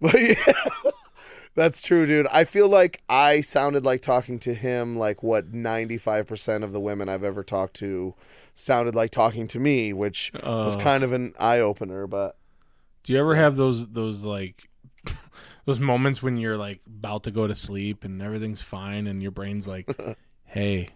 But 0.00 0.20
yeah, 0.20 0.52
That's 1.58 1.82
true, 1.82 2.06
dude. 2.06 2.28
I 2.28 2.44
feel 2.44 2.68
like 2.68 3.02
I 3.08 3.40
sounded 3.40 3.84
like 3.84 4.00
talking 4.00 4.38
to 4.40 4.54
him 4.54 4.96
like 4.96 5.24
what 5.24 5.50
95% 5.52 6.62
of 6.62 6.70
the 6.70 6.78
women 6.78 7.08
I've 7.08 7.24
ever 7.24 7.42
talked 7.42 7.74
to 7.76 8.14
sounded 8.54 8.94
like 8.94 9.10
talking 9.10 9.48
to 9.48 9.58
me, 9.58 9.92
which 9.92 10.30
was 10.34 10.76
Uh. 10.76 10.80
kind 10.80 11.02
of 11.02 11.10
an 11.12 11.34
eye 11.38 11.58
opener, 11.58 12.06
but 12.06 12.36
Do 13.02 13.12
you 13.12 13.18
ever 13.18 13.34
have 13.34 13.56
those 13.56 13.88
those 13.88 14.24
like 14.24 14.68
those 15.66 15.80
moments 15.80 16.22
when 16.22 16.36
you're 16.36 16.56
like 16.56 16.80
about 16.86 17.24
to 17.24 17.32
go 17.32 17.48
to 17.48 17.56
sleep 17.56 18.04
and 18.04 18.22
everything's 18.22 18.62
fine 18.62 19.08
and 19.08 19.20
your 19.20 19.32
brain's 19.32 19.66
like, 19.66 19.88
"Hey, 20.44 20.90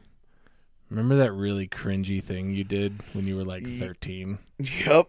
remember 0.90 1.16
that 1.16 1.32
really 1.32 1.66
cringy 1.66 2.22
thing 2.22 2.54
you 2.54 2.62
did 2.62 3.00
when 3.14 3.26
you 3.26 3.34
were 3.36 3.44
like 3.44 3.66
13? 3.66 4.38
yep. 4.86 5.08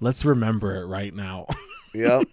Let's 0.00 0.26
remember 0.26 0.76
it 0.76 0.84
right 0.84 1.14
now." 1.14 1.46
Yep. 1.94 2.28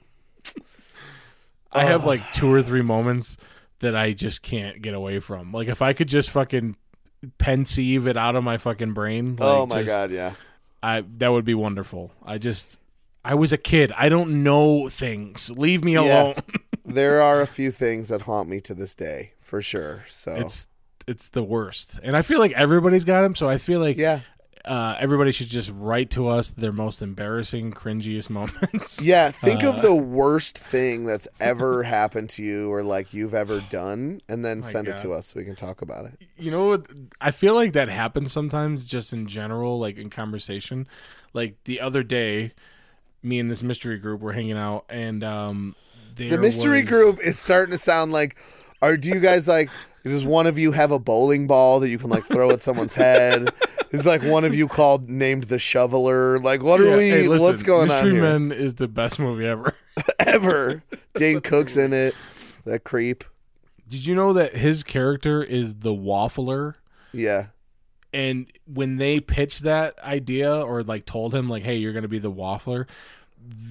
I 1.72 1.86
have 1.86 2.04
oh. 2.04 2.08
like 2.08 2.34
two 2.34 2.52
or 2.52 2.62
three 2.64 2.82
moments 2.82 3.38
that 3.80 3.96
I 3.96 4.14
just 4.14 4.42
can't 4.42 4.82
get 4.82 4.94
away 4.94 5.20
from. 5.20 5.52
Like 5.52 5.68
if 5.68 5.82
I 5.82 5.94
could 5.94 6.08
just 6.08 6.30
fucking 6.30 6.76
Pensieve 7.38 8.08
it 8.08 8.16
out 8.16 8.36
of 8.36 8.44
my 8.44 8.58
fucking 8.58 8.94
brain. 8.94 9.36
Like, 9.36 9.50
oh 9.50 9.66
my 9.66 9.80
just- 9.80 9.88
god, 9.88 10.12
yeah. 10.12 10.34
I 10.82 11.04
that 11.18 11.28
would 11.28 11.44
be 11.44 11.54
wonderful. 11.54 12.12
I 12.26 12.38
just 12.38 12.80
I 13.26 13.36
was 13.36 13.52
a 13.52 13.58
kid. 13.58 13.92
I 13.98 14.08
don't 14.08 14.44
know 14.44 14.88
things. 14.88 15.52
Leave 15.52 15.84
me 15.84 15.94
Yeah. 15.94 16.24
alone. 16.24 16.36
There 16.86 17.22
are 17.22 17.40
a 17.42 17.46
few 17.46 17.70
things 17.70 18.08
that 18.08 18.24
haunt 18.24 18.50
me 18.50 18.62
to 18.62 18.74
this 18.74 18.96
day, 18.96 19.34
for 19.42 19.62
sure. 19.62 20.06
So 20.10 20.34
It's 20.34 20.66
it's 21.06 21.30
the 21.30 21.44
worst, 21.44 22.00
and 22.02 22.18
I 22.18 22.24
feel 22.24 22.40
like 22.40 22.52
everybody's 22.54 23.06
got 23.06 23.22
them. 23.22 23.36
So 23.36 23.48
I 23.48 23.60
feel 23.60 23.80
like 23.80 23.98
yeah. 23.98 24.22
Uh, 24.66 24.96
everybody 25.00 25.32
should 25.32 25.48
just 25.48 25.72
write 25.76 26.10
to 26.12 26.28
us 26.28 26.50
their 26.52 26.72
most 26.72 27.02
embarrassing, 27.02 27.72
cringiest 27.72 28.30
moments. 28.30 29.02
Yeah, 29.02 29.32
think 29.32 29.64
Uh, 29.64 29.70
of 29.70 29.82
the 29.82 29.94
worst 29.96 30.58
thing 30.58 31.06
that's 31.06 31.28
ever 31.40 31.84
happened 31.98 32.30
to 32.32 32.44
you 32.44 32.72
or 32.72 32.84
like 32.84 33.14
you've 33.14 33.34
ever 33.34 33.62
done 33.70 34.22
and 34.30 34.44
then 34.44 34.62
send 34.62 34.88
it 34.88 34.98
to 34.98 35.12
us 35.14 35.28
so 35.28 35.40
we 35.40 35.46
can 35.46 35.56
talk 35.56 35.82
about 35.82 36.06
it. 36.06 36.14
You 36.38 36.52
know 36.52 36.68
what? 36.68 36.88
I 37.22 37.32
feel 37.32 37.54
like 37.56 37.74
that 37.74 37.90
happens 37.90 38.32
sometimes, 38.32 38.86
just 38.86 39.14
in 39.14 39.28
general, 39.28 39.80
like 39.80 39.98
in 39.98 40.10
conversation. 40.10 40.88
Like 41.34 41.56
the 41.64 41.80
other 41.82 42.04
day, 42.04 42.54
me 43.24 43.40
and 43.40 43.50
this 43.52 43.64
mystery 43.64 43.98
group 43.98 44.22
were 44.22 44.34
hanging 44.34 44.58
out, 44.58 44.86
and 44.90 45.24
um, 45.24 45.76
The 46.16 46.38
mystery 46.38 46.82
was- 46.82 46.90
group 46.90 47.20
is 47.26 47.40
starting 47.40 47.72
to 47.72 47.78
sound 47.78 48.12
like 48.12 48.38
are 48.82 48.96
do 48.96 49.10
you 49.10 49.20
guys 49.20 49.46
like 49.48 49.70
does 50.04 50.26
one 50.26 50.48
of 50.48 50.58
you 50.58 50.72
have 50.72 50.92
a 50.92 51.00
bowling 51.00 51.48
ball 51.48 51.80
that 51.80 51.90
you 51.90 51.98
can 51.98 52.10
like 52.10 52.26
throw 52.26 52.52
at 52.52 52.62
someone's 52.62 52.94
head? 52.94 53.50
Is 53.92 54.06
like 54.06 54.22
one 54.24 54.46
of 54.46 54.54
you 54.54 54.68
called 54.68 55.10
named 55.10 55.46
the 55.46 55.60
shoveler? 55.60 56.40
Like 56.40 56.62
what 56.62 56.80
Yeah, 56.80 56.88
are 56.88 56.98
we 56.98 57.10
hey, 57.10 57.28
listen, 57.28 57.46
what's 57.46 57.64
going 57.64 57.88
Mystery 57.88 58.10
on 58.10 58.16
here? 58.16 58.40
Men 58.40 58.52
is 58.52 58.76
the 58.76 58.88
best 58.88 59.20
movie 59.20 59.46
ever. 59.46 59.76
Ever. 60.20 60.82
Dane 61.16 61.42
Cook's 61.42 61.76
in 61.76 61.92
it. 61.92 62.16
That 62.66 62.84
creep. 62.86 63.24
Did 63.90 64.06
you 64.06 64.16
know 64.16 64.32
that 64.34 64.56
his 64.56 64.84
character 64.84 65.44
is 65.44 65.76
the 65.76 65.94
waffler? 65.94 66.76
Yeah. 67.12 67.48
And 68.14 68.50
when 68.66 68.98
they 68.98 69.20
pitched 69.20 69.64
that 69.64 70.00
idea 70.00 70.54
or 70.54 70.84
like 70.84 71.06
told 71.06 71.36
him 71.36 71.50
like, 71.50 71.64
"Hey, 71.64 71.76
you're 71.78 71.92
going 71.94 72.04
to 72.04 72.08
be 72.10 72.20
the 72.20 72.32
waffler," 72.32 72.86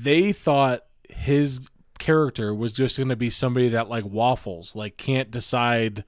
they 0.03 0.33
thought 0.33 0.85
his 1.09 1.61
character 1.99 2.55
was 2.55 2.73
just 2.73 2.97
going 2.97 3.09
to 3.11 3.17
be 3.17 3.31
somebody 3.31 3.71
that 3.71 3.89
like 3.89 4.05
waffles, 4.05 4.75
like 4.77 4.97
can't 4.97 5.31
decide 5.31 6.05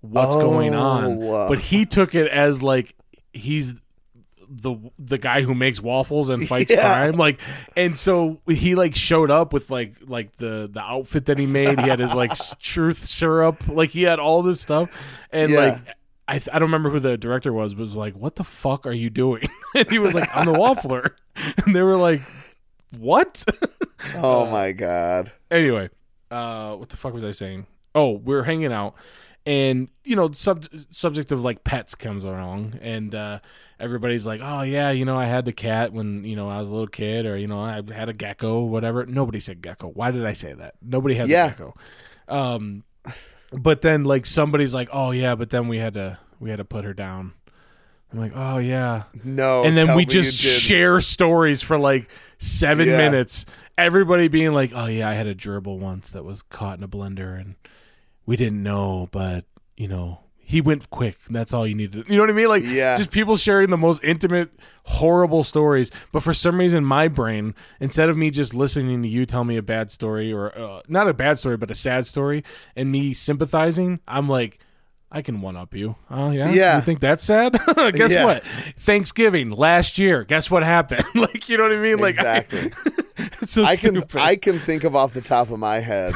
what's 0.00 0.36
going 0.36 0.74
on. 0.74 1.22
Oh. 1.22 1.48
But 1.48 1.58
he 1.58 1.86
took 1.86 2.14
it 2.14 2.28
as 2.30 2.62
like 2.62 2.94
he's 3.32 3.74
the 4.46 4.76
the 4.98 5.18
guy 5.18 5.42
who 5.42 5.54
makes 5.54 5.80
waffles 5.80 6.28
and 6.28 6.46
fights 6.46 6.70
Yeah. 6.70 7.00
crime 7.00 7.12
like 7.14 7.40
and 7.76 7.96
so 7.96 8.40
he 8.46 8.74
like 8.74 8.94
showed 8.94 9.30
up 9.30 9.52
with 9.54 9.70
like 9.70 9.94
like 10.06 10.36
the 10.36 10.68
the 10.70 10.80
outfit 10.82 11.26
that 11.26 11.38
he 11.38 11.46
made 11.46 11.80
he 11.80 11.88
had 11.88 11.98
his 11.98 12.12
like 12.12 12.32
truth 12.60 13.02
syrup 13.02 13.66
like 13.66 13.90
he 13.90 14.02
had 14.02 14.20
all 14.20 14.42
this 14.42 14.60
stuff 14.60 14.90
and 15.32 15.50
Yeah. 15.50 15.58
like 15.58 15.78
I, 16.28 16.36
I 16.36 16.58
don't 16.58 16.68
remember 16.68 16.90
who 16.90 17.00
the 17.00 17.18
director 17.18 17.52
was, 17.52 17.74
but 17.74 17.80
was 17.80 17.96
like, 17.96 18.14
"What 18.14 18.36
the 18.36 18.44
fuck 18.44 18.86
are 18.86 18.92
you 18.92 19.10
doing?" 19.10 19.46
and 19.74 19.90
he 19.90 19.98
was 19.98 20.14
like, 20.14 20.26
"I'm 20.34 20.46
the 20.50 20.58
waffler," 20.58 21.10
and 21.66 21.76
they 21.76 21.82
were 21.82 21.96
like, 21.96 22.22
"What?" 22.98 23.44
Oh 24.16 24.44
my 24.46 24.72
god. 24.72 25.32
anyway, 25.50 25.88
uh, 26.30 26.74
what 26.76 26.90
the 26.90 26.96
fuck 26.96 27.14
was 27.14 27.24
I 27.24 27.30
saying? 27.30 27.66
Oh, 27.94 28.10
we 28.12 28.34
are 28.34 28.42
hanging 28.42 28.72
out, 28.72 28.94
and 29.46 29.88
you 30.04 30.14
know, 30.16 30.30
sub- 30.32 30.66
subject 30.90 31.32
of 31.32 31.42
like 31.42 31.64
pets 31.64 31.94
comes 31.94 32.24
along, 32.24 32.78
and 32.82 33.14
uh, 33.14 33.38
everybody's 33.80 34.26
like, 34.26 34.40
"Oh 34.42 34.60
yeah, 34.62 34.90
you 34.90 35.04
know, 35.06 35.16
I 35.16 35.24
had 35.24 35.44
the 35.46 35.52
cat 35.52 35.92
when 35.94 36.24
you 36.24 36.36
know 36.36 36.50
I 36.50 36.58
was 36.60 36.68
a 36.68 36.72
little 36.72 36.86
kid, 36.88 37.24
or 37.24 37.36
you 37.38 37.46
know, 37.46 37.60
I 37.60 37.80
had 37.94 38.08
a 38.10 38.12
gecko, 38.12 38.62
whatever." 38.64 39.06
Nobody 39.06 39.40
said 39.40 39.62
gecko. 39.62 39.88
Why 39.88 40.10
did 40.10 40.26
I 40.26 40.34
say 40.34 40.52
that? 40.52 40.74
Nobody 40.82 41.14
has 41.14 41.30
Yeah. 41.30 41.46
a 41.46 41.50
gecko. 41.50 41.74
Um, 42.28 42.84
but 43.52 43.80
then 43.82 44.04
like 44.04 44.26
somebody's 44.26 44.74
like, 44.74 44.88
"Oh 44.92 45.12
yeah," 45.12 45.34
but 45.34 45.48
then 45.50 45.68
we 45.68 45.78
had 45.78 45.94
to 45.94 46.18
we 46.40 46.50
had 46.50 46.56
to 46.56 46.64
put 46.64 46.84
her 46.84 46.92
down. 46.94 47.32
I'm 48.14 48.20
like, 48.20 48.32
"Oh 48.34 48.58
yeah," 48.58 49.04
No. 49.24 49.64
and 49.64 49.76
then 49.76 49.94
we 49.96 50.04
just 50.06 50.38
share 50.38 51.00
stories 51.00 51.62
for 51.62 51.76
like 51.78 52.08
seven 52.38 52.88
Yeah. 52.88 52.96
minutes. 52.98 53.44
Everybody 53.76 54.28
being 54.28 54.52
like, 54.52 54.72
"Oh 54.74 54.86
yeah, 54.86 55.08
I 55.08 55.14
had 55.14 55.26
a 55.26 55.34
gerbil 55.34 55.78
once 55.78 56.10
that 56.10 56.24
was 56.24 56.42
caught 56.42 56.78
in 56.78 56.84
a 56.84 56.88
blender, 56.88 57.38
and 57.38 57.56
we 58.24 58.36
didn't 58.36 58.62
know, 58.62 59.08
but 59.10 59.44
you 59.76 59.88
know." 59.88 60.20
He 60.46 60.60
went 60.60 60.90
quick. 60.90 61.16
That's 61.30 61.54
all 61.54 61.66
you 61.66 61.74
needed. 61.74 62.04
You 62.06 62.16
know 62.16 62.20
what 62.24 62.28
I 62.28 62.34
mean? 62.34 62.48
Like, 62.48 62.64
Yeah. 62.66 62.98
just 62.98 63.10
people 63.10 63.38
sharing 63.38 63.70
the 63.70 63.78
most 63.78 64.04
intimate, 64.04 64.50
horrible 64.84 65.42
stories. 65.42 65.90
But 66.12 66.22
for 66.22 66.34
some 66.34 66.58
reason, 66.58 66.84
my 66.84 67.08
brain, 67.08 67.54
instead 67.80 68.10
of 68.10 68.18
me 68.18 68.30
just 68.30 68.52
listening 68.52 69.00
to 69.02 69.08
you 69.08 69.24
tell 69.24 69.44
me 69.44 69.56
a 69.56 69.62
bad 69.62 69.90
story 69.90 70.30
or 70.30 70.56
uh, 70.56 70.82
not 70.86 71.08
a 71.08 71.14
bad 71.14 71.38
story, 71.38 71.56
but 71.56 71.70
a 71.70 71.74
sad 71.74 72.06
story, 72.06 72.44
and 72.76 72.92
me 72.92 73.14
sympathizing, 73.14 74.00
I'm 74.06 74.28
like, 74.28 74.58
I 75.14 75.22
can 75.22 75.40
one 75.40 75.56
up 75.56 75.74
you. 75.74 75.94
Oh 76.10 76.30
yeah, 76.32 76.50
Yeah. 76.50 76.76
You 76.76 76.82
think 76.82 76.98
that's 77.00 77.22
sad? 77.22 77.52
Guess 77.92 78.12
Yeah. 78.12 78.24
what? 78.24 78.44
Thanksgiving 78.78 79.50
last 79.50 79.96
year. 79.96 80.24
Guess 80.24 80.50
what 80.50 80.64
happened? 80.64 81.04
like, 81.14 81.48
you 81.48 81.56
know 81.56 81.62
what 81.62 81.72
I 81.72 81.76
mean? 81.76 81.98
Like, 81.98 82.18
I- 82.18 82.38
Exactly. 82.38 82.72
it's 83.40 83.52
so 83.52 83.64
I 83.64 83.76
can. 83.76 84.02
I 84.16 84.34
can 84.36 84.58
think 84.58 84.82
of 84.84 84.96
off 84.96 85.14
the 85.14 85.20
top 85.20 85.50
of 85.50 85.58
my 85.60 85.78
head 85.78 86.12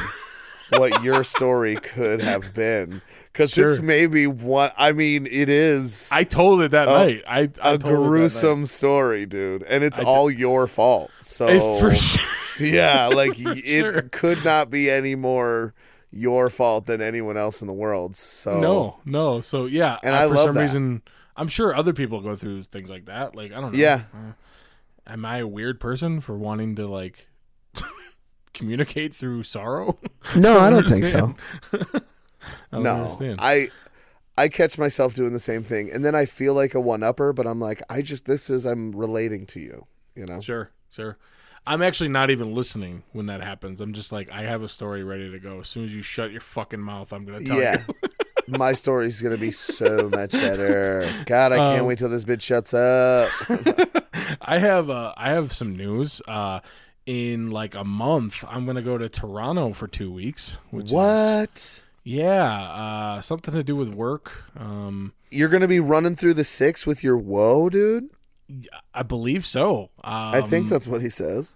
what 0.71 1.01
your 1.03 1.23
story 1.23 1.75
could 1.77 2.21
have 2.21 2.53
been 2.53 3.01
because 3.31 3.57
it's 3.57 3.79
maybe 3.79 4.27
one. 4.27 4.71
I 4.77 4.91
mean, 4.91 5.25
it 5.27 5.47
is 5.49 6.09
I 6.11 6.25
told 6.25 6.61
it 6.61 6.71
that 6.71 6.89
A- 6.89 6.91
night. 6.91 7.23
I, 7.27 7.49
I 7.63 7.71
a 7.71 7.77
gruesome 7.77 8.65
story, 8.65 9.25
dude, 9.25 9.63
and 9.63 9.83
it's 9.83 9.97
I 9.99 10.03
all 10.03 10.29
your 10.29 10.67
fault. 10.67 11.09
So 11.21 11.47
It 11.47 11.79
for 11.79 11.95
sure. 11.95 12.27
yeah, 12.59 13.07
like 13.07 13.33
it 13.39 13.79
sure. 13.81 14.01
could 14.11 14.43
not 14.43 14.69
be 14.69 14.89
any 14.89 15.15
more 15.15 15.73
your 16.11 16.49
fault 16.49 16.85
than 16.87 17.01
anyone 17.01 17.37
else 17.37 17.61
in 17.61 17.67
the 17.67 17.73
world. 17.73 18.15
So 18.15 18.59
No, 18.59 18.99
no. 19.05 19.41
So 19.41 19.65
yeah, 19.65 19.97
And 20.03 20.15
uh, 20.15 20.19
I 20.19 20.27
for 20.27 20.35
love 20.35 20.45
some 20.47 20.55
that. 20.55 20.61
reason, 20.61 21.01
I'm 21.35 21.47
sure 21.47 21.75
other 21.75 21.93
people 21.93 22.21
go 22.21 22.35
through 22.35 22.63
things 22.63 22.89
like 22.89 23.05
that. 23.05 23.35
Like 23.35 23.51
I 23.51 23.61
don't 23.61 23.73
know. 23.73 23.79
Yeah. 23.79 24.03
Uh, 24.13 24.31
am 25.07 25.25
I 25.25 25.37
a 25.39 25.47
weird 25.47 25.79
person 25.79 26.19
for 26.21 26.37
wanting 26.37 26.75
to 26.77 26.87
like 26.87 27.27
communicate 28.53 29.13
through 29.13 29.43
sorrow? 29.43 29.99
no, 30.35 30.59
I 30.65 30.69
don't 30.69 30.87
think 30.87 31.05
so. 31.05 31.35
I 32.71 32.79
no, 32.79 32.95
understand. 33.03 33.39
I 33.41 33.69
I 34.37 34.47
catch 34.47 34.77
myself 34.77 35.13
doing 35.13 35.33
the 35.33 35.39
same 35.39 35.63
thing, 35.63 35.91
and 35.91 36.03
then 36.05 36.15
I 36.15 36.25
feel 36.25 36.53
like 36.53 36.73
a 36.73 36.79
one 36.79 37.03
upper, 37.03 37.33
but 37.33 37.45
I'm 37.45 37.59
like, 37.59 37.81
I 37.89 38.01
just 38.01 38.25
this 38.25 38.49
is 38.49 38.65
I'm 38.65 38.91
relating 38.93 39.45
to 39.47 39.59
you. 39.59 39.85
You 40.15 40.25
know. 40.25 40.39
Sure, 40.41 40.71
sure. 40.89 41.17
I'm 41.69 41.81
actually 41.83 42.09
not 42.09 42.31
even 42.31 42.53
listening 42.55 43.03
when 43.13 43.27
that 43.27 43.41
happens. 43.41 43.79
I'm 43.79 43.93
just 43.93 44.11
like, 44.11 44.31
I 44.31 44.41
have 44.41 44.63
a 44.63 44.67
story 44.67 45.03
ready 45.03 45.29
to 45.31 45.39
go. 45.39 45.59
As 45.59 45.67
soon 45.67 45.85
as 45.85 45.93
you 45.93 46.01
shut 46.01 46.31
your 46.31 46.41
fucking 46.41 46.79
mouth, 46.79 47.13
I'm 47.13 47.25
gonna 47.25 47.41
tell 47.41 47.61
Yeah. 47.61 47.83
you. 47.87 47.95
My 48.57 48.73
story's 48.73 49.21
gonna 49.21 49.37
be 49.37 49.51
so 49.51 50.09
much 50.09 50.31
better. 50.31 51.07
God, 51.27 51.51
I 51.51 51.57
can't 51.57 51.81
Um, 51.81 51.85
wait 51.85 51.99
till 51.99 52.09
this 52.09 52.25
bitch 52.25 52.41
shuts 52.41 52.73
up. 52.73 53.29
I 54.41 54.57
have 54.57 54.89
uh, 54.89 55.13
I 55.15 55.29
have 55.29 55.51
some 55.51 55.75
news. 55.75 56.21
Uh, 56.27 56.59
in 57.05 57.49
like 57.51 57.75
a 57.75 57.83
month, 57.83 58.43
I'm 58.47 58.65
gonna 58.65 58.81
go 58.81 58.97
to 58.97 59.07
Toronto 59.09 59.71
for 59.73 59.87
two 59.87 60.11
weeks. 60.11 60.57
Which 60.71 60.87
Is, 60.87 60.91
what? 60.93 61.81
yeah, 62.03 62.51
uh, 63.17 63.21
something 63.21 63.53
to 63.53 63.63
do 63.63 63.75
with 63.75 63.89
work. 63.89 64.31
Um, 64.57 65.13
You're 65.29 65.49
gonna 65.49 65.67
be 65.67 65.79
running 65.79 66.15
through 66.15 66.33
the 66.35 66.43
six 66.43 66.87
with 66.87 67.03
your 67.03 67.17
whoa, 67.17 67.69
dude? 67.69 68.09
I 68.93 69.03
believe 69.03 69.45
so. 69.45 69.89
Um, 70.03 70.33
I 70.35 70.41
think 70.41 70.69
that's 70.69 70.87
what 70.87 71.01
he 71.01 71.09
says. 71.09 71.55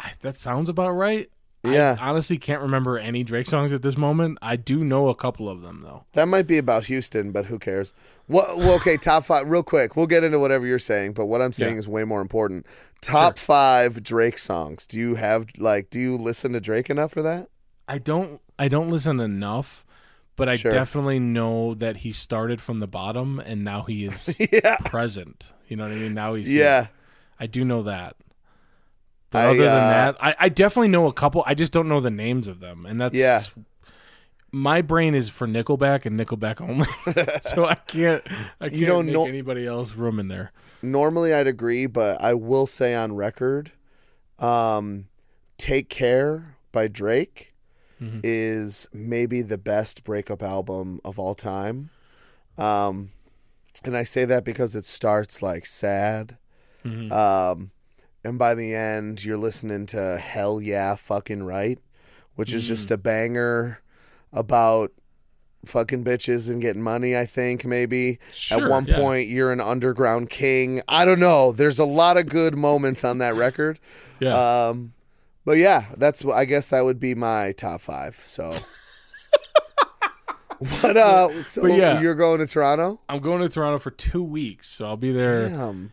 I- 0.00 0.12
that 0.20 0.36
sounds 0.36 0.68
about 0.68 0.90
right. 0.92 1.30
Yeah. 1.64 1.96
I 2.00 2.08
honestly 2.08 2.38
can't 2.38 2.60
remember 2.60 2.98
any 2.98 3.22
Drake 3.22 3.46
songs 3.46 3.72
at 3.72 3.82
this 3.82 3.96
moment. 3.96 4.38
I 4.42 4.56
do 4.56 4.82
know 4.82 5.08
a 5.08 5.14
couple 5.14 5.48
of 5.48 5.62
them 5.62 5.82
though. 5.82 6.04
That 6.14 6.26
might 6.26 6.48
be 6.48 6.58
about 6.58 6.86
Houston, 6.86 7.30
but 7.30 7.46
who 7.46 7.58
cares? 7.60 7.94
What? 8.26 8.58
Well, 8.58 8.74
okay, 8.76 8.96
top 9.00 9.24
five, 9.24 9.48
real 9.48 9.62
quick. 9.62 9.94
We'll 9.94 10.08
get 10.08 10.24
into 10.24 10.40
whatever 10.40 10.66
you're 10.66 10.80
saying, 10.80 11.12
but 11.12 11.26
what 11.26 11.40
I'm 11.40 11.52
saying 11.52 11.74
Yeah. 11.74 11.78
is 11.78 11.88
way 11.88 12.02
more 12.02 12.20
important. 12.20 12.66
Top 13.00 13.38
five 13.38 14.02
Drake 14.02 14.38
songs. 14.38 14.86
Do 14.88 14.98
you 14.98 15.14
have 15.14 15.46
like? 15.56 15.90
Do 15.90 16.00
you 16.00 16.16
listen 16.16 16.52
to 16.52 16.60
Drake 16.60 16.90
enough 16.90 17.12
for 17.12 17.22
that? 17.22 17.48
I 17.86 17.98
don't 17.98 18.40
I 18.58 18.66
don't 18.68 18.90
listen 18.90 19.20
enough, 19.20 19.84
but 20.36 20.48
I 20.48 20.56
Sure. 20.56 20.70
definitely 20.70 21.18
know 21.20 21.74
that 21.74 21.98
he 21.98 22.12
started 22.12 22.60
from 22.60 22.80
the 22.80 22.86
bottom 22.86 23.38
and 23.40 23.64
now 23.64 23.82
he 23.82 24.04
is 24.06 24.36
yeah, 24.52 24.76
present. 24.84 25.52
You 25.68 25.76
know 25.76 25.84
what 25.84 25.92
I 25.92 25.96
mean? 25.96 26.14
Now 26.14 26.34
he's 26.34 26.46
here. 26.46 26.64
yeah. 26.64 26.86
I 27.40 27.46
do 27.46 27.64
know 27.64 27.82
that. 27.82 28.16
But 29.30 29.46
I, 29.46 29.50
other 29.50 29.58
than 29.64 29.68
uh, 29.84 29.88
that, 29.90 30.16
I, 30.20 30.36
I 30.40 30.48
definitely 30.50 30.88
know 30.88 31.06
a 31.06 31.12
couple. 31.12 31.42
I 31.46 31.54
just 31.54 31.72
don't 31.72 31.88
know 31.88 32.00
the 32.00 32.10
names 32.10 32.48
of 32.48 32.60
them, 32.60 32.84
and 32.86 33.00
that's 33.00 33.14
Yeah. 33.14 33.40
my 34.52 34.82
brain 34.82 35.14
is 35.14 35.28
for 35.30 35.46
Nickelback 35.48 36.04
and 36.04 36.20
Nickelback 36.20 36.60
only, 36.60 36.86
so 37.42 37.64
I 37.64 37.74
can't 37.76 38.22
I 38.60 38.68
can't 38.68 38.84
don't 38.86 39.06
make 39.06 39.14
know- 39.14 39.26
anybody 39.26 39.66
else 39.66 39.94
room 39.94 40.20
in 40.20 40.28
there. 40.28 40.52
Normally, 40.82 41.32
I'd 41.32 41.46
agree, 41.46 41.86
but 41.86 42.20
I 42.20 42.34
will 42.34 42.66
say 42.66 42.94
on 42.94 43.14
record, 43.14 43.72
um, 44.38 45.06
"Take 45.56 45.88
Care" 45.88 46.56
by 46.72 46.88
Drake 46.88 47.51
Mhm. 48.02 48.20
is 48.24 48.88
maybe 48.92 49.42
the 49.42 49.58
best 49.58 50.02
breakup 50.02 50.42
album 50.42 51.00
of 51.04 51.18
all 51.18 51.34
time. 51.36 51.90
Um, 52.58 53.10
and 53.84 53.96
I 53.96 54.02
say 54.02 54.24
that 54.24 54.44
because 54.44 54.74
it 54.74 54.84
starts 54.84 55.40
like 55.42 55.66
sad. 55.66 56.36
Mhm. 56.84 57.12
Um, 57.12 57.70
and 58.24 58.38
by 58.38 58.54
the 58.54 58.74
end, 58.74 59.24
you're 59.24 59.36
listening 59.38 59.86
to 59.86 60.18
Hell 60.18 60.60
Yeah 60.60 60.96
Fucking 60.96 61.44
Right, 61.44 61.78
which 62.34 62.52
is 62.52 62.66
just 62.66 62.90
a 62.90 62.96
banger 62.96 63.80
about 64.32 64.92
fucking 65.64 66.02
bitches 66.02 66.48
and 66.48 66.60
getting 66.60 66.82
money, 66.82 67.16
I 67.16 67.24
think, 67.24 67.64
maybe. 67.64 68.18
Sure, 68.32 68.64
At 68.64 68.68
one 68.70 68.86
yeah. 68.86 68.96
point, 68.96 69.28
you're 69.28 69.52
an 69.52 69.60
underground 69.60 70.28
king. 70.28 70.82
I 70.88 71.04
don't 71.04 71.20
know. 71.20 71.52
There's 71.52 71.78
a 71.78 71.84
lot 71.84 72.16
of 72.16 72.28
good 72.28 72.56
moments 72.56 73.04
on 73.04 73.18
that 73.18 73.36
record. 73.36 73.78
Yeah, 74.20 74.34
Um, 74.68 74.92
but 75.44 75.58
yeah, 75.58 75.86
that's 75.96 76.24
I 76.24 76.44
guess 76.44 76.68
that 76.70 76.84
would 76.84 77.00
be 77.00 77.14
my 77.14 77.52
top 77.52 77.80
five. 77.80 78.20
So, 78.24 78.54
what? 80.58 80.96
Uh, 80.96 81.42
so 81.42 81.62
But 81.62 81.72
yeah. 81.72 82.00
you're 82.00 82.14
going 82.14 82.38
to 82.40 82.46
Toronto? 82.46 83.00
I'm 83.08 83.20
going 83.20 83.40
to 83.42 83.48
Toronto 83.48 83.78
for 83.78 83.90
two 83.90 84.22
weeks, 84.22 84.68
so 84.68 84.86
I'll 84.86 84.96
be 84.96 85.12
there. 85.12 85.48
Damn. 85.48 85.92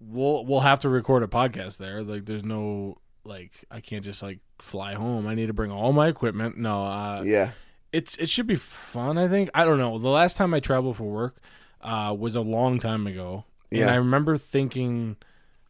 We'll 0.00 0.44
we'll 0.46 0.60
have 0.60 0.80
to 0.80 0.88
record 0.88 1.22
a 1.22 1.26
podcast 1.26 1.78
there. 1.78 2.02
Like, 2.02 2.24
there's 2.24 2.44
no 2.44 2.98
like 3.24 3.52
I 3.70 3.80
can't 3.80 4.04
just 4.04 4.22
like 4.22 4.38
fly 4.60 4.94
home. 4.94 5.26
I 5.26 5.34
need 5.34 5.46
to 5.46 5.52
bring 5.52 5.70
all 5.70 5.92
my 5.92 6.08
equipment. 6.08 6.56
No, 6.56 6.84
uh, 6.84 7.22
Yeah. 7.24 7.50
it's 7.92 8.16
it 8.16 8.28
should 8.28 8.46
be 8.46 8.56
fun. 8.56 9.18
I 9.18 9.28
think 9.28 9.50
I 9.54 9.64
don't 9.64 9.78
know. 9.78 9.98
The 9.98 10.08
last 10.08 10.36
time 10.36 10.54
I 10.54 10.60
traveled 10.60 10.96
for 10.96 11.04
work 11.04 11.40
uh, 11.80 12.14
was 12.18 12.36
a 12.36 12.40
long 12.40 12.78
time 12.80 13.06
ago, 13.06 13.44
and 13.70 13.80
Yeah. 13.80 13.92
I 13.92 13.96
remember 13.96 14.36
thinking, 14.38 15.16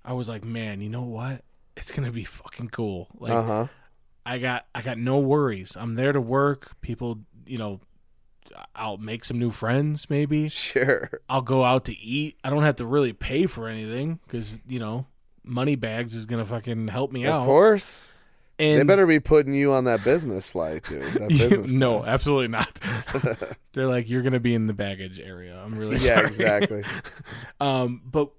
I 0.05 0.13
was 0.13 0.29
like, 0.29 0.45
man, 0.45 0.81
you 0.83 0.89
know 0.91 1.03
what? 1.03 1.43
It's 1.79 1.91
gonna 1.93 2.13
be 2.13 2.25
fucking 2.25 2.69
cool. 2.69 3.09
Like 3.19 3.33
Uh 3.33 3.43
huh. 3.43 3.67
I 4.27 4.39
got 4.39 4.67
I 4.75 4.83
got 4.83 4.99
no 4.99 5.19
worries. 5.19 5.77
I'm 5.79 5.95
there 5.95 6.13
to 6.13 6.21
work. 6.21 6.73
People, 6.83 7.21
you 7.47 7.57
know, 7.59 7.81
I'll 8.75 8.97
make 8.99 9.25
some 9.25 9.39
new 9.39 9.51
friends. 9.51 10.11
Maybe 10.11 10.49
Sure. 10.51 11.11
I'll 11.29 11.41
go 11.43 11.65
out 11.65 11.87
to 11.87 11.97
eat. 11.99 12.37
I 12.45 12.51
don't 12.51 12.63
have 12.65 12.77
to 12.77 12.87
really 12.87 13.13
pay 13.13 13.47
for 13.47 13.69
anything 13.69 14.19
because 14.27 14.53
you 14.69 14.79
know, 14.79 15.07
money 15.45 15.77
bags 15.77 16.15
is 16.15 16.27
gonna 16.27 16.45
fucking 16.45 16.89
help 16.89 17.11
me 17.13 17.27
out. 17.27 17.41
Of 17.41 17.47
course. 17.47 18.13
And 18.61 18.81
they 18.81 18.83
better 18.83 19.07
be 19.07 19.21
putting 19.21 19.55
you 19.55 19.73
on 19.73 19.85
that 19.85 20.03
business 20.03 20.51
flight, 20.51 20.83
dude. 20.85 21.05
That 21.15 21.29
business 21.29 21.71
no, 21.71 22.01
class. 22.01 22.09
absolutely 22.09 22.49
not. 22.49 22.81
They're 23.73 23.87
like, 23.87 24.09
you're 24.11 24.23
gonna 24.23 24.41
be 24.41 24.53
in 24.53 24.67
the 24.67 24.73
baggage 24.73 25.21
area. 25.21 25.57
I'm 25.57 25.79
really 25.79 25.93
Yeah, 25.99 26.17
sorry. 26.17 26.27
exactly. 26.27 26.83
um, 27.61 28.03
but 28.05 28.31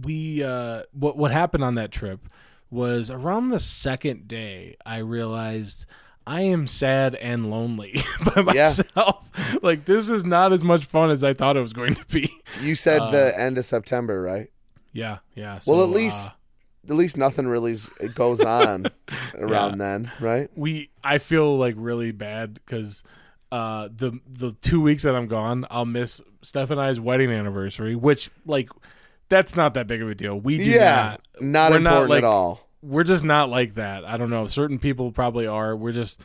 we, 0.00 0.42
uh, 0.44 0.84
what 0.92 1.16
what 1.16 1.32
happened 1.32 1.64
on 1.64 1.74
that 1.74 1.90
trip 1.90 2.20
was 2.70 3.10
around 3.10 3.50
the 3.50 3.58
second 3.58 4.26
day, 4.28 4.76
I 4.84 4.98
realized 4.98 5.86
I 6.26 6.42
am 6.42 6.66
sad 6.66 7.14
and 7.16 7.50
lonely 7.50 8.02
by 8.34 8.52
Yeah. 8.54 8.64
myself. 8.64 9.30
like 9.62 9.84
this 9.84 10.08
is 10.10 10.24
not 10.24 10.52
as 10.52 10.64
much 10.64 10.84
fun 10.86 11.10
as 11.10 11.22
I 11.22 11.34
thought 11.34 11.56
it 11.56 11.60
was 11.60 11.72
going 11.74 11.94
to 11.94 12.06
be. 12.06 12.30
You 12.60 12.74
said 12.74 13.00
Uh, 13.02 13.10
the 13.10 13.38
end 13.40 13.58
of 13.58 13.64
September, 13.64 14.20
right? 14.22 14.48
Yeah, 14.92 15.18
yeah. 15.34 15.60
Well, 15.66 15.82
at 15.82 15.90
least 15.90 16.30
uh, 16.30 16.34
At 16.92 16.96
least 16.96 17.16
nothing 17.16 17.46
really 17.46 17.74
goes 18.14 18.40
on 18.44 18.86
around 19.38 19.78
then, 19.78 20.10
right? 20.20 20.48
we 20.54 20.90
I 21.02 21.18
feel 21.18 21.56
like 21.58 21.74
really 21.78 22.12
bad 22.12 22.54
because 22.54 23.02
uh 23.52 23.88
the 23.94 24.18
the 24.26 24.52
two 24.62 24.80
weeks 24.80 25.02
that 25.04 25.14
I'm 25.14 25.26
gone, 25.28 25.66
I'll 25.70 25.84
miss 25.84 26.20
Steph 26.42 26.70
and 26.70 26.80
I's 26.80 26.98
wedding 27.00 27.30
anniversary, 27.30 27.94
which 27.96 28.30
like 28.46 28.68
that's 29.28 29.56
not 29.56 29.74
that 29.74 29.86
big 29.86 30.02
of 30.02 30.08
a 30.08 30.14
deal. 30.14 30.38
We 30.38 30.58
do 30.58 30.64
yeah, 30.64 31.16
not 31.40 31.70
not 31.70 31.70
we're 31.72 31.78
not, 31.78 31.90
important 31.92 32.10
like- 32.10 32.18
at 32.18 32.24
all. 32.24 32.68
we're 32.82 33.04
just 33.04 33.24
not 33.24 33.48
like 33.50 33.74
that. 33.74 34.04
I 34.04 34.16
don't 34.16 34.30
know. 34.30 34.46
Certain 34.46 34.78
people 34.78 35.12
probably 35.12 35.46
are. 35.46 35.74
We're 35.76 35.92
just 35.92 36.20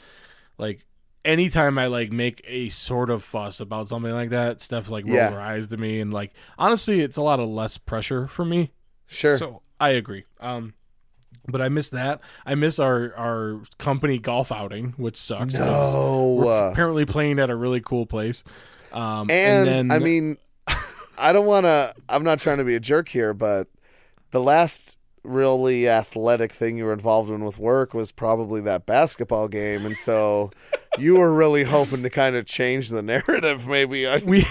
like 0.58 0.86
anytime 1.26 1.78
I 1.78 1.88
like 1.88 2.12
make 2.12 2.41
a 2.47 2.70
sort 2.70 3.10
of 3.10 3.24
fuss 3.24 3.60
about 3.60 3.88
something 3.89 4.12
like 4.12 4.30
that, 4.30 4.62
Steph 4.62 4.89
like 4.89 5.06
rolls 5.06 5.16
Yeah. 5.16 5.32
her 5.32 5.41
eyes 5.41 5.68
to 5.68 5.78
me 5.78 6.00
and 6.00 6.14
like 6.14 6.34
honestly 6.58 7.02
it's 7.02 7.18
a 7.18 7.22
lot 7.22 7.39
of 7.39 7.50
less 7.50 7.78
pressure 7.78 8.28
for 8.28 8.45
me. 8.45 8.72
Sure. 9.08 9.38
So 9.38 9.62
I 9.80 9.89
agree. 9.91 10.26
Um, 10.39 10.74
but 11.47 11.62
I 11.62 11.70
miss 11.70 11.89
that. 11.89 12.22
I 12.45 12.56
miss 12.56 12.80
our 12.80 13.14
our 13.16 13.62
company 13.78 14.20
golf 14.20 14.52
outing, 14.52 14.93
which 14.97 15.18
sucks. 15.18 15.56
no. 15.56 16.38
We're 16.43 16.70
apparently 16.72 17.06
playing 17.06 17.39
at 17.39 17.50
a 17.50 17.56
really 17.56 17.82
cool 17.82 18.06
place. 18.06 18.43
Um, 18.91 19.30
and 19.32 19.68
then, 19.68 19.91
I 19.91 20.00
mean, 20.00 20.38
I 21.20 21.34
don't 21.34 21.45
want 21.45 21.65
to. 21.65 21.93
I'm 22.07 22.24
not 22.24 22.39
trying 22.39 22.57
to 22.59 22.63
be 22.63 22.76
a 22.76 22.80
jerk 22.80 23.09
here, 23.09 23.34
but 23.34 23.67
the 24.32 24.39
last 24.39 24.97
really 25.24 25.88
athletic 25.89 26.51
thing 26.51 26.78
you 26.78 26.86
were 26.86 26.93
involved 26.93 27.30
in 27.30 27.43
with 27.43 27.57
work 27.59 27.93
was 27.93 28.11
probably 28.11 28.61
that 28.61 28.86
basketball 28.86 29.47
game, 29.47 29.86
and 29.86 29.97
so 29.97 30.49
you 30.97 31.15
were 31.17 31.34
really 31.34 31.63
hoping 31.63 32.03
to 32.03 32.09
kind 32.09 32.36
of 32.36 32.45
change 32.45 32.89
the 32.89 33.01
narrative, 33.01 33.67
maybe. 33.67 34.07
we 34.26 34.45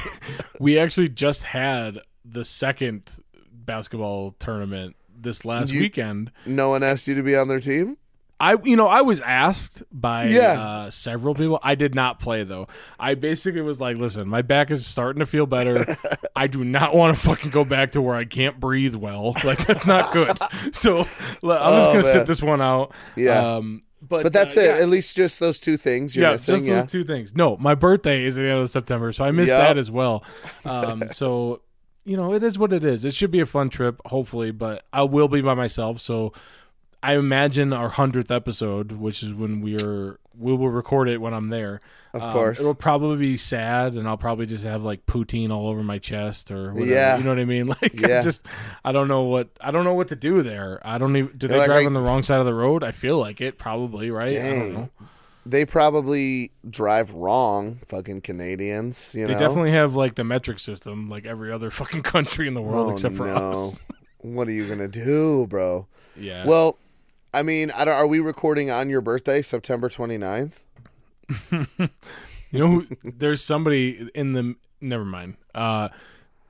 we 0.60 0.78
actually 0.78 1.08
just 1.08 1.42
had 1.44 1.98
the 2.24 2.44
second 2.44 3.18
basketball 3.50 4.34
tournament 4.38 4.94
this 5.20 5.44
last 5.44 5.72
You- 5.72 5.80
weekend. 5.80 6.30
no 6.46 6.68
one 6.70 6.82
asked 6.82 7.08
you 7.08 7.14
to 7.14 7.22
be 7.22 7.34
on 7.36 7.48
their 7.48 7.60
team. 7.60 7.96
I 8.40 8.56
you 8.62 8.76
know 8.76 8.86
I 8.86 9.00
was 9.02 9.20
asked 9.20 9.82
by 9.90 10.26
Yeah. 10.26 10.60
uh, 10.60 10.90
several 10.90 11.34
people. 11.34 11.58
I 11.62 11.74
did 11.74 11.94
not 11.94 12.20
play 12.20 12.44
though. 12.44 12.68
I 12.98 13.14
basically 13.14 13.60
was 13.62 13.80
like, 13.80 13.96
"Listen, 13.96 14.28
my 14.28 14.42
back 14.42 14.70
is 14.70 14.86
starting 14.86 15.20
to 15.20 15.26
feel 15.26 15.46
better. 15.46 15.96
I 16.36 16.46
do 16.46 16.62
not 16.64 16.94
want 16.94 17.16
to 17.16 17.20
fucking 17.22 17.50
go 17.50 17.64
back 17.64 17.92
to 17.92 18.00
where 18.02 18.14
I 18.14 18.24
can't 18.24 18.60
breathe 18.60 18.94
well. 18.94 19.34
Like 19.44 19.66
that's 19.66 19.86
not 19.86 20.12
good. 20.12 20.38
So 20.72 20.98
I'm 21.00 21.06
just 21.06 21.42
Oh, 21.42 21.60
gonna 21.86 21.94
man. 21.94 22.02
sit 22.04 22.26
this 22.26 22.42
one 22.42 22.60
out. 22.62 22.92
Yeah. 23.16 23.56
Um, 23.56 23.82
but 24.00 24.22
But 24.22 24.32
that's 24.32 24.56
uh, 24.56 24.60
it. 24.60 24.64
yeah. 24.66 24.82
At 24.82 24.88
least 24.88 25.16
just 25.16 25.40
those 25.40 25.58
two 25.58 25.76
things 25.76 26.14
you're 26.14 26.26
yeah, 26.26 26.32
missing. 26.32 26.54
just 26.54 26.64
yeah. 26.66 26.80
those 26.82 26.90
two 26.92 27.02
things. 27.04 27.34
No, 27.34 27.56
my 27.56 27.74
birthday 27.74 28.24
is 28.24 28.38
at 28.38 28.42
the 28.42 28.48
end 28.48 28.60
of 28.60 28.70
September, 28.70 29.12
so 29.12 29.24
I 29.24 29.32
missed 29.32 29.50
Yep. 29.50 29.60
that 29.60 29.78
as 29.78 29.90
well. 29.90 30.22
Um, 30.64 31.02
so 31.10 31.62
you 32.04 32.16
know, 32.16 32.32
it 32.32 32.42
is 32.44 32.58
what 32.58 32.72
it 32.72 32.84
is. 32.84 33.04
It 33.04 33.12
should 33.14 33.30
be 33.32 33.40
a 33.40 33.46
fun 33.46 33.68
trip, 33.68 34.00
hopefully, 34.06 34.50
but 34.52 34.84
I 34.92 35.02
will 35.02 35.28
be 35.28 35.40
by 35.42 35.54
myself. 35.54 36.00
So 36.00 36.32
I 37.02 37.14
imagine 37.16 37.72
our 37.72 37.88
hundredth 37.88 38.30
episode, 38.30 38.92
which 38.92 39.22
is 39.22 39.32
when 39.32 39.60
we're 39.60 40.18
we 40.36 40.52
will 40.54 40.68
record 40.70 41.08
it 41.08 41.20
when 41.20 41.34
I'm 41.34 41.48
there. 41.48 41.80
Of 42.14 42.22
Um, 42.22 42.32
course. 42.32 42.60
it'll 42.60 42.74
probably 42.74 43.16
be 43.18 43.36
sad, 43.36 43.94
and 43.94 44.08
I'll 44.08 44.16
probably 44.16 44.46
just 44.46 44.64
have 44.64 44.82
like 44.82 45.04
poutine 45.06 45.50
all 45.50 45.68
over 45.68 45.82
my 45.82 45.98
chest 45.98 46.50
or 46.50 46.72
whatever. 46.72 46.90
Yeah. 46.90 47.16
you 47.18 47.24
know 47.24 47.30
what 47.30 47.38
I 47.38 47.44
mean. 47.44 47.66
Like 47.82 48.00
Yeah. 48.00 48.18
I 48.18 48.20
just 48.22 48.46
I 48.84 48.92
don't 48.92 49.08
know 49.08 49.22
what 49.24 49.48
I 49.60 49.70
don't 49.70 49.84
know 49.84 49.94
what 49.94 50.08
to 50.08 50.16
do 50.16 50.42
there. 50.42 50.80
I 50.84 50.98
don't 50.98 51.14
even. 51.16 51.36
Do 51.36 51.48
they 51.48 51.58
like, 51.58 51.66
drive 51.66 51.82
I- 51.82 51.86
on 51.86 51.92
the 51.94 52.00
wrong 52.00 52.22
side 52.22 52.40
of 52.40 52.46
the 52.46 52.54
road? 52.54 52.82
I 52.84 52.90
feel 52.92 53.18
like 53.18 53.40
it 53.40 53.58
probably 53.58 54.10
right. 54.10 54.30
I 54.30 54.34
don't 54.34 54.42
Dang. 54.58 54.72
know. 54.74 54.88
They 55.46 55.64
probably 55.64 56.50
drive 56.68 57.14
wrong, 57.14 57.80
fucking 57.88 58.20
Canadians. 58.20 59.14
You 59.14 59.26
They 59.26 59.32
know, 59.32 59.38
definitely 59.38 59.70
have 59.72 59.94
like 59.94 60.14
the 60.16 60.24
metric 60.24 60.58
system, 60.58 61.08
like 61.08 61.24
every 61.26 61.50
other 61.52 61.70
fucking 61.80 62.02
country 62.02 62.46
in 62.48 62.54
the 62.54 62.60
world 62.62 62.88
Oh, 62.88 62.92
except 62.92 63.14
for 63.14 63.26
no. 63.26 63.34
us. 63.34 63.78
What 64.20 64.48
are 64.48 64.52
you 64.52 64.66
gonna 64.66 64.88
do, 64.88 65.46
bro? 65.46 65.86
Yeah. 66.16 66.44
Well, 66.44 66.76
I 67.32 67.42
mean, 67.42 67.70
I 67.72 67.84
don't, 67.84 67.94
are 67.94 68.06
we 68.06 68.20
recording 68.20 68.70
on 68.70 68.88
your 68.88 69.00
birthday, 69.00 69.42
September 69.42 69.88
29th? 69.88 70.62
you 71.50 71.88
know, 72.52 72.84
there's 73.04 73.42
somebody 73.44 74.08
in 74.14 74.32
the. 74.32 74.54
Never 74.80 75.04
mind. 75.04 75.36
Uh, 75.54 75.88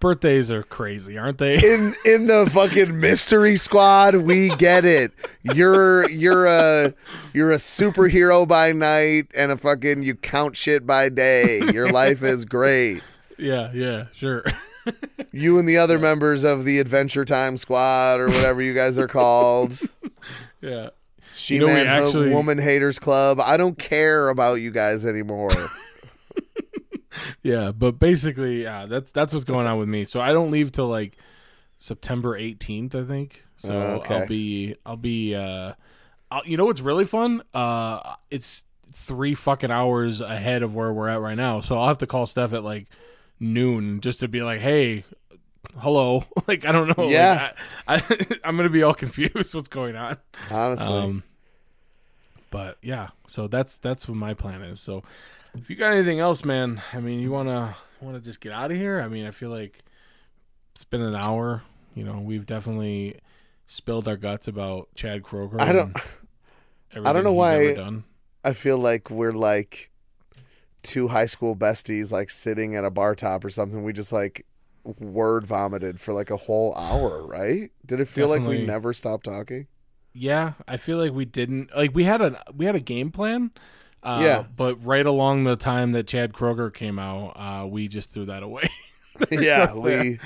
birthdays 0.00 0.52
are 0.52 0.62
crazy, 0.62 1.18
aren't 1.18 1.38
they? 1.38 1.54
In 1.56 1.94
in 2.04 2.26
the 2.26 2.48
fucking 2.52 3.00
mystery 3.00 3.56
squad, 3.56 4.14
we 4.16 4.54
get 4.56 4.84
it. 4.84 5.12
You're 5.42 6.08
you're 6.10 6.46
a 6.46 6.94
you're 7.32 7.50
a 7.50 7.56
superhero 7.56 8.46
by 8.46 8.72
night 8.72 9.26
and 9.34 9.50
a 9.50 9.56
fucking 9.56 10.02
you 10.02 10.14
count 10.14 10.56
shit 10.56 10.86
by 10.86 11.08
day. 11.08 11.58
Your 11.72 11.90
life 11.90 12.22
is 12.22 12.44
great. 12.44 13.02
yeah, 13.36 13.70
yeah, 13.74 14.06
sure. 14.14 14.44
You 15.32 15.58
and 15.58 15.68
the 15.68 15.76
other 15.76 15.98
members 15.98 16.44
of 16.44 16.64
the 16.64 16.78
Adventure 16.78 17.26
Time 17.26 17.58
Squad 17.58 18.20
or 18.20 18.28
whatever 18.28 18.62
you 18.62 18.72
guys 18.72 18.98
are 18.98 19.06
called. 19.06 19.78
yeah. 20.60 20.90
She 21.34 21.54
You 21.54 21.60
know, 21.60 21.66
Man 21.68 21.86
actually- 21.86 22.30
Woman 22.30 22.58
Haters 22.58 22.98
Club. 22.98 23.38
I 23.40 23.56
don't 23.56 23.78
care 23.78 24.28
about 24.28 24.54
you 24.54 24.70
guys 24.70 25.04
anymore. 25.06 25.50
Yeah, 27.42 27.72
but 27.72 27.98
basically, 27.98 28.62
yeah, 28.62 28.86
that's 28.86 29.10
that's 29.10 29.32
what's 29.32 29.44
going 29.44 29.66
on 29.66 29.78
with 29.78 29.88
me. 29.88 30.04
So 30.04 30.20
I 30.20 30.32
don't 30.32 30.50
leave 30.52 30.70
till 30.70 30.86
like 30.86 31.16
September 31.76 32.38
18th, 32.38 32.94
I 32.94 33.04
think. 33.04 33.44
So 33.56 33.72
Oh, 33.72 33.94
okay. 33.96 34.20
I'll 34.20 34.26
be 34.28 34.76
I'll 34.86 34.96
be 34.96 35.34
uh 35.34 35.72
I'll, 36.30 36.46
you 36.46 36.56
know 36.56 36.64
what's 36.66 36.80
really 36.80 37.04
fun? 37.06 37.42
Uh 37.52 38.14
it's 38.30 38.64
3 38.92 39.34
fucking 39.34 39.70
hours 39.70 40.20
ahead 40.20 40.62
of 40.62 40.74
where 40.76 40.92
we're 40.92 41.08
at 41.08 41.20
right 41.20 41.36
now. 41.36 41.60
So 41.60 41.76
I'll 41.76 41.88
have 41.88 41.98
to 41.98 42.06
call 42.06 42.26
Steph 42.26 42.52
at 42.52 42.62
like 42.62 42.86
noon 43.40 44.00
just 44.00 44.20
to 44.20 44.28
be 44.28 44.42
like, 44.42 44.60
"Hey, 44.60 45.04
hello." 45.76 46.24
like 46.48 46.64
I 46.64 46.72
don't 46.72 46.88
know. 46.88 47.04
Like, 47.04 47.10
Yeah. 47.12 47.52
I, 47.86 47.96
I 47.96 48.26
I'm 48.44 48.56
going 48.56 48.68
to 48.68 48.72
be 48.72 48.82
all 48.82 48.94
confused 48.94 49.34
what's 49.54 49.68
going 49.68 49.96
on. 49.96 50.16
Honestly. 50.50 50.86
Um, 50.94 51.22
but 52.50 52.78
yeah, 52.82 53.08
so 53.26 53.46
that's 53.48 53.78
that's 53.78 54.08
what 54.08 54.16
my 54.16 54.34
plan 54.34 54.62
is. 54.62 54.80
So 54.80 55.02
if 55.54 55.68
you 55.68 55.76
got 55.76 55.92
anything 55.92 56.18
else, 56.20 56.44
man, 56.44 56.80
I 56.92 57.00
mean, 57.00 57.20
you 57.20 57.30
wanna 57.30 57.76
wanna 58.00 58.20
just 58.20 58.40
get 58.40 58.52
out 58.52 58.70
of 58.70 58.76
here? 58.78 59.00
I 59.00 59.08
mean, 59.08 59.26
I 59.26 59.30
feel 59.32 59.50
like 59.50 59.84
it's 60.72 60.84
been 60.84 61.02
an 61.02 61.14
hour. 61.14 61.62
You 61.94 62.04
know, 62.04 62.20
we've 62.20 62.46
definitely 62.46 63.18
spilled 63.66 64.08
our 64.08 64.16
guts 64.16 64.48
about 64.48 64.88
Chad 64.94 65.22
Kroeger. 65.22 65.60
I 65.60 65.72
don't- 65.72 65.96
I 67.04 67.12
don't 67.12 67.24
know 67.24 67.32
why- 67.34 67.74
done. 67.74 68.04
I 68.44 68.54
feel 68.54 68.78
like 68.78 69.10
we're 69.10 69.32
like 69.32 69.90
two 70.82 71.08
high 71.08 71.26
school 71.26 71.54
besties, 71.54 72.10
like 72.12 72.30
sitting 72.30 72.76
at 72.76 72.84
a 72.84 72.90
bar 72.90 73.14
top 73.14 73.44
or 73.44 73.50
something. 73.50 73.82
We 73.82 73.92
just 73.92 74.10
like 74.12 74.46
word 74.98 75.46
vomited 75.46 76.00
for 76.00 76.12
like 76.14 76.30
a 76.30 76.36
whole 76.36 76.74
hour, 76.76 77.26
right? 77.26 77.70
Did 77.84 78.00
it 78.00 78.08
feel 78.08 78.28
like 78.28 78.42
we 78.42 78.64
never 78.64 78.92
stopped 78.92 79.24
talking? 79.24 79.66
Yeah, 80.12 80.54
I 80.66 80.76
feel 80.78 80.98
like 80.98 81.12
we 81.12 81.24
didn't 81.24 81.70
like 81.76 81.94
we 81.94 82.04
had 82.04 82.20
a 82.20 82.42
we 82.54 82.64
had 82.64 82.74
a 82.74 82.80
game 82.80 83.10
plan. 83.10 83.50
Uh, 84.02 84.20
Yeah. 84.24 84.44
but 84.56 84.82
right 84.84 85.04
along 85.04 85.44
the 85.44 85.56
time 85.56 85.92
that 85.92 86.06
Chad 86.06 86.32
Kroeger 86.32 86.72
came 86.72 86.98
out, 86.98 87.30
uh, 87.36 87.66
we 87.66 87.88
just 87.88 88.10
threw 88.10 88.24
that 88.26 88.42
away. 88.42 88.68
yeah, 89.30 89.74
we 89.74 90.18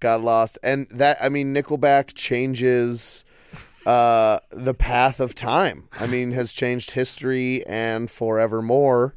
got 0.00 0.20
lost. 0.22 0.58
And 0.64 0.88
that, 0.90 1.16
I 1.22 1.28
mean, 1.28 1.54
Nickelback 1.54 2.14
changes 2.14 3.24
uh, 3.86 4.40
the 4.50 4.74
path 4.74 5.20
of 5.20 5.34
time. 5.34 5.88
I 5.92 6.08
mean, 6.08 6.32
has 6.32 6.52
changed 6.52 6.90
history 6.92 7.64
and 7.66 8.10
forevermore. 8.10 9.14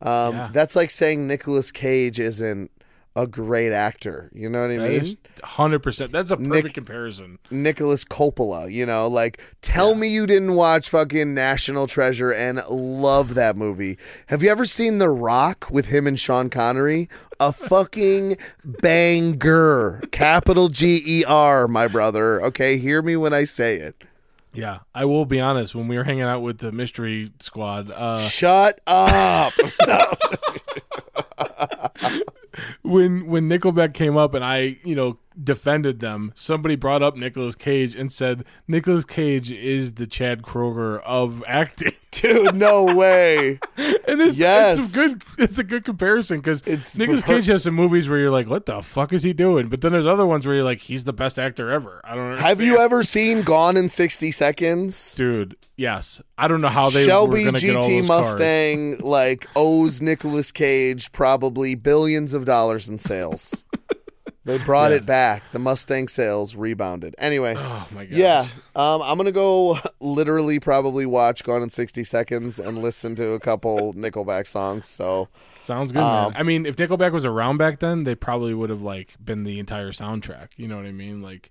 Um, 0.00 0.34
Yeah. 0.34 0.48
That's 0.52 0.74
like 0.74 0.90
saying 0.90 1.26
Nicolas 1.26 1.70
Cage 1.70 2.18
isn't 2.18 2.70
a 3.16 3.26
great 3.26 3.72
actor. 3.72 4.30
You 4.34 4.48
know 4.48 4.60
what 4.60 4.70
I 4.70 4.76
That 4.76 5.02
mean? 5.02 5.18
hundred 5.42 5.80
percent. 5.82 6.12
That's 6.12 6.30
a 6.30 6.36
perfect 6.36 6.64
Nick- 6.66 6.74
comparison. 6.74 7.38
Nicolas 7.50 8.04
Coppola, 8.04 8.70
you 8.70 8.86
know, 8.86 9.08
like 9.08 9.40
tell 9.62 9.94
me 9.96 10.06
you 10.08 10.26
didn't 10.26 10.54
watch 10.54 10.88
fucking 10.90 11.34
National 11.34 11.86
Treasure 11.86 12.30
and 12.32 12.62
love 12.68 13.34
that 13.34 13.56
movie. 13.56 13.98
Have 14.26 14.42
you 14.42 14.50
ever 14.50 14.64
seen 14.66 14.98
The 14.98 15.08
Rock 15.10 15.66
with 15.70 15.86
him 15.86 16.06
and 16.06 16.20
Sean 16.20 16.50
Connery? 16.50 17.08
A 17.40 17.52
fucking 17.52 18.36
banger. 18.64 20.02
Capital 20.12 20.68
G 20.68 21.02
E 21.04 21.24
R, 21.26 21.66
my 21.66 21.88
brother. 21.88 22.42
Okay, 22.44 22.78
hear 22.78 23.02
me 23.02 23.16
when 23.16 23.32
I 23.32 23.44
say 23.44 23.76
it. 23.76 24.04
Yeah, 24.52 24.78
I 24.94 25.04
will 25.04 25.26
be 25.26 25.38
honest. 25.38 25.74
When 25.74 25.86
we 25.86 25.96
were 25.98 26.04
hanging 26.04 26.22
out 26.22 26.40
with 26.40 26.58
the 26.58 26.72
Mystery 26.72 27.30
Squad, 27.40 27.90
uh, 27.90 28.18
Shut 28.18 28.80
up. 28.86 29.52
when 32.82 33.26
when 33.26 33.48
Nickelback 33.48 33.94
came 33.94 34.16
up 34.16 34.34
and 34.34 34.44
I, 34.44 34.78
you 34.84 34.94
know, 34.94 35.18
defended 35.42 36.00
them, 36.00 36.32
somebody 36.34 36.76
brought 36.76 37.02
up 37.02 37.16
Nicolas 37.16 37.54
Cage 37.54 37.94
and 37.94 38.10
said 38.10 38.44
Nicolas 38.66 39.04
Cage 39.04 39.50
is 39.52 39.94
the 39.94 40.06
Chad 40.06 40.42
Kroeger 40.42 41.02
of 41.04 41.42
acting, 41.46 41.92
Dude, 42.12 42.54
no 42.54 42.84
way. 42.84 43.58
and 43.76 44.20
it's, 44.22 44.38
Yes. 44.38 44.78
it's 44.78 44.92
a 44.92 44.96
good 44.96 45.22
it's 45.38 45.58
a 45.58 45.64
good 45.64 45.84
comparison 45.84 46.38
because 46.40 46.64
Nicolas 46.96 47.20
per- 47.22 47.34
Cage 47.34 47.46
has 47.46 47.62
some 47.64 47.74
movies 47.74 48.08
where 48.08 48.18
you're 48.18 48.30
like, 48.30 48.48
what 48.48 48.64
the 48.66 48.82
fuck 48.82 49.12
is 49.12 49.22
he 49.22 49.32
doing? 49.34 49.68
But 49.68 49.82
then 49.82 49.92
there's 49.92 50.06
other 50.06 50.24
ones 50.26 50.46
where 50.46 50.54
you're 50.56 50.64
like, 50.64 50.80
he's 50.80 51.04
the 51.04 51.12
best 51.12 51.38
actor 51.38 51.70
ever. 51.70 52.00
I 52.04 52.14
don't 52.14 52.30
know. 52.30 52.36
Have 52.38 52.60
you 52.62 52.78
ever 52.78 53.02
seen 53.02 53.42
Gone 53.42 53.76
in 53.76 53.88
60 53.90 54.30
Seconds? 54.30 55.14
dude? 55.14 55.56
Yes, 55.78 56.22
I 56.38 56.48
don't 56.48 56.62
know 56.62 56.70
how 56.70 56.88
they 56.88 57.04
Shelby 57.04 57.44
were 57.44 57.52
gonna 57.52 57.60
get 57.60 57.76
all 57.76 57.82
GT 57.82 57.98
those 57.98 58.06
cars. 58.08 58.26
Mustang 58.28 58.98
like 59.00 59.46
owes 59.54 60.00
Nicolas 60.00 60.50
Cage 60.50 61.12
probably 61.12 61.74
billions 61.74 62.32
of 62.32 62.46
dollars 62.46 62.88
in 62.88 62.98
sales. 62.98 63.65
They 64.46 64.56
brought 64.58 64.90
Yeah. 64.92 64.96
it 64.98 65.06
back. 65.06 65.52
The 65.52 65.58
Mustang 65.58 66.08
sales 66.08 66.54
rebounded. 66.56 67.14
Anyway, 67.18 67.54
Oh 67.58 67.86
my 67.90 68.06
god. 68.06 68.16
yeah, 68.16 68.46
um, 68.74 69.02
I'm 69.02 69.18
gonna 69.18 69.32
go 69.32 69.78
literally 70.00 70.58
probably 70.58 71.04
watch 71.04 71.44
Gone 71.44 71.62
in 71.62 71.68
60 71.68 72.02
Seconds 72.04 72.58
and 72.58 72.78
listen 72.78 73.14
to 73.16 73.32
a 73.32 73.40
couple 73.40 73.92
Nickelback 73.92 74.46
songs. 74.46 74.86
So 74.86 75.28
Sounds 75.60 75.90
good, 75.92 76.00
Um, 76.00 76.32
man. 76.32 76.40
I 76.40 76.42
mean, 76.44 76.64
if 76.64 76.76
Nickelback 76.76 77.12
was 77.12 77.24
around 77.24 77.56
back 77.58 77.80
then, 77.80 78.04
they 78.04 78.14
probably 78.14 78.54
would 78.54 78.70
have 78.70 78.82
like 78.82 79.16
been 79.22 79.42
the 79.44 79.58
entire 79.58 79.90
soundtrack. 79.90 80.50
You 80.56 80.68
know 80.68 80.76
what 80.76 80.86
I 80.86 80.92
mean? 80.92 81.20
Like 81.22 81.50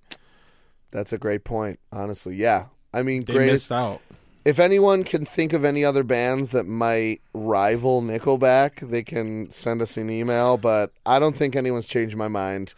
that's 0.91 1.11
a 1.13 1.17
great 1.17 1.43
point. 1.43 1.79
Honestly, 1.91 2.35
yeah. 2.35 2.67
I 2.93 3.01
mean, 3.03 3.25
they 3.25 3.33
greatest. 3.33 3.69
missed 3.69 3.71
out. 3.73 3.99
If 4.45 4.59
anyone 4.59 5.03
can 5.03 5.25
think 5.25 5.53
of 5.53 5.65
any 5.65 5.83
other 5.83 6.03
bands 6.03 6.51
that 6.51 6.65
might 6.65 7.21
rival 7.33 8.01
Nickelback, 8.03 8.87
they 8.89 9.01
can 9.01 9.49
send 9.49 9.81
us 9.81 9.97
an 9.97 10.09
email. 10.09 10.55
But 10.57 10.91
I 11.05 11.17
don't 11.17 11.35
think 11.35 11.55
anyone's 11.55 11.87
changed 11.87 12.15
my 12.15 12.27
mind. 12.27 12.75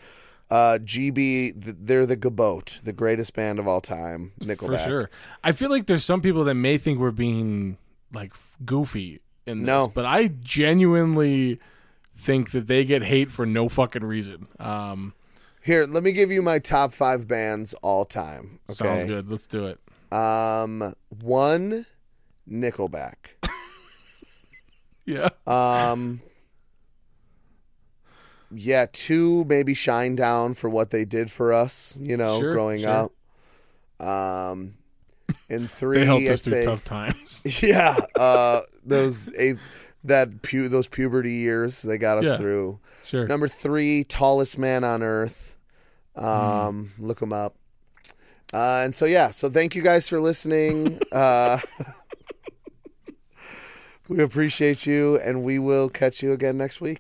Uh, 0.49 0.79
GB, 0.81 1.51
they're 1.85 2.05
the 2.05 2.15
Gabot, 2.15 2.79
the 2.83 2.93
greatest 2.93 3.33
band 3.33 3.59
of 3.59 3.67
all 3.67 3.81
time. 3.81 4.31
Nickelback. 4.39 4.83
For 4.83 4.87
sure. 4.89 5.09
I 5.43 5.51
feel 5.51 5.69
like 5.69 5.87
there's 5.87 6.05
some 6.05 6.21
people 6.21 6.45
that 6.45 6.55
may 6.55 6.77
think 6.77 6.99
we're 6.99 7.11
being 7.11 7.77
like 8.13 8.31
goofy 8.65 9.19
in 9.45 9.59
this, 9.59 9.65
No. 9.65 9.89
but 9.93 10.05
I 10.05 10.29
genuinely 10.41 11.59
think 12.15 12.51
that 12.51 12.67
they 12.67 12.85
get 12.85 13.03
hate 13.03 13.29
for 13.29 13.45
no 13.45 13.67
fucking 13.67 14.05
reason. 14.05 14.47
Um, 14.57 15.13
Here, 15.61 15.83
let 15.83 16.01
me 16.01 16.13
give 16.13 16.31
you 16.31 16.41
my 16.41 16.59
top 16.59 16.93
five 16.93 17.27
bands 17.27 17.73
all 17.81 18.05
time. 18.05 18.59
Okay. 18.69 18.75
Sounds 18.75 19.03
good. 19.03 19.29
Let's 19.29 19.47
do 19.47 19.67
it. 19.67 19.79
Um, 20.11 20.93
one, 21.09 21.85
Nickelback. 22.49 23.15
Yeah. 25.05 25.29
Um, 25.47 26.21
yeah, 28.53 28.87
two, 28.91 29.45
maybe 29.45 29.73
Shinedown 29.73 30.53
for 30.53 30.69
what 30.69 30.89
they 30.91 31.05
did 31.05 31.31
for 31.31 31.53
us, 31.53 31.97
you 32.01 32.17
know, 32.17 32.41
Sure, 32.41 32.51
growing 32.53 32.81
sure. 32.81 33.09
up. 34.01 34.05
Um, 34.05 34.73
and 35.49 35.71
three, 35.71 35.99
They 35.99 36.05
helped 36.05 36.27
us 36.27 36.41
through 36.41 36.63
tough 36.65 36.83
times. 36.83 37.41
yeah, 37.63 37.97
uh, 38.17 38.61
those 38.85 39.33
a, 39.39 39.55
that 40.03 40.41
pu- 40.41 40.67
those 40.67 40.87
puberty 40.89 41.35
years 41.35 41.81
they 41.83 41.97
got 41.97 42.17
us 42.17 42.25
Yeah. 42.25 42.37
through. 42.37 42.79
Sure. 43.05 43.27
Number 43.27 43.47
three, 43.47 44.03
tallest 44.03 44.57
man 44.57 44.83
on 44.83 45.03
earth. 45.03 45.55
Um, 46.17 46.91
Hmm. 46.97 47.05
look 47.05 47.21
him 47.21 47.31
up. 47.31 47.55
Uh, 48.53 48.81
and 48.83 48.95
so 48.95 49.05
yeah, 49.05 49.29
so 49.29 49.49
thank 49.49 49.75
you 49.75 49.81
guys 49.81 50.07
for 50.07 50.19
listening. 50.19 50.99
uh, 51.11 51.59
we 54.07 54.21
appreciate 54.21 54.85
you, 54.85 55.17
and 55.17 55.43
we 55.43 55.59
will 55.59 55.89
catch 55.89 56.23
you 56.23 56.31
again 56.31 56.57
next 56.57 56.79
week. 56.79 56.99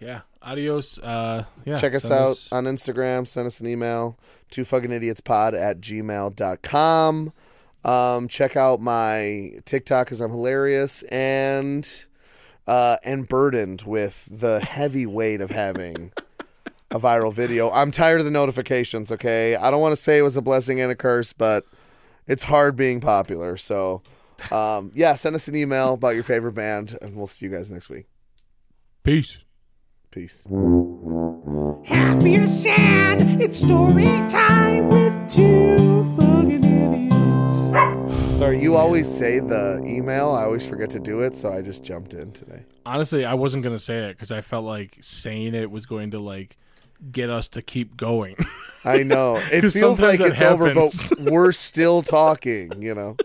Yeah. 0.00 0.20
Adios. 0.42 0.98
Uh, 0.98 1.44
yeah. 1.64 1.76
Check 1.76 1.94
us 1.94 2.10
out 2.10 2.48
on 2.52 2.64
Instagram. 2.64 3.26
Send 3.26 3.46
us 3.46 3.60
an 3.60 3.66
email 3.66 4.18
to 4.50 4.64
fucking 4.64 4.92
idiots 4.92 5.20
pod 5.20 5.54
at 5.54 5.80
gmail.com. 5.80 7.32
Um, 7.84 8.28
check 8.28 8.56
out 8.56 8.80
my 8.80 9.52
TikTok 9.64 10.06
because 10.06 10.20
I'm 10.20 10.30
hilarious 10.30 11.02
and 11.04 11.88
uh, 12.66 12.98
and 13.04 13.28
burdened 13.28 13.82
with 13.82 14.28
the 14.30 14.60
heavy 14.60 15.06
weight 15.06 15.40
of 15.40 15.50
having 15.50 16.12
a 16.90 16.98
viral 16.98 17.32
video. 17.32 17.70
I'm 17.70 17.90
tired 17.90 18.20
of 18.20 18.24
the 18.24 18.30
notifications. 18.30 19.12
Okay, 19.12 19.56
I 19.56 19.70
don't 19.70 19.80
want 19.80 19.92
to 19.92 19.96
say 20.00 20.18
it 20.18 20.22
was 20.22 20.36
a 20.36 20.42
blessing 20.42 20.80
and 20.80 20.90
a 20.90 20.94
curse, 20.94 21.32
but 21.32 21.64
it's 22.26 22.44
hard 22.44 22.76
being 22.76 23.00
popular. 23.00 23.56
So, 23.56 24.02
um, 24.50 24.92
yeah, 24.94 25.14
send 25.14 25.36
us 25.36 25.48
an 25.48 25.56
email 25.56 25.94
about 25.94 26.14
your 26.14 26.24
favorite 26.24 26.52
band, 26.52 26.96
and 27.02 27.16
we'll 27.16 27.26
see 27.26 27.46
you 27.46 27.52
guys 27.52 27.70
next 27.70 27.88
week. 27.88 28.06
Peace. 29.02 29.44
Peace. 30.10 30.44
Happy 31.84 32.36
or 32.38 32.48
sad, 32.48 33.40
it's 33.40 33.58
story 33.58 34.06
time 34.28 34.88
with 34.88 35.30
two 35.30 36.04
fucking 36.16 36.64
idiots. 36.64 38.38
Sorry, 38.38 38.62
you 38.62 38.76
always 38.76 39.06
say 39.10 39.40
the 39.40 39.82
email. 39.84 40.30
I 40.30 40.44
always 40.44 40.64
forget 40.64 40.88
to 40.90 41.00
do 41.00 41.20
it, 41.20 41.36
so 41.36 41.52
I 41.52 41.60
just 41.60 41.84
jumped 41.84 42.14
in 42.14 42.32
today. 42.32 42.64
Honestly, 42.86 43.26
I 43.26 43.34
wasn't 43.34 43.64
gonna 43.64 43.78
say 43.78 43.98
it 44.08 44.14
because 44.14 44.32
I 44.32 44.40
felt 44.40 44.64
like 44.64 44.96
saying 45.02 45.54
it 45.54 45.70
was 45.70 45.84
going 45.84 46.12
to 46.12 46.18
like 46.18 46.56
get 47.12 47.30
us 47.30 47.48
to 47.50 47.62
keep 47.62 47.96
going. 47.96 48.36
I 48.84 49.02
know. 49.02 49.36
It 49.52 49.68
feels 49.70 50.00
like 50.00 50.20
it's 50.20 50.40
that 50.40 50.52
over, 50.52 50.72
but 50.74 51.12
we're 51.18 51.52
still 51.52 52.02
talking, 52.02 52.80
you 52.80 52.94
know. 52.94 53.16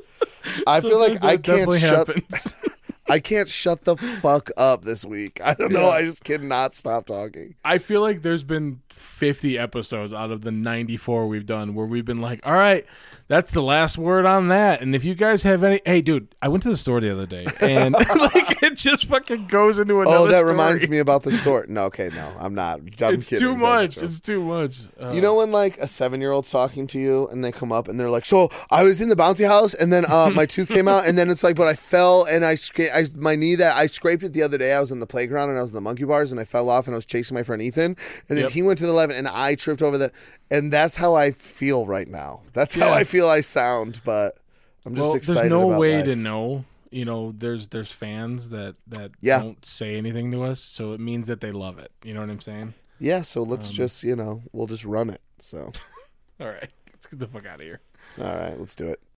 I 0.67 0.81
feel 0.81 0.99
like 0.99 1.23
I 1.23 1.37
can't 1.37 1.71
shut 1.73 2.07
happens. 2.07 2.55
I 3.09 3.19
can't 3.19 3.49
shut 3.49 3.83
the 3.83 3.97
fuck 3.97 4.49
up 4.55 4.85
this 4.85 5.03
week. 5.03 5.41
I 5.43 5.53
don't 5.53 5.73
know. 5.73 5.87
Yeah. 5.87 5.95
I 5.95 6.01
just 6.03 6.23
cannot 6.23 6.73
stop 6.73 7.05
talking. 7.05 7.55
I 7.63 7.77
feel 7.77 8.01
like 8.01 8.21
there's 8.21 8.45
been 8.45 8.81
50 8.89 9.57
episodes 9.57 10.13
out 10.13 10.31
of 10.31 10.41
the 10.41 10.51
94 10.51 11.27
we've 11.27 11.45
done 11.45 11.75
where 11.75 11.85
we've 11.85 12.05
been 12.05 12.21
like, 12.21 12.39
all 12.45 12.53
right, 12.53 12.85
that's 13.33 13.51
the 13.51 13.61
last 13.63 13.97
word 13.97 14.25
on 14.27 14.49
that. 14.49 14.81
And 14.81 14.93
if 14.95 15.03
you 15.03 15.15
guys 15.15 15.41
have 15.43 15.63
any, 15.63 15.81
hey, 15.85 16.01
dude, 16.01 16.27
I 16.41 16.47
went 16.49 16.61
to 16.63 16.69
the 16.69 16.77
store 16.77 17.01
the 17.01 17.11
other 17.11 17.25
day 17.25 17.45
and 17.61 17.93
like 18.15 18.61
it 18.61 18.75
just 18.77 19.05
fucking 19.05 19.47
goes 19.47 19.79
into 19.79 20.01
another. 20.01 20.17
Oh, 20.17 20.27
that 20.27 20.37
story. 20.39 20.51
reminds 20.51 20.87
me 20.87 20.99
about 20.99 21.23
the 21.23 21.31
store. 21.41 21.65
No, 21.67 21.85
okay, 21.85 22.09
no, 22.09 22.31
I'm 22.37 22.53
not. 22.53 22.79
I'm 23.01 23.15
It's 23.15 23.29
kidding. 23.29 23.39
too 23.39 23.55
much. 23.57 23.97
It's 23.97 24.19
too 24.19 24.43
much. 24.43 24.81
Uh, 25.01 25.11
You 25.11 25.21
know 25.21 25.33
when 25.35 25.51
like 25.51 25.79
a 25.79 25.87
seven 25.87 26.21
year 26.21 26.31
old's 26.31 26.51
talking 26.51 26.85
to 26.87 26.99
you 26.99 27.27
and 27.29 27.43
they 27.43 27.51
come 27.51 27.71
up 27.71 27.87
and 27.87 27.99
they're 27.99 28.09
like, 28.11 28.25
"So 28.25 28.49
I 28.69 28.83
was 28.83 29.01
in 29.01 29.09
the 29.09 29.15
bouncy 29.15 29.47
house 29.47 29.73
and 29.73 29.91
then 29.91 30.05
uh, 30.07 30.29
my 30.33 30.45
tooth 30.45 30.69
came 30.69 30.87
out 30.87 31.07
and 31.07 31.17
then 31.17 31.29
it's 31.31 31.43
like, 31.43 31.55
but 31.55 31.67
I 31.67 31.73
fell 31.73 32.25
and 32.25 32.45
I, 32.45 32.53
scra- 32.53 32.93
I 32.93 33.05
my 33.17 33.35
knee 33.35 33.55
that 33.55 33.75
I 33.75 33.87
scraped 33.87 34.23
it 34.23 34.33
the 34.33 34.43
other 34.43 34.57
day. 34.59 34.73
I 34.73 34.79
was 34.79 34.91
in 34.91 34.99
the 34.99 35.07
playground 35.07 35.49
and 35.49 35.57
I 35.57 35.61
was 35.61 35.71
in 35.71 35.75
the 35.75 35.81
monkey 35.81 36.03
bars 36.05 36.31
and 36.31 36.39
I 36.39 36.43
fell 36.45 36.69
off 36.69 36.85
and 36.87 36.93
I 36.93 36.97
was 36.97 37.05
chasing 37.05 37.33
my 37.35 37.43
friend 37.43 37.61
Ethan 37.61 37.95
and 38.29 38.37
then 38.37 38.43
Yep. 38.43 38.51
he 38.51 38.61
went 38.61 38.77
to 38.79 38.85
the 38.85 38.93
left 38.93 39.11
and 39.13 39.27
I 39.27 39.55
tripped 39.55 39.81
over 39.81 39.97
the 39.97 40.11
and 40.53 40.71
that's 40.71 40.95
how 40.97 41.15
I 41.15 41.31
feel 41.31 41.85
right 41.85 42.07
now. 42.07 42.41
That's 42.53 42.75
how 42.75 42.87
Yeah. 42.87 42.93
I 42.93 43.03
feel 43.03 43.27
I 43.27 43.41
sound, 43.41 44.01
but 44.05 44.37
I'm 44.85 44.95
just 44.95 45.07
well, 45.09 45.15
excited. 45.17 45.41
there's 45.41 45.49
no 45.49 45.67
way 45.79 45.97
life. 45.97 46.05
to 46.05 46.15
know 46.15 46.65
you 46.91 47.05
know, 47.05 47.31
there's 47.35 47.69
there's 47.69 47.91
fans 47.91 48.49
that 48.49 48.75
that 48.87 49.11
Yeah. 49.19 49.39
don't 49.39 49.65
say 49.65 49.95
anything 49.97 50.31
to 50.31 50.43
us, 50.43 50.59
so 50.59 50.93
it 50.93 50.99
means 50.99 51.27
that 51.27 51.41
they 51.41 51.51
love 51.51 51.79
it. 51.79 51.91
You 52.03 52.13
know 52.13 52.19
what 52.21 52.29
I'm 52.29 52.39
saying? 52.39 52.75
Yeah, 52.99 53.23
so 53.23 53.41
let's 53.41 53.67
Um, 53.69 53.73
just 53.73 54.03
you 54.03 54.15
know 54.15 54.43
we'll 54.51 54.67
just 54.67 54.85
run 54.85 55.09
it. 55.09 55.21
So 55.39 55.71
All 56.39 56.47
right, 56.47 56.69
let's 56.93 57.07
get 57.09 57.17
the 57.19 57.27
fuck 57.27 57.45
out 57.47 57.55
of 57.55 57.61
here. 57.61 57.81
all 58.19 58.35
right, 58.35 58.57
let's 58.59 58.75
do 58.75 58.87
it. 58.87 58.99